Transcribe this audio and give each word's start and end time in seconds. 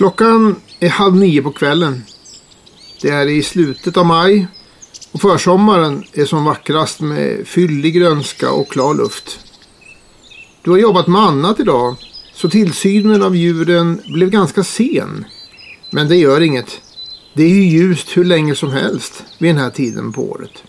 Klockan 0.00 0.56
är 0.78 0.88
halv 0.88 1.16
nio 1.16 1.42
på 1.42 1.50
kvällen. 1.50 2.02
Det 3.02 3.08
är 3.08 3.26
i 3.26 3.42
slutet 3.42 3.96
av 3.96 4.06
maj 4.06 4.46
och 5.12 5.20
försommaren 5.20 6.04
är 6.12 6.24
som 6.24 6.44
vackrast 6.44 7.00
med 7.00 7.46
fyllig 7.46 7.94
grönska 7.94 8.50
och 8.50 8.68
klar 8.68 8.94
luft. 8.94 9.38
Du 10.62 10.70
har 10.70 10.78
jobbat 10.78 11.06
med 11.06 11.20
annat 11.20 11.60
idag 11.60 11.96
så 12.34 12.48
tillsynen 12.48 13.22
av 13.22 13.36
djuren 13.36 14.00
blev 14.06 14.30
ganska 14.30 14.64
sen. 14.64 15.24
Men 15.90 16.08
det 16.08 16.16
gör 16.16 16.40
inget. 16.40 16.80
Det 17.34 17.42
är 17.42 17.48
ju 17.48 17.64
ljust 17.64 18.16
hur 18.16 18.24
länge 18.24 18.54
som 18.54 18.72
helst 18.72 19.24
vid 19.38 19.50
den 19.50 19.62
här 19.62 19.70
tiden 19.70 20.12
på 20.12 20.30
året. 20.30 20.62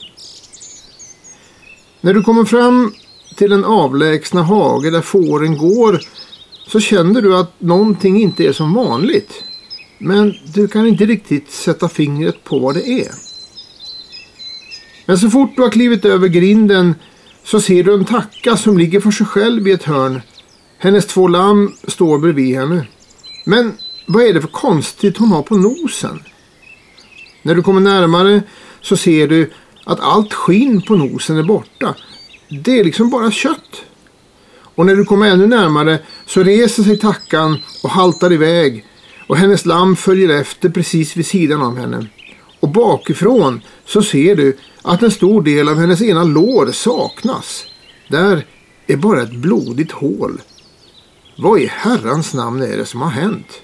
När 2.02 2.14
du 2.14 2.24
kommer 2.24 2.46
fram 2.46 2.94
till 3.36 3.50
den 3.50 3.66
avlägsna 3.66 4.44
hage 4.44 4.90
där 4.90 5.02
fåren 5.02 5.58
går 5.58 6.02
så 6.72 6.80
känner 6.80 7.22
du 7.22 7.38
att 7.38 7.62
någonting 7.62 8.22
inte 8.22 8.46
är 8.46 8.54
som 8.54 8.74
vanligt. 8.74 9.44
Men 9.98 10.34
du 10.54 10.68
kan 10.68 10.88
inte 10.88 11.06
riktigt 11.06 11.52
sätta 11.52 11.90
fingret 11.90 12.44
på 12.44 12.60
vad 12.60 12.76
det 12.76 12.90
är. 12.90 13.12
Men 15.06 15.18
så 15.18 15.30
fort 15.30 15.56
du 15.56 15.62
har 15.62 15.70
klivit 15.70 16.06
över 16.06 16.28
grinden 16.28 16.96
så 17.44 17.62
ser 17.62 17.84
du 17.84 17.94
en 17.94 18.06
tacka 18.06 18.58
som 18.58 18.78
ligger 18.78 19.00
för 19.00 19.12
sig 19.12 19.26
själv 19.26 19.68
i 19.68 19.72
ett 19.72 19.84
hörn. 19.84 20.22
Hennes 20.78 21.08
två 21.08 21.28
lamm 21.28 21.72
står 21.88 22.20
bredvid 22.20 22.56
henne. 22.56 22.88
Men 23.46 23.74
vad 24.08 24.24
är 24.24 24.34
det 24.34 24.42
för 24.42 24.48
konstigt 24.48 25.18
hon 25.18 25.30
har 25.30 25.44
på 25.44 25.58
nosen? 25.58 26.24
När 27.42 27.56
du 27.56 27.64
kommer 27.64 27.82
närmare 27.82 28.44
så 28.82 28.98
ser 28.98 29.28
du 29.28 29.52
att 29.86 30.00
allt 30.00 30.34
skinn 30.34 30.82
på 30.82 30.96
nosen 30.96 31.38
är 31.38 31.44
borta. 31.44 31.96
Det 32.64 32.80
är 32.80 32.84
liksom 32.84 33.10
bara 33.10 33.32
kött. 33.32 33.84
Och 34.76 34.86
när 34.86 34.96
du 34.96 35.06
kommer 35.06 35.28
ännu 35.28 35.48
närmare 35.48 36.00
så 36.26 36.44
reser 36.44 36.84
sig 36.84 36.98
tackan 36.98 37.58
och 37.84 37.90
haltar 37.90 38.34
iväg 38.34 38.86
och 39.28 39.38
hennes 39.38 39.66
lamm 39.66 39.96
följer 39.96 40.30
efter 40.30 40.70
precis 40.70 41.18
vid 41.18 41.26
sidan 41.26 41.62
av 41.62 41.78
henne. 41.78 42.08
Och 42.60 42.70
bakifrån 42.70 43.62
så 43.86 44.04
ser 44.04 44.36
du 44.36 44.58
att 44.82 45.04
en 45.04 45.12
stor 45.12 45.42
del 45.42 45.70
av 45.70 45.80
hennes 45.80 46.02
ena 46.02 46.24
lår 46.24 46.72
saknas. 46.72 47.66
Där 48.10 48.46
är 48.88 48.98
bara 48.98 49.22
ett 49.22 49.36
blodigt 49.36 49.92
hål. 49.92 50.42
Vad 51.38 51.60
i 51.60 51.66
herrans 51.66 52.34
namn 52.34 52.62
är 52.62 52.78
det 52.78 52.86
som 52.86 53.02
har 53.02 53.10
hänt? 53.10 53.62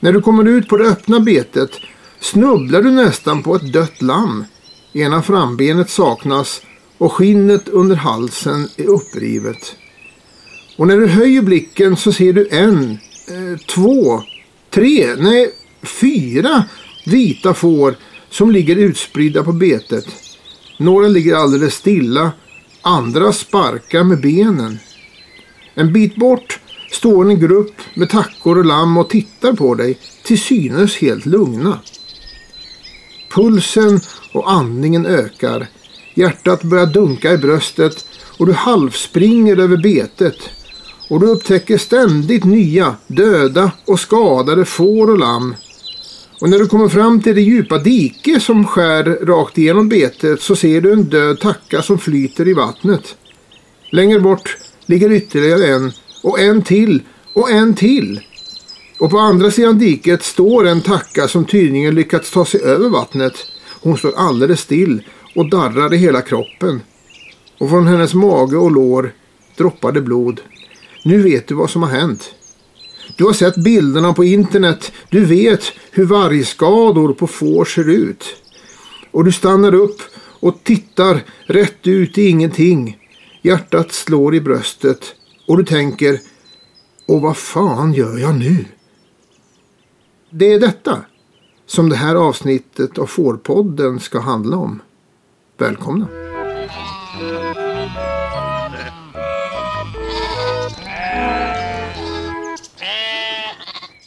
När 0.00 0.12
du 0.12 0.20
kommer 0.20 0.44
ut 0.48 0.68
på 0.68 0.76
det 0.76 0.88
öppna 0.88 1.20
betet 1.20 1.70
snubblar 2.20 2.82
du 2.82 2.90
nästan 2.90 3.42
på 3.42 3.56
ett 3.56 3.72
dött 3.72 4.02
lamm. 4.02 4.44
Ena 4.92 5.22
frambenet 5.22 5.90
saknas 5.90 6.62
och 6.98 7.12
skinnet 7.12 7.68
under 7.68 7.96
halsen 7.96 8.68
är 8.76 8.86
upprivet. 8.86 9.76
Och 10.76 10.86
när 10.86 10.96
du 10.96 11.06
höjer 11.06 11.42
blicken 11.42 11.96
så 11.96 12.12
ser 12.12 12.32
du 12.32 12.48
en, 12.50 12.90
eh, 13.28 13.60
två, 13.66 14.22
tre, 14.70 15.14
nej 15.18 15.50
fyra 15.82 16.64
vita 17.06 17.54
får 17.54 17.96
som 18.30 18.50
ligger 18.50 18.76
utspridda 18.76 19.42
på 19.42 19.52
betet. 19.52 20.06
Några 20.78 21.08
ligger 21.08 21.34
alldeles 21.34 21.74
stilla, 21.74 22.32
andra 22.82 23.32
sparkar 23.32 24.04
med 24.04 24.20
benen. 24.20 24.78
En 25.74 25.92
bit 25.92 26.16
bort 26.16 26.60
står 26.90 27.30
en 27.30 27.40
grupp 27.40 27.74
med 27.94 28.10
tackor 28.10 28.58
och 28.58 28.64
lamm 28.64 28.96
och 28.96 29.10
tittar 29.10 29.52
på 29.52 29.74
dig, 29.74 29.98
till 30.22 30.40
synes 30.40 30.96
helt 30.96 31.26
lugna. 31.26 31.78
Pulsen 33.30 34.00
och 34.32 34.52
andningen 34.52 35.06
ökar. 35.06 35.68
Hjärtat 36.18 36.62
börjar 36.62 36.86
dunka 36.86 37.32
i 37.32 37.38
bröstet 37.38 38.06
och 38.38 38.46
du 38.46 38.52
halvspringer 38.52 39.58
över 39.58 39.76
betet. 39.76 40.36
Och 41.08 41.20
du 41.20 41.26
upptäcker 41.26 41.78
ständigt 41.78 42.44
nya 42.44 42.96
döda 43.06 43.72
och 43.84 44.00
skadade 44.00 44.64
får 44.64 45.10
och 45.10 45.18
lamm. 45.18 45.54
Och 46.40 46.50
när 46.50 46.58
du 46.58 46.66
kommer 46.66 46.88
fram 46.88 47.22
till 47.22 47.34
det 47.34 47.40
djupa 47.40 47.78
dike 47.78 48.40
som 48.40 48.66
skär 48.66 49.04
rakt 49.26 49.58
igenom 49.58 49.88
betet 49.88 50.42
så 50.42 50.56
ser 50.56 50.80
du 50.80 50.92
en 50.92 51.04
död 51.04 51.40
tacka 51.40 51.82
som 51.82 51.98
flyter 51.98 52.48
i 52.48 52.52
vattnet. 52.52 53.16
Längre 53.90 54.20
bort 54.20 54.56
ligger 54.86 55.12
ytterligare 55.12 55.66
en 55.66 55.92
och 56.22 56.40
en 56.40 56.62
till 56.62 57.02
och 57.32 57.50
en 57.50 57.74
till. 57.74 58.20
Och 58.98 59.10
på 59.10 59.18
andra 59.18 59.50
sidan 59.50 59.78
diket 59.78 60.22
står 60.22 60.66
en 60.66 60.80
tacka 60.80 61.28
som 61.28 61.44
tydligen 61.44 61.94
lyckats 61.94 62.30
ta 62.30 62.44
sig 62.44 62.60
över 62.62 62.88
vattnet. 62.88 63.34
Hon 63.82 63.98
står 63.98 64.12
alldeles 64.16 64.60
still 64.60 65.02
och 65.36 65.50
darrade 65.50 65.96
hela 65.96 66.22
kroppen. 66.22 66.80
Och 67.58 67.70
från 67.70 67.86
hennes 67.86 68.14
mage 68.14 68.56
och 68.56 68.70
lår 68.70 69.12
droppade 69.56 70.00
blod. 70.00 70.40
Nu 71.04 71.22
vet 71.22 71.48
du 71.48 71.54
vad 71.54 71.70
som 71.70 71.82
har 71.82 71.90
hänt. 71.90 72.34
Du 73.16 73.24
har 73.24 73.32
sett 73.32 73.56
bilderna 73.56 74.12
på 74.12 74.24
internet. 74.24 74.92
Du 75.10 75.24
vet 75.24 75.72
hur 75.90 76.04
vargskador 76.04 77.12
på 77.12 77.26
får 77.26 77.64
ser 77.64 77.88
ut. 77.88 78.24
Och 79.10 79.24
du 79.24 79.32
stannar 79.32 79.74
upp 79.74 80.00
och 80.40 80.64
tittar 80.64 81.22
rätt 81.46 81.86
ut 81.86 82.18
i 82.18 82.28
ingenting. 82.28 82.98
Hjärtat 83.42 83.92
slår 83.92 84.34
i 84.34 84.40
bröstet 84.40 85.14
och 85.48 85.56
du 85.56 85.64
tänker 85.64 86.20
Och 87.08 87.20
vad 87.20 87.36
fan 87.36 87.92
gör 87.92 88.18
jag 88.18 88.34
nu? 88.34 88.64
Det 90.30 90.52
är 90.52 90.60
detta 90.60 91.00
som 91.66 91.88
det 91.88 91.96
här 91.96 92.14
avsnittet 92.14 92.98
av 92.98 93.06
Fårpodden 93.06 94.00
ska 94.00 94.20
handla 94.20 94.56
om. 94.56 94.80
Välkomna! 95.58 96.08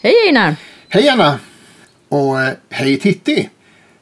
Hej 0.01 0.13
Einar! 0.27 0.55
Hej 0.89 1.09
Anna! 1.09 1.39
Och 2.09 2.41
eh, 2.41 2.53
hej 2.69 2.99
Titti! 2.99 3.49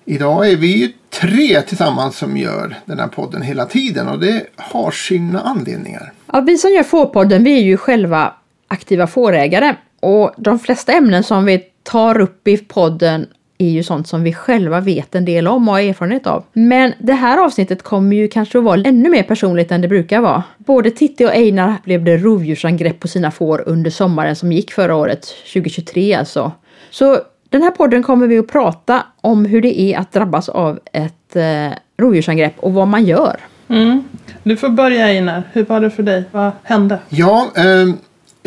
Idag 0.05 0.51
är 0.51 0.55
vi 0.55 0.67
ju 0.67 0.91
tre 1.09 1.61
tillsammans 1.61 2.17
som 2.17 2.37
gör 2.37 2.75
den 2.85 2.99
här 2.99 3.07
podden 3.07 3.41
hela 3.41 3.65
tiden 3.65 4.07
och 4.07 4.19
det 4.19 4.45
har 4.55 4.91
sina 4.91 5.41
anledningar. 5.41 6.13
Ja, 6.31 6.41
vi 6.41 6.57
som 6.57 6.71
gör 6.71 6.83
Fårpodden 6.83 7.43
vi 7.43 7.57
är 7.57 7.63
ju 7.63 7.77
själva 7.77 8.33
aktiva 8.67 9.07
fårägare 9.07 9.75
och 9.99 10.33
de 10.37 10.59
flesta 10.59 10.93
ämnen 10.93 11.23
som 11.23 11.45
vi 11.45 11.63
tar 11.83 12.21
upp 12.21 12.47
i 12.47 12.57
podden 12.57 13.27
är 13.57 13.69
ju 13.69 13.83
sånt 13.83 14.07
som 14.07 14.23
vi 14.23 14.33
själva 14.33 14.79
vet 14.79 15.15
en 15.15 15.25
del 15.25 15.47
om 15.47 15.67
och 15.67 15.73
har 15.73 15.81
erfarenhet 15.81 16.27
av. 16.27 16.43
Men 16.53 16.93
det 16.99 17.13
här 17.13 17.37
avsnittet 17.37 17.83
kommer 17.83 18.15
ju 18.15 18.27
kanske 18.27 18.57
att 18.57 18.63
vara 18.63 18.81
ännu 18.81 19.09
mer 19.09 19.23
personligt 19.23 19.71
än 19.71 19.81
det 19.81 19.87
brukar 19.87 20.21
vara. 20.21 20.43
Både 20.57 20.91
Titti 20.91 21.25
och 21.25 21.31
Einar 21.31 21.75
blev 21.83 22.03
det 22.03 22.17
rovdjursangrepp 22.17 22.99
på 22.99 23.07
sina 23.07 23.31
får 23.31 23.63
under 23.65 23.91
sommaren 23.91 24.35
som 24.35 24.51
gick 24.51 24.71
förra 24.71 24.95
året, 24.95 25.27
2023 25.53 26.13
alltså. 26.13 26.51
Så 26.89 27.19
den 27.49 27.61
här 27.61 27.71
podden 27.71 28.03
kommer 28.03 28.27
vi 28.27 28.37
att 28.39 28.47
prata 28.47 29.03
om 29.21 29.45
hur 29.45 29.61
det 29.61 29.81
är 29.81 29.99
att 29.99 30.11
drabbas 30.11 30.49
av 30.49 30.79
ett 30.93 31.35
eh, 31.35 31.77
rovdjursangrepp 31.97 32.53
och 32.57 32.73
vad 32.73 32.87
man 32.87 33.05
gör. 33.05 33.39
Mm. 33.67 34.03
Du 34.43 34.57
får 34.57 34.69
börja 34.69 35.05
Einar. 35.05 35.43
Hur 35.53 35.65
var 35.65 35.81
det 35.81 35.89
för 35.89 36.03
dig? 36.03 36.23
Vad 36.31 36.51
hände? 36.63 36.99
Ja, 37.09 37.47
eh, 37.55 37.63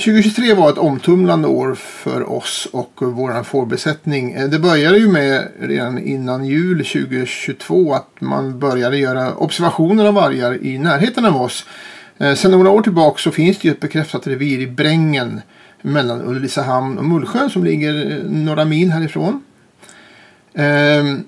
2023 0.01 0.55
var 0.55 0.71
ett 0.71 0.79
omtumlande 0.79 1.49
år 1.49 1.75
för 1.75 2.31
oss 2.33 2.69
och 2.73 2.93
vår 2.99 3.43
fårbesättning. 3.43 4.33
Eh, 4.33 4.49
det 4.49 4.59
började 4.59 4.99
ju 4.99 5.09
med 5.09 5.49
redan 5.61 5.99
innan 5.99 6.45
jul 6.45 6.79
2022 6.79 7.95
att 7.95 8.21
man 8.21 8.59
började 8.59 8.99
göra 8.99 9.35
observationer 9.35 10.05
av 10.07 10.15
vargar 10.15 10.65
i 10.65 10.79
närheten 10.79 11.25
av 11.25 11.43
oss. 11.43 11.67
Eh, 12.19 12.35
Sedan 12.35 12.51
några 12.51 12.71
år 12.71 12.83
tillbaka 12.83 13.19
så 13.19 13.31
finns 13.31 13.59
det 13.59 13.69
ju 13.69 13.73
ett 13.73 13.81
bekräftat 13.81 14.27
revir 14.27 14.61
i 14.61 14.67
Brängen 14.67 15.41
mellan 15.83 16.23
Ulricehamn 16.23 16.99
och 16.99 17.05
Mullsjö 17.05 17.49
som 17.49 17.65
ligger 17.65 18.11
eh, 18.11 18.31
några 18.31 18.65
mil 18.65 18.91
härifrån. 18.91 19.43
Ehm, 20.55 21.25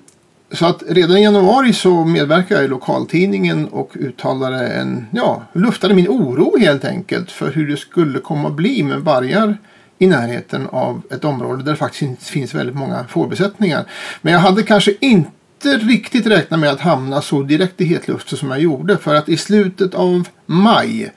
så 0.53 0.65
att 0.65 0.83
redan 0.87 1.17
i 1.17 1.23
januari 1.23 1.73
så 1.73 2.05
medverkade 2.05 2.55
jag 2.55 2.65
i 2.65 2.67
lokaltidningen 2.67 3.67
och 3.67 3.91
uttalade 3.93 4.67
en, 4.67 5.05
ja, 5.11 5.43
luftade 5.53 5.93
min 5.93 6.07
oro 6.07 6.57
helt 6.59 6.85
enkelt 6.85 7.31
för 7.31 7.51
hur 7.51 7.67
det 7.67 7.77
skulle 7.77 8.19
komma 8.19 8.47
att 8.47 8.53
bli 8.53 8.83
med 8.83 8.99
vargar 8.99 9.57
i 9.97 10.07
närheten 10.07 10.67
av 10.67 11.01
ett 11.11 11.25
område 11.25 11.63
där 11.63 11.71
det 11.71 11.77
faktiskt 11.77 12.23
finns 12.23 12.53
väldigt 12.53 12.75
många 12.75 13.05
fårbesättningar. 13.07 13.85
Men 14.21 14.33
jag 14.33 14.39
hade 14.39 14.63
kanske 14.63 14.93
inte 14.99 15.77
riktigt 15.77 16.27
räknat 16.27 16.59
med 16.59 16.69
att 16.69 16.79
hamna 16.79 17.21
så 17.21 17.43
direkt 17.43 17.81
i 17.81 17.85
hetluften 17.85 18.37
som 18.37 18.49
jag 18.49 18.59
gjorde 18.59 18.97
för 18.97 19.15
att 19.15 19.29
i 19.29 19.37
slutet 19.37 19.95
av 19.95 20.27
maj 20.45 21.11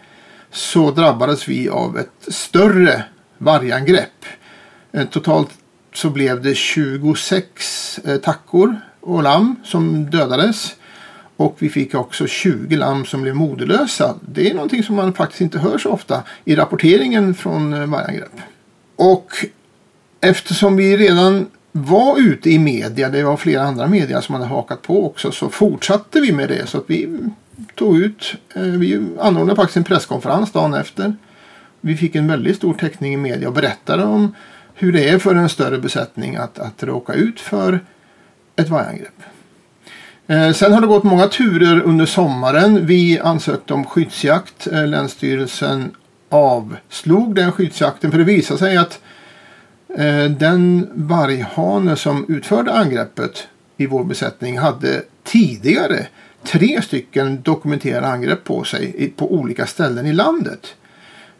så 0.50 0.90
drabbades 0.90 1.48
vi 1.48 1.68
av 1.68 1.98
ett 1.98 2.34
större 2.34 3.04
vargangrepp. 3.38 4.24
Eh, 4.92 5.06
totalt 5.06 5.50
så 5.94 6.10
blev 6.10 6.42
det 6.42 6.54
26 6.54 8.00
eh, 8.04 8.16
tackor 8.16 8.80
och 9.06 9.22
lamm 9.22 9.56
som 9.64 10.10
dödades. 10.10 10.74
Och 11.36 11.56
vi 11.58 11.68
fick 11.68 11.94
också 11.94 12.26
20 12.26 12.76
lamm 12.76 13.04
som 13.04 13.22
blev 13.22 13.34
moderlösa. 13.34 14.14
Det 14.20 14.50
är 14.50 14.54
någonting 14.54 14.82
som 14.82 14.96
man 14.96 15.12
faktiskt 15.12 15.40
inte 15.40 15.58
hör 15.58 15.78
så 15.78 15.90
ofta 15.90 16.22
i 16.44 16.56
rapporteringen 16.56 17.34
från 17.34 17.72
eh, 17.72 17.86
vargangrepp. 17.86 18.40
Och 18.96 19.32
eftersom 20.20 20.76
vi 20.76 20.96
redan 20.96 21.46
var 21.72 22.18
ute 22.18 22.50
i 22.50 22.58
media, 22.58 23.08
det 23.08 23.22
var 23.22 23.36
flera 23.36 23.62
andra 23.62 23.86
media 23.86 24.22
som 24.22 24.34
hade 24.34 24.46
hakat 24.46 24.82
på 24.82 25.06
också, 25.06 25.32
så 25.32 25.48
fortsatte 25.48 26.20
vi 26.20 26.32
med 26.32 26.48
det. 26.48 26.66
Så 26.66 26.78
att 26.78 26.84
vi 26.86 27.18
tog 27.74 27.98
ut, 27.98 28.34
eh, 28.54 28.62
vi 28.62 29.06
anordnade 29.20 29.56
faktiskt 29.56 29.76
en 29.76 29.84
presskonferens 29.84 30.52
dagen 30.52 30.74
efter. 30.74 31.16
vi 31.80 31.96
fick 31.96 32.14
en 32.14 32.26
väldigt 32.26 32.56
stor 32.56 32.74
täckning 32.74 33.14
i 33.14 33.16
media 33.16 33.48
och 33.48 33.54
berättade 33.54 34.04
om 34.04 34.34
hur 34.74 34.92
det 34.92 35.08
är 35.08 35.18
för 35.18 35.34
en 35.34 35.48
större 35.48 35.78
besättning 35.78 36.36
att, 36.36 36.58
att 36.58 36.82
råka 36.82 37.12
ut 37.12 37.40
för 37.40 37.80
ett 38.56 38.68
vargangrepp. 38.68 39.22
Eh, 40.26 40.52
sen 40.52 40.72
har 40.72 40.80
det 40.80 40.86
gått 40.86 41.04
många 41.04 41.28
turer 41.28 41.80
under 41.80 42.06
sommaren. 42.06 42.86
Vi 42.86 43.18
ansökte 43.18 43.74
om 43.74 43.84
skyddsjakt. 43.84 44.66
Eh, 44.66 44.86
Länsstyrelsen 44.86 45.90
avslog 46.28 47.34
den 47.34 47.52
skyddsjakten 47.52 48.10
för 48.10 48.18
det 48.18 48.24
visade 48.24 48.58
sig 48.58 48.76
att 48.76 49.00
eh, 49.98 50.24
den 50.24 50.88
varghane 50.94 51.96
som 51.96 52.24
utförde 52.28 52.72
angreppet 52.72 53.48
i 53.76 53.86
vår 53.86 54.04
besättning 54.04 54.58
hade 54.58 55.02
tidigare 55.24 56.06
tre 56.44 56.82
stycken 56.82 57.42
dokumenterade 57.42 58.06
angrepp 58.06 58.44
på 58.44 58.64
sig 58.64 59.12
på 59.16 59.32
olika 59.32 59.66
ställen 59.66 60.06
i 60.06 60.12
landet. 60.12 60.74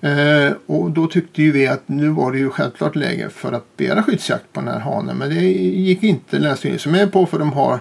Eh, 0.01 0.53
och 0.67 0.91
då 0.91 1.07
tyckte 1.07 1.43
ju 1.43 1.53
vi 1.53 1.67
att 1.67 1.89
nu 1.89 2.09
var 2.09 2.33
det 2.33 2.39
ju 2.39 2.51
självklart 2.51 2.97
läge 2.97 3.31
för 3.31 3.53
att 3.53 3.77
begära 3.77 4.03
skyddsjakt 4.03 4.53
på 4.53 4.61
den 4.61 4.69
här 4.69 4.81
hanen. 4.81 5.17
Men 5.17 5.29
det 5.29 5.41
gick 5.45 6.03
inte 6.03 6.39
Länsstyrelsen 6.39 6.93
med 6.93 7.13
på 7.13 7.27
för 7.27 7.39
de 7.39 7.53
har, 7.53 7.81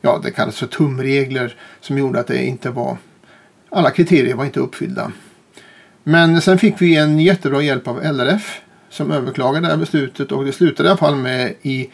ja 0.00 0.20
det 0.22 0.30
kallas 0.30 0.58
för 0.58 0.66
tumregler 0.66 1.56
som 1.80 1.98
gjorde 1.98 2.20
att 2.20 2.26
det 2.26 2.44
inte 2.44 2.70
var, 2.70 2.96
alla 3.70 3.90
kriterier 3.90 4.34
var 4.34 4.44
inte 4.44 4.60
uppfyllda. 4.60 5.12
Men 6.02 6.40
sen 6.40 6.58
fick 6.58 6.82
vi 6.82 6.96
en 6.96 7.20
jättebra 7.20 7.62
hjälp 7.62 7.88
av 7.88 8.04
LRF 8.04 8.60
som 8.88 9.10
överklagade 9.10 9.66
det 9.66 9.70
här 9.70 9.76
beslutet 9.78 10.32
och 10.32 10.44
det 10.44 10.52
slutade 10.52 10.88
i 10.88 10.90
alla 10.90 10.98
fall 10.98 11.16
med 11.16 11.54
i, 11.62 11.90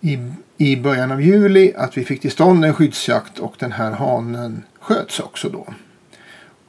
i, 0.00 0.18
i 0.56 0.76
början 0.76 1.12
av 1.12 1.22
juli 1.22 1.72
att 1.76 1.96
vi 1.96 2.04
fick 2.04 2.20
till 2.20 2.30
stånd 2.30 2.64
en 2.64 2.74
skyddsjakt 2.74 3.38
och 3.38 3.54
den 3.58 3.72
här 3.72 3.90
hanen 3.90 4.62
sköts 4.80 5.20
också 5.20 5.48
då. 5.48 5.66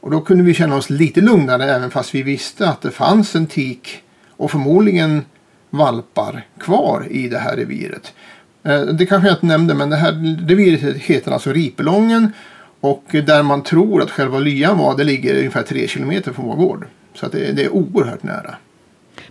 Och 0.02 0.12
då 0.12 0.22
kunde 0.22 0.44
vi 0.44 0.54
känna 0.54 0.76
oss 0.76 0.90
lite 0.90 1.22
lugnare 1.22 1.66
även 1.66 1.92
fast 1.92 2.16
vi 2.16 2.24
visste 2.24 2.70
att 2.70 2.82
det 2.82 2.92
fanns 2.92 3.36
en 3.36 3.48
tik 3.48 4.04
och 4.30 4.52
förmodligen 4.52 5.26
valpar 5.70 6.46
kvar 6.60 7.08
i 7.10 7.28
det 7.28 7.38
här 7.38 7.56
reviret. 7.56 8.14
Eh, 8.64 8.82
det 8.82 9.06
kanske 9.06 9.28
jag 9.28 9.36
inte 9.36 9.46
nämnde 9.46 9.74
men 9.74 9.90
det 9.90 9.96
här 9.96 10.12
reviret 10.48 10.98
heter 10.98 11.32
alltså 11.32 11.54
Ripelången 11.54 12.32
och 12.80 13.04
där 13.12 13.44
man 13.44 13.64
tror 13.64 14.02
att 14.02 14.12
själva 14.12 14.40
lyan 14.40 14.78
var 14.78 14.98
det 14.98 15.04
ligger 15.04 15.38
ungefär 15.38 15.64
tre 15.64 15.88
kilometer 15.88 16.34
från 16.34 16.46
vår 16.46 16.56
gård. 16.56 16.88
Så 17.14 17.26
att 17.26 17.32
det, 17.32 17.52
det 17.52 17.64
är 17.64 17.70
oerhört 17.70 18.24
nära. 18.24 18.56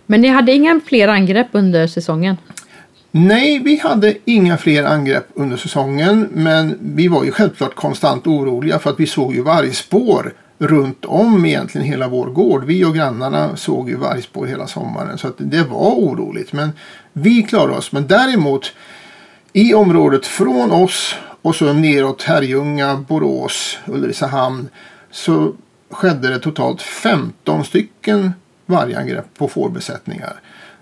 Men 0.05 0.21
ni 0.21 0.27
hade 0.27 0.51
inga 0.51 0.79
fler 0.85 1.07
angrepp 1.07 1.47
under 1.51 1.87
säsongen? 1.87 2.37
Nej, 3.11 3.59
vi 3.59 3.75
hade 3.77 4.15
inga 4.25 4.57
fler 4.57 4.83
angrepp 4.83 5.27
under 5.33 5.57
säsongen. 5.57 6.29
Men 6.33 6.77
vi 6.81 7.07
var 7.07 7.23
ju 7.23 7.31
självklart 7.31 7.75
konstant 7.75 8.27
oroliga 8.27 8.79
för 8.79 8.89
att 8.89 8.99
vi 8.99 9.07
såg 9.07 9.35
ju 9.35 9.41
vargspår 9.41 10.33
runt 10.61 11.05
om 11.05 11.45
egentligen 11.45 11.87
hela 11.87 12.07
vår 12.07 12.27
gård. 12.27 12.63
Vi 12.63 12.85
och 12.85 12.95
grannarna 12.95 13.55
såg 13.55 13.89
ju 13.89 13.95
vargspår 13.95 14.45
hela 14.45 14.67
sommaren 14.67 15.17
så 15.17 15.27
att 15.27 15.35
det 15.37 15.63
var 15.63 15.91
oroligt. 15.91 16.53
Men 16.53 16.71
vi 17.13 17.43
klarade 17.43 17.77
oss. 17.77 17.91
Men 17.91 18.07
däremot 18.07 18.73
i 19.53 19.73
området 19.73 20.25
från 20.25 20.71
oss 20.71 21.15
och 21.41 21.55
så 21.55 21.73
neråt 21.73 22.23
Herrljunga, 22.23 23.05
Borås, 23.07 23.77
Ulricehamn 23.85 24.69
så 25.11 25.53
skedde 25.91 26.29
det 26.29 26.39
totalt 26.39 26.81
15 26.81 27.65
stycken 27.65 28.31
vargangrepp 28.65 29.37
på 29.37 29.47
fårbesättningar 29.47 30.33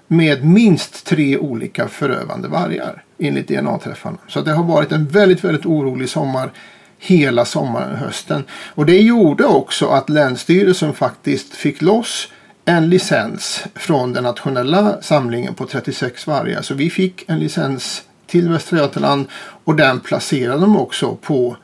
med 0.07 0.45
minst 0.45 1.05
tre 1.05 1.37
olika 1.37 1.87
förövande 1.87 2.47
vargar 2.47 3.03
enligt 3.17 3.47
DNA-träffarna. 3.47 4.17
Så 4.27 4.41
det 4.41 4.51
har 4.51 4.63
varit 4.63 4.91
en 4.91 5.07
väldigt, 5.07 5.43
väldigt 5.43 5.65
orolig 5.65 6.09
sommar 6.09 6.51
hela 6.99 7.45
sommaren 7.45 7.91
och 7.91 7.97
hösten. 7.97 8.43
Och 8.75 8.85
det 8.85 8.99
gjorde 8.99 9.45
också 9.45 9.87
att 9.87 10.09
Länsstyrelsen 10.09 10.93
faktiskt 10.93 11.53
fick 11.53 11.81
loss 11.81 12.27
en 12.65 12.89
licens 12.89 13.63
från 13.75 14.13
den 14.13 14.23
nationella 14.23 15.01
samlingen 15.01 15.53
på 15.53 15.65
36 15.65 16.27
vargar. 16.27 16.61
Så 16.61 16.73
vi 16.73 16.89
fick 16.89 17.29
en 17.29 17.39
licens 17.39 18.03
till 18.27 18.49
Västra 18.49 18.77
Götaland 18.77 19.27
och 19.63 19.75
den 19.75 19.99
placerade 19.99 20.61
de 20.61 20.77
också 20.77 21.15
på 21.15 21.57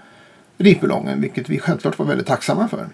Ripelången 0.57 1.21
vilket 1.21 1.49
vi 1.49 1.59
självklart 1.59 1.99
var 1.99 2.05
väldigt 2.05 2.27
tacksamma 2.27 2.67
för. 2.67 2.87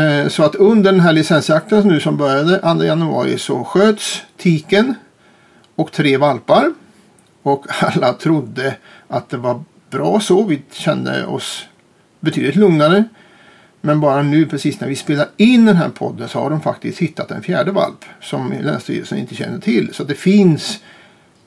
Eh, 0.00 0.28
så 0.28 0.42
att 0.42 0.54
under 0.54 0.92
den 0.92 1.00
här 1.00 1.12
licensjakten 1.12 1.88
nu 1.88 2.00
som 2.00 2.16
började 2.16 2.58
2 2.58 2.84
januari 2.84 3.38
så 3.38 3.64
sköts 3.64 4.22
tiken 4.36 4.94
och 5.74 5.92
tre 5.92 6.16
valpar. 6.16 6.72
Och 7.42 7.66
alla 7.80 8.12
trodde 8.12 8.76
att 9.08 9.28
det 9.30 9.36
var 9.36 9.64
bra 9.94 10.20
så. 10.20 10.44
Vi 10.44 10.62
kände 10.72 11.26
oss 11.26 11.66
betydligt 12.20 12.56
lugnare. 12.56 13.04
Men 13.80 14.00
bara 14.00 14.22
nu 14.22 14.46
precis 14.46 14.80
när 14.80 14.88
vi 14.88 14.96
spelar 14.96 15.26
in 15.36 15.66
den 15.66 15.76
här 15.76 15.88
podden 15.88 16.28
så 16.28 16.38
har 16.38 16.50
de 16.50 16.60
faktiskt 16.60 16.98
hittat 16.98 17.30
en 17.30 17.42
fjärde 17.42 17.72
valp 17.72 18.04
som 18.20 18.54
Länsstyrelsen 18.60 19.18
inte 19.18 19.34
känner 19.34 19.58
till. 19.58 19.94
Så 19.94 20.04
det 20.04 20.14
finns 20.14 20.80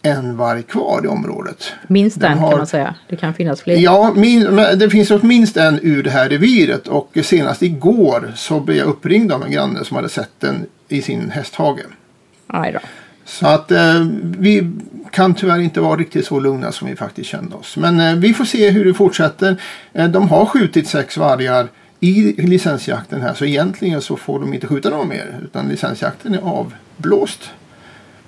en 0.01 0.37
varg 0.37 0.63
kvar 0.63 1.01
i 1.03 1.07
området. 1.07 1.73
Minst 1.87 2.23
en 2.23 2.37
har... 2.37 2.49
kan 2.49 2.57
man 2.57 2.67
säga. 2.67 2.95
Det 3.09 3.15
kan 3.15 3.33
finnas 3.33 3.61
fler. 3.61 3.77
Ja, 3.77 4.13
min, 4.15 4.55
det 4.55 4.89
finns 4.89 5.23
minst 5.23 5.57
en 5.57 5.79
ur 5.81 6.03
det 6.03 6.09
här 6.09 6.29
reviret 6.29 6.87
och 6.87 7.17
senast 7.23 7.61
igår 7.61 8.33
så 8.35 8.59
blev 8.59 8.77
jag 8.77 8.87
uppringd 8.87 9.31
av 9.31 9.43
en 9.43 9.51
granne 9.51 9.85
som 9.85 9.95
hade 9.95 10.09
sett 10.09 10.39
den 10.39 10.65
i 10.87 11.01
sin 11.01 11.29
hästhage. 11.29 11.79
Aj 12.47 12.71
då. 12.71 12.79
Så 13.25 13.47
att 13.47 13.71
eh, 13.71 14.07
vi 14.21 14.71
kan 15.11 15.33
tyvärr 15.33 15.59
inte 15.59 15.81
vara 15.81 15.95
riktigt 15.99 16.25
så 16.25 16.39
lugna 16.39 16.71
som 16.71 16.87
vi 16.87 16.95
faktiskt 16.95 17.29
kände 17.29 17.55
oss. 17.55 17.77
Men 17.77 17.99
eh, 17.99 18.15
vi 18.15 18.33
får 18.33 18.45
se 18.45 18.69
hur 18.69 18.85
det 18.85 18.93
fortsätter. 18.93 19.61
Eh, 19.93 20.07
de 20.07 20.29
har 20.29 20.45
skjutit 20.45 20.87
sex 20.87 21.17
vargar 21.17 21.67
i 21.99 22.41
licensjakten 22.41 23.21
här 23.21 23.33
så 23.33 23.45
egentligen 23.45 24.01
så 24.01 24.17
får 24.17 24.39
de 24.39 24.53
inte 24.53 24.67
skjuta 24.67 24.89
någon 24.89 25.07
mer 25.07 25.39
utan 25.43 25.67
licensjakten 25.67 26.33
är 26.33 26.39
avblåst. 26.39 27.49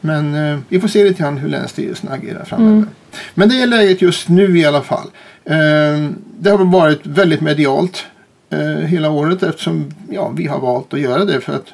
Men 0.02 0.36
eh, 0.36 0.60
vi 0.70 0.80
får 0.80 0.88
se 0.88 1.04
lite 1.04 1.24
grann 1.24 1.38
hur 1.38 1.50
Länsstyrelsen 1.50 2.12
agerar 2.12 2.46
framöver. 2.46 2.72
Mm. 2.72 2.90
Men 3.34 3.50
det 3.50 3.62
är 3.62 3.68
läget 3.68 4.02
just 4.02 4.30
nu 4.30 4.60
i 4.60 4.66
alla 4.66 4.81
fall. 4.81 5.08
Eh, 5.46 6.10
det 6.40 6.50
har 6.50 6.66
varit 6.66 7.00
väldigt 7.04 7.42
medialt 7.42 8.06
eh, 8.50 8.60
hela 8.60 9.10
året 9.10 9.44
eftersom 9.44 9.92
ja, 10.10 10.30
vi 10.30 10.48
har 10.48 10.60
valt 10.60 10.94
att 10.94 11.00
göra 11.00 11.26
det 11.26 11.42
för 11.42 11.54
att 11.54 11.68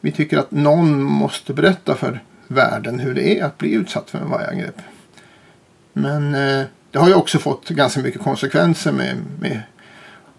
vi 0.00 0.12
tycker 0.12 0.38
att 0.38 0.50
någon 0.50 1.02
måste 1.02 1.52
berätta 1.52 1.94
för 1.94 2.22
världen 2.50 2.98
hur 2.98 3.14
det 3.14 3.38
är 3.38 3.44
att 3.44 3.58
bli 3.58 3.72
utsatt 3.72 4.10
för 4.10 4.18
en 4.18 4.30
vargangrepp. 4.30 4.76
Men 5.92 6.34
eh, 6.34 6.64
det 6.90 6.98
har 6.98 7.08
ju 7.08 7.14
också 7.14 7.38
fått 7.38 7.68
ganska 7.68 8.00
mycket 8.00 8.20
konsekvenser 8.20 8.92
med, 8.92 9.16
med 9.40 9.60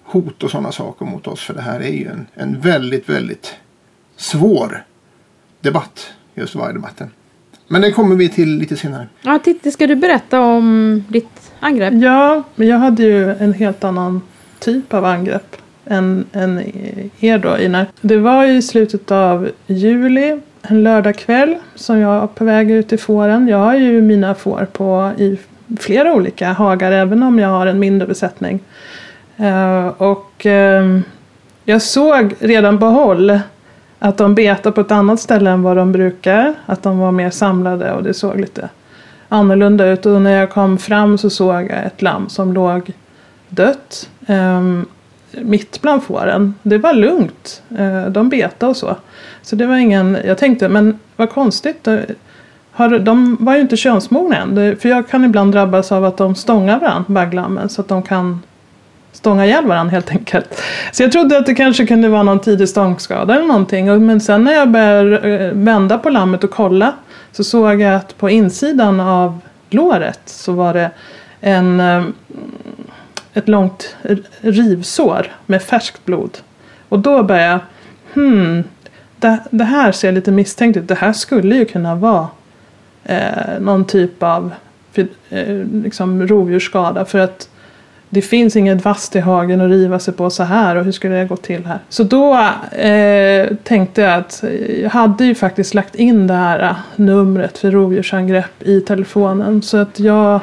hot 0.04 0.44
och 0.44 0.52
sådana 0.52 0.72
saker 0.72 1.06
mot 1.06 1.28
oss. 1.28 1.40
För 1.42 1.54
det 1.54 1.62
här 1.62 1.80
är 1.80 1.94
ju 1.94 2.08
en, 2.08 2.28
en 2.34 2.60
väldigt, 2.60 3.10
väldigt 3.10 3.56
svår 4.16 4.86
debatt 5.62 6.14
just 6.36 6.56
vargdebatten. 6.56 7.10
Men 7.68 7.82
det 7.82 7.92
kommer 7.92 8.16
vi 8.16 8.30
till 8.30 8.58
lite 8.58 8.78
senare. 8.78 9.08
Ja, 9.22 9.40
Titti, 9.44 9.72
ska 9.72 9.88
du 9.88 9.96
berätta 9.96 10.42
om 10.42 11.04
ditt 11.08 11.52
angrepp? 11.60 11.94
Ja, 11.94 12.44
men 12.56 12.68
jag 12.68 12.78
hade 12.78 13.04
ju 13.04 13.32
en 13.32 13.54
helt 13.54 13.84
annan 13.84 14.22
typ 14.60 14.94
av 14.94 15.06
angrepp 15.06 15.56
än, 15.86 16.26
än 16.34 16.62
er 17.20 17.38
då, 17.38 17.58
Ina. 17.60 17.86
Det 18.02 18.18
var 18.18 18.46
i 18.46 18.62
slutet 18.62 19.12
av 19.12 19.50
juli, 19.68 20.40
en 20.62 20.84
lördagkväll, 20.84 21.56
som 21.76 22.00
jag 22.00 22.20
var 22.20 22.28
på 22.28 22.46
väg 22.46 22.72
ut 22.72 22.94
i 22.94 22.98
fåren. 22.98 23.48
Jag 23.48 23.58
har 23.58 23.76
ju 23.76 24.02
mina 24.02 24.36
får 24.36 24.68
på 24.74 25.12
i 25.18 25.40
flera 25.80 26.14
olika 26.14 26.54
hagar, 26.54 26.92
även 26.92 27.24
om 27.24 27.40
jag 27.40 27.50
har 27.50 27.68
en 27.68 27.80
mindre 27.80 28.08
besättning. 28.08 28.60
Uh, 29.40 29.88
och 29.88 30.46
uh, 30.46 31.00
jag 31.66 31.82
såg 31.82 32.36
redan 32.40 32.80
på 32.80 32.86
håll 32.86 33.40
att 34.00 34.18
de 34.18 34.36
betade 34.36 34.76
på 34.76 34.82
ett 34.82 34.92
annat 34.92 35.20
ställe 35.20 35.50
än 35.50 35.64
vad 35.64 35.78
de 35.78 35.92
brukar. 35.92 36.54
Att 36.66 36.84
de 36.84 37.00
var 37.00 37.12
mer 37.12 37.30
samlade 37.30 37.92
och 37.92 38.04
det 38.04 38.14
såg 38.14 38.40
lite 38.40 38.70
annorlunda 39.30 39.86
ut. 39.86 40.06
Och 40.06 40.22
när 40.22 40.40
jag 40.40 40.52
kom 40.52 40.78
fram 40.78 41.18
så 41.18 41.30
såg 41.30 41.56
jag 41.56 41.86
ett 41.86 42.02
lamm 42.02 42.30
som 42.30 42.54
låg 42.54 42.92
dött. 43.50 44.10
Um, 44.28 44.86
mitt 45.32 45.82
bland 45.82 46.04
fåren. 46.04 46.54
Det 46.64 46.78
var 46.78 46.94
lugnt. 46.94 47.62
Eh, 47.78 48.06
de 48.06 48.30
betade 48.30 48.70
och 48.70 48.78
så. 48.78 48.96
Så 49.42 49.56
det 49.56 49.66
var 49.66 49.76
ingen, 49.76 50.18
jag 50.26 50.38
tänkte 50.38 50.70
men 50.70 51.00
vad 51.16 51.30
konstigt. 51.30 51.88
Har, 52.72 53.00
de 53.00 53.38
var 53.40 53.56
ju 53.56 53.62
inte 53.62 53.78
könsmogna 53.78 54.38
än. 54.38 54.78
För 54.78 54.90
jag 54.90 55.10
kan 55.10 55.26
ibland 55.26 55.54
drabbas 55.54 55.92
av 55.92 56.06
att 56.06 56.18
de 56.18 56.36
stångar 56.36 56.80
varandra, 56.80 57.06
bagglammen. 57.08 57.70
Så 57.70 57.82
att 57.82 57.88
de 57.88 58.04
kan 58.04 58.42
stånga 59.12 59.46
ihjäl 59.46 59.66
varandra 59.66 59.92
helt 59.92 60.12
enkelt. 60.12 60.62
Så 60.92 61.04
jag 61.04 61.12
trodde 61.12 61.38
att 61.38 61.46
det 61.46 61.56
kanske 61.56 61.86
kunde 61.86 62.10
vara 62.10 62.24
någon 62.24 62.40
tidig 62.40 62.70
stångskada 62.70 63.36
eller 63.36 63.48
någonting. 63.48 64.06
Men 64.06 64.22
sen 64.22 64.44
när 64.44 64.54
jag 64.54 64.70
började 64.70 65.18
eh, 65.18 65.52
vända 65.54 65.98
på 65.98 66.10
lammet 66.10 66.44
och 66.44 66.52
kolla 66.52 66.94
så 67.32 67.44
såg 67.44 67.82
jag 67.82 67.96
att 67.96 68.18
på 68.18 68.30
insidan 68.30 69.00
av 69.00 69.40
låret 69.70 70.20
så 70.26 70.52
var 70.52 70.74
det 70.74 70.92
en, 71.42 71.80
eh, 71.80 72.04
ett 73.34 73.48
långt 73.48 73.96
rivsår 74.42 75.28
med 75.46 75.62
färskt 75.62 76.06
blod. 76.06 76.38
Och 76.90 77.00
då 77.00 77.24
började 77.24 77.50
jag, 77.52 77.60
hmm, 78.14 78.64
det, 79.20 79.40
det 79.50 79.64
här 79.64 79.92
ser 79.92 80.12
lite 80.12 80.32
misstänkt 80.32 80.78
ut. 80.78 80.88
Det 80.88 80.96
här 80.96 81.14
skulle 81.14 81.56
ju 81.56 81.66
kunna 81.66 81.96
vara 81.96 82.28
eh, 83.04 83.60
någon 83.60 83.86
typ 83.86 84.24
av 84.24 84.52
eh, 85.30 85.56
liksom 85.84 86.28
rovdjursskada. 86.28 87.06
För 87.06 87.20
att 87.20 87.50
det 88.14 88.22
finns 88.22 88.56
inget 88.56 88.86
vasst 88.86 89.16
i 89.16 89.20
hagen 89.20 89.62
att 89.62 89.70
riva 89.70 90.00
sig 90.00 90.14
på 90.14 90.30
så 90.30 90.44
här 90.44 90.76
och 90.76 90.86
hur 90.86 90.92
skulle 90.92 91.16
det 91.16 91.26
gå 91.26 91.36
till 91.36 91.66
här? 91.66 91.80
Så 91.90 92.04
då 92.04 92.34
eh, 92.78 93.48
tänkte 93.64 94.02
jag 94.02 94.14
att 94.14 94.44
jag 94.82 94.90
hade 94.90 95.26
ju 95.26 95.36
faktiskt 95.36 95.74
lagt 95.74 95.96
in 95.96 96.28
det 96.28 96.34
här 96.34 96.60
eh, 96.60 96.76
numret 96.96 97.58
för 97.58 97.72
rovdjursangrepp 97.72 98.64
i 98.64 98.82
telefonen 98.82 99.62
så 99.62 99.78
att 99.78 100.00
jag 100.00 100.40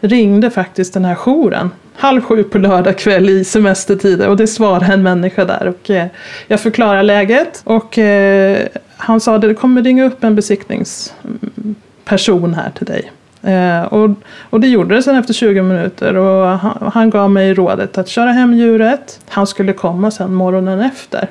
ringde 0.00 0.50
faktiskt 0.50 0.94
den 0.94 1.04
här 1.04 1.14
jouren 1.14 1.70
halv 1.96 2.20
sju 2.20 2.44
på 2.44 2.58
lördag 2.58 2.98
kväll 2.98 3.28
i 3.28 3.44
semestertider 3.44 4.28
och 4.28 4.36
det 4.36 4.46
svarade 4.46 4.86
en 4.86 5.02
människa 5.02 5.44
där 5.44 5.66
och 5.66 5.90
eh, 5.90 6.06
jag 6.46 6.60
förklarade 6.60 7.02
läget 7.02 7.62
och 7.64 7.98
eh, 7.98 8.68
han 8.96 9.20
sa 9.20 9.34
att 9.34 9.42
det 9.42 9.54
kommer 9.54 9.82
ringa 9.82 10.04
upp 10.04 10.24
en 10.24 10.34
besiktningsperson 10.34 12.54
här 12.54 12.70
till 12.70 12.86
dig. 12.86 13.12
Eh, 13.42 13.82
och, 13.82 14.10
och 14.50 14.60
det 14.60 14.68
gjorde 14.68 14.94
det 14.94 15.02
sen 15.02 15.16
efter 15.16 15.34
20 15.34 15.62
minuter 15.62 16.16
och 16.16 16.58
han, 16.58 16.90
han 16.94 17.10
gav 17.10 17.30
mig 17.30 17.54
rådet 17.54 17.98
att 17.98 18.08
köra 18.08 18.32
hem 18.32 18.54
djuret. 18.54 19.20
Han 19.28 19.46
skulle 19.46 19.72
komma 19.72 20.10
sen 20.10 20.34
morgonen 20.34 20.80
efter. 20.80 21.28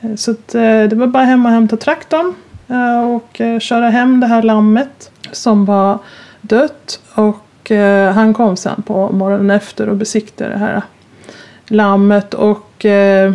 Eh, 0.00 0.14
så 0.14 0.30
att, 0.30 0.54
eh, 0.54 0.82
det 0.82 0.94
var 0.94 1.06
bara 1.06 1.24
hem 1.24 1.46
och 1.46 1.52
hämta 1.52 1.76
traktorn 1.76 2.34
eh, 2.68 3.10
och 3.10 3.40
eh, 3.40 3.58
köra 3.58 3.90
hem 3.90 4.20
det 4.20 4.26
här 4.26 4.42
lammet 4.42 5.10
som 5.32 5.64
var 5.64 5.98
dött. 6.40 7.00
Och 7.14 7.45
eh, 7.70 8.12
han 8.12 8.34
kom 8.34 8.56
sen 8.56 8.82
på 8.82 9.12
morgonen 9.12 9.50
efter 9.50 9.88
och 9.88 9.96
besiktade 9.96 10.50
det 10.50 10.58
här 10.58 10.82
lammet. 11.66 12.34
Och 12.34 12.84
eh, 12.84 13.34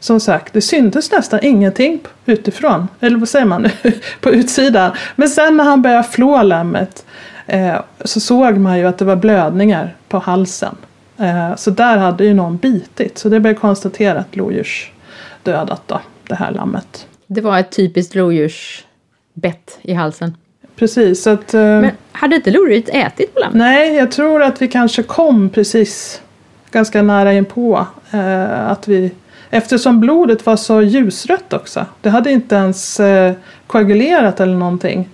som 0.00 0.20
sagt, 0.20 0.52
det 0.52 0.60
syntes 0.60 1.12
nästan 1.12 1.40
ingenting 1.42 2.00
utifrån. 2.26 2.88
Eller 3.00 3.18
vad 3.18 3.28
säger 3.28 3.46
man? 3.46 3.68
på 4.20 4.30
utsidan. 4.30 4.92
Men 5.16 5.28
sen 5.28 5.56
när 5.56 5.64
han 5.64 5.82
började 5.82 6.08
flå 6.08 6.42
lammet 6.42 7.06
eh, 7.46 7.80
så 8.04 8.20
såg 8.20 8.56
man 8.56 8.78
ju 8.78 8.86
att 8.86 8.98
det 8.98 9.04
var 9.04 9.16
blödningar 9.16 9.96
på 10.08 10.18
halsen. 10.18 10.76
Eh, 11.18 11.56
så 11.56 11.70
där 11.70 11.96
hade 11.96 12.24
ju 12.24 12.34
någon 12.34 12.56
bitit. 12.56 13.18
Så 13.18 13.28
det 13.28 13.40
blev 13.40 13.54
konstaterat 13.54 14.36
lodjursdödat 14.36 15.82
då, 15.86 16.00
det 16.28 16.34
här 16.34 16.50
lammet. 16.50 17.06
Det 17.26 17.40
var 17.40 17.58
ett 17.58 17.70
typiskt 17.70 18.14
lodjursbett 18.14 19.78
i 19.82 19.94
halsen. 19.94 20.36
Precis, 20.76 21.22
så 21.22 21.30
att... 21.30 21.54
Eh, 21.54 21.60
Men 21.60 21.90
hade 22.12 22.36
inte 22.36 22.50
lodjuret 22.50 22.88
ätit 22.88 23.34
på 23.34 23.40
lammet? 23.40 23.56
Nej, 23.56 23.94
jag 23.94 24.10
tror 24.12 24.42
att 24.42 24.62
vi 24.62 24.68
kanske 24.68 25.02
kom 25.02 25.48
precis 25.48 26.22
ganska 26.70 27.02
nära 27.02 27.32
inpå. 27.32 27.86
Eh, 28.10 28.70
att 28.70 28.88
vi, 28.88 29.10
eftersom 29.50 30.00
blodet 30.00 30.46
var 30.46 30.56
så 30.56 30.82
ljusrött 30.82 31.52
också. 31.52 31.86
Det 32.00 32.10
hade 32.10 32.30
inte 32.30 32.54
ens 32.54 33.00
eh, 33.00 33.32
koagulerat 33.66 34.40
eller 34.40 34.54
någonting. 34.54 35.08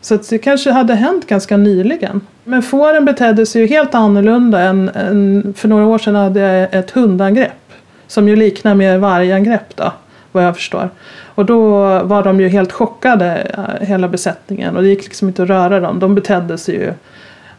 Så 0.00 0.16
det 0.16 0.38
kanske 0.38 0.70
hade 0.70 0.94
hänt 0.94 1.26
ganska 1.26 1.56
nyligen. 1.56 2.20
Men 2.44 2.62
fåren 2.62 3.04
betedde 3.04 3.46
sig 3.46 3.62
ju 3.62 3.68
helt 3.68 3.94
annorlunda 3.94 4.60
än, 4.60 4.88
än 4.88 5.54
för 5.56 5.68
några 5.68 5.86
år 5.86 5.98
sedan 5.98 6.14
hade 6.14 6.40
jag 6.40 6.74
ett 6.74 6.90
hundangrepp. 6.90 7.52
Som 8.06 8.28
ju 8.28 8.36
liknar 8.36 8.74
mer 8.74 8.98
vargangrepp 8.98 9.76
då, 9.76 9.92
vad 10.32 10.44
jag 10.44 10.56
förstår. 10.56 10.90
Och 11.38 11.46
då 11.46 11.68
var 12.02 12.22
de 12.24 12.40
ju 12.40 12.48
helt 12.48 12.72
chockade, 12.72 13.46
eh, 13.58 13.86
hela 13.86 14.08
besättningen. 14.08 14.76
Och 14.76 14.82
det 14.82 14.88
gick 14.88 15.04
liksom 15.04 15.28
inte 15.28 15.42
att 15.42 15.48
röra 15.48 15.80
dem. 15.80 15.98
De 15.98 16.14
betedde 16.14 16.58
sig 16.58 16.74
ju 16.74 16.92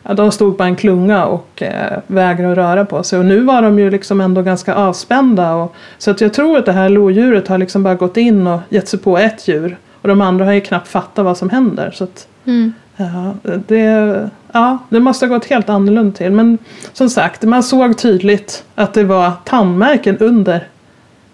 de 0.04 0.32
stod 0.32 0.58
på 0.58 0.64
en 0.64 0.76
klunga 0.76 1.26
och 1.26 1.62
eh, 1.62 2.00
vägrade 2.08 2.52
att 2.52 2.58
röra 2.58 2.86
på 2.86 3.04
sig. 3.04 3.20
Och 3.20 3.26
nu 3.26 3.40
var 3.40 3.62
de 3.62 3.80
ju 3.80 3.90
liksom 3.90 4.22
ändå 4.22 4.42
ganska 4.42 4.76
avspända. 4.76 5.54
Och, 5.56 5.76
så 5.98 6.12
att 6.12 6.22
jag 6.22 6.34
tror 6.34 6.58
att 6.58 6.66
det 6.66 6.72
här 6.72 6.90
lodjuret 6.90 7.48
har 7.48 7.58
liksom 7.58 7.84
bara 7.84 7.96
gått 7.96 8.18
in 8.18 8.48
och 8.48 8.60
gett 8.70 8.88
sig 8.88 9.00
på 9.00 9.18
ett 9.18 9.48
djur. 9.48 9.78
Och 10.02 10.08
de 10.08 10.22
andra 10.22 10.46
har 10.46 10.52
ju 10.54 10.62
knappt 10.62 10.88
fattat 10.88 11.26
vad 11.26 11.38
som 11.38 11.50
händer. 11.50 11.92
Så 11.94 12.04
att, 12.04 12.28
Mm. 12.46 12.74
ja, 12.96 13.34
det, 13.68 14.30
ja, 14.52 14.78
det 14.90 15.00
måste 15.00 15.26
ha 15.26 15.34
gått 15.34 15.46
helt 15.46 15.70
annorlunda 15.70 16.18
till. 16.18 16.32
Men 16.32 16.58
som 16.94 17.10
sagt, 17.10 17.44
man 17.44 17.64
såg 17.64 17.98
tydligt 17.98 18.64
att 18.76 18.94
det 18.94 19.04
var 19.04 19.32
tandmärken 19.46 20.18
under 20.18 20.68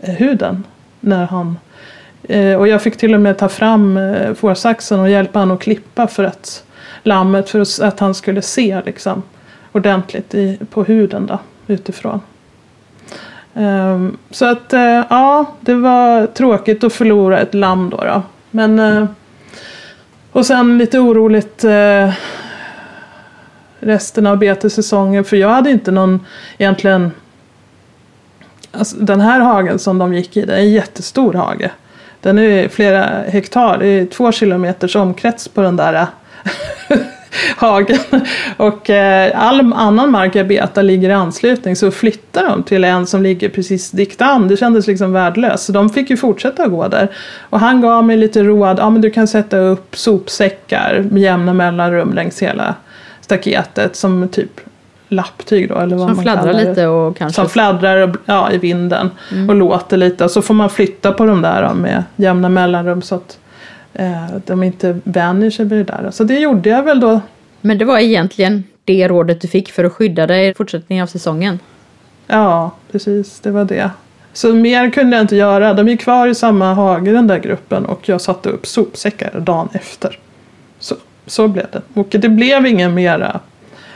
eh, 0.01 0.13
huden. 0.13 0.63
När 0.99 1.25
han, 1.25 1.57
Eh, 2.29 2.55
och 2.55 2.67
jag 2.67 2.81
fick 2.81 2.97
till 2.97 3.13
och 3.13 3.21
med 3.21 3.37
ta 3.37 3.49
fram 3.49 3.97
eh, 3.97 4.33
fårsaxen 4.33 4.99
och 4.99 5.09
hjälpa 5.09 5.39
honom 5.39 5.57
att 5.57 5.63
klippa 5.63 6.07
för 6.07 6.23
att 6.23 6.63
lammet 7.03 7.49
för 7.49 7.83
att- 7.83 7.99
han 7.99 8.15
skulle 8.15 8.41
se 8.41 8.81
liksom, 8.85 9.23
ordentligt 9.71 10.35
i, 10.35 10.59
på 10.69 10.83
huden 10.83 11.25
då, 11.25 11.39
utifrån. 11.67 12.21
Um, 13.53 14.17
så 14.31 14.45
att 14.45 14.73
uh, 14.73 14.79
ja, 15.09 15.45
det 15.59 15.73
var 15.73 16.25
tråkigt 16.25 16.83
att 16.83 16.93
förlora 16.93 17.39
ett 17.39 17.53
lamm 17.53 17.89
då. 17.89 17.97
då. 17.97 18.21
Men, 18.51 18.79
uh, 18.79 19.05
och 20.31 20.45
sen 20.45 20.77
lite 20.77 20.99
oroligt 20.99 21.63
uh, 21.65 22.13
resten 23.79 24.27
av 24.27 24.37
betessäsongen 24.37 25.23
för 25.23 25.37
jag 25.37 25.49
hade 25.49 25.71
inte 25.71 25.91
någon 25.91 26.25
egentligen 26.57 27.11
Alltså, 28.77 28.95
den 28.97 29.21
här 29.21 29.39
hagen 29.39 29.79
som 29.79 29.97
de 29.97 30.13
gick 30.13 30.37
i, 30.37 30.45
det 30.45 30.53
är 30.53 30.57
en 30.59 30.71
jättestor 30.71 31.33
hage. 31.33 31.71
Den 32.25 32.39
är 32.39 32.67
flera 32.67 33.03
hektar, 33.27 33.77
det 33.77 33.87
är 33.87 34.05
två 34.05 34.31
kilometers 34.31 34.95
omkrets 34.95 35.47
på 35.47 35.61
den 35.61 35.75
där 35.75 35.93
eh, 35.93 36.97
hagen. 37.57 37.97
Och 38.57 38.89
eh, 38.89 39.31
all 39.35 39.73
annan 39.73 40.11
mark 40.11 40.35
jag 40.35 40.47
betar 40.47 40.83
ligger 40.83 41.09
i 41.09 41.13
anslutning 41.13 41.75
så 41.75 41.91
flyttar 41.91 42.43
de 42.43 42.63
till 42.63 42.83
en 42.83 43.07
som 43.07 43.23
ligger 43.23 43.49
precis 43.49 43.91
diktan. 43.91 44.47
Det 44.47 44.57
kändes 44.57 44.87
liksom 44.87 45.11
värdelöst. 45.13 45.65
Så 45.65 45.71
de 45.71 45.89
fick 45.89 46.09
ju 46.09 46.17
fortsätta 46.17 46.67
gå 46.67 46.87
där. 46.87 47.07
Och 47.49 47.59
han 47.59 47.81
gav 47.81 48.03
mig 48.03 48.17
lite 48.17 48.43
råd, 48.43 48.79
ja 48.79 48.89
men 48.89 49.01
du 49.01 49.11
kan 49.11 49.27
sätta 49.27 49.57
upp 49.57 49.97
sopsäckar 49.97 51.05
med 51.11 51.23
jämna 51.23 51.53
mellanrum 51.53 52.13
längs 52.13 52.41
hela 52.41 52.75
staketet 53.21 53.95
som 53.95 54.27
typ 54.27 54.61
lapptyg 55.07 55.69
då. 55.69 55.75
Eller 55.75 55.95
vad 55.95 56.07
Som 56.07 56.15
man 56.15 56.23
fladdrar 56.23 56.45
kallar 56.51 56.63
det. 56.63 56.69
lite 56.69 56.87
och 56.87 57.17
kanske... 57.17 57.41
Som 57.41 57.49
fladdrar 57.49 58.13
ja, 58.25 58.51
i 58.51 58.57
vinden 58.57 59.09
Mm. 59.31 59.49
och 59.49 59.55
låter 59.55 59.97
lite. 59.97 60.29
Så 60.29 60.41
får 60.41 60.53
man 60.53 60.69
flytta 60.69 61.11
på 61.11 61.25
de 61.25 61.41
där 61.41 61.73
med 61.73 62.03
jämna 62.15 62.49
mellanrum 62.49 63.01
så 63.01 63.15
att 63.15 63.39
eh, 63.93 64.25
de 64.45 64.63
inte 64.63 64.99
vänjer 65.03 65.49
sig 65.51 65.65
vid 65.65 65.79
det 65.79 65.83
där. 65.83 66.11
Så 66.11 66.23
det 66.23 66.39
gjorde 66.39 66.69
jag 66.69 66.83
väl 66.83 66.99
då. 66.99 67.21
Men 67.61 67.77
det 67.77 67.85
var 67.85 67.99
egentligen 67.99 68.63
det 68.83 69.07
rådet 69.07 69.41
du 69.41 69.47
fick 69.47 69.71
för 69.71 69.83
att 69.83 69.93
skydda 69.93 70.27
dig 70.27 70.47
i 70.49 70.53
fortsättningen 70.53 71.03
av 71.03 71.07
säsongen. 71.07 71.59
Ja, 72.27 72.71
precis. 72.91 73.39
Det 73.39 73.51
var 73.51 73.65
det. 73.65 73.89
Så 74.33 74.53
mer 74.53 74.89
kunde 74.89 75.15
jag 75.17 75.23
inte 75.23 75.35
göra. 75.35 75.73
De 75.73 75.89
är 75.89 75.95
kvar 75.95 76.27
i 76.27 76.35
samma 76.35 76.73
hage 76.73 77.11
den 77.11 77.27
där 77.27 77.39
gruppen 77.39 77.85
och 77.85 78.09
jag 78.09 78.21
satte 78.21 78.49
upp 78.49 78.67
sopsäckar 78.67 79.39
dagen 79.39 79.69
efter. 79.73 80.19
Så, 80.79 80.95
så 81.25 81.47
blev 81.47 81.65
det. 81.71 81.81
Och 81.93 82.07
det 82.09 82.29
blev 82.29 82.65
ingen 82.65 82.93
mera 82.93 83.39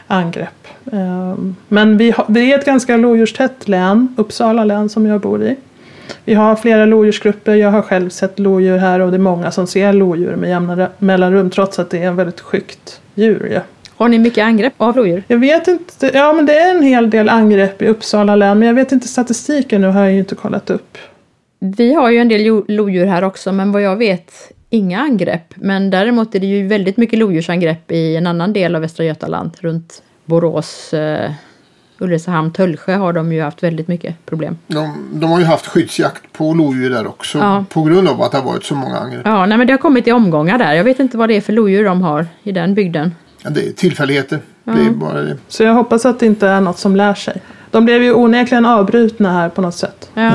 angrepp. 0.09 0.67
Ehm, 0.91 1.55
Men 1.67 1.97
vi 1.97 2.11
har, 2.11 2.25
det 2.27 2.53
är 2.53 2.59
ett 2.59 2.65
ganska 2.65 2.97
lodjurstätt 2.97 3.67
län, 3.67 4.15
Uppsala 4.17 4.63
län 4.63 4.89
som 4.89 5.05
jag 5.05 5.21
bor 5.21 5.43
i. 5.43 5.55
Vi 6.25 6.33
har 6.33 6.55
flera 6.55 6.85
lodjursgrupper. 6.85 7.55
Jag 7.55 7.71
har 7.71 7.81
själv 7.81 8.09
sett 8.09 8.39
lodjur 8.39 8.77
här 8.77 8.99
och 8.99 9.11
det 9.11 9.17
är 9.17 9.19
många 9.19 9.51
som 9.51 9.67
ser 9.67 9.93
lodjur 9.93 10.35
med 10.35 10.49
jämna 10.49 10.89
mellanrum 10.97 11.49
trots 11.49 11.79
att 11.79 11.89
det 11.89 11.97
är 11.97 12.07
en 12.07 12.15
väldigt 12.15 12.39
skyggt 12.39 13.01
djur. 13.15 13.51
Ja. 13.53 13.61
Har 13.95 14.09
ni 14.09 14.19
mycket 14.19 14.43
angrepp 14.43 14.73
av 14.77 14.95
lodjur? 14.95 15.23
Jag 15.27 15.37
vet 15.37 15.67
inte, 15.67 16.11
ja 16.13 16.33
men 16.33 16.45
det 16.45 16.59
är 16.59 16.75
en 16.75 16.83
hel 16.83 17.09
del 17.09 17.29
angrepp 17.29 17.81
i 17.81 17.87
Uppsala 17.87 18.35
län 18.35 18.59
men 18.59 18.67
jag 18.67 18.75
vet 18.75 18.91
inte 18.91 19.07
statistiken 19.07 19.81
nu 19.81 19.87
har 19.87 20.01
jag 20.03 20.13
ju 20.13 20.19
inte 20.19 20.35
kollat 20.35 20.69
upp. 20.69 20.97
Vi 21.59 21.93
har 21.93 22.09
ju 22.09 22.17
en 22.17 22.27
del 22.27 22.63
lodjur 22.67 23.05
här 23.05 23.23
också 23.23 23.51
men 23.51 23.71
vad 23.71 23.81
jag 23.81 23.95
vet 23.95 24.33
inga 24.69 24.99
angrepp. 25.01 25.53
Men 25.55 25.89
däremot 25.89 26.35
är 26.35 26.39
det 26.39 26.45
ju 26.47 26.67
väldigt 26.67 26.97
mycket 26.97 27.19
lodjursangrepp 27.19 27.91
i 27.91 28.15
en 28.15 28.27
annan 28.27 28.53
del 28.53 28.75
av 28.75 28.81
Västra 28.81 29.03
Götaland 29.05 29.51
runt 29.59 30.01
Borås, 30.25 30.93
eh, 30.93 31.31
Ulricehamn, 32.01 32.51
Töllsjö 32.53 32.95
har 32.95 33.13
de 33.13 33.33
ju 33.33 33.41
haft 33.41 33.63
väldigt 33.63 33.87
mycket 33.87 34.25
problem. 34.25 34.57
De, 34.67 35.09
de 35.13 35.31
har 35.31 35.39
ju 35.39 35.45
haft 35.45 35.67
skyddsjakt 35.67 36.33
på 36.33 36.53
lodjur 36.53 36.89
där 36.89 37.07
också. 37.07 37.37
Ja. 37.37 37.65
På 37.69 37.83
grund 37.83 38.07
av 38.07 38.21
att 38.21 38.31
det 38.31 38.37
har 38.37 38.45
varit 38.45 38.63
så 38.63 38.75
många 38.75 38.97
angrepp. 38.97 39.21
Ja, 39.25 39.45
nej 39.45 39.57
men 39.57 39.67
det 39.67 39.73
har 39.73 39.77
kommit 39.77 40.07
i 40.07 40.11
omgångar 40.11 40.57
där. 40.57 40.73
Jag 40.73 40.83
vet 40.83 40.99
inte 40.99 41.17
vad 41.17 41.29
det 41.29 41.35
är 41.35 41.41
för 41.41 41.53
lodjur 41.53 41.85
de 41.85 42.01
har 42.01 42.27
i 42.43 42.51
den 42.51 42.73
bygden. 42.73 43.15
Ja, 43.41 43.49
det 43.49 43.67
är 43.67 43.71
tillfälligheter. 43.71 44.39
Det 44.63 44.71
är 44.71 44.91
bara 44.91 45.21
det. 45.21 45.37
Så 45.47 45.63
jag 45.63 45.73
hoppas 45.73 46.05
att 46.05 46.19
det 46.19 46.25
inte 46.25 46.47
är 46.47 46.61
något 46.61 46.77
som 46.77 46.95
lär 46.95 47.13
sig. 47.13 47.41
De 47.71 47.85
blev 47.85 48.03
ju 48.03 48.13
onekligen 48.13 48.65
avbrutna 48.65 49.31
här 49.33 49.49
på 49.49 49.61
något 49.61 49.75
sätt. 49.75 50.09
Ja. 50.13 50.27
Eh, 50.27 50.33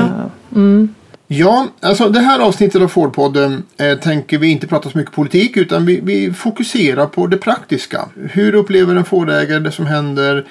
Mm. 0.55 0.95
Ja, 1.27 1.67
alltså 1.79 2.09
det 2.09 2.19
här 2.19 2.39
avsnittet 2.39 2.81
av 2.81 2.87
Fordpodden 2.87 3.63
eh, 3.77 3.97
tänker 3.97 4.37
vi 4.37 4.47
inte 4.47 4.67
prata 4.67 4.89
så 4.89 4.97
mycket 4.97 5.13
politik 5.13 5.57
utan 5.57 5.85
vi, 5.85 5.99
vi 6.03 6.33
fokuserar 6.33 7.05
på 7.05 7.27
det 7.27 7.37
praktiska. 7.37 8.05
Hur 8.15 8.55
upplever 8.55 8.95
en 8.95 9.05
fårägare 9.05 9.59
det 9.59 9.71
som 9.71 9.85
händer? 9.85 10.45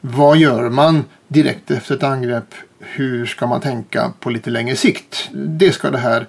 Vad 0.00 0.36
gör 0.36 0.70
man 0.70 1.04
direkt 1.28 1.70
efter 1.70 1.94
ett 1.94 2.02
angrepp? 2.02 2.54
Hur 2.80 3.26
ska 3.26 3.46
man 3.46 3.60
tänka 3.60 4.12
på 4.20 4.30
lite 4.30 4.50
längre 4.50 4.76
sikt? 4.76 5.28
Det 5.32 5.72
ska 5.72 5.90
det 5.90 5.98
här 5.98 6.26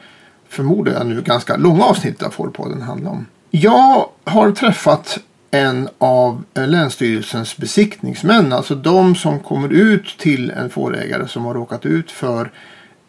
förmodar 0.50 0.94
jag 0.94 1.08
nu 1.08 1.22
ganska 1.22 1.58
långa 1.58 1.84
avsnittet 1.84 2.24
av 2.24 2.30
Fordpodden 2.30 2.82
handla 2.82 3.10
om. 3.10 3.26
Jag 3.52 4.10
har 4.24 4.52
träffat 4.52 5.18
en 5.52 5.90
av 5.98 6.44
Länsstyrelsens 6.54 7.58
besiktningsmän, 7.58 8.54
alltså 8.54 8.76
de 8.76 9.16
som 9.16 9.40
kommer 9.40 9.70
ut 9.70 10.18
till 10.18 10.52
en 10.52 10.70
fårägare 10.70 11.28
som 11.28 11.46
har 11.46 11.54
råkat 11.54 11.86
ut 11.86 12.12
för 12.12 12.52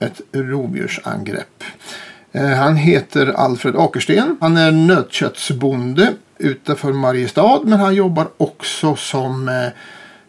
ett 0.02 0.20
rovdjursangrepp. 0.32 1.64
Eh, 2.32 2.48
han 2.48 2.76
heter 2.76 3.26
Alfred 3.26 3.76
Akersten. 3.76 4.36
Han 4.40 4.56
är 4.56 4.72
nötköttsbonde 4.72 6.12
utanför 6.38 6.92
Mariestad 6.92 7.60
men 7.64 7.80
han 7.80 7.94
jobbar 7.94 8.28
också 8.36 8.96
som 8.96 9.48
eh, 9.48 9.54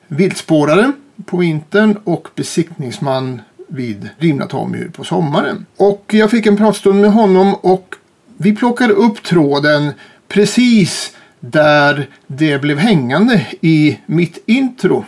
viltspårare 0.07 0.91
på 1.25 1.37
vintern 1.37 1.97
och 2.03 2.27
besiktningsman 2.35 3.41
vid 3.67 4.09
rivna 4.17 4.47
tamdjur 4.47 4.89
på 4.89 5.03
sommaren. 5.03 5.65
Och 5.77 6.05
jag 6.13 6.31
fick 6.31 6.45
en 6.45 6.57
pratstund 6.57 7.01
med 7.01 7.11
honom 7.11 7.55
och 7.55 7.95
vi 8.37 8.55
plockade 8.55 8.93
upp 8.93 9.23
tråden 9.23 9.91
precis 10.27 11.15
där 11.39 12.09
det 12.27 12.61
blev 12.61 12.77
hängande 12.77 13.47
i 13.61 13.99
mitt 14.05 14.43
intro 14.45 15.05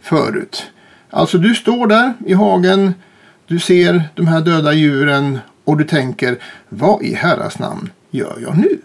förut. 0.00 0.66
Alltså 1.10 1.38
du 1.38 1.54
står 1.54 1.86
där 1.86 2.12
i 2.26 2.32
hagen, 2.32 2.94
du 3.48 3.58
ser 3.58 4.02
de 4.14 4.26
här 4.26 4.40
döda 4.40 4.72
djuren 4.72 5.38
och 5.64 5.78
du 5.78 5.84
tänker 5.84 6.38
vad 6.68 7.02
i 7.02 7.14
herrans 7.14 7.58
namn 7.58 7.90
gör 8.10 8.38
jag 8.42 8.58
nu? 8.58 8.78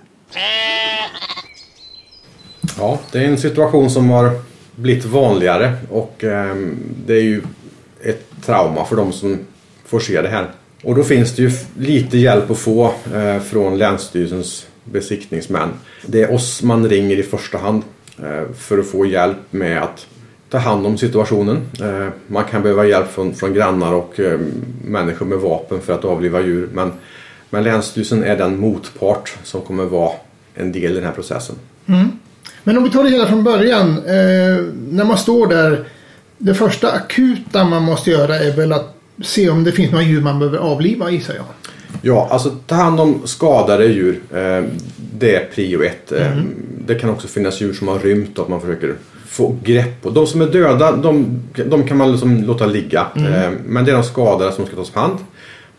Ja, 2.77 2.99
det 3.11 3.19
är 3.19 3.25
en 3.25 3.37
situation 3.37 3.89
som 3.89 4.09
har 4.09 4.31
blivit 4.75 5.05
vanligare 5.05 5.73
och 5.89 6.23
eh, 6.23 6.55
det 7.05 7.13
är 7.13 7.21
ju 7.21 7.41
ett 8.03 8.25
trauma 8.45 8.85
för 8.85 8.95
de 8.95 9.13
som 9.13 9.39
får 9.85 9.99
se 9.99 10.21
det 10.21 10.29
här. 10.29 10.51
Och 10.83 10.95
då 10.95 11.03
finns 11.03 11.35
det 11.35 11.41
ju 11.41 11.51
lite 11.77 12.17
hjälp 12.17 12.51
att 12.51 12.57
få 12.57 12.93
eh, 13.15 13.39
från 13.39 13.77
Länsstyrelsens 13.77 14.67
besiktningsmän. 14.83 15.69
Det 16.05 16.23
är 16.23 16.33
oss 16.33 16.61
man 16.61 16.89
ringer 16.89 17.17
i 17.19 17.23
första 17.23 17.57
hand 17.57 17.83
eh, 18.19 18.53
för 18.57 18.77
att 18.77 18.87
få 18.87 19.05
hjälp 19.05 19.37
med 19.49 19.83
att 19.83 20.07
ta 20.53 20.59
hand 20.59 20.85
om 20.85 20.97
situationen. 20.97 21.61
Eh, 21.81 22.07
man 22.27 22.43
kan 22.43 22.61
behöva 22.61 22.85
hjälp 22.85 23.11
från, 23.11 23.33
från 23.33 23.53
grannar 23.53 23.93
och 23.93 24.19
eh, 24.19 24.39
människor 24.85 25.25
med 25.25 25.37
vapen 25.37 25.81
för 25.81 25.93
att 25.93 26.05
avliva 26.05 26.41
djur. 26.41 26.69
Men, 26.73 26.91
men 27.49 27.63
Länsstyrelsen 27.63 28.23
är 28.23 28.37
den 28.37 28.59
motpart 28.59 29.37
som 29.43 29.61
kommer 29.61 29.85
vara 29.85 30.11
en 30.55 30.71
del 30.71 30.91
i 30.91 30.95
den 30.95 31.03
här 31.03 31.11
processen. 31.11 31.55
Mm. 31.85 32.11
Men 32.63 32.77
om 32.77 32.83
vi 32.83 32.89
tar 32.89 33.03
det 33.03 33.09
hela 33.09 33.27
från 33.27 33.43
början. 33.43 33.97
Eh, 33.97 34.65
när 34.89 35.05
man 35.05 35.17
står 35.17 35.47
där. 35.47 35.85
Det 36.37 36.53
första 36.53 36.91
akuta 36.91 37.63
man 37.63 37.83
måste 37.83 38.09
göra 38.09 38.39
är 38.39 38.55
väl 38.55 38.73
att 38.73 38.95
se 39.21 39.49
om 39.49 39.63
det 39.63 39.71
finns 39.71 39.91
några 39.91 40.05
djur 40.05 40.21
man 40.21 40.39
behöver 40.39 40.57
avliva 40.57 41.11
gissar 41.11 41.33
jag. 41.33 41.45
Ja, 42.01 42.27
alltså 42.31 42.49
ta 42.49 42.75
hand 42.75 42.99
om 42.99 43.21
skadade 43.25 43.85
djur. 43.85 44.19
Eh, 44.33 44.63
det 45.19 45.35
är 45.35 45.45
prio 45.55 45.83
ett. 45.83 46.11
Eh, 46.11 46.31
mm. 46.31 46.55
Det 46.85 46.95
kan 46.95 47.09
också 47.09 47.27
finnas 47.27 47.61
djur 47.61 47.73
som 47.73 47.87
har 47.87 47.99
rymt 47.99 48.37
och 48.37 48.43
att 48.43 48.49
man 48.49 48.61
försöker 48.61 48.95
få 49.33 49.55
grepp 49.63 50.01
på. 50.01 50.09
De 50.09 50.27
som 50.27 50.41
är 50.41 50.47
döda, 50.47 50.91
de, 50.91 51.39
de 51.65 51.87
kan 51.87 51.97
man 51.97 52.11
liksom 52.11 52.43
låta 52.43 52.65
ligga. 52.65 53.07
Mm. 53.15 53.33
Eh, 53.33 53.51
men 53.65 53.85
det 53.85 53.91
är 53.91 53.95
de 53.95 54.03
skadade 54.03 54.51
som 54.51 54.65
ska 54.65 54.75
tas 54.75 54.89
på 54.89 54.99
hand. 54.99 55.19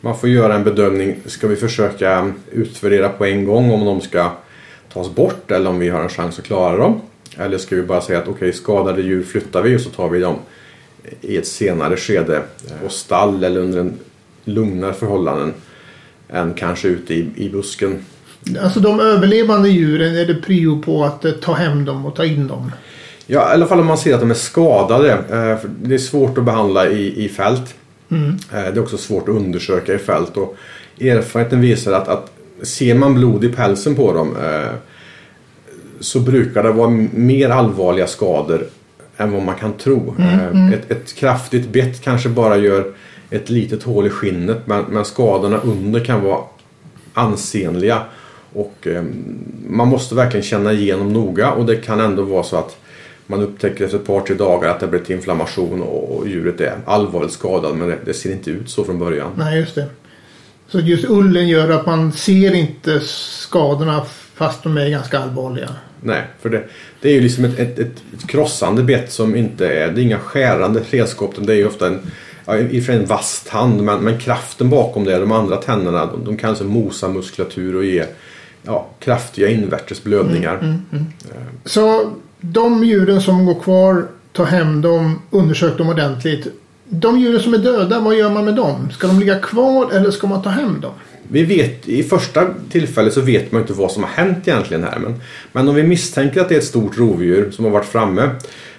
Man 0.00 0.18
får 0.18 0.28
göra 0.28 0.54
en 0.54 0.64
bedömning. 0.64 1.16
Ska 1.26 1.48
vi 1.48 1.56
försöka 1.56 2.32
utvärdera 2.52 3.08
på 3.08 3.24
en 3.24 3.44
gång 3.44 3.70
om 3.70 3.84
de 3.84 4.00
ska 4.00 4.30
tas 4.92 5.14
bort 5.14 5.50
eller 5.50 5.70
om 5.70 5.78
vi 5.78 5.88
har 5.88 6.00
en 6.00 6.08
chans 6.08 6.38
att 6.38 6.44
klara 6.44 6.76
dem? 6.76 7.00
Eller 7.38 7.58
ska 7.58 7.76
vi 7.76 7.82
bara 7.82 8.00
säga 8.00 8.18
att 8.18 8.28
okej, 8.28 8.34
okay, 8.34 8.52
skadade 8.52 9.02
djur 9.02 9.22
flyttar 9.22 9.62
vi 9.62 9.76
och 9.76 9.80
så 9.80 9.90
tar 9.90 10.08
vi 10.08 10.20
dem 10.20 10.36
i 11.20 11.36
ett 11.36 11.46
senare 11.46 11.96
skede 11.96 12.42
på 12.82 12.88
stall 12.88 13.44
eller 13.44 13.60
under 13.60 13.80
en 13.80 13.98
lugnare 14.44 14.92
förhållanden 14.92 15.54
än 16.28 16.54
kanske 16.54 16.88
ute 16.88 17.14
i, 17.14 17.28
i 17.36 17.48
busken. 17.48 18.04
Alltså 18.60 18.80
de 18.80 19.00
överlevande 19.00 19.68
djuren, 19.68 20.16
är 20.16 20.26
det 20.26 20.34
prio 20.34 20.82
på 20.82 21.04
att 21.04 21.24
eh, 21.24 21.32
ta 21.32 21.52
hem 21.52 21.84
dem 21.84 22.06
och 22.06 22.16
ta 22.16 22.24
in 22.24 22.48
dem? 22.48 22.70
Ja, 23.26 23.50
i 23.50 23.54
alla 23.54 23.66
fall 23.66 23.80
om 23.80 23.86
man 23.86 23.98
ser 23.98 24.14
att 24.14 24.20
de 24.20 24.30
är 24.30 24.34
skadade. 24.34 25.12
Eh, 25.12 25.70
det 25.82 25.94
är 25.94 25.98
svårt 25.98 26.38
att 26.38 26.44
behandla 26.44 26.88
i, 26.88 27.24
i 27.24 27.28
fält. 27.28 27.74
Mm. 28.08 28.28
Eh, 28.30 28.36
det 28.50 28.58
är 28.58 28.78
också 28.78 28.96
svårt 28.96 29.28
att 29.28 29.34
undersöka 29.34 29.94
i 29.94 29.98
fält. 29.98 30.36
Och 30.36 30.56
erfarenheten 31.00 31.60
visar 31.60 31.92
att, 31.92 32.08
att 32.08 32.30
ser 32.62 32.94
man 32.94 33.14
blod 33.14 33.44
i 33.44 33.48
pälsen 33.48 33.94
på 33.94 34.12
dem 34.12 34.36
så 36.00 36.20
brukar 36.20 36.62
det 36.62 36.72
vara 36.72 36.90
mer 37.12 37.50
allvarliga 37.50 38.06
skador 38.06 38.66
än 39.16 39.32
vad 39.32 39.42
man 39.42 39.54
kan 39.54 39.72
tro. 39.72 40.14
Mm, 40.18 40.40
mm. 40.40 40.72
Ett, 40.72 40.90
ett, 40.90 41.14
kraftigt 41.14 41.68
bett 41.68 42.00
kanske 42.00 42.28
bara 42.28 42.56
gör 42.56 42.92
ett 43.30 43.50
litet 43.50 43.82
hål 43.82 44.06
i 44.06 44.10
skinnet 44.10 44.58
men, 44.64 44.84
men 44.90 45.04
skadorna 45.04 45.58
under 45.58 46.04
kan 46.04 46.22
vara 46.22 46.40
ansenliga. 47.14 48.02
Och 48.52 48.86
eh, 48.86 49.04
man 49.68 49.88
måste 49.88 50.14
verkligen 50.14 50.44
känna 50.44 50.72
igenom 50.72 51.12
noga 51.12 51.52
och 51.52 51.66
det 51.66 51.76
kan 51.76 52.00
ändå 52.00 52.22
vara 52.22 52.42
så 52.42 52.56
att 52.56 52.76
man 53.26 53.42
upptäcker 53.42 53.84
efter 53.84 53.98
ett 53.98 54.06
par 54.06 54.20
tre 54.20 54.34
dagar 54.34 54.68
att 54.68 54.80
det 54.80 54.86
har 54.86 54.90
blivit 54.90 55.10
inflammation 55.10 55.82
och 55.82 56.28
djuret 56.28 56.60
är 56.60 56.76
allvarligt 56.86 57.32
skadat 57.32 57.76
men 57.76 57.94
det, 58.04 58.14
ser 58.14 58.32
inte 58.32 58.50
ut 58.50 58.70
så 58.70 58.84
från 58.84 58.98
början. 58.98 59.30
Nej, 59.36 59.58
just 59.60 59.74
det. 59.74 59.86
Så 60.68 60.80
just 60.80 61.04
ullen 61.04 61.48
gör 61.48 61.70
att 61.70 61.86
man 61.86 62.12
ser 62.12 62.54
inte 62.54 63.00
skadorna 63.00 64.04
fast 64.34 64.62
de 64.62 64.76
är 64.76 64.88
ganska 64.88 65.18
allvarliga? 65.18 65.70
Nej, 66.00 66.22
för 66.40 66.50
det, 66.50 66.64
det 67.00 67.08
är 67.08 67.12
ju 67.12 67.20
liksom 67.20 67.44
ett, 67.44 67.58
ett, 67.58 67.78
ett, 67.78 68.02
krossande 68.26 68.82
bett 68.82 69.12
som 69.12 69.36
inte 69.36 69.68
är, 69.68 69.92
det 69.92 70.00
är 70.00 70.02
inga 70.02 70.18
skärande 70.18 70.82
redskap. 70.90 71.34
Det 71.38 71.52
är 71.52 71.56
ju 71.56 71.66
ofta 71.66 71.86
en, 71.86 72.00
ja, 72.44 72.56
i 72.58 72.80
och 72.80 72.84
för 72.84 72.92
en 72.92 73.06
vass 73.06 73.44
tand 73.48 73.82
men, 73.82 74.00
men 74.00 74.18
kraften 74.18 74.70
bakom 74.70 75.04
det, 75.04 75.18
de 75.18 75.32
andra 75.32 75.56
tänderna, 75.56 76.06
de, 76.06 76.24
de 76.24 76.36
kan 76.36 76.50
alltså 76.50 76.64
mosa 76.64 77.08
muskulatur 77.08 77.76
och 77.76 77.84
ge 77.84 78.04
ja, 78.62 78.86
kraftiga 79.00 79.48
invärtes 79.48 80.04
blödningar. 80.04 80.54
Mm, 80.54 80.66
mm, 80.66 80.82
mm. 80.92 81.06
Så 81.64 82.12
de 82.52 82.84
djuren 82.84 83.20
som 83.20 83.46
går 83.46 83.60
kvar, 83.60 84.06
ta 84.32 84.44
hem 84.44 84.80
dem, 84.80 85.22
undersök 85.30 85.78
dem 85.78 85.88
ordentligt. 85.88 86.46
De 86.84 87.18
djuren 87.18 87.40
som 87.40 87.54
är 87.54 87.58
döda, 87.58 88.00
vad 88.00 88.16
gör 88.16 88.30
man 88.30 88.44
med 88.44 88.54
dem? 88.54 88.88
Ska 88.92 89.06
de 89.06 89.20
ligga 89.20 89.38
kvar 89.38 89.92
eller 89.92 90.10
ska 90.10 90.26
man 90.26 90.42
ta 90.42 90.48
hem 90.48 90.80
dem? 90.80 90.92
Vi 91.28 91.44
vet, 91.44 91.88
I 91.88 92.02
första 92.02 92.46
tillfället 92.70 93.12
så 93.12 93.20
vet 93.20 93.52
man 93.52 93.60
inte 93.60 93.72
vad 93.72 93.90
som 93.90 94.02
har 94.02 94.10
hänt 94.10 94.48
egentligen 94.48 94.84
här. 94.84 94.98
Men, 94.98 95.14
men 95.52 95.68
om 95.68 95.74
vi 95.74 95.82
misstänker 95.82 96.40
att 96.40 96.48
det 96.48 96.54
är 96.54 96.58
ett 96.58 96.64
stort 96.64 96.98
rovdjur 96.98 97.50
som 97.50 97.64
har 97.64 97.72
varit 97.72 97.86
framme. 97.86 98.30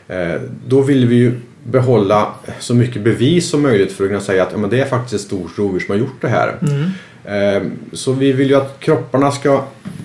Eh, 0.07 0.41
då 0.67 0.81
vill 0.81 1.07
vi 1.07 1.15
ju 1.15 1.39
behålla 1.63 2.27
så 2.59 2.75
mycket 2.75 3.01
bevis 3.01 3.49
som 3.49 3.61
möjligt 3.61 3.91
för 3.91 4.03
att 4.03 4.09
kunna 4.09 4.21
säga 4.21 4.43
att 4.43 4.51
ja, 4.51 4.57
men 4.57 4.69
det 4.69 4.79
är 4.79 4.85
faktiskt 4.85 5.13
ett 5.13 5.21
stort 5.21 5.57
rovdjur 5.57 5.79
som 5.79 5.91
har 5.91 5.99
gjort 5.99 6.21
det 6.21 6.27
här. 6.27 6.57
Mm. 6.61 6.89
Eh, 7.27 7.63
så 7.93 8.11
vi 8.11 8.31
vill 8.31 8.49
ju 8.49 8.55
att 8.55 8.79
kropparna 8.79 9.31
ska 9.31 9.63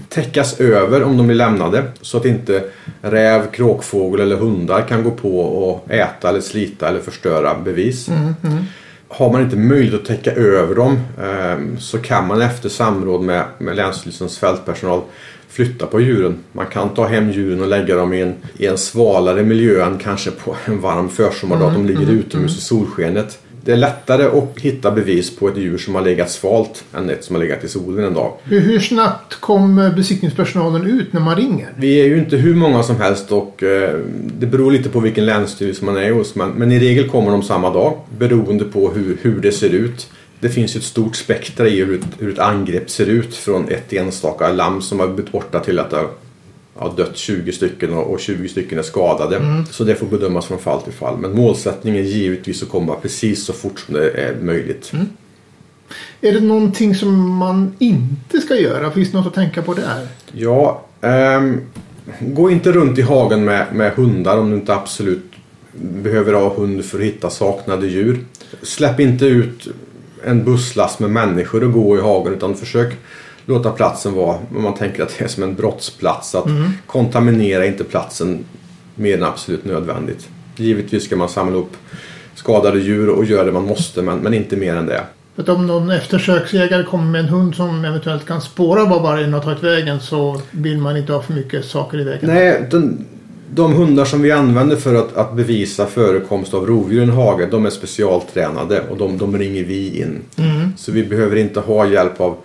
täckas 0.09 0.61
över 0.61 1.03
om 1.03 1.17
de 1.17 1.27
blir 1.27 1.37
lämnade 1.37 1.85
så 2.01 2.17
att 2.17 2.25
inte 2.25 2.65
räv, 3.03 3.51
kråkfågel 3.51 4.21
eller 4.21 4.37
hundar 4.37 4.83
kan 4.83 5.05
gå 5.05 5.11
på 5.11 5.41
och 5.41 5.91
äta 5.91 6.29
eller 6.29 6.41
slita 6.41 6.89
eller 6.89 7.01
förstöra 7.01 7.59
bevis. 7.65 8.09
Mm, 8.09 8.35
mm 8.45 8.65
har 9.13 9.33
man 9.33 9.43
inte 9.43 9.57
möjlighet 9.57 10.01
att 10.01 10.07
täcka 10.07 10.33
över 10.33 10.75
dem 10.75 10.99
ehm, 11.23 11.79
så 11.79 11.99
kan 11.99 12.27
man 12.27 12.43
efter 12.43 12.69
samråd 12.69 13.23
med, 13.23 13.45
med 13.59 13.77
Länsstyrelsens 13.77 14.39
fältpersonal 14.39 15.03
flytta 15.49 15.87
på 15.87 16.01
djuren. 16.01 16.39
Man 16.53 16.67
kan 16.67 16.89
ta 16.89 17.07
hem 17.07 17.31
djuren 17.31 17.61
och 17.61 17.69
lägga 17.69 17.97
dem 17.97 18.13
i 18.13 18.21
en, 18.21 18.35
i 18.57 18.67
en 18.67 18.79
svalare 18.79 19.43
miljö 19.43 19.85
än 19.85 19.99
kanske 19.99 20.31
på 20.31 20.57
en 20.65 20.81
varm 20.81 21.09
försommardag. 21.09 21.69
Mm, 21.69 21.83
de 21.83 21.89
ligger 21.89 22.13
mm, 22.13 22.19
utomhus 22.19 22.51
mm. 22.51 22.59
i 22.59 22.61
solskenet 22.61 23.39
det 23.65 23.73
är 23.73 23.77
lättare 23.77 24.25
att 24.25 24.61
hitta 24.61 24.91
bevis 24.91 25.37
på 25.37 25.49
ett 25.49 25.57
djur 25.57 25.79
som 25.79 25.95
har 25.95 26.03
legat 26.03 26.31
svalt 26.31 26.85
än 26.95 27.11
ett 27.11 27.25
som 27.25 27.37
har 27.37 27.43
legat 27.43 27.65
i 27.65 27.69
solen 27.69 28.05
en 28.05 28.15
dag. 28.15 28.33
Hur, 28.45 28.61
hur 28.61 28.81
snabbt 28.81 29.35
kom 29.35 29.93
besiktningspersonalen 29.97 30.87
ut 30.87 31.13
när 31.13 31.21
man 31.21 31.37
ringer? 31.37 31.69
Vi 31.77 32.01
är 32.01 32.07
ju 32.07 32.19
inte 32.19 32.37
hur 32.37 32.55
många 32.55 32.83
som 32.83 32.97
helst 32.97 33.33
och 33.33 33.63
eh, 33.63 33.99
det 34.39 34.47
beror 34.47 34.73
lite 34.73 34.89
på 34.89 35.01
vilken 35.01 35.27
länsstyrelse 35.27 35.85
man 35.85 35.97
är 35.97 36.13
hos. 36.13 36.35
Men, 36.35 36.51
men 36.51 36.73
i 36.73 36.79
regel 36.79 37.09
kommer 37.09 37.31
de 37.31 37.43
samma 37.43 37.71
dag 37.71 37.99
beroende 38.19 38.65
på 38.65 38.91
hur, 38.91 39.19
hur 39.23 39.41
det 39.41 39.53
ser 39.53 39.71
ut. 39.71 40.11
Det 40.41 40.49
finns 40.49 40.77
ju 40.77 40.79
ett 40.79 40.85
stort 40.85 41.17
spektra 41.17 41.69
i 41.69 41.85
hur, 41.85 42.01
hur 42.19 42.33
ett 42.33 42.39
angrepp 42.39 42.91
ser 42.91 43.07
ut 43.07 43.35
från 43.35 43.69
ett 43.69 43.93
enstaka 43.93 44.53
lamm 44.53 44.83
som 44.83 45.01
har 45.01 45.07
blivit 45.07 45.33
borta 45.33 45.61
till 45.61 45.79
att 45.79 45.91
det 45.91 45.97
har 45.97 46.09
ja, 46.79 46.95
dött 46.97 47.17
20 47.17 47.53
stycken 47.53 47.93
och 47.95 48.21
20 48.21 48.49
stycken 48.49 48.79
är 48.79 48.83
skadade. 48.83 49.37
Mm. 49.37 49.67
Så 49.67 49.85
det 49.85 49.95
får 49.95 50.07
bedömas 50.07 50.47
från 50.47 50.59
fall 50.59 50.83
till 50.83 50.93
fall. 50.93 51.19
Men 51.19 51.33
målsättningen 51.33 52.05
är 52.05 52.09
givetvis 52.09 52.63
att 52.63 52.69
komma 52.69 52.95
precis 53.03 53.45
så 53.45 53.53
fort 53.53 53.81
som 53.81 53.95
det 53.95 54.11
är 54.11 54.35
möjligt. 54.43 54.91
Mm. 54.93 55.07
Är 56.21 56.33
det 56.33 56.41
någonting 56.41 56.95
som 56.95 57.37
man 57.37 57.75
inte 57.79 58.41
ska 58.41 58.57
göra? 58.57 58.91
Finns 58.91 59.11
det 59.11 59.19
något 59.19 59.27
att 59.27 59.35
tänka 59.35 59.63
på 59.63 59.75
där? 59.75 60.09
Ja, 60.33 60.85
ähm, 61.01 61.61
gå 62.21 62.51
inte 62.51 62.73
runt 62.73 62.99
i 62.99 63.03
hagen 63.03 63.45
med, 63.45 63.67
med 63.73 63.93
hundar 63.93 64.39
om 64.39 64.51
du 64.51 64.57
inte 64.57 64.75
absolut 64.75 65.33
behöver 65.73 66.33
ha 66.33 66.55
hund 66.55 66.85
för 66.85 66.99
att 66.99 67.05
hitta 67.05 67.31
saknade 67.31 67.87
djur. 67.87 68.25
Släpp 68.63 69.01
inte 69.01 69.27
ut 69.27 69.69
en 70.25 70.45
busslast 70.45 71.01
med 71.01 71.11
människor 71.11 71.65
och 71.65 71.73
gå 71.73 71.97
i 71.97 72.01
hagen 72.01 72.35
utan 72.35 72.57
försök 72.57 72.97
låta 73.51 73.71
platsen 73.71 74.15
vara, 74.15 74.39
om 74.57 74.63
man 74.63 74.75
tänker 74.75 75.03
att 75.03 75.19
det 75.19 75.25
är 75.25 75.29
som 75.29 75.43
en 75.43 75.55
brottsplats, 75.55 76.35
att 76.35 76.47
mm. 76.47 76.73
kontaminera 76.87 77.67
inte 77.67 77.85
platsen 77.85 78.45
mer 78.95 79.17
än 79.17 79.25
absolut 79.25 79.65
nödvändigt. 79.65 80.29
Givetvis 80.57 81.05
ska 81.05 81.17
man 81.17 81.29
samla 81.29 81.59
upp 81.59 81.77
skadade 82.35 82.81
djur 82.81 83.09
och 83.09 83.25
göra 83.25 83.45
det 83.45 83.53
man 83.53 83.67
måste 83.67 84.03
men, 84.03 84.19
men 84.19 84.35
inte 84.35 84.57
mer 84.57 84.77
än 84.77 84.87
det. 84.87 85.03
Att 85.37 85.49
om 85.49 85.67
någon 85.67 85.91
eftersöksjägare 85.91 86.85
kommer 86.85 87.05
med 87.05 87.21
en 87.21 87.29
hund 87.29 87.55
som 87.55 87.85
eventuellt 87.85 88.27
kan 88.27 88.41
spåra 88.41 88.85
var 88.85 89.01
vargen 89.01 89.33
har 89.33 89.41
tagit 89.41 89.63
vägen 89.63 90.01
så 90.01 90.41
vill 90.51 90.79
man 90.79 90.97
inte 90.97 91.13
ha 91.13 91.23
för 91.23 91.33
mycket 91.33 91.65
saker 91.65 92.01
i 92.01 92.05
vägen. 92.05 92.31
Nej, 92.31 92.67
den, 92.71 93.07
de 93.55 93.75
hundar 93.75 94.05
som 94.05 94.23
vi 94.23 94.33
använder 94.33 94.77
för 94.77 94.95
att, 94.95 95.17
att 95.17 95.37
bevisa 95.37 95.87
förekomst 95.87 96.55
av 96.55 96.67
rovdjur 96.67 97.01
i 97.01 97.03
en 97.03 97.11
hage 97.11 97.49
de 97.51 97.67
är 97.67 97.71
specialtränade 97.71 98.83
och 98.91 98.97
de, 98.97 99.19
de 99.19 99.39
ringer 99.39 99.65
vi 99.65 100.01
in. 100.03 100.23
Mm. 100.37 100.73
Så 100.77 100.93
vi 100.93 101.05
behöver 101.05 101.37
inte 101.37 101.61
ha 101.61 101.87
hjälp 101.87 102.21
av 102.21 102.37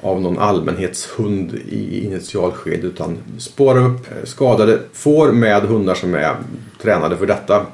av 0.00 0.20
någon 0.20 0.38
allmänhetshund 0.38 1.54
i 1.54 2.04
initialskede 2.04 2.86
utan 2.86 3.18
spåra 3.38 3.80
upp 3.80 4.06
skadade 4.24 4.78
får 4.92 5.32
med 5.32 5.62
hundar 5.62 5.94
som 5.94 6.14
är 6.14 6.36
tränade 6.82 7.16
för 7.16 7.26
detta. 7.26 7.66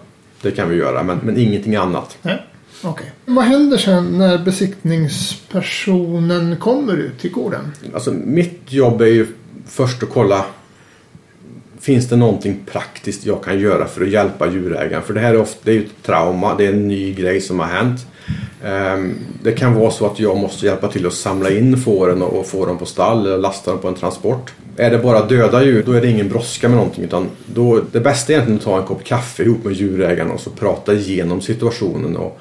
Det 0.42 0.50
kan 0.50 0.68
vi 0.68 0.76
göra, 0.76 1.02
men, 1.02 1.18
men 1.22 1.38
ingenting 1.38 1.76
annat. 1.76 2.18
Nej. 2.22 2.42
Okej. 2.82 3.12
Vad 3.24 3.44
händer 3.44 3.76
sen 3.76 4.18
när 4.18 4.38
besiktningspersonen 4.38 6.56
kommer 6.56 6.96
ut 6.96 7.18
till 7.18 7.32
gården? 7.32 7.72
Alltså, 7.94 8.12
mitt 8.12 8.72
jobb 8.72 9.00
är 9.00 9.06
ju 9.06 9.26
först 9.66 10.02
att 10.02 10.10
kolla 10.10 10.44
Finns 11.84 12.08
det 12.08 12.16
någonting 12.16 12.60
praktiskt 12.66 13.26
jag 13.26 13.44
kan 13.44 13.60
göra 13.60 13.86
för 13.86 14.02
att 14.02 14.10
hjälpa 14.10 14.50
djurägaren? 14.50 15.02
För 15.02 15.14
det 15.14 15.20
här 15.20 15.34
är 15.34 15.40
ofta 15.40 15.60
det 15.62 15.70
är 15.70 15.74
ju 15.74 15.84
ett 15.84 16.02
trauma, 16.02 16.54
det 16.54 16.66
är 16.66 16.72
en 16.72 16.88
ny 16.88 17.14
grej 17.14 17.40
som 17.40 17.60
har 17.60 17.66
hänt. 17.66 18.06
Ehm, 18.64 19.14
Det 19.42 19.52
kan 19.52 19.74
vara 19.74 19.90
så 19.90 20.06
att 20.06 20.18
jag 20.20 20.36
måste 20.36 20.66
hjälpa 20.66 20.88
till 20.88 21.06
att 21.06 21.12
samla 21.14 21.50
in 21.50 21.76
fåren 21.76 22.22
och 22.22 22.46
få 22.46 22.66
dem 22.66 22.78
på 22.78 22.86
stall 22.86 23.26
eller 23.26 23.38
lasta 23.38 23.70
dem 23.70 23.80
på 23.80 23.88
en 23.88 23.94
transport. 23.94 24.52
Är 24.76 24.90
det 24.90 24.98
bara 24.98 25.26
döda 25.26 25.64
djur, 25.64 25.82
då 25.86 25.92
är 25.92 26.00
det 26.00 26.10
ingen 26.10 26.28
brådska 26.28 26.68
med 26.68 26.76
någonting. 26.76 27.04
Utan 27.04 27.26
då, 27.46 27.80
det 27.92 28.00
bästa 28.00 28.32
är 28.32 28.36
egentligen 28.36 28.58
att 28.58 28.64
ta 28.64 28.78
en 28.80 28.86
kopp 28.86 29.04
kaffe 29.04 29.42
ihop 29.42 29.64
med 29.64 29.72
djurägaren 29.72 30.30
och 30.30 30.40
så 30.40 30.50
prata 30.50 30.94
igenom 30.94 31.40
situationen. 31.40 32.16
Och, 32.16 32.38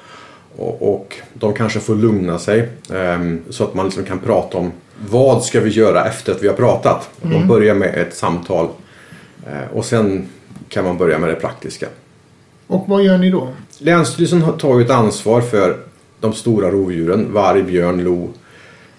och, 0.56 0.94
och 0.94 1.14
de 1.34 1.54
kanske 1.54 1.80
får 1.80 1.94
lugna 1.94 2.38
sig 2.38 2.68
ehm, 2.94 3.40
så 3.50 3.64
att 3.64 3.74
man 3.74 3.84
liksom 3.86 4.04
kan 4.04 4.18
prata 4.18 4.58
om 4.58 4.72
vad 5.10 5.44
ska 5.44 5.60
vi 5.60 5.70
göra 5.70 6.04
efter 6.04 6.32
att 6.32 6.42
vi 6.42 6.48
har 6.48 6.54
pratat. 6.54 7.10
De 7.22 7.48
börjar 7.48 7.74
med 7.74 7.94
ett 7.94 8.16
samtal 8.16 8.68
eh, 9.46 9.76
och 9.76 9.84
sen 9.84 10.28
kan 10.68 10.84
man 10.84 10.98
börja 10.98 11.18
med 11.18 11.28
det 11.28 11.34
praktiska. 11.34 11.86
Och 12.66 12.84
vad 12.88 13.04
gör 13.04 13.18
ni 13.18 13.30
då? 13.30 13.48
Länsstyrelsen 13.78 14.42
har- 14.42 14.80
ett 14.80 14.90
ansvar 14.90 15.40
för 15.40 15.76
de 16.20 16.32
stora 16.32 16.70
rovdjuren. 16.70 17.32
Varg, 17.32 17.62
björn, 17.62 18.04
lo, 18.04 18.28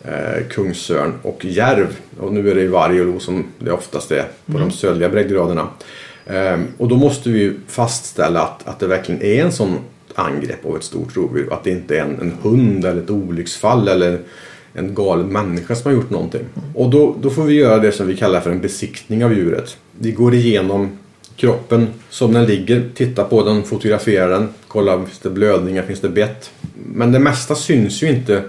eh, 0.03 0.47
kungsörn 0.49 1.13
och 1.21 1.45
järv. 1.45 1.87
Och 2.19 2.33
nu 2.33 2.51
är 2.51 2.55
det 2.55 2.67
varg 2.67 3.01
och 3.01 3.07
lo 3.07 3.19
som 3.19 3.45
det 3.59 3.71
oftast 3.71 4.11
är 4.11 4.25
på 4.45 4.57
de 4.59 4.71
södliga 4.71 5.09
breddgraderna. 5.09 5.67
Eh, 6.25 6.59
och 6.77 6.87
då 6.87 6.95
måste 6.95 7.29
vi 7.29 7.53
fastställa 7.67 8.41
att, 8.41 8.67
att 8.67 8.79
det 8.79 8.87
verkligen 8.87 9.21
är 9.21 9.45
en 9.45 9.51
sån 9.51 9.77
angrepp 10.15 10.65
av 10.65 10.75
ett 10.75 10.83
stort 10.83 11.17
rovdjur. 11.17 11.53
Att 11.53 11.63
det 11.63 11.69
inte 11.71 11.97
är 11.97 12.01
en, 12.01 12.19
en 12.21 12.33
hund 12.41 12.85
eller 12.85 13.01
ett 13.01 13.09
olycksfall 13.09 13.87
eller 13.87 14.19
en 14.73 14.95
galen 14.95 15.27
människa 15.27 15.75
som 15.75 15.91
har 15.91 15.95
gjort 15.97 16.09
någonting. 16.09 16.41
Och 16.75 16.89
då, 16.89 17.15
då 17.21 17.29
får 17.29 17.43
vi 17.43 17.53
göra 17.53 17.77
det 17.79 17.91
som 17.91 18.07
vi 18.07 18.17
kallar 18.17 18.41
för 18.41 18.51
en 18.51 18.61
besiktning 18.61 19.25
av 19.25 19.33
djuret. 19.33 19.77
Vi 19.99 20.11
går 20.11 20.33
igenom 20.33 20.89
kroppen 21.37 21.87
som 22.09 22.33
den 22.33 22.45
ligger, 22.45 22.89
titta 22.95 23.23
på 23.23 23.43
den, 23.43 23.63
fotografera 23.63 24.27
den, 24.27 24.49
kolla 24.67 24.97
finns 24.97 25.19
det 25.19 25.29
blödningar, 25.29 25.83
finns 25.83 26.01
det 26.01 26.09
bett. 26.09 26.51
Men 26.73 27.11
det 27.11 27.19
mesta 27.19 27.55
syns 27.55 28.03
ju 28.03 28.09
inte 28.09 28.43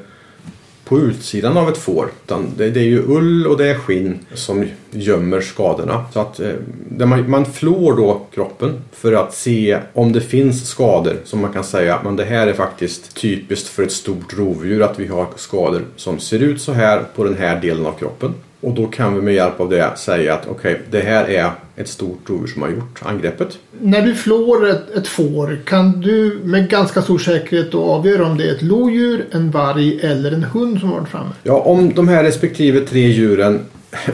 på 0.84 0.98
utsidan 0.98 1.56
av 1.56 1.68
ett 1.68 1.78
får. 1.78 2.10
Utan 2.24 2.46
det, 2.56 2.70
det 2.70 2.80
är 2.80 2.84
ju 2.84 3.02
ull 3.06 3.46
och 3.46 3.56
det 3.56 3.66
är 3.66 3.74
skinn 3.74 4.18
som 4.34 4.64
gömmer 4.90 5.40
skadorna. 5.40 6.04
Så 6.12 6.20
att 6.20 6.40
eh, 6.40 6.52
man, 6.98 7.30
man 7.30 7.46
flår 7.46 7.96
då 7.96 8.26
kroppen 8.34 8.80
för 8.92 9.12
att 9.12 9.34
se 9.34 9.78
om 9.92 10.12
det 10.12 10.20
finns 10.20 10.68
skador 10.68 11.16
som 11.24 11.40
man 11.40 11.52
kan 11.52 11.64
säga 11.64 12.00
men 12.04 12.16
det 12.16 12.24
här 12.24 12.46
är 12.46 12.52
faktiskt 12.52 13.16
typiskt 13.16 13.68
för 13.68 13.82
ett 13.82 13.92
stort 13.92 14.38
rovdjur 14.38 14.82
att 14.82 14.98
vi 14.98 15.06
har 15.06 15.26
skador 15.36 15.82
som 15.96 16.18
ser 16.18 16.38
ut 16.38 16.60
så 16.60 16.72
här 16.72 17.02
på 17.16 17.24
den 17.24 17.36
här 17.36 17.60
delen 17.60 17.86
av 17.86 17.92
kroppen. 17.92 18.34
Och 18.60 18.74
då 18.74 18.86
kan 18.86 19.14
vi 19.14 19.20
med 19.22 19.34
hjälp 19.34 19.60
av 19.60 19.70
det 19.70 19.92
säga 19.96 20.34
att 20.34 20.46
okej, 20.48 20.80
det 20.90 21.00
här 21.00 21.24
är 21.30 21.50
ett 21.76 21.88
stort 21.88 22.30
rovdjur 22.30 22.46
som 22.46 22.62
har 22.62 22.68
gjort 22.68 23.00
angreppet. 23.02 23.58
När 23.80 24.02
du 24.02 24.14
flår 24.14 24.68
ett, 24.68 24.90
ett 24.90 25.08
får 25.08 25.58
kan 25.64 26.00
du 26.00 26.40
med 26.44 26.70
ganska 26.70 27.02
stor 27.02 27.18
säkerhet 27.18 27.72
då 27.72 27.84
avgöra 27.84 28.26
om 28.26 28.38
det 28.38 28.48
är 28.50 28.54
ett 28.54 28.62
lodjur, 28.62 29.26
en 29.30 29.50
varg 29.50 30.00
eller 30.00 30.32
en 30.32 30.44
hund 30.44 30.80
som 30.80 30.90
varit 30.90 31.08
framme. 31.08 31.30
Ja, 31.42 31.54
om 31.60 31.94
de 31.94 32.08
här 32.08 32.24
respektive 32.24 32.80
tre 32.80 33.00
djuren 33.00 33.60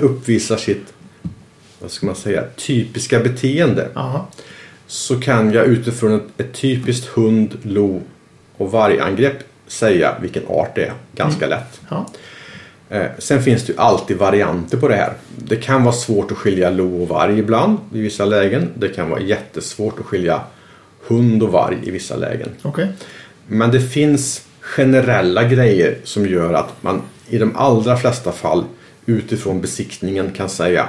uppvisar 0.00 0.56
sitt 0.56 0.92
vad 1.80 1.90
ska 1.90 2.06
man 2.06 2.14
säga, 2.16 2.44
typiska 2.56 3.20
beteende 3.20 3.88
Ja. 3.94 4.28
så 4.86 5.20
kan 5.20 5.52
jag 5.52 5.66
utifrån 5.66 6.12
ett, 6.14 6.40
ett 6.40 6.52
typiskt 6.54 7.06
hund, 7.06 7.58
lo 7.62 8.00
och 8.56 8.70
vargangrepp 8.72 9.38
säga 9.66 10.14
vilken 10.20 10.42
art 10.48 10.74
det 10.74 10.84
är 10.84 10.92
ganska 11.14 11.46
lätt. 11.46 11.80
ja. 11.90 12.06
Eh, 12.92 13.06
sen 13.18 13.42
finns 13.42 13.66
det 13.66 13.72
ju 13.72 13.78
alltid 13.78 14.16
varianter 14.16 14.76
på 14.76 14.88
det 14.88 14.94
här. 14.94 15.12
Det 15.36 15.56
kan 15.56 15.84
vara 15.84 15.94
svårt 15.94 16.32
att 16.32 16.38
skilja 16.38 16.70
lo 16.70 17.02
och 17.02 17.08
varg 17.08 17.38
ibland 17.38 17.78
i 17.94 18.00
vissa 18.00 18.24
lägen. 18.24 18.68
Det 18.74 18.88
kan 18.88 19.10
vara 19.10 19.20
jättesvårt 19.20 20.00
att 20.00 20.06
skilja 20.06 20.40
hund 21.06 21.42
och 21.42 21.52
varg 21.52 21.78
i 21.82 21.90
vissa 21.90 22.16
lägen. 22.16 22.48
Okej. 22.62 22.88
Men 23.46 23.70
det 23.70 23.80
finns 23.80 24.46
generella 24.60 25.44
grejer 25.44 25.98
som 26.04 26.26
gör 26.26 26.54
att 26.54 26.82
man 26.82 27.02
i 27.28 27.38
de 27.38 27.56
allra 27.56 27.96
flesta 27.96 28.32
fall 28.32 28.64
utifrån 29.06 29.60
besiktningen 29.60 30.30
kan 30.30 30.48
säga 30.48 30.88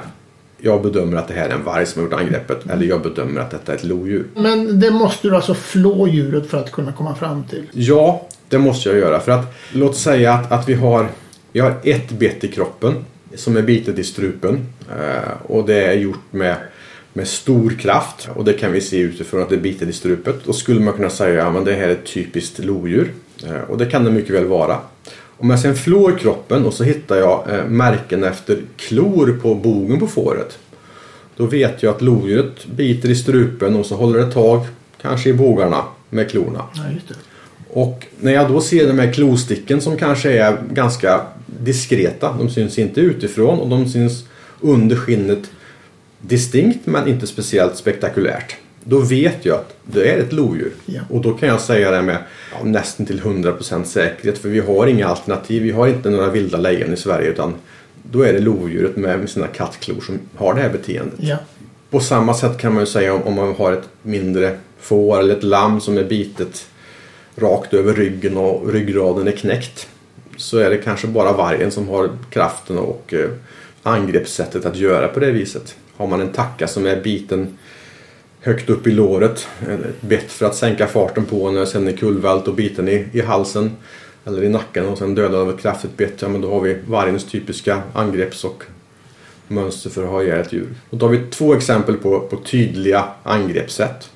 jag 0.57 0.81
bedömer 0.81 1.17
att 1.17 1.27
det 1.27 1.33
här 1.33 1.49
är 1.49 1.53
en 1.53 1.63
varg 1.63 1.85
som 1.85 2.01
har 2.01 2.09
gjort 2.09 2.19
angreppet 2.19 2.69
eller 2.69 2.85
jag 2.85 3.01
bedömer 3.01 3.41
att 3.41 3.51
detta 3.51 3.71
är 3.71 3.77
ett 3.77 3.83
lodjur. 3.83 4.25
Men 4.35 4.79
det 4.79 4.91
måste 4.91 5.27
du 5.27 5.35
alltså 5.35 5.53
flå 5.53 6.07
djuret 6.07 6.49
för 6.49 6.57
att 6.57 6.71
kunna 6.71 6.91
komma 6.91 7.15
fram 7.15 7.43
till. 7.43 7.63
Ja, 7.71 8.27
det 8.49 8.57
måste 8.57 8.89
jag 8.89 8.97
göra. 8.97 9.19
För 9.19 9.31
att 9.31 9.55
låt 9.71 9.97
säga 9.97 10.33
att, 10.33 10.51
att 10.51 10.69
vi, 10.69 10.73
har, 10.73 11.07
vi 11.53 11.59
har 11.59 11.75
ett 11.83 12.11
bett 12.11 12.43
i 12.43 12.47
kroppen 12.47 13.05
som 13.35 13.57
är 13.57 13.61
bitet 13.61 13.99
i 13.99 14.03
strupen. 14.03 14.65
Eh, 14.89 15.51
och 15.51 15.65
det 15.65 15.85
är 15.85 15.93
gjort 15.93 16.23
med, 16.31 16.55
med 17.13 17.27
stor 17.27 17.69
kraft. 17.69 18.29
Och 18.35 18.45
det 18.45 18.53
kan 18.53 18.71
vi 18.71 18.81
se 18.81 18.97
utifrån 18.97 19.41
att 19.41 19.49
det 19.49 19.55
är 19.55 19.59
bitet 19.59 19.89
i 19.89 19.93
strupet. 19.93 20.35
Då 20.45 20.53
skulle 20.53 20.79
man 20.79 20.93
kunna 20.93 21.09
säga 21.09 21.47
att 21.47 21.65
det 21.65 21.73
här 21.73 21.87
är 21.87 21.91
ett 21.91 22.05
typiskt 22.05 22.59
lodjur. 22.59 23.13
Eh, 23.45 23.61
och 23.61 23.77
det 23.77 23.85
kan 23.85 24.03
det 24.03 24.11
mycket 24.11 24.35
väl 24.35 24.45
vara. 24.45 24.77
Om 25.37 25.49
jag 25.49 25.59
sen 25.59 25.75
flår 25.75 26.17
kroppen 26.19 26.65
och 26.65 26.73
så 26.73 26.83
hittar 26.83 27.15
jag 27.15 27.49
eh, 27.49 27.65
märken 27.65 28.23
efter 28.23 28.61
klor 28.77 29.39
på 29.41 29.55
bogen 29.55 29.99
på 29.99 30.07
fåret. 30.07 30.59
Då 31.35 31.45
vet 31.45 31.83
jag 31.83 31.95
att 31.95 32.01
lodjuret 32.01 32.65
biter 32.65 33.09
i 33.09 33.15
strupen 33.15 33.75
och 33.75 33.85
så 33.85 33.95
håller 33.95 34.19
det 34.19 34.31
tag, 34.31 34.65
kanske 35.01 35.29
i 35.29 35.33
bågarna 35.33 35.83
med 36.09 36.31
klorna. 36.31 36.65
Ja, 36.73 36.81
just 36.93 37.07
det. 37.07 37.15
Och 37.73 38.05
när 38.19 38.33
jag 38.33 38.49
då 38.49 38.61
ser 38.61 38.87
de 38.87 38.99
här 38.99 39.13
klosticken 39.13 39.81
som 39.81 39.97
kanske 39.97 40.31
är 40.31 40.57
ganska 40.71 41.21
diskreta, 41.45 42.35
de 42.39 42.49
syns 42.49 42.79
inte 42.79 43.01
utifrån 43.01 43.59
och 43.59 43.69
de 43.69 43.89
syns 43.89 44.25
under 44.61 44.95
skinnet 44.95 45.51
distinkt 46.21 46.85
men 46.85 47.07
inte 47.07 47.27
speciellt 47.27 47.77
spektakulärt. 47.77 48.55
Då 48.83 48.99
vet 48.99 49.45
jag 49.45 49.55
att 49.55 49.75
det 49.83 50.09
är 50.09 50.17
ett 50.17 50.33
lodjur. 50.33 50.71
Ja. 50.85 51.01
Och 51.09 51.21
då 51.21 51.33
kan 51.33 51.49
jag 51.49 51.61
säga 51.61 51.91
det 51.91 52.01
med 52.01 52.17
ja, 52.51 52.63
nästan 52.63 53.05
till 53.05 53.21
100% 53.21 53.83
säkerhet 53.83 54.37
för 54.37 54.49
vi 54.49 54.59
har 54.59 54.87
inga 54.87 55.07
alternativ. 55.07 55.63
Vi 55.63 55.71
har 55.71 55.87
inte 55.87 56.09
några 56.09 56.29
vilda 56.29 56.57
lejon 56.57 56.93
i 56.93 56.97
Sverige 56.97 57.29
utan 57.29 57.53
då 58.11 58.21
är 58.21 58.33
det 58.33 58.39
lodjuret 58.39 58.95
med 58.95 59.29
sina 59.29 59.47
kattklor 59.47 60.01
som 60.01 60.19
har 60.35 60.53
det 60.53 60.61
här 60.61 60.69
beteendet. 60.69 61.19
Ja. 61.19 61.37
På 61.89 61.99
samma 61.99 62.33
sätt 62.33 62.57
kan 62.57 62.73
man 62.73 62.81
ju 62.81 62.87
säga 62.87 63.13
om, 63.13 63.23
om 63.23 63.33
man 63.33 63.55
har 63.55 63.71
ett 63.71 63.89
mindre 64.01 64.57
får 64.79 65.19
eller 65.19 65.35
ett 65.35 65.43
lamm 65.43 65.81
som 65.81 65.97
är 65.97 66.03
bitet 66.03 66.65
rakt 67.35 67.73
över 67.73 67.93
ryggen 67.93 68.37
och 68.37 68.73
ryggraden 68.73 69.27
är 69.27 69.31
knäckt. 69.31 69.87
Så 70.37 70.57
är 70.57 70.69
det 70.69 70.77
kanske 70.77 71.07
bara 71.07 71.33
vargen 71.33 71.71
som 71.71 71.89
har 71.89 72.09
kraften 72.29 72.77
och 72.77 73.13
eh, 73.13 73.29
angreppssättet 73.83 74.65
att 74.65 74.75
göra 74.75 75.07
på 75.07 75.19
det 75.19 75.31
viset. 75.31 75.75
Har 75.97 76.07
man 76.07 76.21
en 76.21 76.31
tacka 76.31 76.67
som 76.67 76.85
är 76.85 77.01
biten 77.01 77.57
högt 78.39 78.69
upp 78.69 78.87
i 78.87 78.91
låret, 78.91 79.47
ett 79.61 80.01
bett 80.01 80.31
för 80.31 80.45
att 80.45 80.55
sänka 80.55 80.87
farten 80.87 81.25
på 81.25 81.51
när 81.51 81.65
sen 81.65 81.87
är 81.87 81.91
kullvält 81.91 82.47
och 82.47 82.55
biten 82.55 82.89
i, 82.89 83.07
i 83.11 83.21
halsen 83.21 83.71
eller 84.25 84.43
i 84.43 84.49
nacken 84.49 84.85
och 84.85 84.97
sen 84.97 85.15
dödad 85.15 85.41
av 85.41 85.49
ett 85.49 85.59
kraftigt 85.59 85.97
bett, 85.97 86.21
ja 86.21 86.27
men 86.27 86.41
då 86.41 86.51
har 86.51 86.61
vi 86.61 86.77
vargens 86.87 87.25
typiska 87.25 87.81
angrepps 87.93 88.43
och 88.43 88.63
mönster 89.47 89.89
för 89.89 90.03
att 90.03 90.09
ha 90.09 90.23
ihjäl 90.23 90.39
ett 90.39 90.53
djur. 90.53 90.75
Och 90.89 90.97
då 90.97 91.05
har 91.05 91.11
vi 91.11 91.21
två 91.29 91.53
exempel 91.53 91.97
på, 91.97 92.19
på 92.19 92.35
tydliga 92.35 93.05
angreppssätt. 93.23 94.09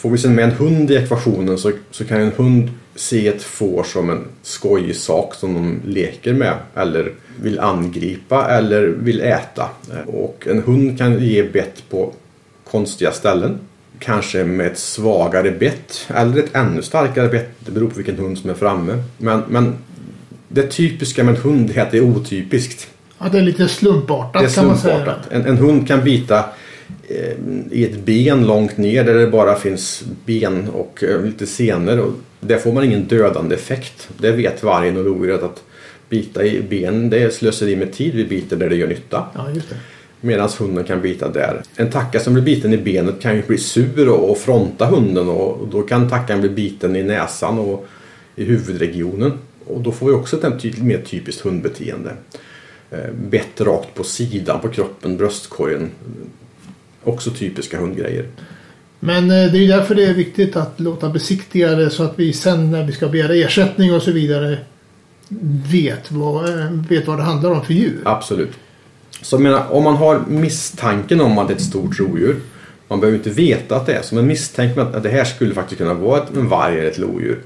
Får 0.00 0.10
vi 0.10 0.18
sen 0.18 0.34
med 0.34 0.44
en 0.44 0.50
hund 0.50 0.90
i 0.90 0.96
ekvationen 0.96 1.58
så, 1.58 1.72
så 1.90 2.04
kan 2.04 2.20
en 2.20 2.32
hund 2.36 2.70
se 2.94 3.28
ett 3.28 3.42
får 3.42 3.82
som 3.82 4.10
en 4.10 4.24
skojig 4.42 4.96
sak 4.96 5.34
som 5.34 5.54
de 5.54 5.80
leker 5.92 6.32
med 6.32 6.54
eller 6.74 7.12
vill 7.42 7.60
angripa 7.60 8.48
eller 8.50 8.86
vill 8.86 9.20
äta. 9.20 9.68
Och 10.06 10.46
en 10.50 10.62
hund 10.62 10.98
kan 10.98 11.24
ge 11.24 11.42
bett 11.42 11.82
på 11.90 12.12
konstiga 12.70 13.12
ställen. 13.12 13.58
Kanske 13.98 14.44
med 14.44 14.66
ett 14.66 14.78
svagare 14.78 15.50
bett 15.50 16.06
eller 16.14 16.38
ett 16.38 16.54
ännu 16.54 16.82
starkare 16.82 17.28
bett. 17.28 17.50
Det 17.58 17.72
beror 17.72 17.88
på 17.88 17.96
vilken 17.96 18.16
hund 18.18 18.38
som 18.38 18.50
är 18.50 18.54
framme. 18.54 19.02
Men, 19.18 19.42
men 19.48 19.74
det 20.48 20.66
typiska 20.66 21.24
med 21.24 21.34
en 21.34 21.40
hund 21.40 21.70
är 21.70 21.82
att 21.82 21.90
det 21.90 21.96
är 21.98 22.02
otypiskt. 22.02 22.88
ja, 23.18 23.28
det 23.28 23.38
är 23.38 23.42
lite 23.42 23.68
slumpartat 23.68 24.42
Det 24.42 24.48
är 24.48 24.54
kan 24.54 24.66
man 24.66 24.78
säga. 24.78 24.94
slumpartat. 24.94 25.32
En, 25.32 25.46
en 25.46 25.56
hund 25.58 25.88
kan 25.88 26.04
bita 26.04 26.44
i 27.70 27.84
ett 27.84 27.98
ben 28.04 28.46
långt 28.46 28.76
ner 28.76 29.04
där 29.04 29.14
det 29.14 29.26
bara 29.26 29.54
finns 29.56 30.02
ben 30.26 30.68
och 30.68 31.04
eh, 31.04 31.24
lite 31.24 31.46
senor. 31.46 31.98
Och 31.98 32.12
där 32.40 32.58
får 32.58 32.72
man 32.72 32.84
ingen 32.84 33.04
dödande 33.04 33.54
effekt. 33.54 34.08
Det 34.18 34.30
vet 34.32 34.62
vargen 34.62 34.96
och 34.96 35.04
lodjuret 35.04 35.42
att 35.42 35.62
bita 36.08 36.44
i 36.44 36.62
ben 36.62 37.10
det 37.10 37.18
är 37.22 37.30
slöseri 37.30 37.76
med 37.76 37.92
tid. 37.92 38.14
Vi 38.14 38.24
biter 38.24 38.56
där 38.56 38.68
det 38.68 38.76
gör 38.76 38.88
nytta. 38.88 39.24
Ja. 39.34 39.46
Medan 40.20 40.48
hunden 40.58 40.84
kan 40.84 41.02
bita 41.02 41.28
där. 41.28 41.62
En 41.76 41.90
tacka 41.90 42.20
som 42.20 42.34
blir 42.34 42.42
biten 42.44 42.72
i 42.72 42.78
benet 42.78 43.20
kan 43.20 43.36
ju 43.36 43.42
bli 43.46 43.58
sur 43.58 44.08
och, 44.08 44.38
fronta 44.38 44.86
hunden 44.86 45.28
och 45.28 45.68
då 45.68 45.82
kan 45.82 46.10
tackan 46.10 46.40
bli 46.40 46.48
biten 46.50 46.96
i 46.96 47.02
näsan 47.02 47.58
och 47.58 47.86
i 48.36 48.44
huvudregionen. 48.44 49.32
Och 49.66 49.80
då 49.80 49.92
får 49.92 50.06
vi 50.06 50.12
också 50.12 50.36
ett 50.46 50.60
ty- 50.62 50.82
mer 50.82 50.98
typiskt 50.98 51.42
hundbeteende. 51.42 52.10
Eh, 52.90 52.98
Bett 53.30 53.60
rakt 53.60 53.94
på 53.94 54.04
sidan 54.04 54.60
på 54.60 54.68
kroppen, 54.68 55.16
bröstkorgen. 55.16 55.90
Också 57.04 57.30
typiska 57.30 57.78
hundgrejer. 57.78 58.26
Men 59.00 59.30
eh, 59.30 59.52
det 59.52 59.58
är 59.58 59.68
därför 59.68 59.94
det 59.94 60.04
är 60.04 60.14
viktigt 60.14 60.56
att 60.56 60.80
låta 60.80 61.08
besiktiga 61.08 61.70
det 61.70 61.90
så 61.90 62.02
att 62.02 62.18
vi 62.18 62.32
sen 62.32 62.70
när 62.70 62.86
vi 62.86 62.92
ska 62.92 63.08
begära 63.08 63.34
ersättning 63.34 63.94
och 63.94 64.02
så 64.02 64.12
vidare 64.12 64.58
vet 65.72 66.10
vad, 66.12 66.48
eh, 66.48 66.70
vet 66.88 67.06
vad 67.06 67.18
det 67.18 67.22
handlar 67.22 67.50
om 67.50 67.64
för 67.64 67.74
djur. 67.74 68.00
Absolut. 68.04 68.52
Så 69.22 69.36
jag 69.36 69.42
menar, 69.42 69.72
om 69.72 69.84
man 69.84 69.96
har 69.96 70.22
misstanken 70.28 71.20
om 71.20 71.38
att 71.38 71.48
det 71.48 71.54
är 71.54 71.56
ett 71.56 71.62
stort 71.62 72.00
rovdjur. 72.00 72.40
Man 72.88 73.00
behöver 73.00 73.18
inte 73.18 73.30
veta 73.30 73.76
att 73.76 73.86
det 73.86 73.92
är 73.92 74.02
så, 74.02 74.14
men 74.14 74.26
misstänker 74.26 74.84
man 74.84 74.94
att 74.94 75.02
det 75.02 75.08
här 75.08 75.24
skulle 75.24 75.54
faktiskt 75.54 75.78
kunna 75.78 75.94
vara 75.94 76.22
en 76.36 76.48
varg 76.48 76.78
eller 76.78 76.90
ett 76.90 76.98
lodjur. 76.98 77.40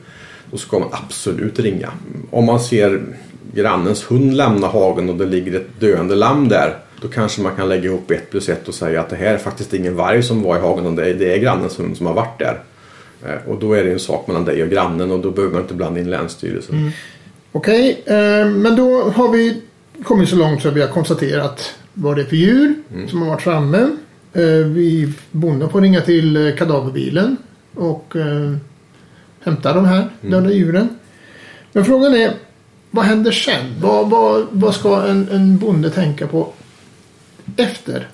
Då 0.51 0.57
ska 0.57 0.79
man 0.79 0.89
absolut 0.93 1.59
ringa. 1.59 1.93
Om 2.31 2.45
man 2.45 2.61
ser 2.61 3.03
grannens 3.55 4.11
hund 4.11 4.37
lämna 4.37 4.67
hagen 4.67 5.09
och 5.09 5.17
det 5.17 5.27
ligger 5.27 5.57
ett 5.57 5.81
döende 5.81 6.15
lamm 6.15 6.49
där. 6.49 6.79
Då 7.05 7.11
kanske 7.11 7.43
man 7.43 7.57
kan 7.57 7.69
lägga 7.69 7.85
ihop 7.85 8.11
ett 8.11 8.31
plus 8.31 8.49
ett 8.49 8.69
och 8.69 8.75
säga 8.75 9.01
att 9.01 9.11
det 9.11 9.17
här 9.17 9.35
är 9.35 9.39
faktiskt 9.39 9.75
ingen 9.75 9.97
varg 9.97 10.23
som 10.23 10.43
var 10.43 10.57
i 10.57 10.61
hagen 10.61 10.97
det 10.97 11.11
är, 11.11 11.15
det 11.15 11.35
är 11.35 11.39
grannens 11.39 11.79
hund 11.79 11.97
som 11.97 12.07
har 12.07 12.15
varit 12.15 12.39
där. 12.39 12.61
Eh, 13.27 13.51
Och 13.51 13.59
då 13.61 13.73
är 13.73 13.85
det 13.85 13.93
en 13.93 13.99
sak 13.99 14.27
mellan 14.27 14.45
dig 14.45 14.63
och 14.63 14.69
grannen 14.69 15.11
och 15.11 15.21
då 15.21 15.31
behöver 15.31 15.53
man 15.55 15.63
inte 15.63 15.75
blanda 15.75 16.01
in 16.01 16.11
Länsstyrelsen. 16.11 16.91
Okej, 17.53 18.03
eh, 18.07 18.47
men 18.47 18.77
då 18.77 19.11
har 19.11 19.33
vi 19.33 19.63
kommit 20.05 20.29
så 20.29 20.37
långt 20.37 20.63
så 20.63 20.71
vi 20.71 20.81
har 20.81 20.89
konstaterat 20.89 21.75
vad 21.95 22.17
det 22.17 22.23
är 22.23 22.27
för 22.27 22.37
djur 22.37 22.75
som 23.09 23.23
har 23.23 23.29
varit 23.29 23.43
framme. 23.43 23.79
Eh, 24.33 24.43
vi 24.67 25.13
bonden 25.31 25.71
får 25.71 25.81
ringa 25.81 26.01
till 26.01 26.55
kadaverbilen 26.59 27.37
och 27.75 28.17
eh, 28.17 28.57
hämta 29.41 29.73
de 29.73 29.85
här 29.85 30.09
döda 30.21 30.53
djuren. 30.53 30.89
Men 31.73 31.85
frågan 31.85 32.15
är, 32.15 32.31
vad 32.91 33.05
händer 33.05 33.31
sen? 33.31 33.75
Vad, 33.81 34.11
vad, 34.11 34.47
vad 34.51 34.75
ska 34.75 35.03
en, 35.03 35.29
en 35.29 35.59
bonde 35.59 35.91
tänka 35.91 36.27
på 36.27 36.49
efter 37.57 38.09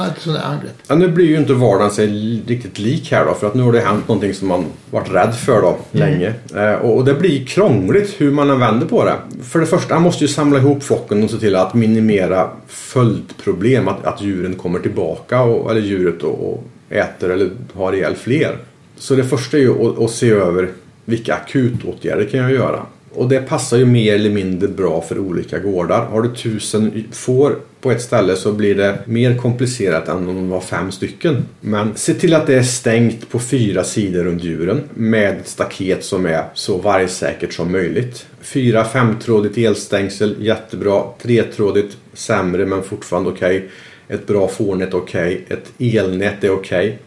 ett 0.00 0.22
sådant 0.22 0.44
här 0.44 0.52
angrepp? 0.52 0.76
Ja, 0.88 0.94
nu 0.94 1.08
blir 1.08 1.26
ju 1.26 1.36
inte 1.36 1.52
vardagen 1.52 1.90
sig 1.90 2.06
riktigt 2.46 2.78
lik 2.78 3.12
här 3.12 3.24
då 3.24 3.34
för 3.34 3.46
att 3.46 3.54
nu 3.54 3.62
har 3.62 3.72
det 3.72 3.80
hänt 3.80 4.08
någonting 4.08 4.34
som 4.34 4.48
man 4.48 4.64
varit 4.90 5.12
rädd 5.12 5.34
för 5.34 5.62
då 5.62 5.78
länge. 5.90 6.34
Eh, 6.56 6.72
och, 6.72 6.96
och 6.96 7.04
det 7.04 7.14
blir 7.14 7.44
krångligt 7.44 8.14
hur 8.18 8.30
man 8.30 8.50
än 8.50 8.60
vänder 8.60 8.86
på 8.86 9.04
det. 9.04 9.16
För 9.42 9.60
det 9.60 9.66
första, 9.66 9.94
man 9.94 10.02
måste 10.02 10.24
ju 10.24 10.28
samla 10.28 10.58
ihop 10.58 10.82
flocken 10.82 11.24
och 11.24 11.30
se 11.30 11.36
till 11.36 11.56
att 11.56 11.74
minimera 11.74 12.50
följdproblem. 12.66 13.88
Att, 13.88 14.04
att 14.04 14.22
djuren 14.22 14.54
kommer 14.54 14.78
tillbaka, 14.78 15.42
och, 15.42 15.70
eller 15.70 15.80
djuret 15.80 16.22
och, 16.22 16.52
och 16.52 16.64
äter 16.88 17.30
eller 17.30 17.50
har 17.74 17.92
ihjäl 17.92 18.14
fler. 18.14 18.58
Så 18.96 19.14
det 19.14 19.24
första 19.24 19.56
är 19.56 19.60
ju 19.60 19.88
att, 19.88 19.98
att 19.98 20.10
se 20.10 20.30
över 20.30 20.68
vilka 21.04 21.34
akutåtgärder 21.34 22.24
kan 22.24 22.40
jag 22.40 22.52
göra. 22.52 22.82
Och 23.14 23.28
det 23.28 23.40
passar 23.40 23.76
ju 23.76 23.86
mer 23.86 24.14
eller 24.14 24.30
mindre 24.30 24.68
bra 24.68 25.00
för 25.00 25.18
olika 25.18 25.58
gårdar. 25.58 26.06
Har 26.06 26.22
du 26.22 26.34
tusen 26.34 27.04
får 27.12 27.56
på 27.82 27.90
ett 27.90 28.02
ställe 28.02 28.36
så 28.36 28.52
blir 28.52 28.74
det 28.74 28.98
mer 29.04 29.36
komplicerat 29.36 30.08
än 30.08 30.16
om 30.16 30.26
de 30.26 30.48
var 30.48 30.60
fem 30.60 30.92
stycken. 30.92 31.44
Men 31.60 31.94
se 31.94 32.14
till 32.14 32.34
att 32.34 32.46
det 32.46 32.54
är 32.54 32.62
stängt 32.62 33.30
på 33.30 33.38
fyra 33.38 33.84
sidor 33.84 34.24
runt 34.24 34.44
djuren 34.44 34.82
med 34.94 35.36
ett 35.40 35.48
staket 35.48 36.04
som 36.04 36.26
är 36.26 36.44
så 36.54 36.78
vargsäkert 36.78 37.52
som 37.52 37.72
möjligt. 37.72 38.26
Fyra 38.40 38.84
femtrådigt 38.84 39.58
elstängsel, 39.58 40.36
jättebra. 40.38 41.04
Tretrådigt, 41.22 41.96
sämre 42.14 42.66
men 42.66 42.82
fortfarande 42.82 43.30
okej. 43.30 43.70
Ett 44.08 44.26
bra 44.26 44.48
fårnät 44.48 44.94
okej. 44.94 45.44
Ett 45.48 45.72
elnät 45.78 46.44
är 46.44 46.50
okej. 46.50 46.98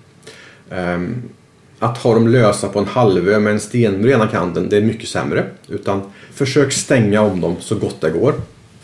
Ehm, 0.71 1.21
att 1.79 1.97
ha 1.97 2.13
dem 2.13 2.27
lösa 2.27 2.67
på 2.67 2.79
en 2.79 2.85
halvö 2.85 3.39
med 3.39 3.53
en 3.53 3.59
stenmur 3.59 4.09
i 4.09 4.13
ena 4.13 4.27
kanten, 4.27 4.69
det 4.69 4.77
är 4.77 4.81
mycket 4.81 5.09
sämre. 5.09 5.45
Utan 5.67 6.01
försök 6.33 6.71
stänga 6.71 7.21
om 7.21 7.41
dem 7.41 7.55
så 7.59 7.75
gott 7.75 8.01
det 8.01 8.09
går. 8.09 8.33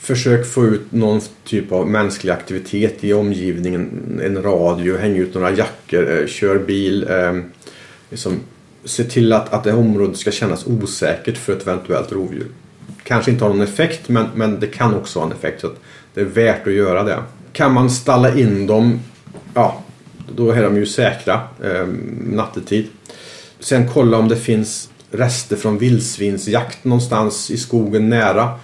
Försök 0.02 0.46
få 0.46 0.66
ut 0.66 0.92
någon 0.92 1.22
typ 1.44 1.72
av 1.72 1.90
mänsklig 1.90 2.32
aktivitet 2.32 3.04
i 3.04 3.14
omgivningen. 3.14 4.20
En 4.24 4.44
radio, 4.44 4.98
häng 4.98 5.18
ut 5.18 5.34
några 5.34 5.52
jackor, 5.52 6.20
eh, 6.20 6.28
kör 6.28 6.60
bil. 6.60 7.08
Eh, 7.10 7.40
liksom, 8.10 8.40
se 8.86 9.04
till 9.04 9.34
att, 9.34 9.54
att 9.54 9.64
det 9.64 9.74
området 9.74 10.18
ska 10.18 10.32
kännas 10.32 10.68
osäkert 10.68 11.38
för 11.38 11.54
ett 11.54 11.62
eventuellt 11.62 12.12
rovdjur. 12.12 12.48
Kanske 13.04 13.32
inte 13.32 13.44
har 13.44 13.50
någon 13.50 13.62
effekt 13.62 14.10
men, 14.10 14.26
men 14.36 14.60
det 14.60 14.68
kan 14.68 14.96
också 14.96 15.20
ha 15.20 15.26
en 15.26 15.32
effekt. 15.32 15.62
Så 15.62 15.68
att 15.68 15.80
det 16.14 16.22
är 16.22 16.26
värt 16.26 16.68
att 16.68 16.74
göra 16.74 17.04
det. 17.04 17.24
Kan 17.54 17.74
man 17.74 17.90
stalla 17.90 18.38
in 18.38 18.68
dem, 18.68 19.00
ja 19.54 19.84
då 20.36 20.52
är 20.52 20.64
de 20.64 20.78
ju 20.78 20.86
säkra 20.86 21.42
eh, 21.64 21.88
nattetid. 22.24 22.88
Sen 23.60 23.90
kolla 23.94 24.18
om 24.18 24.28
det 24.28 24.38
finns 24.38 24.90
rester 25.12 25.56
från 25.56 25.78
vildsvinsjakt 25.78 26.84
någonstans 26.84 27.52
i 27.52 27.58
skogen 27.58 28.10
nära. 28.10 28.60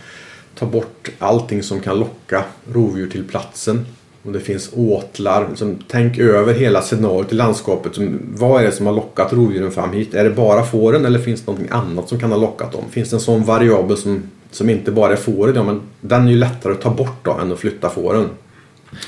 Ta 0.60 0.66
bort 0.66 1.10
allting 1.20 1.64
som 1.64 1.80
kan 1.80 2.00
locka 2.00 2.44
rovdjur 2.74 3.10
till 3.10 3.24
platsen. 3.24 3.86
Om 4.24 4.34
det 4.34 4.40
finns 4.40 4.70
åtlar. 4.74 5.48
Liksom, 5.50 5.80
tänk 5.88 6.18
över 6.18 6.54
hela 6.54 6.82
scenariot 6.82 7.32
i 7.32 7.36
landskapet. 7.36 7.92
Vad 8.22 8.62
är 8.62 8.66
det 8.66 8.72
som 8.72 8.86
har 8.86 8.94
lockat 8.94 9.34
rovdjuren 9.34 9.72
fram 9.72 9.94
hit? 9.94 10.14
Är 10.14 10.24
det 10.24 10.30
bara 10.30 10.64
fåren 10.64 11.06
eller 11.06 11.20
finns 11.20 11.42
det 11.42 11.52
något 11.52 11.72
annat 11.72 12.10
som 12.10 12.20
kan 12.20 12.32
ha 12.32 12.38
lockat 12.38 12.72
dem? 12.72 12.84
Finns 12.92 13.10
det 13.10 13.16
en 13.16 13.20
sån 13.20 13.44
variabel 13.44 13.98
som, 13.98 14.24
som 14.52 14.70
inte 14.70 14.92
bara 14.92 15.12
är 15.12 15.18
fåren? 15.18 15.56
Ja, 15.56 15.64
men 15.64 15.82
den 16.02 16.28
är 16.28 16.32
ju 16.32 16.38
lättare 16.38 16.74
att 16.74 16.82
ta 16.82 16.90
bort 16.90 17.26
då 17.26 17.32
än 17.32 17.52
att 17.52 17.60
flytta 17.60 17.90
fåren. 17.90 18.30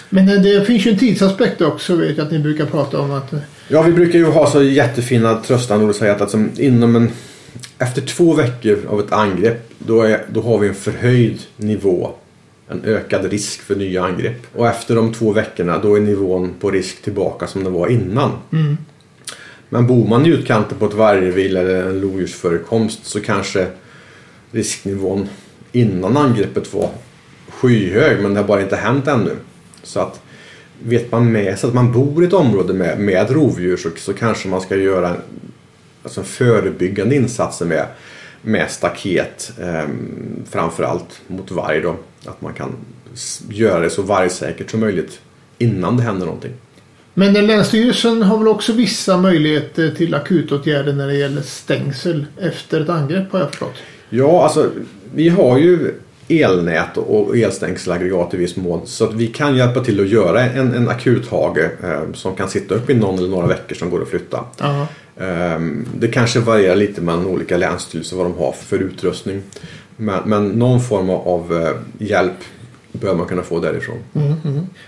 Men 0.09 0.43
det 0.43 0.65
finns 0.65 0.85
ju 0.85 0.91
en 0.91 0.97
tidsaspekt 0.97 1.61
också 1.61 1.95
vet 1.95 2.17
jag 2.17 2.25
att 2.25 2.31
ni 2.31 2.39
brukar 2.39 2.65
prata 2.65 2.99
om 2.99 3.11
att 3.11 3.33
Ja, 3.67 3.81
vi 3.81 3.91
brukar 3.91 4.19
ju 4.19 4.25
ha 4.25 4.51
så 4.51 4.63
jättefina 4.63 5.35
tröstande 5.35 5.83
ord 5.85 5.89
och 5.89 5.95
säga 5.95 6.11
att 6.11 6.21
alltså, 6.21 6.43
inom 6.57 6.95
en, 6.95 7.09
efter 7.77 8.01
två 8.01 8.33
veckor 8.33 8.79
av 8.89 8.99
ett 8.99 9.11
angrepp 9.11 9.71
då, 9.77 10.01
är, 10.01 10.25
då 10.29 10.41
har 10.41 10.59
vi 10.59 10.67
en 10.67 10.75
förhöjd 10.75 11.41
nivå. 11.57 12.11
En 12.67 12.83
ökad 12.83 13.25
risk 13.25 13.61
för 13.61 13.75
nya 13.75 14.03
angrepp. 14.03 14.47
Och 14.55 14.67
efter 14.67 14.95
de 14.95 15.13
två 15.13 15.31
veckorna 15.31 15.77
då 15.77 15.95
är 15.95 16.01
nivån 16.01 16.53
på 16.59 16.71
risk 16.71 17.01
tillbaka 17.01 17.47
som 17.47 17.63
den 17.63 17.73
var 17.73 17.87
innan. 17.87 18.31
Men 19.69 19.87
bor 19.87 20.07
man 20.07 20.25
i 20.25 20.29
utkanten 20.29 20.77
på 20.77 20.85
ett 20.85 20.93
vargrevir 20.93 21.45
eller 21.45 21.83
en 21.83 22.01
lodjursförekomst 22.01 23.05
så 23.05 23.21
kanske 23.21 23.67
risknivån 24.51 25.29
innan 25.71 26.17
angreppet 26.17 26.73
var 26.73 26.89
skyhög 27.49 28.21
men 28.21 28.33
det 28.33 28.39
har 28.39 28.47
bara 28.47 28.61
inte 28.61 28.75
hänt 28.75 29.07
ännu. 29.07 29.35
Så 29.83 29.99
att 29.99 30.21
vet 30.83 31.11
man 31.11 31.31
med 31.31 31.59
sig 31.59 31.67
att 31.67 31.73
man 31.73 31.91
bor 31.91 32.23
i 32.23 32.27
ett 32.27 32.33
område 32.33 32.73
med, 32.73 32.99
med 32.99 33.29
rovdjur 33.29 33.77
så, 33.77 33.89
så 33.97 34.13
kanske 34.13 34.47
man 34.47 34.61
ska 34.61 34.75
göra 34.75 35.15
alltså 36.03 36.23
förebyggande 36.23 37.15
insatser 37.15 37.65
med, 37.65 37.85
med 38.41 38.71
staket 38.71 39.51
eh, 39.61 39.87
framförallt 40.49 41.21
mot 41.27 41.51
varg 41.51 41.81
då. 41.81 41.95
Att 42.25 42.41
man 42.41 42.53
kan 42.53 42.75
göra 43.49 43.79
det 43.79 43.89
så 43.89 44.01
vargsäkert 44.01 44.71
som 44.71 44.79
möjligt 44.79 45.19
innan 45.57 45.97
det 45.97 46.03
händer 46.03 46.25
någonting. 46.25 46.53
Men 47.13 47.33
den 47.33 47.47
Länsstyrelsen 47.47 48.21
har 48.21 48.37
väl 48.37 48.47
också 48.47 48.73
vissa 48.73 49.17
möjligheter 49.17 49.91
till 49.91 50.13
akutåtgärder 50.13 50.93
när 50.93 51.07
det 51.07 51.15
gäller 51.15 51.41
stängsel 51.41 52.25
efter 52.41 52.81
ett 52.81 52.89
angrepp 52.89 53.31
har 53.31 53.39
jag 53.39 53.49
förstått. 53.49 53.75
Ja, 54.09 54.43
alltså 54.43 54.69
vi 55.13 55.29
har 55.29 55.57
ju 55.57 55.93
elnät 56.29 56.97
och 56.97 57.37
elstängselaggregat 57.37 58.33
i 58.33 58.37
viss 58.37 58.55
mån. 58.55 58.81
Så 58.85 59.03
att 59.03 59.13
vi 59.13 59.27
kan 59.27 59.57
hjälpa 59.57 59.83
till 59.83 60.01
att 60.01 60.09
göra 60.09 60.41
en, 60.41 60.73
en 60.73 60.89
akuthage 60.89 61.69
eh, 61.83 62.13
som 62.13 62.35
kan 62.35 62.49
sitta 62.49 62.75
upp 62.75 62.89
i 62.89 62.93
någon 62.93 63.17
eller 63.17 63.29
några 63.29 63.47
veckor 63.47 63.75
som 63.75 63.89
går 63.89 64.01
att 64.01 64.09
flytta. 64.09 64.43
Ja. 64.57 64.67
Ehm, 64.69 64.85
Det 65.95 66.07
kanske 66.07 66.39
varierar 66.39 66.75
lite 66.75 67.01
mellan 67.01 67.25
olika 67.25 67.57
länsstyrelser 67.57 68.17
vad 68.17 68.25
de 68.25 68.37
har 68.37 68.51
för 68.51 68.79
utrustning. 68.79 69.41
Men, 69.97 70.29
men 70.29 70.47
någon 70.47 70.81
form 70.81 71.09
av 71.09 71.63
eh, 71.63 72.05
hjälp 72.07 72.43
bör 72.91 73.15
man 73.15 73.27
kunna 73.27 73.41
få 73.41 73.59
därifrån. 73.59 73.97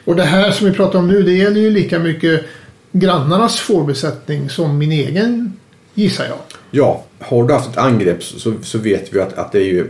Och 0.06 0.16
det 0.16 0.24
här 0.24 0.52
som 0.52 0.68
vi 0.68 0.74
pratar 0.74 1.00
om 1.00 1.08
nu 1.08 1.24
det 1.24 1.32
gäller 1.32 1.62
ju 1.62 1.70
lika 1.70 2.00
mycket 2.00 2.42
grannarnas 2.92 3.60
fårbesättning 3.60 4.50
som 4.50 4.78
min 4.78 4.92
egen 4.92 5.54
gissar 5.94 6.26
jag. 6.26 6.38
Ja, 6.72 7.04
har 7.20 7.44
du 7.44 7.54
haft 7.54 7.70
ett 7.70 7.78
angrepp 7.78 8.24
så, 8.24 8.54
så 8.62 8.78
vet 8.78 9.14
vi 9.14 9.20
att, 9.20 9.34
att 9.34 9.52
det 9.52 9.60
är 9.60 9.66
ju 9.66 9.88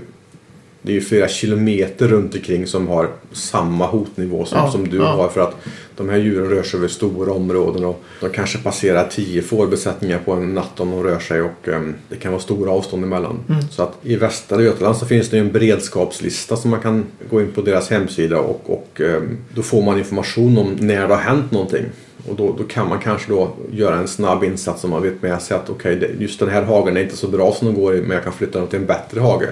det 0.81 0.91
är 0.91 0.93
ju 0.95 1.01
flera 1.01 1.27
kilometer 1.27 2.07
runt 2.07 2.35
omkring 2.35 2.67
som 2.67 2.87
har 2.87 3.09
samma 3.31 3.85
hotnivå 3.85 4.45
som, 4.45 4.57
Ja, 4.57 4.71
som 4.71 4.87
du 4.89 4.97
ja. 4.97 5.03
har. 5.05 5.29
För 5.29 5.41
att 5.41 5.55
de 5.97 6.09
här 6.09 6.17
djuren 6.17 6.49
rör 6.49 6.63
sig 6.63 6.77
över 6.77 6.87
stora 6.87 7.33
områden 7.33 7.85
och 7.85 8.03
de 8.21 8.29
kanske 8.29 8.57
passerar 8.57 9.07
tio 9.07 9.41
fårbesättningar 9.41 10.19
på 10.25 10.31
en 10.31 10.53
natt 10.53 10.79
om 10.79 10.91
de 10.91 11.03
rör 11.03 11.19
sig 11.19 11.41
och 11.41 11.67
ehm, 11.67 11.95
det 12.09 12.15
kan 12.15 12.31
vara 12.31 12.41
stora 12.41 12.71
avstånd 12.71 13.03
emellan. 13.03 13.39
Mm. 13.49 13.61
Så 13.71 13.83
att 13.83 13.93
i 14.03 14.15
Västra 14.15 14.61
Götaland 14.61 14.95
så 14.97 15.05
finns 15.05 15.29
det 15.29 15.37
ju 15.37 15.41
en 15.43 15.51
beredskapslista 15.51 16.55
som 16.57 16.71
man 16.71 16.79
kan 16.81 17.05
gå 17.29 17.41
in 17.41 17.51
på 17.51 17.61
deras 17.61 17.89
hemsida 17.89 18.39
och, 18.39 18.61
och 18.65 19.01
ehm, 19.01 19.37
då 19.55 19.61
får 19.61 19.81
man 19.81 19.97
information 19.97 20.57
om 20.57 20.75
när 20.79 21.07
det 21.07 21.13
har 21.15 21.21
hänt 21.21 21.51
någonting. 21.51 21.85
Och 22.29 22.35
då, 22.35 22.55
då 22.57 22.63
kan 22.63 22.89
man 22.89 22.99
kanske 22.99 23.31
då 23.31 23.49
göra 23.71 23.95
en 23.97 24.07
snabb 24.07 24.43
insats 24.43 24.83
om 24.83 24.89
man 24.89 25.01
vet 25.03 25.21
med 25.21 25.41
sig 25.41 25.57
att 25.57 25.69
okej, 25.69 25.95
det- 25.95 26.11
just 26.23 26.39
den 26.39 26.49
här 26.49 26.63
hagen 26.63 26.97
är 26.97 27.01
inte 27.03 27.17
så 27.17 27.27
bra 27.27 27.53
som 27.53 27.67
den 27.67 27.75
går 27.81 27.95
i 27.95 28.01
men 28.01 28.11
jag 28.11 28.23
kan 28.23 28.33
flytta 28.33 28.59
den 28.59 28.67
till 28.67 28.79
en 28.79 28.85
bättre 28.85 29.19
hage. 29.19 29.49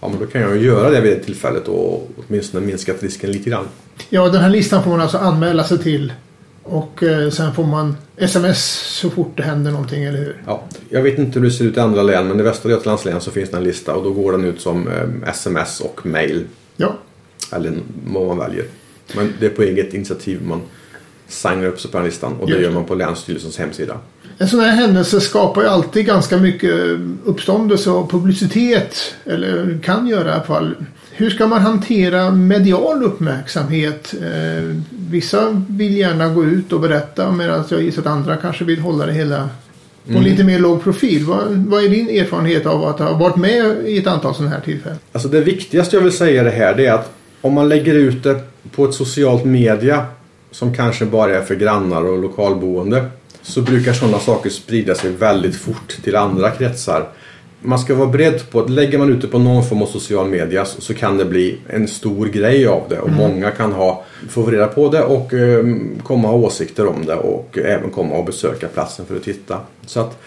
Ja, 0.00 0.08
men 0.08 0.18
då 0.18 0.26
kan 0.26 0.40
jag 0.40 0.56
ju 0.56 0.62
göra 0.62 0.90
det 0.90 1.00
vid 1.00 1.12
det 1.12 1.24
tillfället 1.24 1.68
och 1.68 2.10
åtminstone 2.16 2.66
minskat 2.66 3.02
risken 3.02 3.32
lite 3.32 3.50
grann. 3.50 3.64
Ja, 4.08 4.28
den 4.28 4.40
här 4.40 4.50
listan 4.50 4.84
får 4.84 4.90
man 4.90 5.00
alltså 5.00 5.18
anmäla 5.18 5.64
sig 5.64 5.78
till. 5.78 6.12
Och 6.62 7.02
eh, 7.02 7.30
sen 7.30 7.54
får 7.54 7.64
man 7.64 7.96
sms 8.16 8.64
så 9.00 9.10
fort 9.10 9.36
det 9.36 9.42
händer 9.42 9.70
någonting, 9.70 10.04
eller 10.04 10.18
hur? 10.18 10.42
Ja, 10.46 10.62
jag 10.88 11.02
vet 11.02 11.18
inte 11.18 11.38
hur 11.38 11.46
det 11.46 11.52
ser 11.52 11.64
ut 11.64 11.76
i 11.76 11.80
andra 11.80 12.02
län 12.02 12.28
men 12.28 12.40
i 12.40 12.42
Västra 12.42 12.70
Götalands 12.70 13.04
län 13.04 13.20
så 13.20 13.30
finns 13.30 13.50
det 13.50 13.56
en 13.56 13.64
lista 13.64 13.94
och 13.94 14.04
då 14.04 14.12
går 14.12 14.32
den 14.32 14.44
ut 14.44 14.60
som 14.60 14.88
eh, 14.88 15.28
sms 15.28 15.80
och 15.80 16.06
mail. 16.06 16.44
Ja. 16.76 16.98
Eller 17.52 17.72
vad 18.06 18.26
man 18.26 18.38
väljer. 18.38 18.64
Men 19.16 19.32
det 19.40 19.46
är 19.46 19.50
på 19.50 19.62
eget 19.62 19.94
initiativ 19.94 20.42
man 20.42 20.60
signar 21.28 21.66
upp 21.66 21.80
sig 21.80 21.90
på 21.90 21.96
den 21.96 22.06
listan 22.06 22.32
och 22.40 22.46
det 22.46 22.52
Just 22.52 22.62
gör 22.64 22.72
man 22.72 22.84
på 22.84 22.94
Länsstyrelsens 22.94 23.58
hemsida. 23.58 23.98
En 24.42 24.48
sån 24.48 24.60
här 24.60 24.72
händelse 24.72 25.20
skapar 25.20 25.62
ju 25.62 25.68
alltid 25.68 26.06
ganska 26.06 26.36
mycket 26.36 26.74
uppståndelse 27.24 27.90
och 27.90 28.10
publicitet. 28.10 29.14
Eller 29.24 29.78
kan 29.82 30.06
göra 30.06 30.28
i 30.28 30.32
alla 30.32 30.42
fall. 30.42 30.74
Hur 31.10 31.30
ska 31.30 31.46
man 31.46 31.60
hantera 31.60 32.30
medial 32.30 33.02
uppmärksamhet? 33.02 34.14
Eh, 34.22 34.76
vissa 35.10 35.64
vill 35.68 35.96
gärna 35.96 36.28
gå 36.28 36.44
ut 36.44 36.72
och 36.72 36.80
berätta 36.80 37.30
medan 37.32 37.64
jag 37.68 37.82
gissar 37.82 38.00
att 38.00 38.06
andra 38.06 38.36
kanske 38.36 38.64
vill 38.64 38.80
hålla 38.80 39.06
det 39.06 39.12
hela 39.12 39.48
på 40.04 40.10
Mm. 40.10 40.22
lite 40.22 40.44
mer 40.44 40.58
låg 40.58 40.82
profil. 40.82 41.24
Vad, 41.24 41.48
vad 41.48 41.84
är 41.84 41.88
din 41.88 42.08
erfarenhet 42.08 42.66
av 42.66 42.84
att 42.84 42.98
ha 42.98 43.12
varit 43.12 43.36
med 43.36 43.76
i 43.86 43.98
ett 43.98 44.06
antal 44.06 44.34
sådana 44.34 44.54
här 44.54 44.60
tillfällen? 44.60 44.98
Alltså 45.12 45.28
det 45.28 45.40
viktigaste 45.40 45.96
jag 45.96 46.02
vill 46.02 46.12
säga 46.12 46.42
det 46.42 46.50
här 46.50 46.74
det 46.74 46.86
är 46.86 46.92
att 46.92 47.12
om 47.40 47.52
man 47.54 47.68
lägger 47.68 47.94
ut 47.94 48.22
det 48.22 48.40
på 48.74 48.84
ett 48.84 48.94
socialt 48.94 49.44
media 49.44 50.04
som 50.50 50.74
kanske 50.74 51.04
bara 51.06 51.36
är 51.36 51.42
för 51.42 51.54
grannar 51.54 52.04
och 52.04 52.18
lokalboende 52.18 53.04
så 53.42 53.62
brukar 53.62 53.92
sådana 53.92 54.18
saker 54.18 54.50
sprida 54.50 54.94
sig 54.94 55.10
väldigt 55.10 55.56
fort 55.56 55.96
till 56.02 56.16
andra 56.16 56.50
kretsar. 56.50 57.08
Man 57.62 57.78
ska 57.78 57.94
vara 57.94 58.08
beredd 58.08 58.50
på 58.50 58.60
att 58.60 58.70
lägger 58.70 58.98
man 58.98 59.12
ut 59.12 59.20
det 59.22 59.28
på 59.28 59.38
någon 59.38 59.64
form 59.64 59.82
av 59.82 59.86
social 59.86 60.28
media 60.28 60.64
så, 60.64 60.94
kan 60.94 61.16
det 61.16 61.24
bli 61.24 61.58
en 61.68 61.88
stor 61.88 62.26
grej 62.26 62.66
av 62.66 62.82
det 62.88 62.98
och 62.98 63.10
många 63.10 63.50
kan 63.50 63.72
ha, 63.72 64.04
få 64.28 64.46
reda 64.46 64.66
på 64.66 64.88
det 64.88 65.02
och 65.02 65.34
eh, 65.34 65.64
komma 66.02 66.28
ha 66.28 66.34
åsikter 66.34 66.86
om 66.86 67.06
det 67.06 67.14
och 67.14 67.58
även 67.58 67.90
komma 67.90 68.14
och 68.14 68.24
besöka 68.24 68.68
platsen 68.68 69.06
för 69.06 69.16
att 69.16 69.22
titta. 69.22 69.60
Så 69.86 70.00
att 70.00 70.18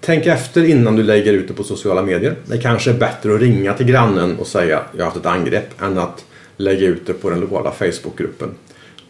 Tänk 0.00 0.26
efter 0.26 0.64
innan 0.64 0.96
du 0.96 1.02
lägger 1.02 1.32
ut 1.32 1.48
det 1.48 1.54
på 1.54 1.64
sociala 1.64 2.02
medier. 2.02 2.36
Det 2.46 2.58
kanske 2.58 2.90
är 2.90 2.94
bättre 2.94 3.34
att 3.34 3.40
ringa 3.40 3.74
till 3.74 3.86
grannen 3.86 4.36
och 4.36 4.46
säga 4.46 4.82
jag 4.92 4.98
har 4.98 5.04
haft 5.04 5.16
ett 5.16 5.26
angrepp 5.26 5.82
än 5.82 5.98
att 5.98 6.24
lägga 6.56 6.86
ut 6.86 7.06
det 7.06 7.12
på 7.12 7.30
den 7.30 7.40
lokala 7.40 7.70
Facebookgruppen. 7.70 8.48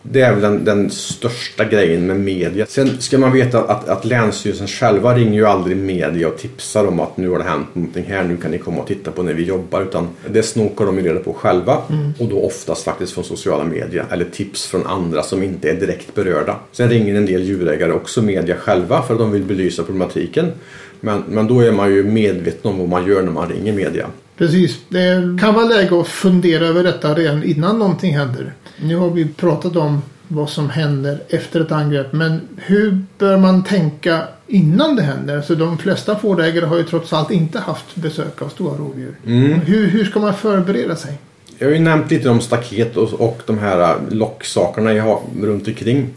Det 0.02 0.20
är 0.20 0.32
väl 0.32 0.42
den, 0.42 0.64
den 0.64 0.90
största 0.90 1.64
grejen 1.64 2.06
med 2.06 2.20
media. 2.20 2.66
Sen 2.66 3.00
ska 3.00 3.18
man 3.18 3.32
veta 3.32 3.60
att, 3.64 3.88
att 3.88 4.04
Länsstyrelsen 4.04 4.66
själva 4.66 5.14
ringer 5.14 5.38
ju 5.38 5.46
aldrig 5.46 5.76
media 5.76 6.28
och 6.28 6.38
tipsar 6.38 6.86
om 6.86 7.00
att 7.00 7.16
nu 7.16 7.28
har 7.28 7.38
det 7.38 7.44
hänt 7.44 7.74
någonting 7.74 8.04
här, 8.08 8.24
nu 8.24 8.36
kan 8.36 8.50
ni 8.50 8.58
komma 8.58 8.80
och 8.80 8.86
titta 8.86 9.10
på 9.10 9.22
när 9.22 9.34
vi 9.34 9.44
jobbar. 9.44 9.82
Utan 9.82 10.08
det 10.30 10.42
snokar 10.42 10.86
de 10.86 10.98
ju 10.98 11.04
reda 11.04 11.20
på 11.20 11.32
själva 11.32 11.76
och 12.18 12.28
då 12.28 12.40
oftast 12.40 12.84
faktiskt 12.84 13.12
från 13.12 13.24
sociala 13.24 13.64
medier 13.64 14.04
eller 14.10 14.24
tips 14.24 14.66
från 14.66 14.86
andra 14.86 15.22
som 15.22 15.42
inte 15.42 15.70
är 15.70 15.74
direkt 15.74 16.14
berörda. 16.14 16.56
Sen 16.72 16.88
ringer 16.88 17.14
en 17.14 17.26
del 17.26 17.42
djurägare 17.42 17.92
också 17.92 18.22
media 18.22 18.56
själva 18.56 19.02
för 19.02 19.14
att 19.14 19.20
de 19.20 19.32
vill 19.32 19.44
belysa 19.44 19.82
problematiken. 19.82 20.52
Men, 21.00 21.24
men 21.28 21.46
då 21.46 21.60
är 21.60 21.72
man 21.72 21.94
ju 21.94 22.04
medveten 22.04 22.70
om 22.70 22.78
vad 22.78 22.88
man 22.88 23.06
gör 23.06 23.22
när 23.22 23.30
man 23.30 23.48
ringer 23.48 23.72
media. 23.72 24.06
Precis. 24.38 24.78
Det 24.88 25.38
kan 25.40 25.54
vara 25.54 25.64
läge 25.64 26.00
att 26.00 26.08
fundera 26.08 26.66
över 26.66 26.82
detta 26.82 27.14
redan 27.14 27.44
innan 27.44 27.78
någonting 27.78 28.16
händer. 28.16 28.52
Nu 28.82 28.96
har 28.96 29.10
vi 29.10 29.24
pratat 29.24 29.76
om 29.76 30.02
vad 30.28 30.50
som 30.50 30.70
händer 30.70 31.22
efter 31.28 31.60
ett 31.60 31.72
angrepp. 31.72 32.12
Men 32.12 32.40
hur 32.56 32.98
bör 33.18 33.36
man 33.36 33.64
tänka 33.64 34.22
innan 34.46 34.96
det 34.96 35.02
händer? 35.02 35.40
Så 35.42 35.54
de 35.54 35.78
flesta 35.78 36.18
fårägare 36.18 36.64
har 36.64 36.76
ju 36.76 36.82
trots 36.82 37.12
allt 37.12 37.30
inte 37.30 37.58
haft 37.58 37.96
besök 37.96 38.42
av 38.42 38.48
stora 38.48 38.78
rovdjur. 38.78 39.14
Hur, 39.64 39.86
hur 39.86 40.04
ska 40.04 40.20
man 40.20 40.34
förbereda 40.34 40.96
sig? 40.96 41.18
Jag 41.58 41.66
har 41.66 41.72
ju 41.72 41.80
nämnt 41.80 42.10
lite 42.10 42.28
om 42.28 42.40
staket 42.40 42.96
och, 42.96 43.12
och 43.12 43.42
de 43.46 43.58
här 43.58 43.96
locksakerna 44.10 44.92
jag 44.92 45.04
har 45.04 45.20
runt 45.42 45.68
omkring. 45.68 46.10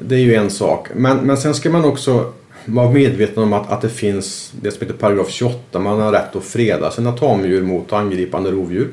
Det 0.00 0.14
är 0.14 0.20
ju 0.20 0.34
en 0.34 0.50
sak. 0.50 0.88
Men, 0.94 1.16
men 1.16 1.36
sen 1.36 1.54
ska 1.54 1.70
man 1.70 1.84
också 1.84 2.32
vara 2.66 2.90
medveten 2.90 3.42
om 3.42 3.52
att, 3.52 3.70
att 3.70 3.80
det 3.80 3.88
finns 3.88 4.52
det 4.60 4.70
som 4.70 4.80
heter 4.80 4.98
paragraf 4.98 5.30
28. 5.30 5.78
Man 5.78 6.00
har 6.00 6.12
rätt 6.12 6.36
att 6.36 6.44
freda 6.44 6.90
sina 6.90 7.12
tamdjur 7.12 7.62
mot 7.62 7.92
angripande 7.92 8.50
rovdjur. 8.50 8.88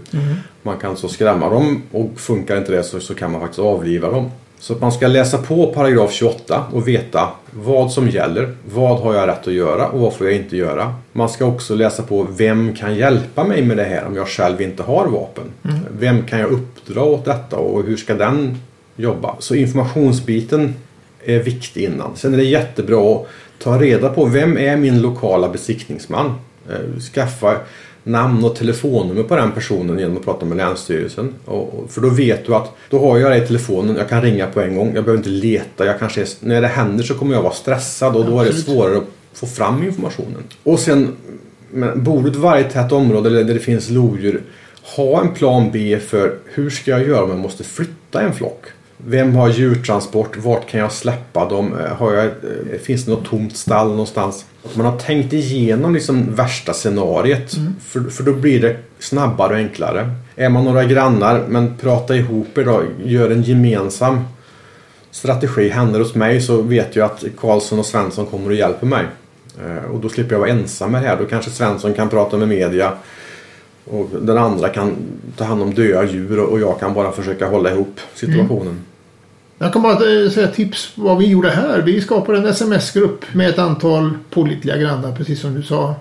Man 0.62 0.78
kan 0.78 0.98
så 0.98 1.08
skrämma 1.08 1.50
dem 1.50 1.82
och 1.92 2.12
funkar 2.16 2.58
inte 2.58 2.72
det 2.72 2.84
så, 2.84 3.00
så 3.00 3.16
kan 3.16 3.32
man 3.32 3.42
faktiskt 3.42 3.60
avliva 3.60 4.12
dem. 4.12 4.32
Så 4.60 4.76
man 4.80 4.92
ska 4.92 5.08
läsa 5.08 5.38
på 5.38 5.74
paragraf 5.74 6.12
28 6.12 6.64
och 6.74 6.88
veta 6.88 7.30
vad 7.52 7.92
som 7.92 8.10
gäller. 8.10 8.56
Vad 8.74 9.00
har 9.00 9.14
jag 9.14 9.28
rätt 9.28 9.48
att 9.48 9.54
göra 9.54 9.88
och 9.88 10.00
vad 10.00 10.14
får 10.14 10.28
jag 10.28 10.36
inte 10.36 10.58
göra? 10.58 10.96
Man 11.12 11.30
ska 11.30 11.46
också 11.46 11.76
läsa 11.76 12.04
på 12.04 12.28
vem 12.38 12.76
kan 12.76 12.96
hjälpa 12.96 13.44
mig 13.44 13.62
med 13.62 13.78
det 13.78 13.84
här 13.84 14.06
om 14.06 14.16
jag 14.16 14.28
själv 14.28 14.62
inte 14.62 14.84
har 14.84 15.08
vapen? 15.08 15.44
Vem 16.00 16.24
kan 16.24 16.40
jag 16.40 16.52
uppdra 16.52 17.04
åt 17.04 17.26
detta 17.26 17.58
och 17.58 17.84
hur 17.84 17.98
ska 17.98 18.14
den 18.14 18.58
jobba? 18.96 19.36
Så 19.40 19.56
informationsbiten 19.56 20.74
är 21.26 21.40
viktig 21.40 21.84
innan. 21.84 22.16
Sen 22.16 22.34
är 22.34 22.38
det 22.38 22.44
jättebra 22.44 23.16
att 23.16 23.28
ta 23.64 23.80
reda 23.80 24.10
på 24.10 24.26
vem 24.26 24.58
är 24.58 24.78
min 24.78 25.02
lokala 25.02 25.50
besiktningsman? 25.50 26.36
Eh, 26.70 27.00
Skaffa 27.00 27.58
namn 28.04 28.44
och 28.44 28.56
telefonnummer 28.56 29.24
på 29.24 29.36
den 29.36 29.52
personen 29.52 30.00
genom 30.00 30.18
att 30.18 30.26
prata 30.26 30.46
med 30.46 30.58
Länsstyrelsen. 30.58 31.34
Och, 31.46 31.86
för 31.90 32.02
då 32.02 32.10
vet 32.10 32.46
du 32.46 32.56
att 32.56 32.72
då 32.90 33.00
har 33.00 33.18
jag 33.18 33.32
det 33.32 33.38
i 33.38 33.48
telefonen, 33.48 33.96
jag 33.96 34.10
kan 34.10 34.22
ringa 34.22 34.48
på 34.48 34.62
en 34.62 34.76
gång, 34.76 34.92
jag 34.96 35.04
behöver 35.04 35.18
inte 35.18 35.30
leta. 35.30 35.86
Jag 35.86 36.00
kanske 36.00 36.22
är, 36.22 36.28
när 36.40 36.62
det 36.62 36.68
händer 36.68 37.04
så 37.04 37.14
kommer 37.14 37.36
jag 37.36 37.42
vara 37.42 37.54
stressad 37.54 38.16
och 38.16 38.26
då 38.26 38.40
är 38.40 38.46
det 38.46 38.54
svårare 38.54 38.98
att 38.98 39.04
få 39.34 39.46
fram 39.46 39.84
informationen. 39.84 40.44
Och 40.64 40.80
sen, 40.80 41.08
men 41.72 42.04
bor 42.04 42.22
du 42.22 42.28
i 42.28 42.32
ett 42.32 42.38
vargtätt 42.38 42.92
område 42.92 43.30
eller 43.30 43.44
där 43.44 43.54
det 43.54 43.60
finns 43.60 43.90
lodjur, 43.90 44.42
ha 44.96 45.22
en 45.22 45.34
plan 45.34 45.70
B 45.74 46.00
för 46.00 46.38
hur 46.46 46.70
ska 46.70 46.92
jag 46.92 47.08
göra 47.08 47.24
om 47.24 47.30
jag 47.30 47.40
måste 47.40 47.64
flytta 47.64 48.22
en 48.22 48.34
flock? 48.34 48.66
Vem 49.06 49.36
har 49.36 49.50
djurtransport? 49.50 50.38
Vart 50.38 50.68
kan 50.70 50.80
jag 50.80 50.92
släppa 50.92 51.50
dem? 51.50 51.74
Eh, 51.80 51.96
Har 51.96 52.14
jag, 52.14 52.26
eh, 52.26 52.80
finns 52.84 53.06
det 53.06 53.12
något 53.12 53.26
tomt 53.26 53.58
stall 53.58 53.90
någonstans? 53.90 54.46
Att 54.66 54.76
man 54.76 54.86
har 54.86 54.98
tänkt 54.98 55.34
igenom 55.34 55.94
liksom 55.94 56.36
värsta 56.36 56.74
scenariet. 56.74 57.52
För, 57.86 58.02
för 58.10 58.24
då 58.24 58.34
blir 58.34 58.62
det 58.62 58.76
snabbare 59.00 59.54
och 59.54 59.60
enklare. 59.60 60.10
Är 60.36 60.50
man 60.50 60.64
några 60.64 60.84
grannar, 60.84 61.44
men 61.50 61.78
prata 61.78 62.16
ihop 62.16 62.58
er 62.58 62.64
då. 62.66 62.84
Gör 63.06 63.30
en 63.30 63.42
gemensam 63.44 64.20
strategi. 65.12 65.70
Händer 65.70 66.00
hos 66.00 66.16
mig 66.16 66.42
så 66.42 66.62
vet 66.62 66.96
jag 66.96 67.06
att 67.06 67.24
Karlsson 67.40 67.80
och 67.80 67.86
Svensson 67.86 68.26
kommer 68.26 68.48
och 68.48 68.56
hjälper 68.56 68.88
mig. 68.88 69.06
Eh, 69.66 69.92
Och 69.92 70.00
då 70.00 70.10
slipper 70.10 70.34
jag 70.36 70.40
vara 70.40 70.50
ensam 70.50 70.92
med 70.92 71.02
det 71.04 71.08
här. 71.08 71.18
Då 71.18 71.26
kanske 71.26 71.52
Svensson 71.52 71.94
kan 71.94 72.10
prata 72.10 72.38
med 72.38 72.48
media. 72.48 72.92
Och 73.86 74.10
den 74.22 74.38
andra 74.38 74.70
kan 74.70 74.96
ta 75.38 75.44
hand 75.44 75.62
om 75.62 75.74
döda 75.74 76.04
djur 76.12 76.40
och 76.40 76.50
och 76.52 76.60
jag 76.60 76.80
kan 76.80 76.94
bara 76.94 77.12
försöka 77.12 77.48
hålla 77.48 77.72
ihop 77.72 78.00
situationen. 78.16 78.80
Jag 79.58 79.74
kan 79.74 79.82
bara 79.82 80.24
eh, 80.24 80.30
säga 80.30 80.48
tips 80.48 80.92
vad 80.96 81.18
vi 81.18 81.28
gjorde 81.28 81.50
här. 81.50 81.82
Vi 81.82 82.02
skapade 82.02 82.38
en 82.38 82.46
sms-grupp 82.46 83.26
med 83.34 83.50
ett 83.50 83.60
antal 83.60 84.18
pålitliga 84.30 84.78
grannar 84.78 85.16
precis 85.16 85.42
som 85.42 85.56
du 85.56 85.64
sa. 85.64 85.96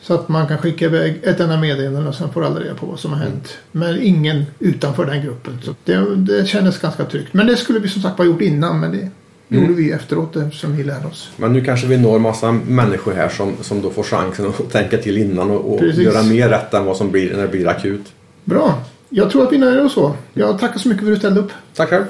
Så 0.00 0.14
att 0.14 0.28
man 0.28 0.48
kan 0.48 0.58
skicka 0.58 0.84
iväg 0.84 1.20
ett 1.22 1.40
enda 1.40 1.56
meddelande 1.56 2.08
och 2.08 2.14
sen 2.14 2.32
får 2.32 2.44
alla 2.44 2.60
reda 2.60 2.74
på 2.74 2.86
vad 2.86 3.00
som 3.00 3.12
har 3.12 3.18
hänt. 3.18 3.58
Men 3.72 4.02
ingen 4.02 4.44
utanför 4.58 5.06
den 5.06 5.22
gruppen. 5.22 5.58
Så 5.62 5.74
det, 5.84 6.16
det 6.16 6.46
kändes 6.46 6.80
ganska 6.80 7.04
tryggt. 7.04 7.34
Men 7.34 7.46
det 7.46 7.56
skulle 7.56 7.78
vi 7.78 7.88
som 7.88 8.02
sagt 8.02 8.18
ha 8.18 8.24
gjort 8.24 8.40
innan. 8.40 8.80
Men 8.80 8.92
det 8.92 9.10
gjorde 9.56 9.72
vi 9.72 9.90
efteråt 9.90 10.36
eftersom 10.36 10.76
vi 10.76 10.84
lärde 10.84 11.06
oss. 11.06 11.30
Men 11.36 11.52
nu 11.52 11.64
kanske 11.64 11.86
vi 11.86 11.98
når 11.98 12.18
massa 12.18 12.52
människor 12.52 13.12
här 13.12 13.28
som, 13.28 13.52
som 13.60 13.82
då 13.82 13.90
får 13.90 14.02
chansen 14.02 14.46
att 14.46 14.70
tänka 14.72 14.98
till 14.98 15.18
innan 15.18 15.50
och, 15.50 15.74
och 15.74 15.84
göra 15.84 16.22
mer 16.22 16.48
rätt 16.48 16.74
än 16.74 16.84
vad 16.84 16.96
som 16.96 17.10
blir 17.10 17.36
när 17.36 17.42
det 17.42 17.48
blir 17.48 17.68
akut. 17.68 18.12
Bra. 18.44 18.78
Jag 19.08 19.30
tror 19.30 19.42
att 19.42 19.52
vi 19.52 19.58
nöjer 19.58 19.84
oss 19.84 19.92
så. 19.92 20.16
Jag 20.32 20.58
tackar 20.58 20.78
så 20.78 20.88
mycket 20.88 21.04
för 21.04 21.12
att 21.12 21.16
du 21.16 21.18
ställde 21.18 21.40
upp. 21.40 21.50
Tack 21.74 21.88
själv! 21.90 22.04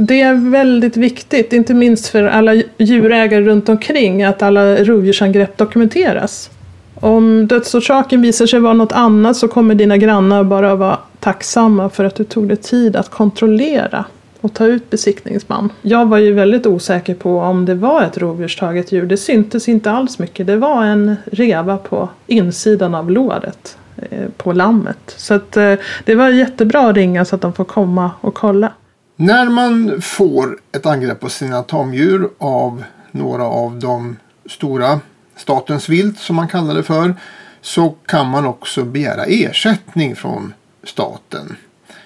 Det 0.00 0.20
är 0.20 0.50
väldigt 0.50 0.96
viktigt, 0.96 1.52
inte 1.52 1.74
minst 1.74 2.08
för 2.08 2.24
alla 2.24 2.54
djurägare 2.78 3.42
runt 3.42 3.68
omkring, 3.68 4.22
att 4.22 4.42
alla 4.42 4.76
rovdjursangrepp 4.76 5.56
dokumenteras. 5.56 6.50
Om 6.94 7.46
dödsorsaken 7.46 8.22
visar 8.22 8.46
sig 8.46 8.60
vara 8.60 8.72
något 8.72 8.92
annat 8.92 9.36
så 9.36 9.48
kommer 9.48 9.74
dina 9.74 9.96
grannar 9.96 10.44
bara 10.44 10.74
vara 10.74 10.98
tacksamma 11.20 11.90
för 11.90 12.04
att 12.04 12.14
du 12.14 12.24
tog 12.24 12.48
dig 12.48 12.56
tid 12.56 12.96
att 12.96 13.10
kontrollera 13.10 14.04
och 14.40 14.54
ta 14.54 14.66
ut 14.66 14.90
besiktningsman. 14.90 15.72
Jag 15.82 16.06
var 16.08 16.18
ju 16.18 16.32
väldigt 16.32 16.66
osäker 16.66 17.14
på 17.14 17.38
om 17.38 17.64
det 17.64 17.74
var 17.74 18.02
ett 18.02 18.18
rovdjurstaget 18.18 18.92
djur. 18.92 19.06
Det 19.06 19.16
syntes 19.16 19.68
inte 19.68 19.90
alls 19.90 20.18
mycket. 20.18 20.46
Det 20.46 20.56
var 20.56 20.84
en 20.84 21.16
reva 21.32 21.76
på 21.76 22.08
insidan 22.26 22.94
av 22.94 23.10
låret 23.10 23.78
eh, 23.96 24.28
på 24.36 24.52
lammet. 24.52 25.14
Så 25.16 25.34
att, 25.34 25.56
eh, 25.56 25.74
det 26.04 26.14
var 26.14 26.28
jättebra 26.28 26.88
att 26.88 26.96
ringa 26.96 27.24
så 27.24 27.34
att 27.34 27.42
de 27.42 27.52
får 27.52 27.64
komma 27.64 28.10
och 28.20 28.34
kolla. 28.34 28.72
När 29.20 29.48
man 29.48 30.02
får 30.02 30.58
ett 30.72 30.86
angrepp 30.86 31.20
på 31.20 31.28
sina 31.28 31.62
tamdjur 31.62 32.30
av 32.38 32.84
några 33.10 33.44
av 33.44 33.78
de 33.78 34.16
stora 34.46 35.00
statens 35.36 35.88
vilt 35.88 36.18
som 36.18 36.36
man 36.36 36.48
kallar 36.48 36.74
det 36.74 36.82
för 36.82 37.14
så 37.60 37.90
kan 38.06 38.28
man 38.28 38.46
också 38.46 38.84
begära 38.84 39.24
ersättning 39.24 40.16
från 40.16 40.52
staten. 40.84 41.56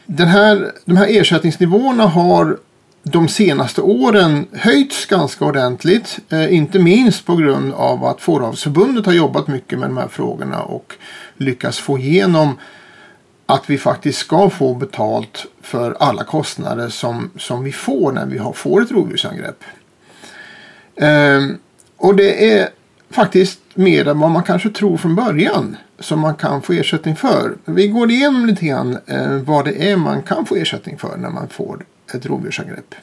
Den 0.07 0.29
här, 0.29 0.73
de 0.85 0.97
här 0.97 1.07
ersättningsnivåerna 1.11 2.07
har 2.07 2.59
de 3.03 3.29
senaste 3.29 3.81
åren 3.81 4.47
höjts 4.53 5.07
ganska 5.07 5.45
ordentligt. 5.45 6.19
Eh, 6.29 6.55
inte 6.55 6.79
minst 6.79 7.27
på 7.27 7.37
grund 7.37 7.75
av 7.75 8.05
att 8.05 8.21
Fåravsförbundet 8.21 9.07
har 9.07 9.13
jobbat 9.13 9.49
mycket 9.49 9.79
med 9.79 9.89
de 9.89 9.97
här 9.97 10.09
frågorna 10.09 10.63
och 10.63 10.95
lyckats 11.37 11.79
få 11.79 11.99
igenom 11.99 12.59
att 13.53 13.71
vi 13.71 13.79
faktiskt 13.79 14.19
ska 14.19 14.51
få 14.51 14.75
betalt 14.75 15.47
för 15.61 15.97
alla 16.01 16.25
kostnader 16.25 16.89
som, 16.89 17.31
som 17.39 17.65
vi 17.65 17.73
får 17.73 18.13
när 18.13 18.27
vi 18.27 18.39
har, 18.39 18.53
får 18.53 18.83
ett 18.83 18.91
rovdjursangrepp. 18.91 19.65
Ehm, 20.97 21.59
och 21.97 22.17
det 22.17 22.53
är 22.59 22.69
faktiskt 23.11 23.61
mer 23.75 24.09
än 24.09 24.19
vad 24.19 24.31
man 24.31 24.43
kanske 24.43 24.71
tror 24.71 24.97
från 24.97 25.15
början 25.15 25.77
som 25.99 26.21
man 26.21 26.35
kan 26.35 26.63
få 26.63 26.73
ersättning 26.73 27.17
för. 27.17 27.55
Vi 27.65 27.89
går 27.89 28.11
igenom 28.11 28.47
lite 28.47 28.67
grann 28.67 28.99
eh, 29.07 29.33
vad 29.33 29.65
det 29.65 29.91
är 29.91 29.97
man 29.97 30.23
kan 30.23 30.47
få 30.47 30.57
ersättning 30.57 30.99
för 30.99 31.17
när 31.17 31.31
man 31.31 31.49
får 31.49 31.85
ett 32.15 32.27
rovdjursangrepp. 32.27 32.95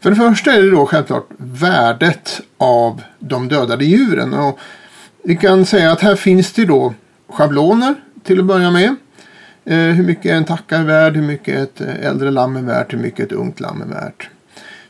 För 0.00 0.10
det 0.10 0.16
första 0.16 0.52
är 0.52 0.62
det 0.62 0.70
då 0.70 0.86
självklart 0.86 1.28
värdet 1.36 2.40
av 2.58 3.02
de 3.18 3.48
dödade 3.48 3.84
djuren. 3.84 4.34
Och 4.34 4.58
vi 5.24 5.36
kan 5.36 5.66
säga 5.66 5.92
att 5.92 6.00
här 6.00 6.16
finns 6.16 6.52
det 6.52 6.64
då 6.64 6.94
schabloner 7.28 7.94
till 8.24 8.40
att 8.40 8.46
börja 8.46 8.70
med. 8.70 8.96
Eh, 9.64 9.78
hur 9.78 10.04
mycket 10.04 10.32
en 10.32 10.44
tacka 10.44 10.76
är 10.76 10.84
värd, 10.84 11.16
hur 11.16 11.22
mycket 11.22 11.58
ett 11.58 11.80
äldre 11.80 12.30
lamm 12.30 12.56
är 12.56 12.62
värt, 12.62 12.92
hur 12.92 12.98
mycket 12.98 13.26
ett 13.26 13.32
ungt 13.32 13.60
lamm 13.60 13.82
är 13.82 13.86
värt. 13.86 14.28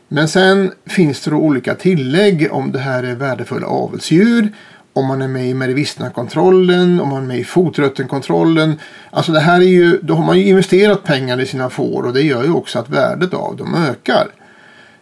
Men 0.07 0.27
sen 0.27 0.71
finns 0.85 1.21
det 1.21 1.31
då 1.31 1.37
olika 1.37 1.75
tillägg 1.75 2.47
om 2.51 2.71
det 2.71 2.79
här 2.79 3.03
är 3.03 3.15
värdefulla 3.15 3.67
avelsdjur, 3.67 4.51
om 4.93 5.05
man 5.05 5.21
är 5.21 5.27
med 5.27 5.49
i 5.49 5.53
Medivistna-kontrollen, 5.53 6.99
om 6.99 7.09
man 7.09 7.23
är 7.23 7.27
med 7.27 7.39
i 7.39 7.43
fotröttenkontrollen. 7.43 8.79
Alltså 9.09 9.31
det 9.31 9.39
här 9.39 9.61
är 9.61 9.65
ju, 9.65 9.99
då 10.01 10.13
har 10.13 10.25
man 10.25 10.39
ju 10.39 10.45
investerat 10.45 11.03
pengar 11.03 11.41
i 11.41 11.45
sina 11.45 11.69
får 11.69 12.03
och 12.03 12.13
det 12.13 12.21
gör 12.21 12.43
ju 12.43 12.51
också 12.51 12.79
att 12.79 12.89
värdet 12.89 13.33
av 13.33 13.55
dem 13.55 13.75
ökar. 13.89 14.27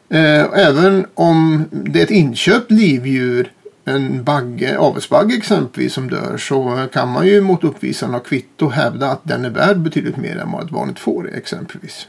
Eh, 0.09 0.59
även 0.67 1.05
om 1.13 1.65
det 1.71 1.99
är 1.99 2.03
ett 2.03 2.11
inköpt 2.11 2.71
livdjur, 2.71 3.51
en 3.87 4.23
bagge, 4.23 4.77
avelsbagge 4.77 5.35
exempelvis 5.35 5.93
som 5.93 6.09
dör 6.09 6.37
så 6.37 6.87
kan 6.93 7.09
man 7.09 7.27
ju 7.27 7.41
mot 7.41 7.63
uppvisaren 7.63 8.15
av 8.15 8.19
kvitto 8.19 8.69
hävda 8.69 9.11
att 9.11 9.21
den 9.23 9.45
är 9.45 9.49
värd 9.49 9.77
betydligt 9.77 10.17
mer 10.17 10.37
än 10.37 10.51
vad 10.51 10.65
ett 10.65 10.71
vanligt 10.71 10.99
får 10.99 11.29
är 11.29 11.37
exempelvis. 11.37 12.07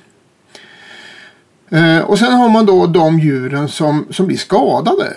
Eh, 1.71 1.99
och 1.99 2.19
sen 2.19 2.33
har 2.33 2.49
man 2.49 2.67
då 2.67 2.87
de 2.87 3.19
djuren 3.19 3.69
som, 3.69 4.07
som 4.11 4.27
blir 4.27 4.37
skadade. 4.37 5.17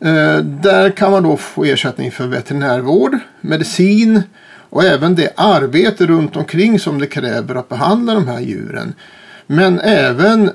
Eh, 0.00 0.38
där 0.38 0.90
kan 0.90 1.10
man 1.10 1.22
då 1.22 1.36
få 1.36 1.64
ersättning 1.64 2.10
för 2.10 2.26
veterinärvård, 2.26 3.18
medicin 3.40 4.22
och 4.70 4.84
även 4.84 5.14
det 5.14 5.32
arbete 5.36 6.06
runt 6.06 6.36
omkring 6.36 6.78
som 6.78 6.98
det 6.98 7.06
kräver 7.06 7.54
att 7.54 7.68
behandla 7.68 8.14
de 8.14 8.28
här 8.28 8.40
djuren. 8.40 8.94
Men 9.46 9.80
även 9.80 10.50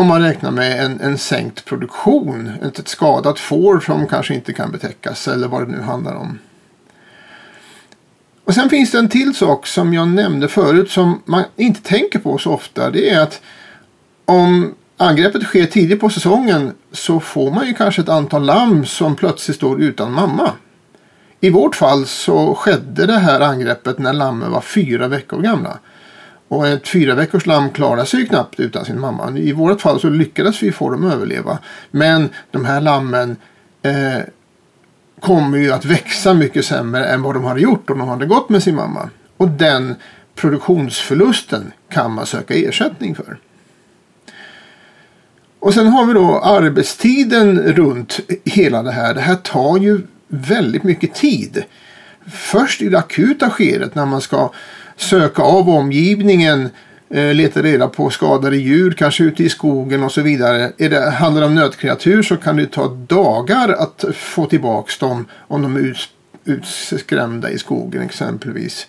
om 0.00 0.06
man 0.06 0.22
räknar 0.22 0.50
med 0.50 0.84
en, 0.84 1.00
en 1.00 1.18
sänkt 1.18 1.64
produktion, 1.64 2.52
ett, 2.62 2.78
ett 2.78 2.88
skadat 2.88 3.38
får 3.38 3.80
som 3.80 4.06
kanske 4.06 4.34
inte 4.34 4.52
kan 4.52 4.72
betäckas 4.72 5.28
eller 5.28 5.48
vad 5.48 5.62
det 5.62 5.72
nu 5.72 5.80
handlar 5.80 6.14
om. 6.14 6.38
Och 8.44 8.54
sen 8.54 8.70
finns 8.70 8.90
det 8.90 8.98
en 8.98 9.08
till 9.08 9.34
sak 9.34 9.66
som 9.66 9.94
jag 9.94 10.08
nämnde 10.08 10.48
förut 10.48 10.90
som 10.90 11.22
man 11.24 11.44
inte 11.56 11.82
tänker 11.82 12.18
på 12.18 12.38
så 12.38 12.52
ofta. 12.52 12.90
Det 12.90 13.10
är 13.10 13.20
att 13.20 13.40
om 14.24 14.74
angreppet 14.96 15.42
sker 15.42 15.66
tidigt 15.66 16.00
på 16.00 16.10
säsongen 16.10 16.72
så 16.92 17.20
får 17.20 17.50
man 17.50 17.66
ju 17.66 17.74
kanske 17.74 18.02
ett 18.02 18.08
antal 18.08 18.44
lamm 18.44 18.86
som 18.86 19.16
plötsligt 19.16 19.56
står 19.56 19.80
utan 19.80 20.12
mamma. 20.12 20.52
I 21.40 21.50
vårt 21.50 21.76
fall 21.76 22.06
så 22.06 22.54
skedde 22.54 23.06
det 23.06 23.18
här 23.18 23.40
angreppet 23.40 23.98
när 23.98 24.12
lammen 24.12 24.50
var 24.50 24.60
fyra 24.60 25.08
veckor 25.08 25.42
gamla. 25.42 25.78
Och 26.50 26.68
ett 26.68 26.88
fyra 26.88 27.14
veckors 27.14 27.46
lamm 27.46 27.70
klarar 27.70 28.04
sig 28.04 28.26
knappt 28.26 28.60
utan 28.60 28.84
sin 28.84 29.00
mamma. 29.00 29.38
I 29.38 29.52
vårt 29.52 29.80
fall 29.80 30.00
så 30.00 30.08
lyckades 30.08 30.62
vi 30.62 30.72
få 30.72 30.90
dem 30.90 31.06
att 31.06 31.14
överleva. 31.14 31.58
Men 31.90 32.28
de 32.50 32.64
här 32.64 32.80
lammen 32.80 33.36
eh, 33.82 34.22
kommer 35.20 35.58
ju 35.58 35.72
att 35.72 35.84
växa 35.84 36.34
mycket 36.34 36.64
sämre 36.64 37.04
än 37.04 37.22
vad 37.22 37.34
de 37.34 37.44
hade 37.44 37.60
gjort 37.60 37.90
om 37.90 37.98
de 37.98 38.08
hade 38.08 38.26
gått 38.26 38.48
med 38.48 38.62
sin 38.62 38.74
mamma. 38.74 39.10
Och 39.36 39.48
den 39.48 39.94
produktionsförlusten 40.34 41.72
kan 41.88 42.12
man 42.12 42.26
söka 42.26 42.54
ersättning 42.54 43.14
för. 43.14 43.38
Och 45.60 45.74
sen 45.74 45.86
har 45.86 46.06
vi 46.06 46.12
då 46.12 46.40
arbetstiden 46.40 47.58
runt 47.58 48.20
hela 48.44 48.82
det 48.82 48.92
här. 48.92 49.14
Det 49.14 49.20
här 49.20 49.36
tar 49.36 49.78
ju 49.78 50.00
väldigt 50.28 50.82
mycket 50.82 51.14
tid. 51.14 51.64
Först 52.26 52.82
i 52.82 52.88
det 52.88 52.98
akuta 52.98 53.50
skedet 53.50 53.94
när 53.94 54.06
man 54.06 54.20
ska 54.20 54.50
söka 55.00 55.42
av 55.42 55.70
omgivningen, 55.70 56.68
eh, 57.10 57.34
leta 57.34 57.62
reda 57.62 57.88
på 57.88 58.10
skadade 58.10 58.56
djur, 58.56 58.90
kanske 58.90 59.24
ute 59.24 59.44
i 59.44 59.48
skogen 59.48 60.02
och 60.02 60.12
så 60.12 60.22
vidare. 60.22 60.72
Är 60.78 60.90
det, 60.90 61.10
handlar 61.10 61.40
det 61.40 61.46
om 61.46 61.54
nötkreatur 61.54 62.22
så 62.22 62.36
kan 62.36 62.56
det 62.56 62.66
ta 62.66 62.88
dagar 62.88 63.68
att 63.68 64.04
få 64.14 64.46
tillbaka 64.46 64.92
dem 65.06 65.26
om 65.48 65.62
de 65.62 65.76
är 65.76 65.96
utskrämda 66.44 67.50
i 67.50 67.58
skogen 67.58 68.02
exempelvis. 68.02 68.86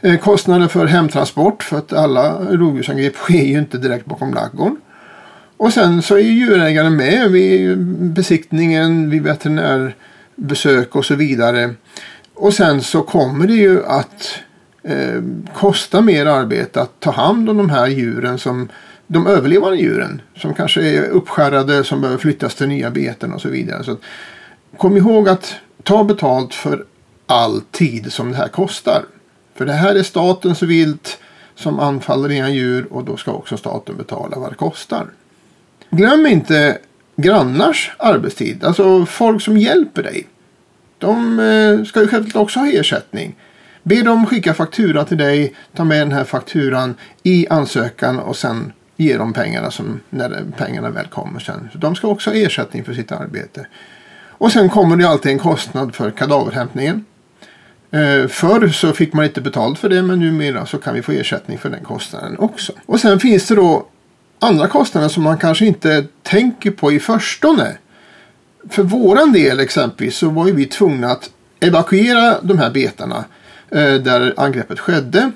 Eh, 0.00 0.18
kostnader 0.18 0.68
för 0.68 0.86
hemtransport 0.86 1.62
för 1.62 1.78
att 1.78 1.92
alla 1.92 2.38
rovdjursangrepp 2.40 3.16
sker 3.16 3.44
ju 3.44 3.58
inte 3.58 3.78
direkt 3.78 4.06
bakom 4.06 4.34
ladugården. 4.34 4.76
Och 5.56 5.72
sen 5.72 6.02
så 6.02 6.14
är 6.14 6.20
djurägaren 6.20 6.96
med 6.96 7.30
vid 7.30 7.78
besiktningen, 7.88 9.10
vid 9.10 9.22
veterinärbesök 9.22 10.96
och 10.96 11.04
så 11.04 11.14
vidare. 11.14 11.74
Och 12.34 12.54
sen 12.54 12.82
så 12.82 13.02
kommer 13.02 13.46
det 13.46 13.54
ju 13.54 13.84
att 13.86 14.38
eh, 14.82 15.22
kosta 15.54 16.00
mer 16.00 16.26
arbete 16.26 16.82
att 16.82 17.00
ta 17.00 17.10
hand 17.10 17.50
om 17.50 17.56
de 17.56 17.70
här 17.70 17.86
djuren 17.86 18.38
som 18.38 18.68
de 19.06 19.26
överlevande 19.26 19.78
djuren 19.78 20.22
som 20.36 20.54
kanske 20.54 20.82
är 20.82 21.08
uppskärrade 21.08 21.84
som 21.84 22.00
behöver 22.00 22.18
flyttas 22.18 22.54
till 22.54 22.68
nya 22.68 22.90
beten 22.90 23.32
och 23.32 23.40
så 23.40 23.48
vidare. 23.48 23.84
Så 23.84 23.96
kom 24.76 24.96
ihåg 24.96 25.28
att 25.28 25.54
ta 25.82 26.04
betalt 26.04 26.54
för 26.54 26.84
all 27.26 27.60
tid 27.60 28.12
som 28.12 28.30
det 28.30 28.36
här 28.36 28.48
kostar. 28.48 29.02
För 29.54 29.66
det 29.66 29.72
här 29.72 29.94
är 29.94 30.02
statens 30.02 30.62
vilt 30.62 31.18
som 31.54 31.80
anfaller 31.80 32.28
dina 32.28 32.50
djur 32.50 32.86
och 32.90 33.04
då 33.04 33.16
ska 33.16 33.32
också 33.32 33.56
staten 33.56 33.96
betala 33.96 34.38
vad 34.38 34.52
det 34.52 34.56
kostar. 34.56 35.06
Glöm 35.90 36.26
inte 36.26 36.78
grannars 37.16 37.90
arbetstid, 37.98 38.64
alltså 38.64 39.06
folk 39.06 39.42
som 39.42 39.58
hjälper 39.58 40.02
dig. 40.02 40.26
De 40.98 41.38
eh, 41.38 41.84
ska 41.84 42.00
ju 42.00 42.08
självklart 42.08 42.42
också 42.42 42.60
ha 42.60 42.68
ersättning. 42.68 43.36
Be 43.88 44.02
dem 44.02 44.26
skicka 44.26 44.54
faktura 44.54 45.04
till 45.04 45.18
dig, 45.18 45.54
ta 45.76 45.84
med 45.84 46.00
den 46.00 46.12
här 46.12 46.24
fakturan 46.24 46.94
i 47.22 47.46
ansökan 47.48 48.18
och 48.18 48.36
sen 48.36 48.72
ge 48.96 49.16
dem 49.16 49.32
pengarna 49.32 49.70
som, 49.70 50.00
när 50.10 50.44
pengarna 50.56 50.90
väl 50.90 51.06
kommer 51.06 51.40
sen. 51.40 51.68
Så 51.72 51.78
de 51.78 51.94
ska 51.94 52.08
också 52.08 52.30
ha 52.30 52.36
ersättning 52.36 52.84
för 52.84 52.94
sitt 52.94 53.12
arbete. 53.12 53.66
Och 54.28 54.52
sen 54.52 54.68
kommer 54.68 54.96
det 54.96 55.08
alltid 55.08 55.32
en 55.32 55.38
kostnad 55.38 55.94
för 55.94 56.10
kadaverhämtningen. 56.10 57.04
Eh, 57.90 58.28
förr 58.28 58.68
så 58.68 58.92
fick 58.92 59.12
man 59.12 59.24
inte 59.24 59.40
betalt 59.40 59.78
för 59.78 59.88
det 59.88 60.02
men 60.02 60.20
numera 60.20 60.66
så 60.66 60.78
kan 60.78 60.94
vi 60.94 61.02
få 61.02 61.12
ersättning 61.12 61.58
för 61.58 61.70
den 61.70 61.84
kostnaden 61.84 62.38
också. 62.38 62.72
Och 62.86 63.00
sen 63.00 63.20
finns 63.20 63.48
det 63.48 63.54
då 63.54 63.86
andra 64.38 64.68
kostnader 64.68 65.08
som 65.08 65.22
man 65.22 65.38
kanske 65.38 65.66
inte 65.66 66.04
tänker 66.22 66.70
på 66.70 66.92
i 66.92 67.00
förstone. 67.00 67.76
För 68.70 68.82
våran 68.82 69.32
del 69.32 69.60
exempelvis 69.60 70.16
så 70.16 70.28
var 70.28 70.46
ju 70.46 70.52
vi 70.52 70.66
tvungna 70.66 71.10
att 71.10 71.30
evakuera 71.60 72.40
de 72.42 72.58
här 72.58 72.70
betarna 72.70 73.24
Eh, 73.70 73.94
där 73.94 74.34
angreppet 74.36 74.80
skedde 74.80 75.30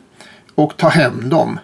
och 0.54 0.76
ta 0.76 0.88
hem 0.88 1.28
dem. 1.28 1.58